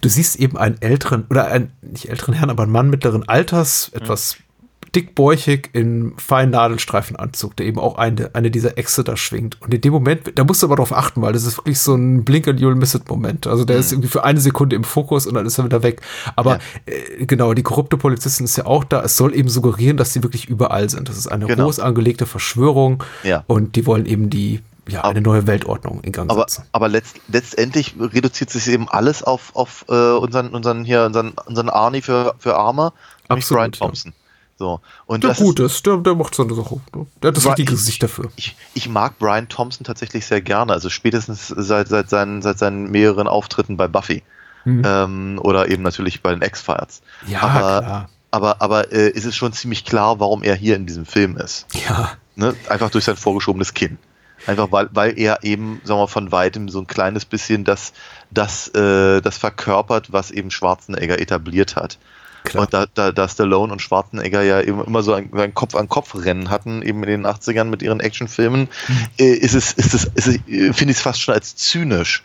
Du 0.00 0.08
siehst 0.08 0.36
eben 0.36 0.56
einen 0.56 0.80
älteren 0.80 1.26
oder 1.28 1.46
einen 1.46 1.72
nicht 1.82 2.08
älteren 2.08 2.34
Herrn, 2.34 2.50
aber 2.50 2.62
einen 2.62 2.72
Mann 2.72 2.88
mittleren 2.88 3.28
Alters, 3.28 3.90
etwas 3.92 4.36
dickbäuchig 4.96 5.68
in 5.74 6.14
feinen 6.16 6.52
Nadelstreifenanzug, 6.52 7.54
der 7.56 7.66
eben 7.66 7.78
auch 7.78 7.98
eine, 7.98 8.34
eine 8.34 8.50
dieser 8.50 8.78
Echse 8.78 9.04
da 9.04 9.16
schwingt. 9.16 9.60
Und 9.60 9.74
in 9.74 9.82
dem 9.82 9.92
Moment, 9.92 10.32
da 10.34 10.44
musst 10.44 10.62
du 10.62 10.66
aber 10.66 10.76
drauf 10.76 10.92
achten, 10.92 11.20
weil 11.20 11.34
das 11.34 11.44
ist 11.44 11.58
wirklich 11.58 11.78
so 11.78 11.94
ein 11.94 12.24
Blink 12.24 12.48
and 12.48 12.60
You'll 12.60 12.74
Miss 12.74 12.94
It 12.94 13.08
Moment. 13.08 13.46
Also 13.46 13.66
der 13.66 13.76
mhm. 13.76 13.80
ist 13.80 13.92
irgendwie 13.92 14.08
für 14.08 14.24
eine 14.24 14.40
Sekunde 14.40 14.74
im 14.74 14.84
Fokus 14.84 15.26
und 15.26 15.34
dann 15.34 15.44
ist 15.44 15.58
er 15.58 15.66
wieder 15.66 15.82
weg. 15.82 16.00
Aber 16.34 16.52
ja. 16.52 16.58
äh, 16.86 17.26
genau, 17.26 17.52
die 17.52 17.62
korrupte 17.62 17.98
Polizistin 17.98 18.46
ist 18.46 18.56
ja 18.56 18.64
auch 18.64 18.84
da. 18.84 19.02
Es 19.02 19.18
soll 19.18 19.34
eben 19.34 19.50
suggerieren, 19.50 19.98
dass 19.98 20.14
sie 20.14 20.22
wirklich 20.22 20.48
überall 20.48 20.88
sind. 20.88 21.10
Das 21.10 21.18
ist 21.18 21.26
eine 21.26 21.46
genau. 21.46 21.64
groß 21.64 21.78
angelegte 21.78 22.24
Verschwörung 22.24 23.04
ja. 23.22 23.44
und 23.46 23.76
die 23.76 23.84
wollen 23.84 24.06
eben 24.06 24.30
die 24.30 24.62
ja, 24.88 25.02
eine 25.02 25.20
neue 25.20 25.46
Weltordnung 25.46 26.00
in 26.02 26.12
Gang 26.12 26.32
setzen. 26.32 26.64
Aber, 26.72 26.86
aber 26.86 26.88
letzt, 26.88 27.20
letztendlich 27.28 27.96
reduziert 27.98 28.50
sich 28.50 28.66
eben 28.68 28.88
alles 28.88 29.22
auf, 29.22 29.54
auf 29.54 29.84
äh, 29.88 29.92
unseren, 29.92 30.50
unseren 30.50 30.84
hier, 30.84 31.04
unseren, 31.04 31.32
unseren 31.44 31.68
Arnie 31.68 32.00
für, 32.00 32.34
für 32.38 32.56
Arme, 32.56 32.92
nämlich 33.28 33.46
Brian 33.48 33.72
Thompson. 33.72 34.12
Ja. 34.12 34.25
So. 34.58 34.80
Und 35.04 35.22
der 35.22 35.30
das 35.30 35.38
gut 35.38 35.60
ist, 35.60 35.84
der, 35.86 35.98
der 35.98 36.14
macht 36.14 36.34
seine 36.34 36.54
Sache. 36.54 36.80
Ne? 36.94 37.06
Der 37.22 37.28
hat 37.28 37.36
das 37.36 37.46
richtige 37.46 37.72
Gesicht 37.72 38.02
dafür. 38.02 38.30
Ich, 38.36 38.56
ich, 38.74 38.88
mag 38.88 39.18
Brian 39.18 39.48
Thompson 39.48 39.84
tatsächlich 39.84 40.24
sehr 40.24 40.40
gerne, 40.40 40.72
also 40.72 40.88
spätestens 40.88 41.48
seit, 41.48 41.88
seit, 41.88 42.08
seinen, 42.08 42.40
seit 42.40 42.58
seinen 42.58 42.90
mehreren 42.90 43.28
Auftritten 43.28 43.76
bei 43.76 43.86
Buffy. 43.86 44.22
Mhm. 44.64 44.82
Ähm, 44.84 45.40
oder 45.42 45.70
eben 45.70 45.82
natürlich 45.82 46.22
bei 46.22 46.30
den 46.30 46.42
X-Files. 46.42 47.02
Ja, 47.26 47.42
aber, 47.42 47.58
klar. 47.82 48.08
Aber, 48.30 48.62
aber 48.62 48.92
äh, 48.92 49.10
ist 49.10 49.24
es 49.24 49.36
schon 49.36 49.52
ziemlich 49.52 49.84
klar, 49.84 50.20
warum 50.20 50.42
er 50.42 50.54
hier 50.54 50.74
in 50.76 50.86
diesem 50.86 51.06
Film 51.06 51.36
ist. 51.36 51.66
Ja. 51.86 52.12
Ne? 52.34 52.54
Einfach 52.68 52.90
durch 52.90 53.04
sein 53.04 53.16
vorgeschobenes 53.16 53.74
Kinn. 53.74 53.98
Einfach 54.46 54.70
weil, 54.72 54.88
weil 54.92 55.18
er 55.18 55.44
eben, 55.44 55.80
sagen 55.84 56.00
wir 56.00 56.08
von 56.08 56.32
weitem 56.32 56.68
so 56.68 56.80
ein 56.80 56.86
kleines 56.86 57.24
bisschen 57.24 57.64
das, 57.64 57.92
das, 58.30 58.68
äh, 58.68 59.20
das 59.20 59.38
verkörpert, 59.38 60.12
was 60.12 60.30
eben 60.30 60.50
Schwarzenegger 60.50 61.20
etabliert 61.20 61.76
hat. 61.76 61.98
Klar. 62.46 62.64
Und 62.64 62.74
da, 62.74 62.86
da, 62.92 63.12
da 63.12 63.28
Stallone 63.28 63.72
und 63.72 63.82
Schwarzenegger 63.82 64.42
ja 64.42 64.60
eben 64.60 64.84
immer 64.84 65.02
so 65.02 65.12
ein, 65.12 65.32
ein 65.34 65.54
Kopf-an-Kopf-Rennen 65.54 66.50
hatten, 66.50 66.82
eben 66.82 67.02
in 67.04 67.10
den 67.22 67.26
80ern 67.26 67.64
mit 67.64 67.82
ihren 67.82 68.00
Actionfilmen, 68.00 68.68
mhm. 68.88 69.06
äh, 69.18 69.32
ist 69.32 69.54
es, 69.54 69.72
ist 69.72 69.94
es, 69.94 70.04
ist 70.04 70.26
es 70.28 70.36
finde 70.76 70.92
ich 70.92 70.98
es 70.98 71.02
fast 71.02 71.20
schon 71.20 71.34
als 71.34 71.56
zynisch, 71.56 72.22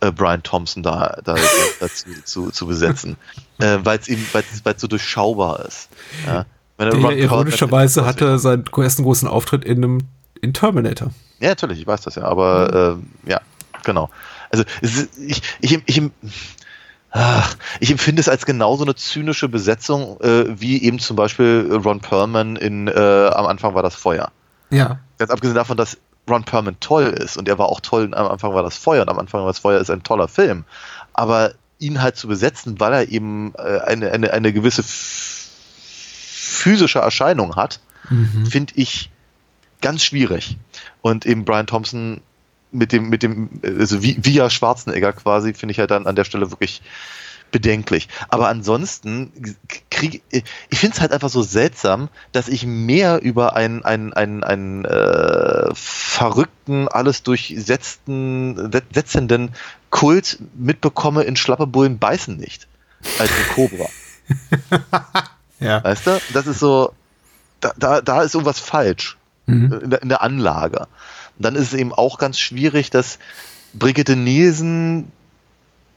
äh, 0.00 0.10
Brian 0.10 0.42
Thompson 0.42 0.82
da, 0.82 1.18
da, 1.24 1.36
dazu 1.80 2.08
zu, 2.24 2.50
zu 2.50 2.66
besetzen. 2.66 3.16
äh, 3.58 3.78
weil 3.82 3.98
es 3.98 4.08
eben, 4.08 4.26
weil 4.32 4.44
es 4.64 4.80
so 4.80 4.86
durchschaubar 4.86 5.64
ist. 5.66 5.88
Ja? 6.26 6.46
Der 6.78 6.92
ironischerweise 6.92 8.04
hatte 8.04 8.38
seinen 8.38 8.64
ersten 8.66 9.04
großen 9.04 9.28
Auftritt 9.28 9.64
in 9.64 9.78
einem 9.78 10.00
in 10.40 10.52
Terminator. 10.52 11.10
Ja, 11.40 11.50
natürlich, 11.50 11.80
ich 11.80 11.86
weiß 11.86 12.02
das 12.02 12.16
ja, 12.16 12.24
aber 12.24 12.96
mhm. 12.96 13.06
äh, 13.26 13.30
ja, 13.30 13.40
genau. 13.84 14.10
Also 14.50 14.64
ist, 14.80 15.18
ich, 15.18 15.42
ich, 15.60 15.80
ich, 15.86 16.02
ach, 17.14 17.56
ich 17.80 17.90
empfinde 17.90 18.20
es 18.20 18.28
als 18.28 18.44
genauso 18.44 18.84
eine 18.84 18.94
zynische 18.96 19.48
Besetzung, 19.48 20.20
äh, 20.20 20.46
wie 20.60 20.82
eben 20.82 20.98
zum 20.98 21.16
Beispiel 21.16 21.70
Ron 21.84 22.00
Perlman 22.00 22.56
in 22.56 22.88
äh, 22.88 23.30
am 23.32 23.46
Anfang 23.46 23.74
war 23.74 23.82
das 23.82 23.94
Feuer. 23.94 24.32
Ja. 24.70 24.98
Ganz 25.18 25.30
abgesehen 25.30 25.54
davon, 25.54 25.76
dass 25.76 25.96
Ron 26.28 26.42
Perlman 26.44 26.76
toll 26.80 27.04
ist 27.04 27.36
und 27.36 27.48
er 27.48 27.56
war 27.58 27.68
auch 27.68 27.80
toll, 27.80 28.12
am 28.14 28.26
Anfang 28.26 28.52
war 28.52 28.64
das 28.64 28.76
Feuer 28.76 29.02
und 29.02 29.10
am 29.10 29.18
Anfang 29.18 29.40
war 29.42 29.46
das 29.46 29.60
Feuer 29.60 29.80
ist 29.80 29.90
ein 29.90 30.02
toller 30.02 30.26
Film. 30.26 30.64
Aber 31.12 31.52
ihn 31.78 32.02
halt 32.02 32.16
zu 32.16 32.26
besetzen, 32.26 32.80
weil 32.80 32.92
er 32.92 33.08
eben 33.08 33.54
äh, 33.58 33.78
eine, 33.80 34.10
eine, 34.10 34.32
eine 34.32 34.52
gewisse 34.52 34.82
physische 35.84 36.98
Erscheinung 36.98 37.54
hat, 37.54 37.78
mhm. 38.10 38.46
finde 38.46 38.72
ich 38.76 39.10
ganz 39.80 40.02
schwierig. 40.02 40.56
Und 41.00 41.26
eben 41.26 41.44
Brian 41.44 41.68
Thompson 41.68 42.22
mit 42.74 42.92
dem, 42.92 43.08
mit 43.08 43.22
dem, 43.22 43.48
also 43.62 44.02
wie, 44.02 44.16
via 44.20 44.50
Schwarzenegger 44.50 45.12
quasi, 45.12 45.54
finde 45.54 45.72
ich 45.72 45.78
halt 45.78 45.90
dann 45.90 46.06
an 46.06 46.16
der 46.16 46.24
Stelle 46.24 46.50
wirklich 46.50 46.82
bedenklich. 47.54 48.08
Aber 48.28 48.48
ansonsten 48.48 49.32
kriege 49.88 50.20
ich 50.30 50.78
finde 50.78 50.96
es 50.96 51.00
halt 51.00 51.12
einfach 51.12 51.28
so 51.28 51.42
seltsam, 51.42 52.08
dass 52.32 52.48
ich 52.48 52.66
mehr 52.66 53.22
über 53.22 53.54
einen, 53.54 53.84
einen, 53.84 54.12
einen, 54.12 54.42
einen 54.42 54.84
äh, 54.84 55.70
verrückten, 55.72 56.88
alles 56.88 57.22
durchsetzten, 57.22 58.72
setzenden 58.92 59.54
Kult 59.90 60.38
mitbekomme 60.56 61.22
in 61.22 61.36
Schlappe 61.36 61.68
Bullen 61.68 62.00
beißen 62.00 62.36
nicht. 62.36 62.66
Als 63.20 63.30
ein 63.30 63.54
Cobra. 63.54 63.86
ja. 65.60 65.84
Weißt 65.84 66.08
du? 66.08 66.20
Das 66.32 66.48
ist 66.48 66.58
so, 66.58 66.92
da, 67.60 67.72
da, 67.76 68.00
da 68.00 68.22
ist 68.22 68.34
irgendwas 68.34 68.58
falsch 68.58 69.16
mhm. 69.46 69.80
in, 69.80 69.90
der, 69.90 70.02
in 70.02 70.08
der 70.08 70.22
Anlage. 70.22 70.88
Und 71.38 71.44
dann 71.44 71.54
ist 71.56 71.72
es 71.72 71.74
eben 71.74 71.92
auch 71.92 72.18
ganz 72.18 72.38
schwierig, 72.38 72.90
dass 72.90 73.18
Brigitte 73.72 74.16
Nielsen 74.16 75.10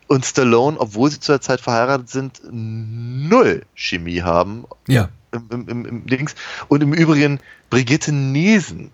und 0.07 0.25
Stallone, 0.25 0.79
obwohl 0.79 1.11
sie 1.11 1.19
zu 1.19 1.33
der 1.33 1.41
Zeit 1.41 1.61
verheiratet 1.61 2.09
sind, 2.09 2.41
null 2.49 3.65
Chemie 3.75 4.21
haben. 4.21 4.65
Ja. 4.87 5.09
Im, 5.31 5.49
im, 5.51 5.67
im, 5.67 5.85
im 5.85 6.05
Dings. 6.07 6.35
Und 6.67 6.81
im 6.81 6.93
Übrigen 6.93 7.39
Brigitte 7.69 8.11
Nielsen, 8.13 8.91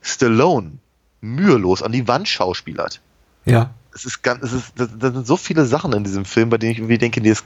Stallone, 0.00 0.72
mühelos 1.20 1.82
an 1.82 1.92
die 1.92 2.08
Wand 2.08 2.28
schauspielert. 2.28 3.00
Ja. 3.44 3.74
Es 3.94 4.04
ist 4.04 4.22
ganz, 4.22 4.42
es 4.42 4.52
ist, 4.52 4.72
das, 4.76 4.88
das 4.98 5.12
sind 5.14 5.26
so 5.26 5.36
viele 5.36 5.66
Sachen 5.66 5.92
in 5.92 6.04
diesem 6.04 6.24
Film, 6.24 6.50
bei 6.50 6.58
denen 6.58 6.72
ich 6.72 6.78
irgendwie 6.78 6.98
denke, 6.98 7.20
das, 7.20 7.44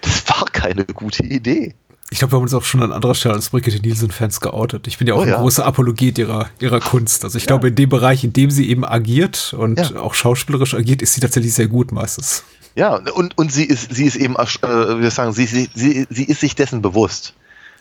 das 0.00 0.28
war 0.28 0.44
keine 0.46 0.84
gute 0.84 1.24
Idee. 1.24 1.74
Ich 2.12 2.18
glaube, 2.18 2.32
wir 2.32 2.36
haben 2.36 2.42
uns 2.42 2.52
auch 2.52 2.62
schon 2.62 2.82
an 2.82 2.92
anderer 2.92 3.14
Stelle 3.14 3.34
als 3.34 3.48
Brigitte 3.48 3.80
Nielsen-Fans 3.80 4.42
geoutet. 4.42 4.86
Ich 4.86 4.98
bin 4.98 5.08
ja 5.08 5.14
auch 5.14 5.20
oh, 5.20 5.22
ein 5.22 5.28
ja. 5.28 5.40
großer 5.40 5.64
Apologet 5.64 6.18
ihrer, 6.18 6.50
ihrer 6.60 6.78
Kunst. 6.78 7.24
Also 7.24 7.38
ich 7.38 7.44
ja. 7.44 7.48
glaube, 7.48 7.68
in 7.68 7.74
dem 7.74 7.88
Bereich, 7.88 8.22
in 8.22 8.34
dem 8.34 8.50
sie 8.50 8.68
eben 8.68 8.84
agiert 8.84 9.54
und 9.56 9.78
ja. 9.78 9.98
auch 9.98 10.12
schauspielerisch 10.12 10.74
agiert, 10.74 11.00
ist 11.00 11.14
sie 11.14 11.20
tatsächlich 11.20 11.54
sehr 11.54 11.68
gut 11.68 11.90
meistens. 11.90 12.44
Ja, 12.74 12.96
und, 12.96 13.38
und 13.38 13.50
sie 13.50 13.64
ist, 13.64 13.94
sie 13.94 14.04
ist 14.04 14.16
eben, 14.16 14.36
äh, 14.36 15.00
wir 15.00 15.10
sagen, 15.10 15.32
sie, 15.32 15.46
sie, 15.46 15.70
sie, 15.74 16.06
sie 16.10 16.24
ist 16.24 16.40
sich 16.40 16.54
dessen 16.54 16.82
bewusst. 16.82 17.32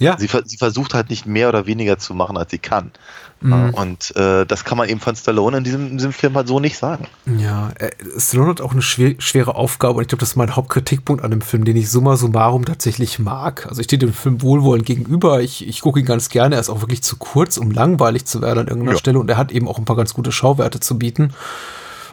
Ja. 0.02 0.18
Sie, 0.18 0.28
sie, 0.46 0.58
versucht 0.58 0.96
halt 0.96 1.12
nicht 1.12 1.28
mehr 1.28 1.48
oder 1.48 1.68
weniger 1.68 2.00
zu 2.00 2.16
machen, 2.16 2.36
als 2.36 2.50
sie 2.50 2.58
kann. 2.58 2.92
Mhm. 3.40 3.70
Und 3.76 4.16
äh, 4.16 4.48
das 4.48 4.64
kann 4.64 4.78
man 4.78 4.90
eben 4.90 5.00
von 5.00 5.16
Stallone 5.16 5.58
in 5.58 5.64
diesem, 5.64 5.88
in 5.90 5.98
diesem 5.98 6.12
Film 6.12 6.36
halt 6.36 6.48
so 6.48 6.60
nicht 6.60 6.78
sagen. 6.78 7.06
Ja, 7.38 7.70
äh, 7.78 7.92
Stallone 8.18 8.50
hat 8.50 8.62
auch 8.62 8.72
eine 8.72 8.82
schwer, 8.82 9.14
schwere 9.20 9.54
Aufgabe 9.54 9.98
und 9.98 10.02
ich 10.02 10.08
glaube, 10.08 10.22
das 10.22 10.30
ist 10.30 10.36
mein 10.38 10.56
Hauptkritikpunkt 10.56 11.24
an 11.24 11.30
dem 11.30 11.42
Film, 11.42 11.66
den 11.66 11.76
ich 11.76 11.92
summa 11.92 12.18
summarum 12.18 12.66
tatsächlich 12.66 13.20
mag. 13.20 13.68
Also 13.68 13.82
ich 13.82 13.86
stehe 13.86 14.00
dem 14.00 14.14
Film 14.14 14.42
wohlwollend 14.42 14.88
gegenüber. 14.88 15.42
Ich, 15.42 15.68
ich 15.68 15.82
gucke 15.82 16.00
ihn 16.00 16.06
ganz 16.06 16.30
gerne. 16.30 16.56
Er 16.56 16.62
ist 16.62 16.70
auch 16.70 16.82
wirklich 16.82 17.04
zu 17.04 17.18
kurz, 17.18 17.58
um 17.58 17.70
langweilig 17.70 18.26
zu 18.26 18.42
werden 18.42 18.60
an 18.60 18.68
irgendeiner 18.68 18.94
ja. 18.94 18.98
Stelle 18.98 19.20
und 19.20 19.30
er 19.30 19.38
hat 19.38 19.52
eben 19.52 19.68
auch 19.68 19.78
ein 19.78 19.86
paar 19.86 19.96
ganz 19.96 20.16
gute 20.16 20.32
Schauwerte 20.32 20.80
zu 20.80 20.98
bieten 20.98 21.34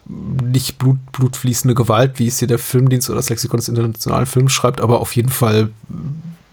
nicht 0.08 0.78
Blut, 0.78 0.96
blutfließende 1.12 1.74
Gewalt, 1.74 2.18
wie 2.18 2.28
es 2.28 2.38
hier 2.38 2.48
der 2.48 2.58
Filmdienst 2.58 3.10
oder 3.10 3.18
das 3.18 3.28
Lexikon 3.28 3.58
des 3.58 3.68
internationalen 3.68 4.24
Films 4.24 4.52
schreibt, 4.52 4.80
aber 4.80 5.00
auf 5.00 5.14
jeden 5.14 5.28
Fall 5.28 5.68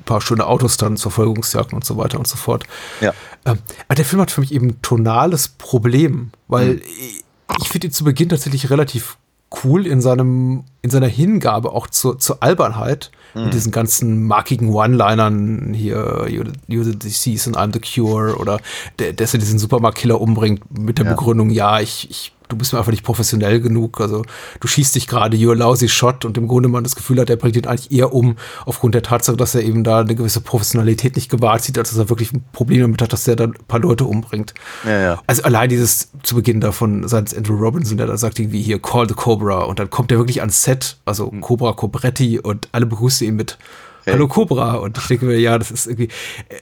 paar 0.05 0.21
schöne 0.21 0.45
Autos 0.45 0.77
dann, 0.77 0.97
Verfolgungsjagden 0.97 1.75
und 1.75 1.85
so 1.85 1.97
weiter 1.97 2.17
und 2.17 2.27
so 2.27 2.37
fort. 2.37 2.63
Ja. 3.01 3.13
Ähm, 3.45 3.59
aber 3.87 3.95
der 3.95 4.05
Film 4.05 4.21
hat 4.21 4.31
für 4.31 4.41
mich 4.41 4.53
eben 4.53 4.67
ein 4.69 4.81
tonales 4.81 5.47
Problem, 5.49 6.31
weil 6.47 6.75
mhm. 6.75 6.81
ich, 6.99 7.23
ich 7.61 7.69
finde 7.69 7.87
ihn 7.87 7.93
zu 7.93 8.03
Beginn 8.03 8.29
tatsächlich 8.29 8.69
relativ 8.69 9.17
cool 9.63 9.87
in 9.87 10.01
seinem, 10.01 10.63
in 10.81 10.89
seiner 10.89 11.07
Hingabe 11.07 11.71
auch 11.71 11.87
zur, 11.87 12.19
zur 12.19 12.41
Albernheit 12.41 13.11
mhm. 13.33 13.45
mit 13.45 13.53
diesen 13.53 13.71
ganzen 13.71 14.23
markigen 14.23 14.73
One-Linern 14.73 15.73
hier, 15.73 16.25
you're 16.27 16.45
the, 16.45 16.73
you're 16.73 16.83
the 16.83 16.97
disease 16.97 17.47
and 17.47 17.57
I'm 17.57 17.73
the 17.73 17.79
cure 17.79 18.37
oder 18.37 18.59
der, 18.99 19.13
dass 19.13 19.33
er 19.33 19.39
diesen 19.39 19.59
Supermarkt-Killer 19.59 20.19
umbringt 20.19 20.77
mit 20.77 20.97
der 20.97 21.05
ja. 21.05 21.11
Begründung, 21.11 21.49
ja, 21.49 21.79
ich, 21.79 22.09
ich 22.09 22.34
du 22.47 22.55
bist 22.55 22.73
mir 22.73 22.79
einfach 22.79 22.91
nicht 22.91 23.03
professionell 23.03 23.59
genug. 23.59 23.99
Also 24.01 24.23
du 24.59 24.67
schießt 24.67 24.95
dich 24.95 25.07
gerade, 25.07 25.37
you're 25.37 25.51
a 25.51 25.55
lousy 25.55 25.89
shot 25.89 26.25
und 26.25 26.37
im 26.37 26.47
Grunde 26.47 26.69
man 26.69 26.83
das 26.83 26.95
Gefühl 26.95 27.19
hat, 27.19 27.29
er 27.29 27.35
bringt 27.35 27.55
ihn 27.55 27.65
eigentlich 27.65 27.91
eher 27.91 28.13
um, 28.13 28.35
aufgrund 28.65 28.95
der 28.95 29.03
Tatsache, 29.03 29.37
dass 29.37 29.55
er 29.55 29.63
eben 29.63 29.83
da 29.83 29.99
eine 29.99 30.15
gewisse 30.15 30.41
Professionalität 30.41 31.15
nicht 31.15 31.29
gewahrt 31.29 31.63
sieht, 31.63 31.77
als 31.77 31.89
dass 31.89 31.97
er 31.97 32.09
wirklich 32.09 32.33
ein 32.33 32.43
Problem 32.51 32.81
damit 32.81 33.01
hat, 33.01 33.13
dass 33.13 33.27
er 33.27 33.35
dann 33.35 33.51
ein 33.51 33.65
paar 33.67 33.79
Leute 33.79 34.05
umbringt. 34.05 34.53
Ja, 34.85 35.01
ja. 35.01 35.21
Also 35.27 35.43
allein 35.43 35.69
dieses 35.69 36.11
zu 36.23 36.35
Beginn 36.35 36.61
davon, 36.61 37.07
seitens 37.07 37.35
Andrew 37.35 37.55
Robinson, 37.55 37.97
der 37.97 38.07
da 38.07 38.17
sagt 38.17 38.39
irgendwie 38.39 38.61
hier, 38.61 38.81
call 38.81 39.07
the 39.07 39.15
Cobra 39.15 39.63
und 39.63 39.79
dann 39.79 39.89
kommt 39.89 40.11
er 40.11 40.17
wirklich 40.17 40.41
ans 40.41 40.63
Set, 40.63 40.97
also 41.05 41.31
mhm. 41.31 41.41
Cobra 41.41 41.73
Cobretti 41.73 42.39
und 42.39 42.69
alle 42.71 42.85
begrüßen 42.85 43.27
ihn 43.27 43.35
mit 43.35 43.57
Hallo 44.07 44.27
Cobra 44.27 44.75
und 44.75 44.97
ich 44.97 45.07
denke 45.07 45.25
mir, 45.25 45.39
ja, 45.39 45.57
das 45.57 45.71
ist 45.71 45.87
irgendwie, 45.87 46.09
äh, 46.49 46.59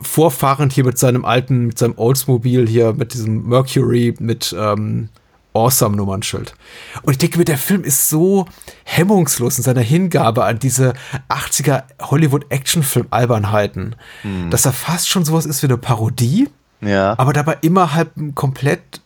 vorfahrend 0.00 0.72
hier 0.72 0.84
mit 0.84 0.98
seinem 0.98 1.24
alten, 1.24 1.66
mit 1.66 1.78
seinem 1.78 1.94
Oldsmobile 1.96 2.66
hier, 2.66 2.92
mit 2.92 3.14
diesem 3.14 3.48
Mercury, 3.48 4.14
mit, 4.18 4.54
ähm, 4.58 5.08
awesome 5.52 5.96
Nummernschild. 5.96 6.54
Und 7.02 7.10
ich 7.12 7.18
denke 7.18 7.36
mir, 7.38 7.44
der 7.44 7.58
Film 7.58 7.82
ist 7.82 8.08
so 8.08 8.46
hemmungslos 8.84 9.58
in 9.58 9.64
seiner 9.64 9.80
Hingabe 9.80 10.44
an 10.44 10.60
diese 10.60 10.92
80er 11.28 11.82
Hollywood-Actionfilm-Albernheiten, 12.00 13.96
dass 14.50 14.66
er 14.66 14.72
fast 14.72 15.08
schon 15.08 15.24
sowas 15.24 15.46
ist 15.46 15.62
wie 15.62 15.66
eine 15.66 15.76
Parodie, 15.76 16.48
Ja. 16.80 17.18
aber 17.18 17.32
dabei 17.32 17.58
immer 17.62 17.94
halt 17.94 18.16
ein 18.16 18.34
komplett 18.34 19.00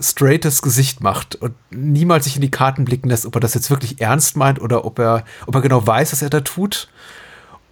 straightes 0.00 0.62
Gesicht 0.62 1.02
macht 1.02 1.34
und 1.36 1.52
niemals 1.70 2.24
sich 2.24 2.36
in 2.36 2.42
die 2.42 2.50
Karten 2.50 2.86
blicken 2.86 3.10
lässt, 3.10 3.26
ob 3.26 3.34
er 3.36 3.40
das 3.40 3.52
jetzt 3.52 3.68
wirklich 3.68 4.00
ernst 4.00 4.34
meint 4.36 4.60
oder 4.60 4.86
ob 4.86 4.98
er, 4.98 5.24
ob 5.46 5.54
er 5.54 5.60
genau 5.60 5.86
weiß, 5.86 6.12
was 6.12 6.22
er 6.22 6.30
da 6.30 6.40
tut 6.40 6.88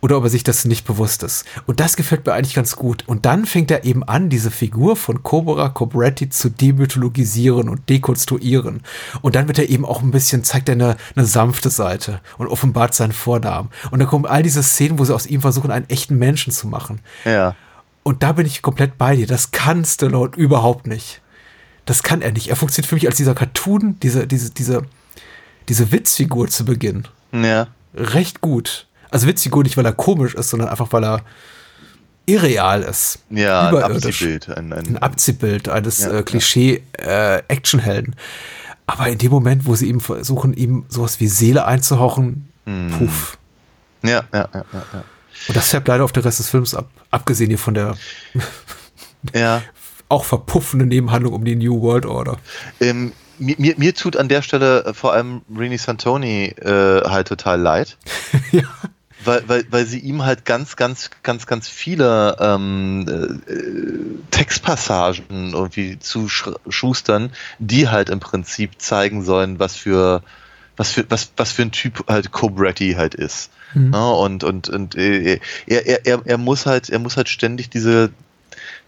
oder 0.00 0.16
ob 0.16 0.24
er 0.24 0.30
sich 0.30 0.44
das 0.44 0.64
nicht 0.64 0.86
bewusst 0.86 1.22
ist. 1.22 1.44
Und 1.66 1.80
das 1.80 1.96
gefällt 1.96 2.24
mir 2.24 2.32
eigentlich 2.32 2.54
ganz 2.54 2.76
gut. 2.76 3.04
Und 3.06 3.26
dann 3.26 3.46
fängt 3.46 3.70
er 3.70 3.84
eben 3.84 4.04
an, 4.04 4.28
diese 4.28 4.50
Figur 4.50 4.96
von 4.96 5.22
Cobra 5.22 5.68
Cobretti 5.68 6.28
zu 6.28 6.50
demythologisieren 6.50 7.68
und 7.68 7.88
dekonstruieren. 7.88 8.82
Und 9.22 9.34
dann 9.34 9.48
wird 9.48 9.58
er 9.58 9.68
eben 9.68 9.84
auch 9.84 10.02
ein 10.02 10.10
bisschen, 10.10 10.44
zeigt 10.44 10.68
er 10.68 10.74
eine, 10.74 10.96
eine 11.16 11.26
sanfte 11.26 11.70
Seite 11.70 12.20
und 12.38 12.46
offenbart 12.46 12.94
seinen 12.94 13.12
Vornamen. 13.12 13.70
Und 13.90 13.98
dann 13.98 14.08
kommen 14.08 14.26
all 14.26 14.42
diese 14.42 14.62
Szenen, 14.62 14.98
wo 14.98 15.04
sie 15.04 15.14
aus 15.14 15.26
ihm 15.26 15.40
versuchen, 15.40 15.70
einen 15.70 15.88
echten 15.88 16.16
Menschen 16.16 16.52
zu 16.52 16.68
machen. 16.68 17.00
Ja. 17.24 17.56
Und 18.02 18.22
da 18.22 18.32
bin 18.32 18.46
ich 18.46 18.62
komplett 18.62 18.98
bei 18.98 19.16
dir. 19.16 19.26
Das 19.26 19.50
kann 19.50 19.84
Stallone 19.84 20.36
überhaupt 20.36 20.86
nicht. 20.86 21.20
Das 21.84 22.02
kann 22.02 22.22
er 22.22 22.32
nicht. 22.32 22.48
Er 22.48 22.56
funktioniert 22.56 22.88
für 22.88 22.94
mich 22.94 23.06
als 23.06 23.16
dieser 23.16 23.34
Cartoon, 23.34 23.98
diese, 24.00 24.26
diese, 24.26 24.50
diese, 24.50 24.82
diese 25.68 25.92
Witzfigur 25.92 26.48
zu 26.48 26.64
Beginn. 26.64 27.08
Ja. 27.32 27.68
Recht 27.94 28.40
gut. 28.40 28.87
Also 29.10 29.26
Witzfigur 29.26 29.62
nicht, 29.62 29.76
weil 29.76 29.84
er 29.86 29.92
komisch 29.92 30.34
ist, 30.34 30.50
sondern 30.50 30.68
einfach, 30.68 30.92
weil 30.92 31.04
er 31.04 31.22
irreal 32.26 32.82
ist. 32.82 33.20
Ja, 33.30 33.68
ein. 33.68 33.82
Abziehbild. 33.82 34.48
Ein, 34.50 34.72
ein, 34.72 34.86
Ein 34.88 34.98
Abziehbild 34.98 35.68
eines 35.68 36.00
Ja, 36.00 36.18
äh, 36.18 36.22
Klischee-Actionhelden. 36.22 38.14
Aber 38.86 39.08
in 39.08 39.18
dem 39.18 39.30
Moment, 39.30 39.66
wo 39.66 39.74
sie 39.74 39.88
ihm 39.88 40.00
versuchen, 40.00 40.54
ihm 40.54 40.84
sowas 40.88 41.20
wie 41.20 41.28
Seele 41.28 41.64
einzuhauchen, 41.66 42.48
Hm. 42.66 42.90
puff. 42.98 43.38
ja, 44.02 44.24
ja, 44.32 44.48
ja, 44.52 44.64
ja, 44.72 44.82
ja. 44.92 45.04
Und 45.46 45.56
das 45.56 45.68
färbt 45.70 45.88
leider 45.88 46.04
auf 46.04 46.12
den 46.12 46.22
Rest 46.22 46.38
des 46.38 46.48
Films 46.50 46.74
ab. 46.74 46.90
Abgesehen 47.10 47.48
hier 47.48 47.58
von 47.58 47.74
der 47.74 47.96
Ja. 49.34 49.62
auch 50.10 50.24
verpuffende 50.24 50.84
Nebenhandlung 50.86 51.32
um 51.34 51.44
die 51.44 51.54
New 51.56 51.80
World 51.80 52.06
Order. 52.06 52.38
Ähm, 52.80 53.12
mir, 53.38 53.54
mir, 53.58 53.74
mir 53.76 53.94
tut 53.94 54.16
an 54.16 54.28
der 54.28 54.42
Stelle 54.42 54.84
äh, 54.84 54.94
vor 54.94 55.12
allem 55.12 55.42
Rini 55.56 55.78
Santoni 55.78 56.46
äh, 56.60 57.02
halt 57.08 57.28
total 57.28 57.60
leid. 57.60 57.96
ja. 58.52 58.62
Weil, 59.24 59.48
weil, 59.48 59.64
weil 59.70 59.84
sie 59.84 59.98
ihm 59.98 60.24
halt 60.24 60.44
ganz, 60.44 60.76
ganz, 60.76 61.10
ganz, 61.24 61.46
ganz 61.46 61.68
viele 61.68 62.36
ähm, 62.38 63.40
äh, 63.48 64.30
Textpassagen 64.30 65.54
irgendwie 65.54 65.98
zu 65.98 66.28
schustern, 66.28 67.30
die 67.58 67.88
halt 67.88 68.10
im 68.10 68.20
Prinzip 68.20 68.80
zeigen 68.80 69.24
sollen, 69.24 69.58
was 69.58 69.74
für 69.74 70.22
was 70.76 70.92
für 70.92 71.04
was 71.08 71.32
was 71.36 71.50
für 71.50 71.62
ein 71.62 71.72
Typ 71.72 72.04
halt 72.08 72.30
Cobretti 72.30 72.92
halt 72.92 73.14
ist. 73.14 73.50
Mhm. 73.74 73.92
Ja, 73.92 74.10
und 74.10 74.44
und 74.44 74.68
und 74.68 74.94
äh, 74.94 75.40
er, 75.66 75.86
er, 75.86 76.06
er, 76.06 76.22
er 76.24 76.38
muss 76.38 76.66
halt 76.66 76.88
er 76.88 77.00
muss 77.00 77.16
halt 77.16 77.28
ständig 77.28 77.68
diese 77.70 78.10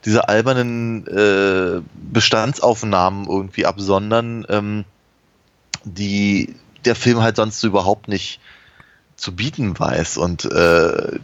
diese 0.04 0.28
albernen 0.28 1.06
äh, 1.08 1.82
Bestandsaufnahmen 1.94 3.26
irgendwie 3.26 3.66
absondern, 3.66 4.46
ähm, 4.48 4.84
die 5.84 6.54
der 6.84 6.94
Film 6.94 7.20
halt 7.20 7.36
sonst 7.36 7.60
so 7.60 7.66
überhaupt 7.66 8.08
nicht 8.08 8.40
zu 9.20 9.34
bieten 9.34 9.78
weiß. 9.78 10.16
Und 10.16 10.44
äh, 10.46 11.18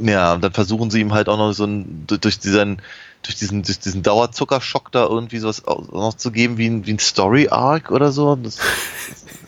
ja, 0.00 0.36
dann 0.36 0.52
versuchen 0.52 0.90
sie 0.90 1.00
ihm 1.00 1.12
halt 1.12 1.28
auch 1.28 1.38
noch 1.38 1.52
so 1.52 1.64
ein, 1.64 2.06
durch 2.06 2.38
diesen, 2.38 2.82
durch 3.22 3.36
diesen, 3.36 3.62
durch 3.62 3.78
diesen 3.78 4.02
Dauerzuckerschock 4.02 4.90
da 4.92 5.04
irgendwie 5.04 5.38
sowas 5.38 5.66
auch 5.66 5.90
noch 5.92 6.14
zu 6.14 6.30
geben 6.30 6.58
wie 6.58 6.66
ein, 6.66 6.86
wie 6.86 6.92
ein 6.92 6.98
Story-Arc 6.98 7.90
oder 7.90 8.12
so. 8.12 8.36
Das, 8.36 8.58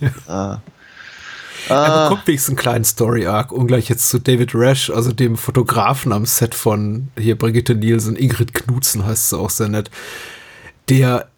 das, 0.01 0.13
äh, 0.29 0.59
Er 1.69 1.77
ah, 1.77 2.09
bekommt 2.09 2.27
wenigstens 2.27 2.51
einen 2.51 2.59
kleinen 2.59 2.85
Story-Arc, 2.85 3.51
ungleich 3.51 3.89
jetzt 3.89 4.09
zu 4.09 4.19
David 4.19 4.55
Rash, 4.55 4.91
also 4.91 5.13
dem 5.13 5.37
Fotografen 5.37 6.13
am 6.13 6.27
Set 6.27 6.55
von 6.55 7.09
hier 7.19 7.37
Brigitte 7.37 7.75
Nielsen, 7.75 8.17
Ingrid 8.17 8.55
Knutzen 8.55 9.05
heißt 9.05 9.31
sie 9.31 9.39
auch 9.39 9.51
sehr 9.51 9.69
nett, 9.69 9.91
der 10.89 11.29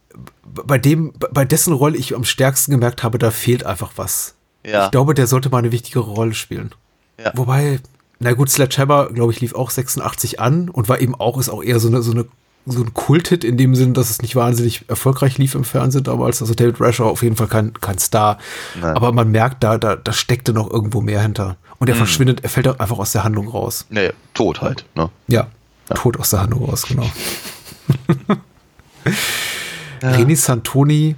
bei 0.44 0.78
dem, 0.78 1.12
bei 1.32 1.44
dessen 1.44 1.72
Rolle 1.72 1.96
ich 1.96 2.14
am 2.14 2.24
stärksten 2.24 2.72
gemerkt 2.72 3.02
habe, 3.02 3.18
da 3.18 3.30
fehlt 3.30 3.64
einfach 3.64 3.92
was. 3.96 4.34
Ja, 4.66 4.86
Ich 4.86 4.90
glaube, 4.90 5.14
der 5.14 5.26
sollte 5.26 5.48
mal 5.50 5.58
eine 5.58 5.72
wichtigere 5.72 6.10
Rolle 6.10 6.34
spielen. 6.34 6.74
Ja. 7.22 7.32
Wobei, 7.34 7.80
na 8.18 8.32
gut, 8.32 8.50
Sledgehammer, 8.50 9.06
glaube 9.12 9.32
ich, 9.32 9.40
lief 9.40 9.54
auch 9.54 9.70
86 9.70 10.40
an 10.40 10.68
und 10.68 10.88
war 10.88 11.00
eben 11.00 11.14
auch, 11.14 11.38
ist 11.38 11.48
auch 11.48 11.62
eher 11.62 11.78
so 11.78 11.88
eine, 11.88 12.02
so 12.02 12.12
eine 12.12 12.26
so 12.68 12.82
ein 12.82 12.92
Kulthit 12.94 13.44
in 13.44 13.56
dem 13.56 13.76
Sinn, 13.76 13.94
dass 13.94 14.10
es 14.10 14.22
nicht 14.22 14.34
wahnsinnig 14.34 14.86
erfolgreich 14.88 15.38
lief 15.38 15.54
im 15.54 15.62
Fernsehen 15.62 16.02
damals. 16.02 16.42
Also 16.42 16.52
David 16.52 16.80
Rasher 16.80 17.04
auf 17.04 17.22
jeden 17.22 17.36
Fall 17.36 17.46
kein, 17.46 17.72
kein 17.74 17.98
Star. 17.98 18.38
Nein. 18.80 18.96
Aber 18.96 19.12
man 19.12 19.30
merkt, 19.30 19.62
da, 19.62 19.78
da, 19.78 19.94
da 19.94 20.12
steckte 20.12 20.52
noch 20.52 20.68
irgendwo 20.68 21.00
mehr 21.00 21.22
hinter. 21.22 21.58
Und 21.78 21.86
er 21.88 21.94
Mhm. 21.94 21.98
verschwindet, 21.98 22.40
er 22.42 22.48
fällt 22.50 22.66
einfach 22.80 22.98
aus 22.98 23.12
der 23.12 23.22
Handlung 23.22 23.46
raus. 23.46 23.86
nee, 23.88 24.10
tot 24.34 24.62
halt. 24.62 24.84
Ne? 24.96 25.10
Ja, 25.28 25.46
tot 25.94 26.18
aus 26.18 26.30
der 26.30 26.40
Handlung 26.42 26.64
raus, 26.68 26.82
genau. 26.88 27.08
Reni 30.02 30.34
Santoni, 30.36 31.14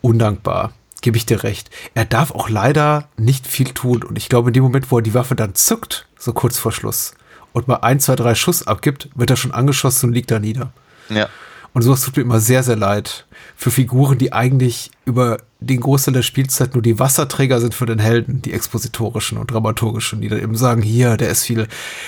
undankbar, 0.00 0.72
gebe 1.00 1.16
ich 1.16 1.26
dir 1.26 1.42
recht. 1.42 1.70
Er 1.94 2.04
darf 2.04 2.30
auch 2.30 2.48
leider 2.48 3.08
nicht 3.16 3.46
viel 3.46 3.68
tun. 3.68 4.02
Und 4.02 4.16
ich 4.16 4.28
glaube, 4.28 4.50
in 4.50 4.54
dem 4.54 4.62
Moment, 4.62 4.90
wo 4.90 4.98
er 4.98 5.02
die 5.02 5.14
Waffe 5.14 5.34
dann 5.34 5.54
zückt, 5.54 6.06
so 6.18 6.32
kurz 6.32 6.58
vor 6.58 6.72
Schluss, 6.72 7.14
und 7.52 7.68
mal 7.68 7.76
ein, 7.76 8.00
zwei, 8.00 8.16
drei 8.16 8.34
Schuss 8.34 8.66
abgibt, 8.66 9.08
wird 9.14 9.30
er 9.30 9.36
schon 9.36 9.52
angeschossen 9.52 10.10
und 10.10 10.14
liegt 10.14 10.30
da 10.30 10.38
nieder. 10.38 10.72
Ja. 11.08 11.28
Und 11.72 11.82
sowas 11.82 12.02
tut 12.02 12.16
mir 12.16 12.22
immer 12.22 12.40
sehr, 12.40 12.62
sehr 12.62 12.76
leid. 12.76 13.26
Für 13.56 13.70
Figuren, 13.70 14.18
die 14.18 14.32
eigentlich 14.32 14.90
über 15.04 15.38
den 15.60 15.80
Großteil 15.80 16.14
der 16.14 16.22
Spielzeit 16.22 16.74
nur 16.74 16.82
die 16.82 16.98
Wasserträger 16.98 17.60
sind 17.60 17.74
für 17.74 17.86
den 17.86 17.98
Helden, 17.98 18.42
die 18.42 18.52
expositorischen 18.52 19.38
und 19.38 19.50
dramaturgischen, 19.50 20.20
die 20.20 20.28
dann 20.28 20.40
eben 20.40 20.56
sagen, 20.56 20.82
hier, 20.82 21.16
der 21.16 21.30
ist 21.30 21.44
viel, 21.44 21.66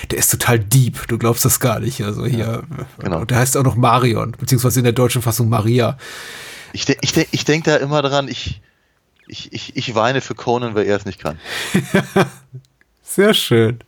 der 0.09 0.17
ist 0.17 0.31
total 0.31 0.59
deep, 0.59 1.07
du 1.07 1.17
glaubst 1.17 1.45
das 1.45 1.59
gar 1.59 1.79
nicht. 1.79 2.01
Also 2.03 2.25
hier, 2.25 2.63
genau. 2.99 3.19
und 3.19 3.31
der 3.31 3.37
heißt 3.37 3.55
auch 3.57 3.63
noch 3.63 3.75
Marion, 3.75 4.35
beziehungsweise 4.39 4.79
in 4.79 4.85
der 4.85 4.93
deutschen 4.93 5.21
Fassung 5.21 5.49
Maria. 5.49 5.97
Ich, 6.73 6.85
de 6.85 6.97
ich, 7.01 7.11
de 7.11 7.27
ich 7.31 7.45
denke 7.45 7.71
da 7.71 7.77
immer 7.77 8.01
dran, 8.01 8.27
ich, 8.29 8.61
ich, 9.31 9.51
ich, 9.53 9.75
ich 9.77 9.95
weine 9.95 10.21
für 10.21 10.35
Conan, 10.35 10.75
weil 10.75 10.85
er 10.85 10.97
es 10.97 11.05
nicht 11.05 11.19
kann. 11.19 11.39
Sehr 13.03 13.33
schön. 13.33 13.79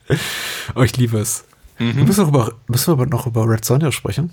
Oh, 0.76 0.82
ich 0.82 0.98
liebe 0.98 1.18
es. 1.20 1.46
Wir 1.78 1.94
müssen, 1.94 2.22
noch 2.22 2.30
über, 2.30 2.52
müssen 2.68 2.88
wir 2.88 2.94
aber 2.94 3.06
noch 3.06 3.26
über 3.28 3.48
Red 3.48 3.66
Sonja 3.66 3.91
sprechen? 3.91 4.32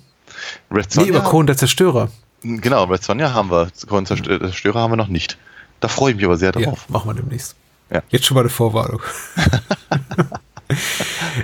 Red 0.70 0.94
Nee, 0.96 1.04
über 1.08 1.18
Sonja, 1.18 1.30
Conan 1.30 1.46
der 1.48 1.56
Zerstörer. 1.56 2.10
genau, 2.42 2.84
Red 2.84 3.02
Sonja 3.02 3.32
haben 3.34 3.50
wir, 3.50 3.70
Conan 3.88 4.06
Zerstö- 4.06 4.38
Zerstörer 4.40 4.80
haben 4.80 4.92
wir 4.92 4.96
noch 4.96 5.08
nicht. 5.08 5.36
Da 5.80 5.88
freue 5.88 6.10
ich 6.10 6.16
mich 6.16 6.24
aber 6.26 6.36
sehr 6.36 6.52
Ja, 6.54 6.60
drauf. 6.66 6.88
machen 6.88 7.08
wir 7.10 7.14
demnächst. 7.14 7.56
Ja. 7.90 8.02
Jetzt 8.10 8.26
schon 8.26 8.34
mal 8.36 8.42
eine 8.42 8.50
Vorwarnung. 8.50 9.00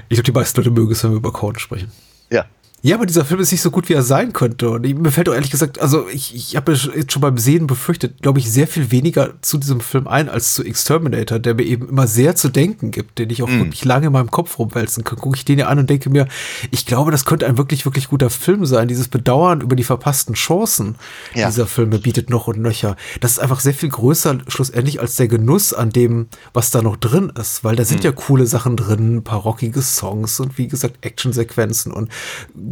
ich 0.08 0.16
glaube, 0.16 0.22
die 0.24 0.32
meisten 0.32 0.60
Leute 0.60 0.70
mögen 0.70 0.92
es, 0.92 1.02
wenn 1.02 1.10
wir 1.10 1.16
über 1.16 1.32
Conan 1.32 1.58
sprechen. 1.58 1.90
Ja. 2.30 2.44
Ja, 2.82 2.94
aber 2.94 3.06
dieser 3.06 3.24
Film 3.24 3.40
ist 3.40 3.50
nicht 3.50 3.62
so 3.62 3.70
gut, 3.72 3.88
wie 3.88 3.94
er 3.94 4.02
sein 4.02 4.32
könnte. 4.32 4.70
Und 4.70 4.82
mir 4.86 5.10
fällt 5.10 5.28
auch 5.28 5.34
ehrlich 5.34 5.50
gesagt, 5.50 5.80
also 5.80 6.06
ich, 6.08 6.34
ich 6.36 6.54
habe 6.54 6.72
jetzt 6.72 7.10
schon 7.10 7.22
beim 7.22 7.36
Sehen 7.36 7.66
befürchtet, 7.66 8.22
glaube 8.22 8.38
ich, 8.38 8.48
sehr 8.52 8.68
viel 8.68 8.92
weniger 8.92 9.32
zu 9.42 9.58
diesem 9.58 9.80
Film 9.80 10.06
ein 10.06 10.28
als 10.28 10.54
zu 10.54 10.62
Exterminator, 10.62 11.40
der 11.40 11.54
mir 11.54 11.64
eben 11.64 11.88
immer 11.88 12.06
sehr 12.06 12.36
zu 12.36 12.48
denken 12.48 12.92
gibt, 12.92 13.18
den 13.18 13.30
ich 13.30 13.42
auch 13.42 13.48
wirklich 13.48 13.84
lange 13.84 14.06
in 14.06 14.12
meinem 14.12 14.30
Kopf 14.30 14.58
rumwälzen 14.58 15.02
kann. 15.02 15.18
Gucke 15.18 15.36
ich 15.36 15.44
den 15.44 15.58
ja 15.58 15.66
an 15.66 15.78
und 15.80 15.90
denke 15.90 16.10
mir, 16.10 16.28
ich 16.70 16.86
glaube, 16.86 17.10
das 17.10 17.24
könnte 17.24 17.46
ein 17.46 17.58
wirklich, 17.58 17.86
wirklich 17.86 18.08
guter 18.08 18.30
Film 18.30 18.66
sein. 18.66 18.86
Dieses 18.88 19.08
Bedauern 19.08 19.62
über 19.62 19.74
die 19.74 19.82
verpassten 19.84 20.34
Chancen 20.34 20.94
Ja. 21.34 21.48
dieser 21.48 21.66
Filme 21.66 21.98
bietet 21.98 22.30
noch 22.30 22.46
und 22.46 22.58
nöcher. 22.60 22.94
Das 23.20 23.32
ist 23.32 23.38
einfach 23.40 23.58
sehr 23.60 23.74
viel 23.74 23.88
größer 23.88 24.38
schlussendlich 24.46 25.00
als 25.00 25.16
der 25.16 25.26
Genuss 25.28 25.72
an 25.72 25.90
dem, 25.90 26.28
was 26.52 26.70
da 26.70 26.82
noch 26.82 26.96
drin 26.96 27.32
ist, 27.40 27.64
weil 27.64 27.74
da 27.74 27.84
sind 27.84 28.04
ja 28.04 28.12
coole 28.12 28.46
Sachen 28.46 28.76
drin, 28.76 29.16
ein 29.16 29.24
paar 29.24 29.40
rockige 29.40 29.82
Songs 29.82 30.38
und 30.38 30.56
wie 30.58 30.68
gesagt 30.68 31.04
Actionsequenzen 31.04 31.90
und 31.90 32.10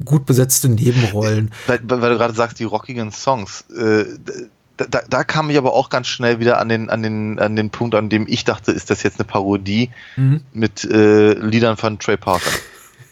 gut 0.05 0.26
besetzte 0.26 0.68
Nebenrollen. 0.68 1.51
Weil, 1.66 1.80
weil 1.84 2.11
du 2.11 2.18
gerade 2.18 2.34
sagst, 2.34 2.59
die 2.59 2.64
rockigen 2.64 3.12
Songs. 3.12 3.64
Äh, 3.76 4.05
da, 4.76 4.86
da, 4.86 5.01
da 5.09 5.24
kam 5.24 5.51
ich 5.51 5.59
aber 5.59 5.72
auch 5.72 5.88
ganz 5.88 6.09
schnell 6.09 6.40
wieder 6.40 6.59
an 6.59 6.68
den, 6.68 6.90
an 6.90 7.03
den, 7.03 7.38
an 7.38 7.55
den 7.55 7.70
Punkt, 7.70 7.95
an 7.95 8.09
dem 8.09 8.26
ich 8.28 8.45
dachte, 8.45 8.73
ist 8.73 8.90
das 8.90 9.02
jetzt 9.02 9.20
eine 9.20 9.27
Parodie 9.27 9.90
mit 10.52 10.85
äh, 10.85 11.35
Liedern 11.35 11.77
von 11.77 11.98
Trey 11.98 12.16
Parker. 12.16 12.51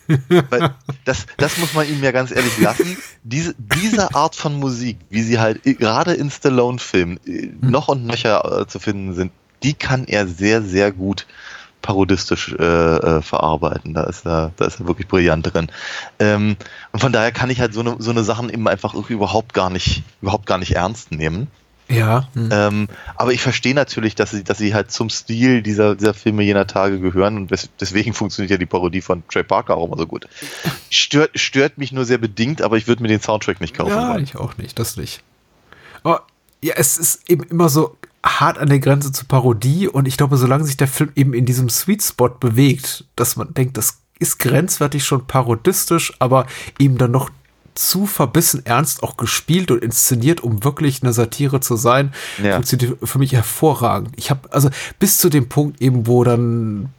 Weil 0.29 0.75
das, 1.05 1.27
das 1.37 1.59
muss 1.59 1.75
man 1.75 1.89
ihm 1.89 2.03
ja 2.03 2.11
ganz 2.11 2.33
ehrlich 2.33 2.59
lassen. 2.59 2.97
Diese, 3.23 3.55
diese 3.57 4.15
Art 4.15 4.35
von 4.35 4.59
Musik, 4.59 4.99
wie 5.11 5.23
sie 5.23 5.39
halt 5.39 5.63
gerade 5.63 6.15
in 6.15 6.31
Stallone-Filmen 6.31 7.21
äh, 7.27 7.53
noch 7.61 7.89
und 7.89 8.07
nöcher 8.07 8.63
äh, 8.63 8.67
zu 8.67 8.81
finden 8.81 9.15
sind, 9.15 9.33
die 9.63 9.75
kann 9.75 10.07
er 10.07 10.27
sehr, 10.27 10.63
sehr 10.63 10.91
gut 10.91 11.27
parodistisch 11.83 12.55
äh, 12.59 12.63
äh, 12.63 13.23
verarbeiten. 13.23 13.95
Da 13.95 14.05
ist 14.05 14.25
er, 14.25 14.53
da 14.57 14.65
ist 14.67 14.81
er 14.81 14.87
wirklich 14.87 15.09
brillant 15.09 15.53
drin. 15.53 15.71
Ähm, 16.19 16.57
und 16.93 17.01
von 17.01 17.13
daher 17.13 17.33
kann 17.33 17.51
ich 17.51 17.61
halt 17.61 17.75
so 17.75 17.81
eine, 17.81 17.97
so 17.99 18.11
eine 18.11 18.25
Sachen 18.25 18.49
eben 18.49 18.67
einfach 18.69 18.95
überhaupt 18.95 19.53
gar 19.53 19.69
nicht, 19.71 20.03
überhaupt 20.23 20.47
gar 20.47 20.59
nicht 20.59 20.75
ernst 20.75 21.13
nehmen. 21.13 21.49
Ja. 21.89 22.29
hm. 22.35 22.49
Ähm, 22.53 22.89
aber 23.17 23.33
ich 23.33 23.43
verstehe 23.43 23.75
natürlich, 23.75 24.15
dass 24.15 24.31
sie, 24.31 24.45
dass 24.45 24.57
sie 24.57 24.73
halt 24.73 24.91
zum 24.91 25.11
Stil 25.11 25.63
dieser, 25.63 25.95
dieser 25.95 26.15
Filme 26.15 26.43
jener 26.43 26.67
Tage 26.67 27.01
gehören 27.01 27.37
und 27.37 27.51
des, 27.51 27.69
deswegen 27.79 28.15
funktioniert 28.15 28.51
ja 28.51 28.57
die 28.57 28.67
Parodie 28.67 29.03
von 29.03 29.27
Trey 29.29 29.43
Parker 29.43 29.77
auch 29.77 29.87
immer 29.87 29.99
so 29.99 30.07
gut. 30.07 30.27
Stört, 30.91 31.39
stört 31.39 31.77
mich 31.79 31.93
nur 31.93 32.05
sehr 32.05 32.19
bedingt, 32.19 32.63
aber 32.63 32.77
ich 32.79 32.87
würde 32.87 33.03
mir 33.03 33.09
den 33.09 33.21
Soundtrack 33.21 33.61
nicht 33.61 33.77
kaufen 33.77 33.91
Ja, 33.91 34.11
wollen. 34.11 34.25
ich 34.25 34.37
auch 34.37 34.57
nicht, 34.57 34.79
das 34.79 34.97
nicht. 34.97 35.23
Aber 36.03 36.27
ja, 36.63 36.75
es 36.77 36.97
ist 36.97 37.29
eben 37.29 37.43
immer 37.45 37.69
so 37.69 37.97
hart 38.25 38.59
an 38.59 38.69
der 38.69 38.79
Grenze 38.79 39.13
zur 39.13 39.27
Parodie 39.27 39.89
und 39.89 40.07
ich 40.07 40.17
glaube, 40.17 40.37
solange 40.37 40.65
sich 40.65 40.77
der 40.77 40.89
Film 40.89 41.11
eben 41.17 41.35
in 41.35 41.45
diesem 41.45 41.69
Sweet 41.69 42.03
Spot 42.03 42.29
bewegt, 42.29 43.05
dass 43.17 43.37
man 43.37 43.53
denkt, 43.55 43.77
das 43.77 43.99
ist 44.19 44.39
grenzwertig 44.39 45.05
schon 45.05 45.27
parodistisch, 45.27 46.13
aber 46.21 46.47
eben 46.79 46.99
dann 46.99 47.11
noch 47.11 47.31
zu 47.75 48.07
verbissen 48.07 48.65
ernst 48.67 49.03
auch 49.03 49.17
gespielt 49.17 49.71
und 49.71 49.83
inszeniert, 49.83 50.43
um 50.43 50.63
wirklich 50.63 51.03
eine 51.03 51.13
Satire 51.13 51.61
zu 51.61 51.77
sein, 51.77 52.13
Ja. 52.43 52.53
funktioniert 52.55 52.99
für 53.03 53.19
mich 53.19 53.33
hervorragend. 53.33 54.11
Ich 54.17 54.31
habe 54.31 54.53
also 54.53 54.69
bis 54.99 55.19
zu 55.19 55.31
dem 55.31 55.49
Punkt 55.49 55.81
eben, 55.81 56.07
wo 56.07 56.23
dann 56.23 56.91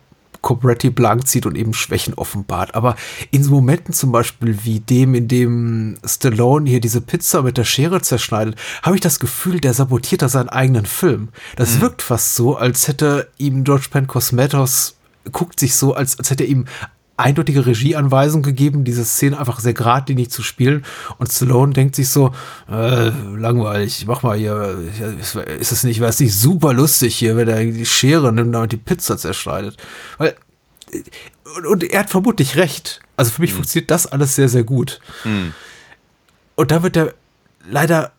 Cobretti 0.43 0.91
blank 0.91 1.27
zieht 1.27 1.47
und 1.47 1.57
eben 1.57 1.73
Schwächen 1.73 2.13
offenbart. 2.13 2.75
Aber 2.75 2.95
in 3.31 3.43
so 3.43 3.49
Momenten 3.49 3.95
zum 3.95 4.11
Beispiel 4.11 4.59
wie 4.63 4.79
dem, 4.79 5.15
in 5.15 5.27
dem 5.27 5.97
Stallone 6.05 6.69
hier 6.69 6.81
diese 6.81 7.01
Pizza 7.01 7.41
mit 7.41 7.57
der 7.57 7.63
Schere 7.63 8.01
zerschneidet, 8.01 8.55
habe 8.83 8.95
ich 8.95 9.01
das 9.01 9.19
Gefühl, 9.19 9.59
der 9.59 9.73
sabotiert 9.73 10.21
da 10.21 10.29
seinen 10.29 10.49
eigenen 10.49 10.85
Film. 10.85 11.29
Das 11.55 11.81
wirkt 11.81 12.03
fast 12.03 12.35
so, 12.35 12.55
als 12.55 12.87
hätte 12.87 13.29
ihm 13.37 13.63
George 13.63 13.87
Penn 13.89 14.05
Cosmatos 14.05 14.95
guckt 15.31 15.59
sich 15.59 15.75
so, 15.75 15.93
als, 15.93 16.19
als 16.19 16.29
hätte 16.29 16.43
er 16.43 16.49
ihm 16.49 16.65
eindeutige 17.23 17.65
Regieanweisung 17.65 18.43
gegeben, 18.43 18.83
diese 18.83 19.05
Szene 19.05 19.39
einfach 19.39 19.59
sehr 19.59 19.73
geradlinig 19.73 20.29
zu 20.29 20.43
spielen. 20.43 20.85
Und 21.17 21.31
Stallone 21.31 21.73
denkt 21.73 21.95
sich 21.95 22.09
so, 22.09 22.33
äh, 22.69 23.09
langweilig, 23.35 24.05
mach 24.07 24.23
mal 24.23 24.37
hier, 24.37 24.77
ist 25.59 25.71
es 25.71 25.83
nicht, 25.83 26.01
es 26.01 26.19
nicht 26.19 26.35
super 26.35 26.73
lustig 26.73 27.15
hier, 27.15 27.37
wenn 27.37 27.47
er 27.47 27.63
die 27.63 27.85
Schere 27.85 28.33
nimmt 28.33 28.47
und 28.47 28.53
damit 28.53 28.71
die 28.73 28.77
Pizza 28.77 29.17
zerschneidet. 29.17 29.77
Weil, 30.17 30.35
äh, 30.91 31.01
und, 31.57 31.65
und 31.65 31.83
er 31.83 32.01
hat 32.01 32.09
vermutlich 32.09 32.57
recht. 32.57 32.99
Also 33.15 33.31
für 33.31 33.41
mich 33.41 33.53
funktioniert 33.53 33.91
das 33.91 34.07
alles 34.07 34.35
sehr, 34.35 34.49
sehr 34.49 34.63
gut. 34.63 34.99
Und 36.55 36.71
da 36.71 36.83
wird 36.83 36.97
er 36.97 37.13
leider 37.69 38.11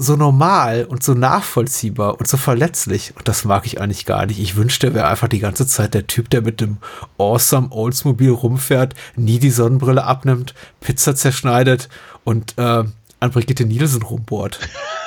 so 0.00 0.16
normal 0.16 0.86
und 0.86 1.02
so 1.02 1.12
nachvollziehbar 1.12 2.18
und 2.18 2.26
so 2.26 2.38
verletzlich. 2.38 3.12
Und 3.16 3.28
das 3.28 3.44
mag 3.44 3.66
ich 3.66 3.80
eigentlich 3.80 4.06
gar 4.06 4.24
nicht. 4.24 4.40
Ich 4.40 4.56
wünschte, 4.56 4.88
er 4.88 4.94
wäre 4.94 5.08
einfach 5.08 5.28
die 5.28 5.40
ganze 5.40 5.66
Zeit 5.66 5.92
der 5.92 6.06
Typ, 6.06 6.30
der 6.30 6.40
mit 6.40 6.62
dem 6.62 6.78
Awesome 7.18 7.68
Oldsmobile 7.70 8.32
rumfährt, 8.32 8.94
nie 9.16 9.38
die 9.38 9.50
Sonnenbrille 9.50 10.04
abnimmt, 10.04 10.54
Pizza 10.80 11.14
zerschneidet 11.14 11.90
und 12.24 12.54
äh, 12.56 12.84
an 13.20 13.30
Brigitte 13.30 13.66
Nielsen 13.66 14.02
rumbohrt. 14.02 14.58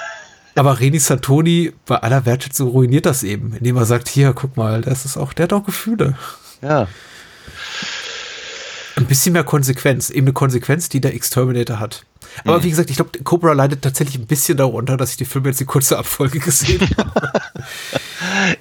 Aber 0.56 0.80
Reni 0.80 0.99
Santoni 0.99 1.74
bei 1.88 1.98
aller 1.98 2.28
Wertschätzung 2.28 2.70
ruiniert 2.70 3.07
das 3.07 3.24
eben, 3.24 3.56
indem 3.56 3.78
er 3.78 3.86
sagt, 3.86 4.07
hier, 4.07 4.34
guck 4.34 4.56
mal, 4.56 4.82
das 4.82 5.06
ist 5.06 5.18
auch, 5.18 5.34
der 5.34 5.45
hat 5.45 5.53
auch 5.53 5.64
Gefühle. 5.64 6.15
Ja. 6.61 6.88
Ein 8.95 9.07
bisschen 9.07 9.34
mehr 9.34 9.44
Konsequenz, 9.44 10.11
eben 10.11 10.28
eine 10.28 10.34
Konsequenz, 10.34 10.88
die 10.90 11.02
der 11.02 11.15
Exterminator 11.15 11.80
hat. 11.80 12.06
Aber 12.44 12.64
wie 12.64 12.70
gesagt, 12.70 12.90
ich 12.90 12.96
glaube, 12.96 13.20
Cobra 13.24 13.54
leidet 13.54 13.82
tatsächlich 13.82 14.18
ein 14.18 14.28
bisschen 14.28 14.58
darunter, 14.58 14.98
dass 14.98 15.12
ich 15.12 15.18
die 15.18 15.26
Filme 15.26 15.50
jetzt 15.50 15.62
in 15.62 15.68
kurzer 15.68 16.00
Abfolge 16.00 16.40
gesehen 16.40 16.88
habe. 16.98 17.32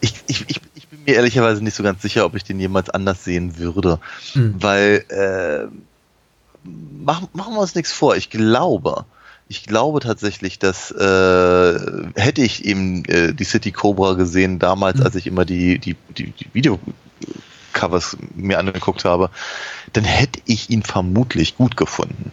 Ich, 0.00 0.14
ich, 0.26 0.44
ich, 0.48 0.60
ich 0.74 0.88
bin 0.88 1.00
mir 1.06 1.14
ehrlicherweise 1.14 1.62
nicht 1.62 1.74
so 1.74 1.82
ganz 1.82 2.02
sicher, 2.02 2.24
ob 2.24 2.34
ich 2.34 2.44
den 2.44 2.60
jemals 2.60 2.90
anders 2.90 3.24
sehen 3.24 3.58
würde. 3.58 3.98
Weil, 4.34 5.04
äh, 5.08 5.66
machen, 6.64 7.28
machen 7.32 7.54
wir 7.54 7.60
uns 7.60 7.74
nichts 7.74 7.92
vor. 7.92 8.16
Ich 8.16 8.30
glaube, 8.30 9.04
ich 9.48 9.64
glaube 9.64 10.00
tatsächlich, 10.00 10.58
dass 10.58 10.90
äh, 10.90 11.78
hätte 12.16 12.42
ich 12.42 12.64
eben 12.64 13.04
äh, 13.04 13.34
die 13.34 13.44
City 13.44 13.72
Cobra 13.72 14.14
gesehen 14.14 14.58
damals, 14.58 15.00
als 15.00 15.14
ich 15.14 15.26
immer 15.26 15.44
die, 15.44 15.78
die, 15.78 15.96
die, 16.16 16.30
die 16.30 16.48
Videocovers 16.54 18.16
mir 18.34 18.58
angeguckt 18.58 19.04
habe, 19.04 19.30
dann 19.92 20.04
hätte 20.04 20.40
ich 20.46 20.70
ihn 20.70 20.82
vermutlich 20.82 21.56
gut 21.56 21.76
gefunden. 21.76 22.32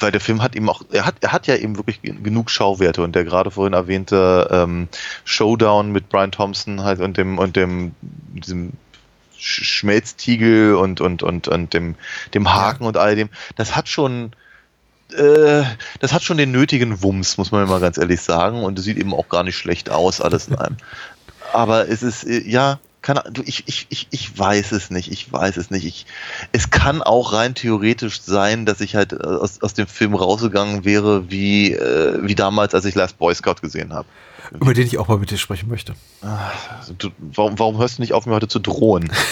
Weil 0.00 0.12
der 0.12 0.20
Film 0.20 0.42
hat 0.42 0.54
ihm 0.54 0.68
auch, 0.68 0.82
er 0.90 1.06
hat, 1.06 1.16
er 1.20 1.32
hat 1.32 1.46
ja 1.46 1.56
eben 1.56 1.76
wirklich 1.76 2.00
genug 2.02 2.50
Schauwerte 2.50 3.02
und 3.02 3.14
der 3.14 3.24
gerade 3.24 3.50
vorhin 3.50 3.72
erwähnte 3.72 4.48
ähm, 4.50 4.88
Showdown 5.24 5.90
mit 5.92 6.08
Brian 6.08 6.32
Thompson 6.32 6.82
halt 6.82 7.00
und 7.00 7.16
dem 7.16 7.38
und 7.38 7.56
dem 7.56 7.94
diesem 8.00 8.72
Sch- 9.38 9.64
Schmelztiegel 9.64 10.74
und 10.74 11.00
und 11.00 11.22
und 11.22 11.48
und 11.48 11.74
dem 11.74 11.96
dem 12.34 12.52
Haken 12.52 12.84
und 12.84 12.96
all 12.96 13.16
dem, 13.16 13.28
das 13.56 13.74
hat 13.76 13.88
schon 13.88 14.32
äh, 15.14 15.62
das 16.00 16.12
hat 16.12 16.22
schon 16.22 16.38
den 16.38 16.52
nötigen 16.52 17.02
Wumms, 17.02 17.36
muss 17.36 17.52
man 17.52 17.68
mal 17.68 17.80
ganz 17.80 17.98
ehrlich 17.98 18.20
sagen 18.20 18.62
und 18.62 18.78
es 18.78 18.84
sieht 18.84 18.96
eben 18.98 19.14
auch 19.14 19.28
gar 19.28 19.42
nicht 19.42 19.56
schlecht 19.56 19.90
aus 19.90 20.20
alles 20.20 20.48
in 20.48 20.56
allem. 20.56 20.76
Aber 21.52 21.88
es 21.88 22.02
ist 22.02 22.24
äh, 22.24 22.42
ja 22.48 22.78
kann, 23.02 23.20
du, 23.30 23.42
ich, 23.44 23.64
ich, 23.66 23.86
ich, 23.90 24.06
ich 24.10 24.38
weiß 24.38 24.72
es 24.72 24.90
nicht, 24.90 25.10
ich 25.10 25.30
weiß 25.32 25.56
es 25.56 25.70
nicht. 25.70 25.84
Ich, 25.84 26.06
es 26.52 26.70
kann 26.70 27.02
auch 27.02 27.32
rein 27.32 27.54
theoretisch 27.54 28.20
sein, 28.22 28.64
dass 28.64 28.80
ich 28.80 28.94
halt 28.94 29.12
äh, 29.12 29.16
aus, 29.16 29.60
aus 29.60 29.74
dem 29.74 29.86
Film 29.86 30.14
rausgegangen 30.14 30.84
wäre, 30.84 31.30
wie, 31.30 31.72
äh, 31.72 32.18
wie 32.22 32.34
damals, 32.34 32.74
als 32.74 32.84
ich 32.84 32.94
Last 32.94 33.18
Boy 33.18 33.34
Scout 33.34 33.56
gesehen 33.60 33.92
habe. 33.92 34.06
über 34.52 34.72
den 34.72 34.86
ich 34.86 34.98
auch 34.98 35.08
mal 35.08 35.18
mit 35.18 35.30
dir 35.30 35.38
sprechen 35.38 35.68
möchte. 35.68 35.94
Also, 36.20 36.94
du, 36.96 37.10
warum, 37.18 37.58
warum 37.58 37.78
hörst 37.78 37.98
du 37.98 38.02
nicht 38.02 38.12
auf, 38.12 38.26
mir 38.26 38.34
heute 38.34 38.48
zu 38.48 38.58
drohen? 38.58 39.12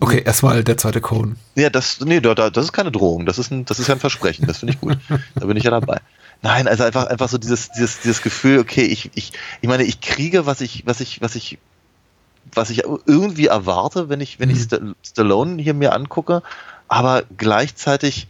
Okay, 0.00 0.22
erstmal 0.24 0.64
der 0.64 0.78
zweite 0.78 1.00
Cone. 1.00 1.36
Ja, 1.56 1.70
das, 1.70 2.00
nee, 2.00 2.20
da, 2.20 2.34
da, 2.34 2.50
das 2.50 2.66
ist 2.66 2.72
keine 2.72 2.90
Drohung, 2.90 3.26
das 3.26 3.38
ist 3.38 3.50
ein, 3.50 3.64
das 3.64 3.78
ist 3.78 3.88
ja 3.88 3.94
ein 3.94 4.00
Versprechen, 4.00 4.46
das 4.46 4.58
finde 4.58 4.74
ich 4.74 4.80
gut. 4.80 4.96
Da 5.34 5.46
bin 5.46 5.56
ich 5.56 5.64
ja 5.64 5.70
dabei. 5.70 6.00
Nein, 6.42 6.66
also 6.66 6.82
einfach, 6.84 7.06
einfach 7.06 7.28
so 7.28 7.38
dieses, 7.38 7.70
dieses, 7.70 8.00
dieses 8.00 8.22
Gefühl, 8.22 8.58
okay, 8.58 8.82
ich, 8.84 9.10
ich, 9.14 9.32
ich 9.60 9.68
meine, 9.68 9.84
ich 9.84 10.00
kriege, 10.00 10.46
was 10.46 10.60
ich, 10.60 10.86
was 10.86 11.00
ich, 11.00 11.20
was 11.20 11.36
ich, 11.36 11.58
was 12.54 12.70
ich 12.70 12.84
irgendwie 13.06 13.46
erwarte, 13.46 14.08
wenn 14.08 14.20
ich, 14.20 14.38
wenn 14.40 14.50
ich 14.50 14.62
Sta- 14.62 14.80
Stallone 15.02 15.60
hier 15.62 15.74
mir 15.74 15.92
angucke, 15.94 16.42
aber 16.88 17.22
gleichzeitig 17.36 18.26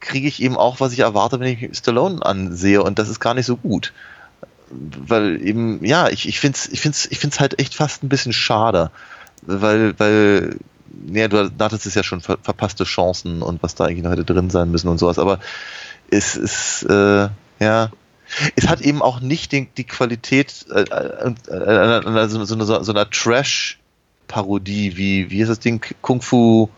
kriege 0.00 0.28
ich 0.28 0.42
eben 0.42 0.56
auch, 0.56 0.80
was 0.80 0.92
ich 0.92 1.00
erwarte, 1.00 1.40
wenn 1.40 1.48
ich 1.52 1.76
Stallone 1.76 2.24
ansehe. 2.24 2.82
Und 2.82 2.98
das 2.98 3.08
ist 3.08 3.20
gar 3.20 3.34
nicht 3.34 3.46
so 3.46 3.56
gut. 3.56 3.92
Weil 4.70 5.44
eben, 5.44 5.84
ja, 5.84 6.08
ich, 6.08 6.28
ich 6.28 6.40
finde 6.40 6.56
es 6.56 6.68
ich 6.68 6.80
find's, 6.80 7.06
ich 7.06 7.18
find's 7.18 7.40
halt 7.40 7.58
echt 7.58 7.74
fast 7.74 8.02
ein 8.02 8.08
bisschen 8.08 8.32
schade, 8.34 8.90
weil, 9.42 9.98
weil, 9.98 10.58
ja, 11.10 11.28
du 11.28 11.50
hattest 11.58 11.86
es 11.86 11.94
ja 11.94 12.02
schon 12.02 12.20
ver 12.20 12.36
verpasste 12.42 12.84
Chancen 12.84 13.40
und 13.40 13.62
was 13.62 13.74
da 13.74 13.84
eigentlich 13.84 14.04
noch 14.04 14.10
hätte 14.10 14.24
drin 14.24 14.50
sein 14.50 14.70
müssen 14.70 14.88
und 14.88 14.98
sowas, 14.98 15.18
aber 15.18 15.40
es 16.10 16.36
ist, 16.36 16.82
äh, 16.84 17.28
ja, 17.60 17.90
es 18.56 18.68
hat 18.68 18.80
eben 18.80 19.02
auch 19.02 19.20
nicht 19.20 19.52
den, 19.52 19.68
die 19.76 19.84
Qualität 19.84 20.66
äh, 20.74 20.82
äh, 20.82 21.34
äh, 21.50 22.24
äh, 22.24 22.28
so, 22.28 22.44
so, 22.44 22.62
so, 22.64 22.82
so 22.82 22.92
einer 22.92 23.08
Trash-Parodie 23.10 24.96
wie, 24.96 25.30
wie 25.30 25.40
ist 25.40 25.48
das 25.48 25.60
Ding? 25.60 25.84
Kung 26.02 26.20
Fu, 26.22 26.68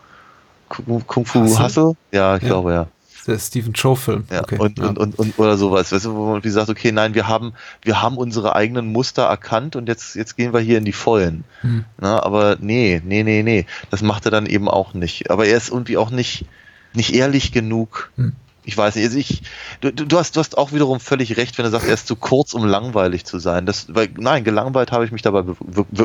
Kung, 0.69 1.05
Kung 1.07 1.25
Fu 1.25 1.41
Hustle? 1.41 1.63
Hustle? 1.65 1.93
Ja, 2.11 2.35
ich 2.37 2.43
Ja. 2.43 2.47
glaube, 2.49 2.73
ja. 2.73 2.87
Der 3.27 3.37
Stephen 3.37 3.73
Chow-Film. 3.73 4.23
Ja, 4.31 4.41
Okay, 4.41 4.57
und, 4.57 4.79
ja. 4.79 4.87
Und, 4.87 4.97
und, 4.97 5.19
und 5.19 5.37
oder 5.37 5.55
sowas, 5.55 5.91
weißt 5.91 6.05
du, 6.05 6.15
wo 6.15 6.31
man 6.31 6.43
wie 6.43 6.49
sagt, 6.49 6.69
okay, 6.69 6.91
nein, 6.91 7.13
wir 7.13 7.27
haben, 7.27 7.53
wir 7.83 8.01
haben 8.01 8.17
unsere 8.17 8.55
eigenen 8.55 8.91
Muster 8.91 9.23
erkannt 9.23 9.75
und 9.75 9.87
jetzt, 9.87 10.15
jetzt 10.15 10.37
gehen 10.37 10.53
wir 10.53 10.59
hier 10.59 10.79
in 10.79 10.85
die 10.85 10.91
Vollen. 10.91 11.43
Hm. 11.61 11.85
Na, 11.99 12.23
aber 12.23 12.57
nee, 12.59 12.99
nee, 13.05 13.21
nee, 13.21 13.43
nee. 13.43 13.67
Das 13.91 14.01
macht 14.01 14.25
er 14.25 14.31
dann 14.31 14.47
eben 14.47 14.67
auch 14.67 14.95
nicht. 14.95 15.29
Aber 15.29 15.45
er 15.45 15.55
ist 15.55 15.69
irgendwie 15.69 15.97
auch 15.97 16.09
nicht, 16.09 16.45
nicht 16.93 17.13
ehrlich 17.13 17.51
genug. 17.51 18.11
Hm. 18.15 18.33
Ich 18.63 18.77
weiß 18.77 18.95
nicht, 18.95 19.05
also 19.05 19.17
ich, 19.17 19.41
du, 19.81 19.91
du, 19.91 20.17
hast, 20.17 20.35
du 20.35 20.39
hast 20.39 20.57
auch 20.57 20.71
wiederum 20.71 20.99
völlig 20.99 21.35
recht, 21.37 21.57
wenn 21.57 21.65
du 21.65 21.71
sagst, 21.71 21.87
er 21.87 21.95
ist 21.95 22.07
zu 22.07 22.15
kurz, 22.15 22.53
um 22.53 22.65
langweilig 22.65 23.25
zu 23.25 23.39
sein. 23.39 23.65
Das, 23.65 23.87
weil, 23.89 24.09
nein, 24.17 24.43
gelangweilt 24.43 24.91
habe 24.91 25.03
ich 25.03 25.11
mich 25.11 25.23
dabei 25.23 25.43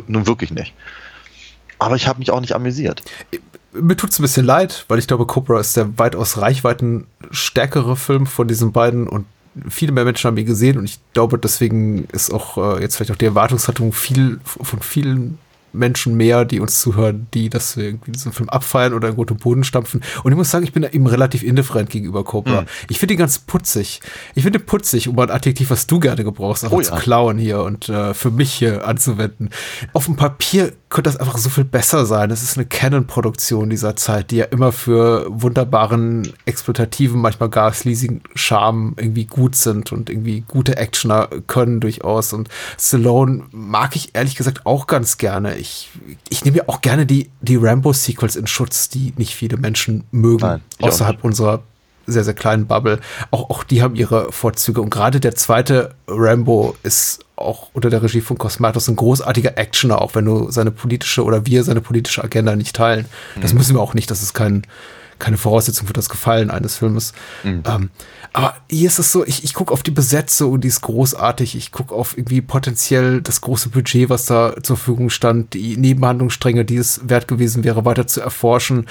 nun 0.06 0.26
wirklich 0.26 0.50
nicht. 0.50 0.72
Aber 1.78 1.96
ich 1.96 2.08
habe 2.08 2.18
mich 2.18 2.30
auch 2.30 2.40
nicht 2.40 2.54
amüsiert. 2.54 3.02
Mir 3.72 3.96
tut's 3.96 4.18
ein 4.18 4.22
bisschen 4.22 4.46
leid, 4.46 4.86
weil 4.88 4.98
ich 4.98 5.06
glaube, 5.06 5.26
Cobra 5.26 5.60
ist 5.60 5.76
der 5.76 5.98
weitaus 5.98 6.38
Reichweiten 6.38 7.06
stärkere 7.30 7.96
Film 7.96 8.26
von 8.26 8.48
diesen 8.48 8.72
beiden 8.72 9.06
und 9.06 9.26
viele 9.68 9.92
mehr 9.92 10.04
Menschen 10.04 10.28
haben 10.28 10.36
ihn 10.36 10.46
gesehen 10.46 10.78
und 10.78 10.84
ich 10.84 10.98
glaube, 11.12 11.38
deswegen 11.38 12.04
ist 12.12 12.32
auch 12.32 12.78
äh, 12.78 12.82
jetzt 12.82 12.96
vielleicht 12.96 13.12
auch 13.12 13.16
die 13.16 13.24
Erwartungshaltung 13.26 13.92
viel 13.92 14.40
von 14.44 14.80
vielen 14.80 15.38
Menschen 15.76 16.16
mehr, 16.16 16.44
die 16.44 16.60
uns 16.60 16.80
zuhören, 16.80 17.26
die 17.34 17.48
das 17.48 17.76
irgendwie 17.76 18.12
diesen 18.12 18.32
Film 18.32 18.48
abfeiern 18.48 18.94
oder 18.94 19.08
irgendwo 19.08 19.24
den 19.24 19.36
Boden 19.36 19.64
stampfen. 19.64 20.02
Und 20.22 20.32
ich 20.32 20.36
muss 20.36 20.50
sagen, 20.50 20.64
ich 20.64 20.72
bin 20.72 20.82
da 20.82 20.88
eben 20.88 21.06
relativ 21.06 21.42
indifferent 21.42 21.90
gegenüber 21.90 22.24
Cobra. 22.24 22.60
Hm. 22.60 22.66
Ich 22.88 22.98
finde 22.98 23.14
ihn 23.14 23.18
ganz 23.18 23.38
putzig. 23.38 24.00
Ich 24.34 24.42
finde 24.42 24.58
putzig, 24.58 25.08
um 25.08 25.18
ein 25.18 25.30
Adjektiv, 25.30 25.70
was 25.70 25.86
du 25.86 26.00
gerne 26.00 26.24
gebrauchst, 26.24 26.64
einfach 26.64 26.76
Oh 26.76 26.82
zu 26.82 26.92
ja. 26.92 26.98
klauen 26.98 27.38
hier 27.38 27.62
und 27.62 27.88
äh, 27.88 28.14
für 28.14 28.30
mich 28.30 28.52
hier 28.52 28.86
anzuwenden. 28.86 29.50
Auf 29.92 30.06
dem 30.06 30.16
Papier 30.16 30.72
könnte 30.88 31.10
das 31.10 31.16
einfach 31.16 31.36
so 31.36 31.48
viel 31.48 31.64
besser 31.64 32.06
sein. 32.06 32.30
Es 32.30 32.42
ist 32.42 32.56
eine 32.56 32.66
Canon-Produktion 32.66 33.70
dieser 33.70 33.96
Zeit, 33.96 34.30
die 34.30 34.36
ja 34.36 34.44
immer 34.44 34.70
für 34.70 35.26
wunderbaren, 35.28 36.32
exploitativen, 36.44 37.20
manchmal 37.20 37.48
gar 37.48 37.72
sleasigen 37.72 38.22
Charme 38.34 38.94
irgendwie 38.96 39.24
gut 39.24 39.56
sind 39.56 39.92
und 39.92 40.10
irgendwie 40.10 40.42
gute 40.46 40.76
Actioner 40.76 41.28
können 41.48 41.80
durchaus. 41.80 42.32
Und 42.32 42.48
Stallone 42.78 43.44
mag 43.50 43.96
ich 43.96 44.14
ehrlich 44.14 44.36
gesagt 44.36 44.64
auch 44.64 44.86
ganz 44.86 45.18
gerne. 45.18 45.56
Ich, 45.56 45.90
ich 46.28 46.44
nehme 46.44 46.58
ja 46.58 46.64
auch 46.68 46.80
gerne 46.82 47.04
die, 47.04 47.30
die 47.40 47.56
Rambo-Sequels 47.56 48.36
in 48.36 48.46
Schutz, 48.46 48.88
die 48.88 49.12
nicht 49.16 49.34
viele 49.34 49.56
Menschen 49.56 50.04
mögen, 50.12 50.46
Nein, 50.46 50.60
außerhalb 50.80 51.24
unserer 51.24 51.62
sehr, 52.06 52.24
sehr 52.24 52.34
kleinen 52.34 52.66
Bubble. 52.66 53.00
Auch, 53.30 53.50
auch 53.50 53.64
die 53.64 53.82
haben 53.82 53.94
ihre 53.94 54.32
Vorzüge. 54.32 54.80
Und 54.80 54.90
gerade 54.90 55.20
der 55.20 55.34
zweite 55.34 55.94
Rambo 56.06 56.76
ist 56.82 57.24
auch 57.36 57.68
unter 57.74 57.90
der 57.90 58.02
Regie 58.02 58.20
von 58.20 58.38
Cosmatos 58.38 58.88
ein 58.88 58.96
großartiger 58.96 59.58
Actioner, 59.58 60.00
auch 60.00 60.14
wenn 60.14 60.24
du 60.24 60.50
seine 60.50 60.70
politische 60.70 61.22
oder 61.24 61.46
wir 61.46 61.64
seine 61.64 61.80
politische 61.80 62.24
Agenda 62.24 62.56
nicht 62.56 62.74
teilen. 62.76 63.06
Das 63.40 63.52
müssen 63.52 63.76
wir 63.76 63.82
auch 63.82 63.94
nicht. 63.94 64.10
Das 64.10 64.22
ist 64.22 64.32
kein, 64.32 64.62
keine 65.18 65.36
Voraussetzung 65.36 65.86
für 65.86 65.92
das 65.92 66.08
Gefallen 66.08 66.50
eines 66.50 66.76
Filmes. 66.76 67.12
Mhm. 67.42 67.62
Ähm, 67.66 67.90
aber 68.32 68.54
hier 68.70 68.88
ist 68.88 68.98
es 68.98 69.12
so, 69.12 69.24
ich, 69.24 69.44
ich 69.44 69.54
gucke 69.54 69.72
auf 69.72 69.82
die 69.82 69.90
Besetzung 69.90 70.52
und 70.52 70.64
die 70.64 70.68
ist 70.68 70.82
großartig. 70.82 71.56
Ich 71.56 71.72
gucke 71.72 71.94
auf 71.94 72.18
irgendwie 72.18 72.42
potenziell 72.42 73.22
das 73.22 73.40
große 73.40 73.70
Budget, 73.70 74.10
was 74.10 74.26
da 74.26 74.54
zur 74.62 74.76
Verfügung 74.76 75.08
stand, 75.08 75.54
die 75.54 75.76
Nebenhandlungsstränge, 75.76 76.64
die 76.64 76.76
es 76.76 77.00
wert 77.08 77.28
gewesen 77.28 77.64
wäre, 77.64 77.84
weiter 77.84 78.06
zu 78.06 78.20
erforschen. 78.20 78.86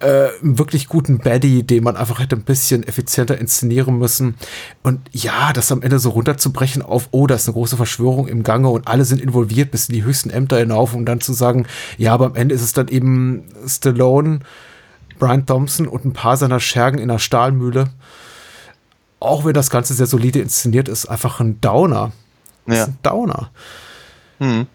Äh, 0.00 0.28
einen 0.42 0.58
wirklich 0.58 0.88
guten 0.88 1.18
Baddy, 1.18 1.62
den 1.62 1.84
man 1.84 1.96
einfach 1.96 2.18
hätte 2.18 2.34
ein 2.34 2.42
bisschen 2.42 2.82
effizienter 2.82 3.38
inszenieren 3.38 3.98
müssen. 3.98 4.34
Und 4.82 5.00
ja, 5.12 5.52
das 5.52 5.70
am 5.70 5.82
Ende 5.82 6.00
so 6.00 6.10
runterzubrechen 6.10 6.82
auf, 6.82 7.08
oh, 7.12 7.28
da 7.28 7.36
ist 7.36 7.46
eine 7.46 7.54
große 7.54 7.76
Verschwörung 7.76 8.26
im 8.26 8.42
Gange 8.42 8.68
und 8.68 8.88
alle 8.88 9.04
sind 9.04 9.20
involviert 9.20 9.70
bis 9.70 9.88
in 9.88 9.94
die 9.94 10.02
höchsten 10.02 10.30
Ämter 10.30 10.58
hinauf, 10.58 10.94
um 10.94 11.04
dann 11.04 11.20
zu 11.20 11.32
sagen, 11.32 11.66
ja, 11.98 12.14
aber 12.14 12.26
am 12.26 12.34
Ende 12.34 12.54
ist 12.54 12.62
es 12.62 12.72
dann 12.72 12.88
eben 12.88 13.44
Stallone, 13.66 14.40
Brian 15.18 15.46
Thompson 15.46 15.88
und 15.88 16.04
ein 16.04 16.12
paar 16.12 16.36
seiner 16.36 16.60
Schergen 16.60 16.98
in 16.98 17.08
der 17.08 17.18
Stahlmühle 17.18 17.90
auch 19.20 19.44
wenn 19.44 19.54
das 19.54 19.70
Ganze 19.70 19.94
sehr 19.94 20.06
solide 20.06 20.40
inszeniert 20.40 20.88
ist, 20.88 21.06
einfach 21.06 21.40
ein 21.40 21.60
Downer. 21.60 22.12
Ja. 22.66 22.84
ein 22.84 22.98
Downer. 23.02 23.50
Hm. 24.38 24.66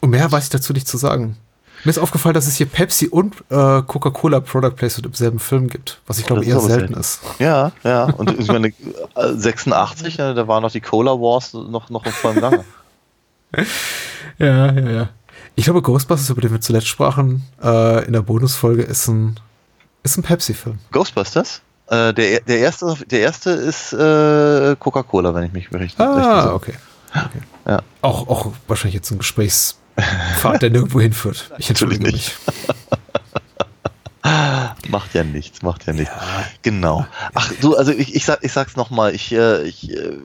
Und 0.00 0.10
mehr 0.10 0.30
weiß 0.30 0.44
ich 0.44 0.50
dazu 0.50 0.72
nicht 0.72 0.88
zu 0.88 0.96
sagen. 0.96 1.36
Mir 1.84 1.90
ist 1.90 1.98
aufgefallen, 1.98 2.34
dass 2.34 2.46
es 2.46 2.56
hier 2.56 2.66
Pepsi 2.66 3.06
und 3.06 3.36
äh, 3.48 3.82
Coca-Cola 3.82 4.40
Product 4.40 4.72
Placement 4.74 5.06
im 5.06 5.14
selben 5.14 5.38
Film 5.38 5.68
gibt, 5.68 6.00
was 6.06 6.18
ich 6.18 6.26
glaube 6.26 6.44
eher 6.44 6.58
selten 6.58 6.94
ist. 6.94 7.20
Ja, 7.38 7.70
ja. 7.84 8.04
Und 8.04 8.38
ich 8.40 8.48
meine, 8.48 8.72
86, 9.14 10.18
äh, 10.18 10.34
da 10.34 10.48
waren 10.48 10.62
noch 10.62 10.72
die 10.72 10.80
Cola 10.80 11.12
Wars 11.12 11.52
noch, 11.52 11.88
noch 11.90 12.04
im 12.04 12.12
vollen 12.12 12.40
Gange. 12.40 12.64
ja, 14.38 14.72
ja, 14.72 14.90
ja. 14.90 15.08
Ich 15.54 15.64
glaube, 15.64 15.80
Ghostbusters, 15.80 16.30
über 16.30 16.40
den 16.40 16.50
wir 16.50 16.60
zuletzt 16.60 16.88
sprachen, 16.88 17.44
äh, 17.62 18.04
in 18.04 18.12
der 18.14 18.22
Bonusfolge, 18.22 18.82
ist 18.82 19.06
ein, 19.08 19.38
ist 20.06 20.16
ein 20.16 20.22
Pepsi-Film. 20.22 20.78
Ghostbusters? 20.92 21.60
Äh, 21.88 22.12
der, 22.14 22.40
der, 22.40 22.58
erste, 22.58 22.96
der 23.06 23.20
erste 23.20 23.50
ist 23.50 23.92
äh, 23.92 24.76
Coca-Cola, 24.78 25.34
wenn 25.34 25.44
ich 25.44 25.52
mich 25.52 25.72
richtig 25.72 26.00
Ah, 26.00 26.52
okay. 26.52 26.74
okay. 27.12 27.40
Ja. 27.66 27.82
Auch, 28.02 28.28
auch 28.28 28.52
wahrscheinlich 28.66 28.94
jetzt 28.94 29.10
ein 29.10 29.18
Gesprächspfad, 29.18 30.62
der 30.62 30.70
nirgendwo 30.70 31.00
hinführt. 31.00 31.50
Ich 31.58 31.68
entschuldige 31.68 32.04
mich. 32.04 32.34
macht 34.88 35.14
ja 35.14 35.24
nichts, 35.24 35.62
macht 35.62 35.86
ja 35.86 35.92
nichts. 35.92 36.14
Ja. 36.14 36.44
Genau. 36.62 37.06
Ach 37.34 37.52
du, 37.60 37.76
also 37.76 37.92
ich, 37.92 38.14
ich, 38.14 38.24
sag, 38.24 38.42
ich 38.42 38.52
sag's 38.52 38.76
nochmal, 38.76 39.14
ich, 39.14 39.32
äh, 39.32 39.62
ich 39.62 39.90
äh, 39.90 40.16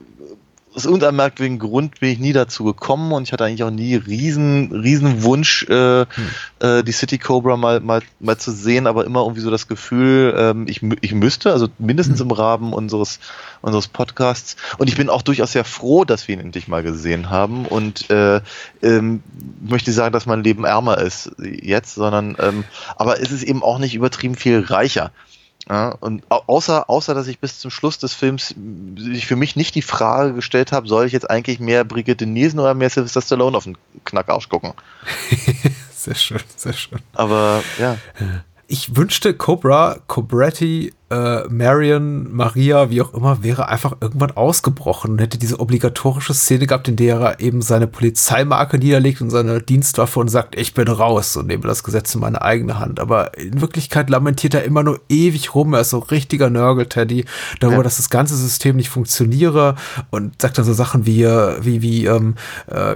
aus 0.74 0.84
irgendeinem 0.84 1.16
merkwürdigen 1.16 1.58
Grund 1.58 2.00
bin 2.00 2.10
ich 2.10 2.18
nie 2.18 2.32
dazu 2.32 2.64
gekommen 2.64 3.12
und 3.12 3.24
ich 3.24 3.32
hatte 3.32 3.44
eigentlich 3.44 3.62
auch 3.64 3.70
nie 3.70 3.94
riesen, 3.94 4.72
riesen 4.72 5.22
Wunsch, 5.22 5.64
äh, 5.68 6.06
hm. 6.06 6.06
äh, 6.60 6.82
die 6.82 6.92
City 6.92 7.18
Cobra 7.18 7.56
mal, 7.56 7.80
mal, 7.80 8.00
mal 8.20 8.38
zu 8.38 8.52
sehen, 8.52 8.86
aber 8.86 9.04
immer 9.04 9.20
irgendwie 9.22 9.40
so 9.40 9.50
das 9.50 9.68
Gefühl, 9.68 10.34
ähm, 10.36 10.66
ich, 10.68 10.80
ich 11.00 11.14
müsste, 11.14 11.52
also 11.52 11.68
mindestens 11.78 12.20
hm. 12.20 12.26
im 12.26 12.32
Rahmen 12.32 12.72
unseres, 12.72 13.20
unseres 13.60 13.88
Podcasts. 13.88 14.56
Und 14.78 14.88
ich 14.88 14.96
bin 14.96 15.10
auch 15.10 15.22
durchaus 15.22 15.52
sehr 15.52 15.64
froh, 15.64 16.04
dass 16.04 16.26
wir 16.26 16.34
ihn 16.34 16.40
endlich 16.40 16.68
mal 16.68 16.82
gesehen 16.82 17.30
haben 17.30 17.66
und 17.66 18.08
äh, 18.10 18.40
ähm, 18.82 19.22
möchte 19.60 19.92
sagen, 19.92 20.12
dass 20.12 20.26
mein 20.26 20.42
Leben 20.42 20.64
ärmer 20.64 20.98
ist 20.98 21.32
jetzt, 21.38 21.94
sondern 21.94 22.36
ähm, 22.38 22.64
aber 22.96 23.20
es 23.20 23.30
ist 23.30 23.42
eben 23.42 23.62
auch 23.62 23.78
nicht 23.78 23.94
übertrieben 23.94 24.36
viel 24.36 24.60
reicher. 24.60 25.12
Ja, 25.68 25.90
und 26.00 26.24
außer, 26.28 26.90
außer, 26.90 27.14
dass 27.14 27.28
ich 27.28 27.38
bis 27.38 27.60
zum 27.60 27.70
Schluss 27.70 27.98
des 27.98 28.14
Films 28.14 28.54
sich 28.96 29.26
für 29.26 29.36
mich 29.36 29.54
nicht 29.54 29.74
die 29.74 29.82
Frage 29.82 30.34
gestellt 30.34 30.72
habe, 30.72 30.88
soll 30.88 31.06
ich 31.06 31.12
jetzt 31.12 31.30
eigentlich 31.30 31.60
mehr 31.60 31.84
Brigitte 31.84 32.26
Nielsen 32.26 32.58
oder 32.58 32.74
mehr 32.74 32.90
Sylvester 32.90 33.22
Stallone 33.22 33.56
auf 33.56 33.64
den 33.64 33.78
Knackarsch 34.04 34.48
gucken? 34.48 34.72
sehr 35.94 36.14
schön, 36.14 36.40
sehr 36.56 36.72
schön. 36.72 36.98
Aber 37.12 37.62
ja. 37.78 37.96
Ich 38.66 38.96
wünschte, 38.96 39.34
Cobra, 39.34 39.98
Cobretti 40.06 40.92
äh, 41.12 41.44
Marion, 41.50 42.32
Maria, 42.34 42.88
wie 42.88 43.02
auch 43.02 43.12
immer, 43.12 43.42
wäre 43.42 43.68
einfach 43.68 43.96
irgendwann 44.00 44.30
ausgebrochen 44.30 45.12
und 45.12 45.18
hätte 45.20 45.36
diese 45.36 45.60
obligatorische 45.60 46.32
Szene 46.32 46.66
gehabt, 46.66 46.88
in 46.88 46.96
der 46.96 47.20
er 47.20 47.40
eben 47.40 47.60
seine 47.60 47.86
Polizeimarke 47.86 48.78
niederlegt 48.78 49.20
und 49.20 49.28
seine 49.28 49.60
Dienstwaffe 49.60 50.18
und 50.18 50.28
sagt, 50.28 50.58
ich 50.58 50.72
bin 50.72 50.88
raus 50.88 51.36
und 51.36 51.48
nehme 51.48 51.64
das 51.64 51.84
Gesetz 51.84 52.14
in 52.14 52.22
meine 52.22 52.40
eigene 52.40 52.78
Hand. 52.78 52.98
Aber 52.98 53.36
in 53.36 53.60
Wirklichkeit 53.60 54.08
lamentiert 54.08 54.54
er 54.54 54.64
immer 54.64 54.82
nur 54.82 55.00
ewig 55.10 55.54
rum. 55.54 55.74
Er 55.74 55.82
ist 55.82 55.90
so 55.90 55.98
richtiger 55.98 56.48
Nörgel-Teddy 56.48 57.26
darüber, 57.60 57.78
ja. 57.78 57.82
dass 57.82 57.98
das 57.98 58.08
ganze 58.08 58.34
System 58.36 58.76
nicht 58.76 58.88
funktioniere 58.88 59.74
und 60.10 60.40
sagt 60.40 60.56
dann 60.56 60.64
so 60.64 60.72
Sachen 60.72 61.04
wie, 61.04 61.26
wie, 61.60 61.82
wie 61.82 62.06
ähm, 62.06 62.36
äh, 62.68 62.94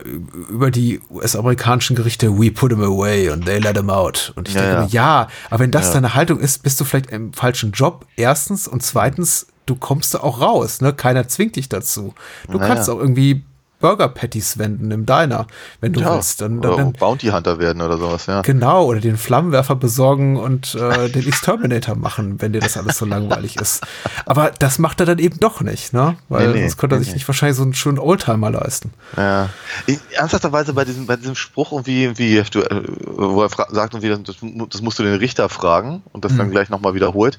über 0.48 0.70
die 0.70 1.01
US-amerikanischen 1.10 1.97
Gerichte, 1.97 2.38
we 2.38 2.51
put 2.51 2.72
him 2.72 2.82
away 2.82 3.28
and 3.28 3.44
they 3.44 3.59
let 3.59 3.76
him 3.76 3.90
out. 3.90 4.32
Und 4.36 4.48
ich 4.48 4.55
ja, 4.55 4.62
denke 4.62 4.76
ja. 4.76 4.80
Mir, 4.80 4.90
ja, 4.90 5.28
aber 5.51 5.60
wenn 5.60 5.70
das 5.70 5.93
deine 5.93 6.14
Haltung 6.14 6.40
ist, 6.40 6.62
bist 6.62 6.80
du 6.80 6.84
vielleicht 6.84 7.10
im 7.10 7.34
falschen 7.34 7.72
Job 7.72 8.05
erstens 8.16 8.68
und 8.68 8.82
zweitens, 8.82 9.46
du 9.66 9.74
kommst 9.74 10.14
da 10.14 10.20
auch 10.20 10.40
raus, 10.40 10.80
ne? 10.80 10.92
Keiner 10.92 11.28
zwingt 11.28 11.56
dich 11.56 11.68
dazu. 11.68 12.14
Du 12.48 12.58
naja. 12.58 12.74
kannst 12.74 12.88
auch 12.88 12.98
irgendwie 12.98 13.44
Burger 13.78 14.08
Patties 14.08 14.58
wenden 14.58 14.90
im 14.90 15.04
Diner, 15.04 15.46
wenn 15.80 15.92
du 15.92 16.00
ja, 16.00 16.14
willst. 16.14 16.40
Dann, 16.40 16.62
dann, 16.62 16.76
dann, 16.76 16.92
Bounty 16.92 17.28
Hunter 17.28 17.58
werden 17.58 17.82
oder 17.82 17.98
sowas, 17.98 18.26
ja. 18.26 18.40
Genau, 18.40 18.86
oder 18.86 19.00
den 19.00 19.18
Flammenwerfer 19.18 19.76
besorgen 19.76 20.38
und 20.38 20.74
äh, 20.74 21.10
den 21.10 21.26
Exterminator 21.26 21.94
machen, 21.94 22.40
wenn 22.40 22.52
dir 22.52 22.60
das 22.60 22.76
alles 22.76 22.96
so 22.96 23.04
langweilig 23.04 23.56
ist. 23.56 23.86
Aber 24.24 24.50
das 24.58 24.78
macht 24.78 25.00
er 25.00 25.06
dann 25.06 25.18
eben 25.18 25.38
doch 25.40 25.60
nicht, 25.60 25.92
ne? 25.92 26.16
Weil 26.28 26.48
nee, 26.48 26.54
nee, 26.54 26.60
sonst 26.62 26.78
könnte 26.78 26.96
er 26.96 27.00
nee, 27.00 27.04
sich 27.04 27.14
nicht 27.14 27.28
wahrscheinlich 27.28 27.56
so 27.56 27.64
einen 27.64 27.74
schönen 27.74 27.98
Oldtimer 27.98 28.50
leisten. 28.50 28.92
Ja. 29.16 29.50
Ich, 29.86 29.98
ernsthafterweise 30.12 30.72
bei 30.72 30.84
diesem, 30.84 31.06
bei 31.06 31.16
diesem 31.16 31.34
Spruch 31.34 31.72
irgendwie, 31.72 32.04
irgendwie 32.04 32.42
du, 32.50 32.60
äh, 32.62 32.82
wo 33.04 33.42
er 33.42 33.50
sagt, 33.50 33.94
irgendwie, 33.94 34.08
das, 34.08 34.36
das, 34.70 34.82
musst 34.82 34.98
du 34.98 35.02
den 35.02 35.16
Richter 35.16 35.48
fragen 35.50 36.02
und 36.12 36.24
das 36.24 36.32
hm. 36.32 36.38
dann 36.38 36.50
gleich 36.50 36.70
nochmal 36.70 36.94
wiederholt 36.94 37.38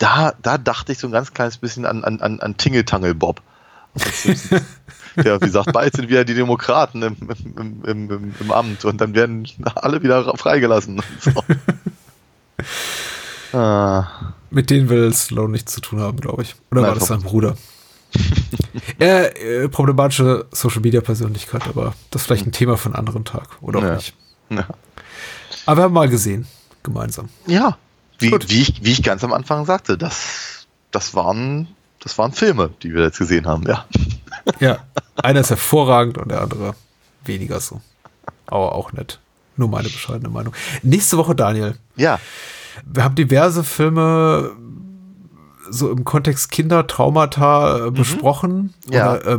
da, 0.00 0.34
da 0.42 0.58
dachte 0.58 0.92
ich 0.92 0.98
so 0.98 1.06
ein 1.06 1.12
ganz 1.12 1.32
kleines 1.32 1.58
bisschen 1.58 1.86
an, 1.86 2.02
an, 2.02 2.20
an, 2.20 2.40
an 2.40 2.56
Tingeltangel 2.56 3.14
Bob. 3.14 3.40
ja, 3.94 4.34
wie 5.40 5.46
gesagt, 5.46 5.72
bald 5.72 5.94
sind 5.94 6.08
wieder 6.08 6.24
die 6.24 6.34
Demokraten 6.34 7.02
im, 7.02 7.16
im, 7.56 7.84
im, 7.84 8.34
im, 8.40 8.50
Amt 8.50 8.84
und 8.84 9.00
dann 9.00 9.14
werden 9.14 9.46
alle 9.74 10.02
wieder 10.02 10.36
freigelassen. 10.36 11.02
So. 11.20 11.44
ah. 13.58 14.34
Mit 14.50 14.68
denen 14.68 14.88
will 14.88 15.12
Sloan 15.14 15.50
nichts 15.50 15.72
zu 15.72 15.80
tun 15.80 16.00
haben, 16.00 16.20
glaube 16.20 16.42
ich. 16.42 16.56
Oder 16.70 16.82
Nein, 16.82 16.90
war 16.90 16.98
das 16.98 17.08
sein 17.08 17.22
Bruder? 17.22 17.56
er, 18.98 19.40
äh, 19.40 19.68
problematische 19.68 20.46
Social 20.50 20.80
Media 20.80 21.00
Persönlichkeit, 21.00 21.66
aber 21.68 21.94
das 22.10 22.22
ist 22.22 22.26
vielleicht 22.26 22.46
ein 22.46 22.52
Thema 22.52 22.76
für 22.76 22.86
einen 22.86 22.96
anderen 22.96 23.24
Tag, 23.24 23.48
oder 23.60 23.80
ja. 23.80 23.90
auch 23.90 23.96
nicht. 23.96 24.14
Ja. 24.50 24.66
Aber 25.66 25.78
wir 25.78 25.84
haben 25.84 25.94
mal 25.94 26.08
gesehen, 26.08 26.46
gemeinsam. 26.82 27.28
Ja, 27.46 27.78
wie, 28.20 28.32
wie, 28.48 28.62
ich, 28.62 28.84
wie 28.84 28.92
ich 28.92 29.02
ganz 29.02 29.24
am 29.24 29.32
Anfang 29.32 29.64
sagte, 29.64 29.98
das, 29.98 30.66
das, 30.90 31.14
waren, 31.14 31.68
das 32.00 32.18
waren 32.18 32.32
Filme, 32.32 32.70
die 32.82 32.94
wir 32.94 33.02
jetzt 33.02 33.18
gesehen 33.18 33.46
haben, 33.46 33.64
ja. 33.66 33.86
Ja, 34.58 34.78
einer 35.16 35.40
ist 35.40 35.50
hervorragend 35.50 36.16
und 36.16 36.30
der 36.30 36.40
andere 36.40 36.74
weniger 37.24 37.60
so. 37.60 37.80
Aber 38.46 38.74
auch 38.74 38.92
nett. 38.92 39.20
Nur 39.56 39.68
meine 39.68 39.88
bescheidene 39.88 40.30
Meinung. 40.30 40.54
Nächste 40.82 41.18
Woche, 41.18 41.34
Daniel. 41.34 41.76
Ja. 41.96 42.18
Wir 42.86 43.04
haben 43.04 43.14
diverse 43.14 43.64
Filme 43.64 44.52
so 45.68 45.90
im 45.90 46.04
Kontext 46.04 46.50
Kinder, 46.50 46.86
Traumata 46.86 47.76
äh, 47.76 47.90
mhm. 47.90 47.94
besprochen 47.94 48.74
ja. 48.90 49.16
oder 49.16 49.26
äh, 49.26 49.38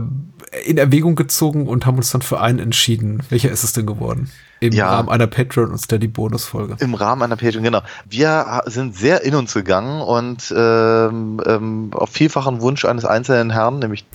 in 0.65 0.77
Erwägung 0.77 1.15
gezogen 1.15 1.67
und 1.67 1.85
haben 1.85 1.97
uns 1.97 2.11
dann 2.11 2.21
für 2.21 2.39
einen 2.39 2.59
entschieden. 2.59 3.23
Welcher 3.29 3.51
ist 3.51 3.63
es 3.63 3.73
denn 3.73 3.85
geworden? 3.85 4.31
Im 4.61 4.73
ja, 4.73 4.91
Rahmen 4.91 5.09
einer 5.09 5.25
Patreon- 5.25 5.71
und 5.71 5.79
Steady-Bonus-Folge. 5.79 6.75
Im 6.79 6.93
Rahmen 6.93 7.23
einer 7.23 7.35
Patreon, 7.35 7.63
genau. 7.63 7.81
Wir 8.07 8.61
sind 8.67 8.95
sehr 8.95 9.23
in 9.23 9.33
uns 9.33 9.55
gegangen 9.55 10.01
und 10.01 10.53
ähm, 10.55 11.41
ähm, 11.43 11.89
auf 11.93 12.11
vielfachen 12.11 12.61
Wunsch 12.61 12.85
eines 12.85 13.03
einzelnen 13.03 13.49
Herrn, 13.49 13.79
nämlich 13.79 14.05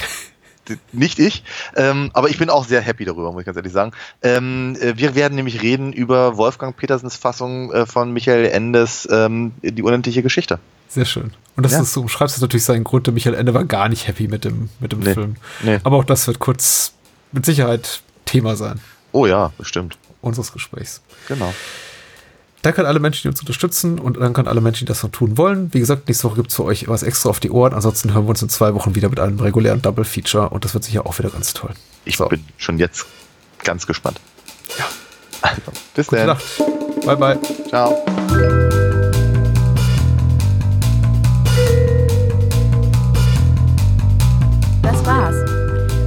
nicht 0.92 1.18
ich, 1.18 1.42
ähm, 1.74 2.10
aber 2.12 2.28
ich 2.28 2.38
bin 2.38 2.48
auch 2.48 2.64
sehr 2.64 2.80
happy 2.80 3.04
darüber, 3.04 3.32
muss 3.32 3.40
ich 3.40 3.46
ganz 3.46 3.56
ehrlich 3.56 3.72
sagen. 3.72 3.90
Ähm, 4.22 4.76
äh, 4.80 4.96
wir 4.96 5.16
werden 5.16 5.34
nämlich 5.34 5.62
reden 5.62 5.92
über 5.92 6.36
Wolfgang 6.36 6.76
Petersens 6.76 7.16
Fassung 7.16 7.72
äh, 7.72 7.84
von 7.84 8.12
Michael 8.12 8.46
Endes 8.46 9.08
ähm, 9.10 9.52
Die 9.62 9.82
unendliche 9.82 10.22
Geschichte. 10.22 10.60
Sehr 10.88 11.06
schön. 11.06 11.32
Und 11.56 11.64
das 11.64 11.72
ja. 11.72 11.82
ist 11.82 11.92
so 11.92 12.02
umschreibst, 12.02 12.36
ist 12.36 12.42
natürlich 12.42 12.64
seinen 12.64 12.84
Grund. 12.84 13.08
Der 13.08 13.14
Michael 13.14 13.34
Ende 13.34 13.52
war 13.52 13.64
gar 13.64 13.88
nicht 13.88 14.06
happy 14.06 14.28
mit 14.28 14.44
dem, 14.44 14.68
mit 14.78 14.92
dem 14.92 15.00
nee. 15.00 15.14
Film. 15.14 15.36
Nee. 15.62 15.80
Aber 15.82 15.96
auch 15.96 16.04
das 16.04 16.28
wird 16.28 16.38
kurz 16.38 16.92
mit 17.32 17.44
Sicherheit 17.44 18.02
Thema 18.24 18.54
sein. 18.54 18.80
Oh 19.10 19.26
ja, 19.26 19.52
bestimmt 19.58 19.98
unseres 20.26 20.52
Gesprächs. 20.52 21.00
Genau. 21.28 21.52
Danke 22.62 22.80
an 22.80 22.86
alle 22.86 22.98
Menschen, 22.98 23.22
die 23.22 23.28
uns 23.28 23.40
unterstützen 23.40 23.98
und 23.98 24.18
danke 24.18 24.40
an 24.40 24.48
alle 24.48 24.60
Menschen, 24.60 24.86
die 24.86 24.88
das 24.88 25.02
noch 25.02 25.10
tun 25.10 25.38
wollen. 25.38 25.72
Wie 25.72 25.78
gesagt, 25.78 26.08
nächste 26.08 26.24
Woche 26.24 26.36
gibt 26.36 26.50
es 26.50 26.56
für 26.56 26.64
euch 26.64 26.88
was 26.88 27.04
extra 27.04 27.28
auf 27.28 27.38
die 27.38 27.50
Ohren. 27.50 27.72
Ansonsten 27.74 28.12
hören 28.12 28.24
wir 28.24 28.30
uns 28.30 28.42
in 28.42 28.48
zwei 28.48 28.74
Wochen 28.74 28.94
wieder 28.94 29.08
mit 29.08 29.20
einem 29.20 29.38
regulären 29.38 29.82
Double 29.82 30.04
Feature 30.04 30.48
und 30.48 30.64
das 30.64 30.74
wird 30.74 30.82
sicher 30.82 31.06
auch 31.06 31.18
wieder 31.18 31.30
ganz 31.30 31.54
toll. 31.54 31.74
Ich 32.04 32.16
so. 32.16 32.26
bin 32.28 32.44
schon 32.56 32.78
jetzt 32.78 33.06
ganz 33.62 33.86
gespannt. 33.86 34.20
Ja. 34.78 34.86
Also, 35.42 35.72
bis 35.94 36.06
Gute 36.06 36.26
dann. 36.26 36.28
Nacht. 36.28 36.44
Bye, 37.04 37.16
bye. 37.16 37.38
Ciao. 37.68 38.82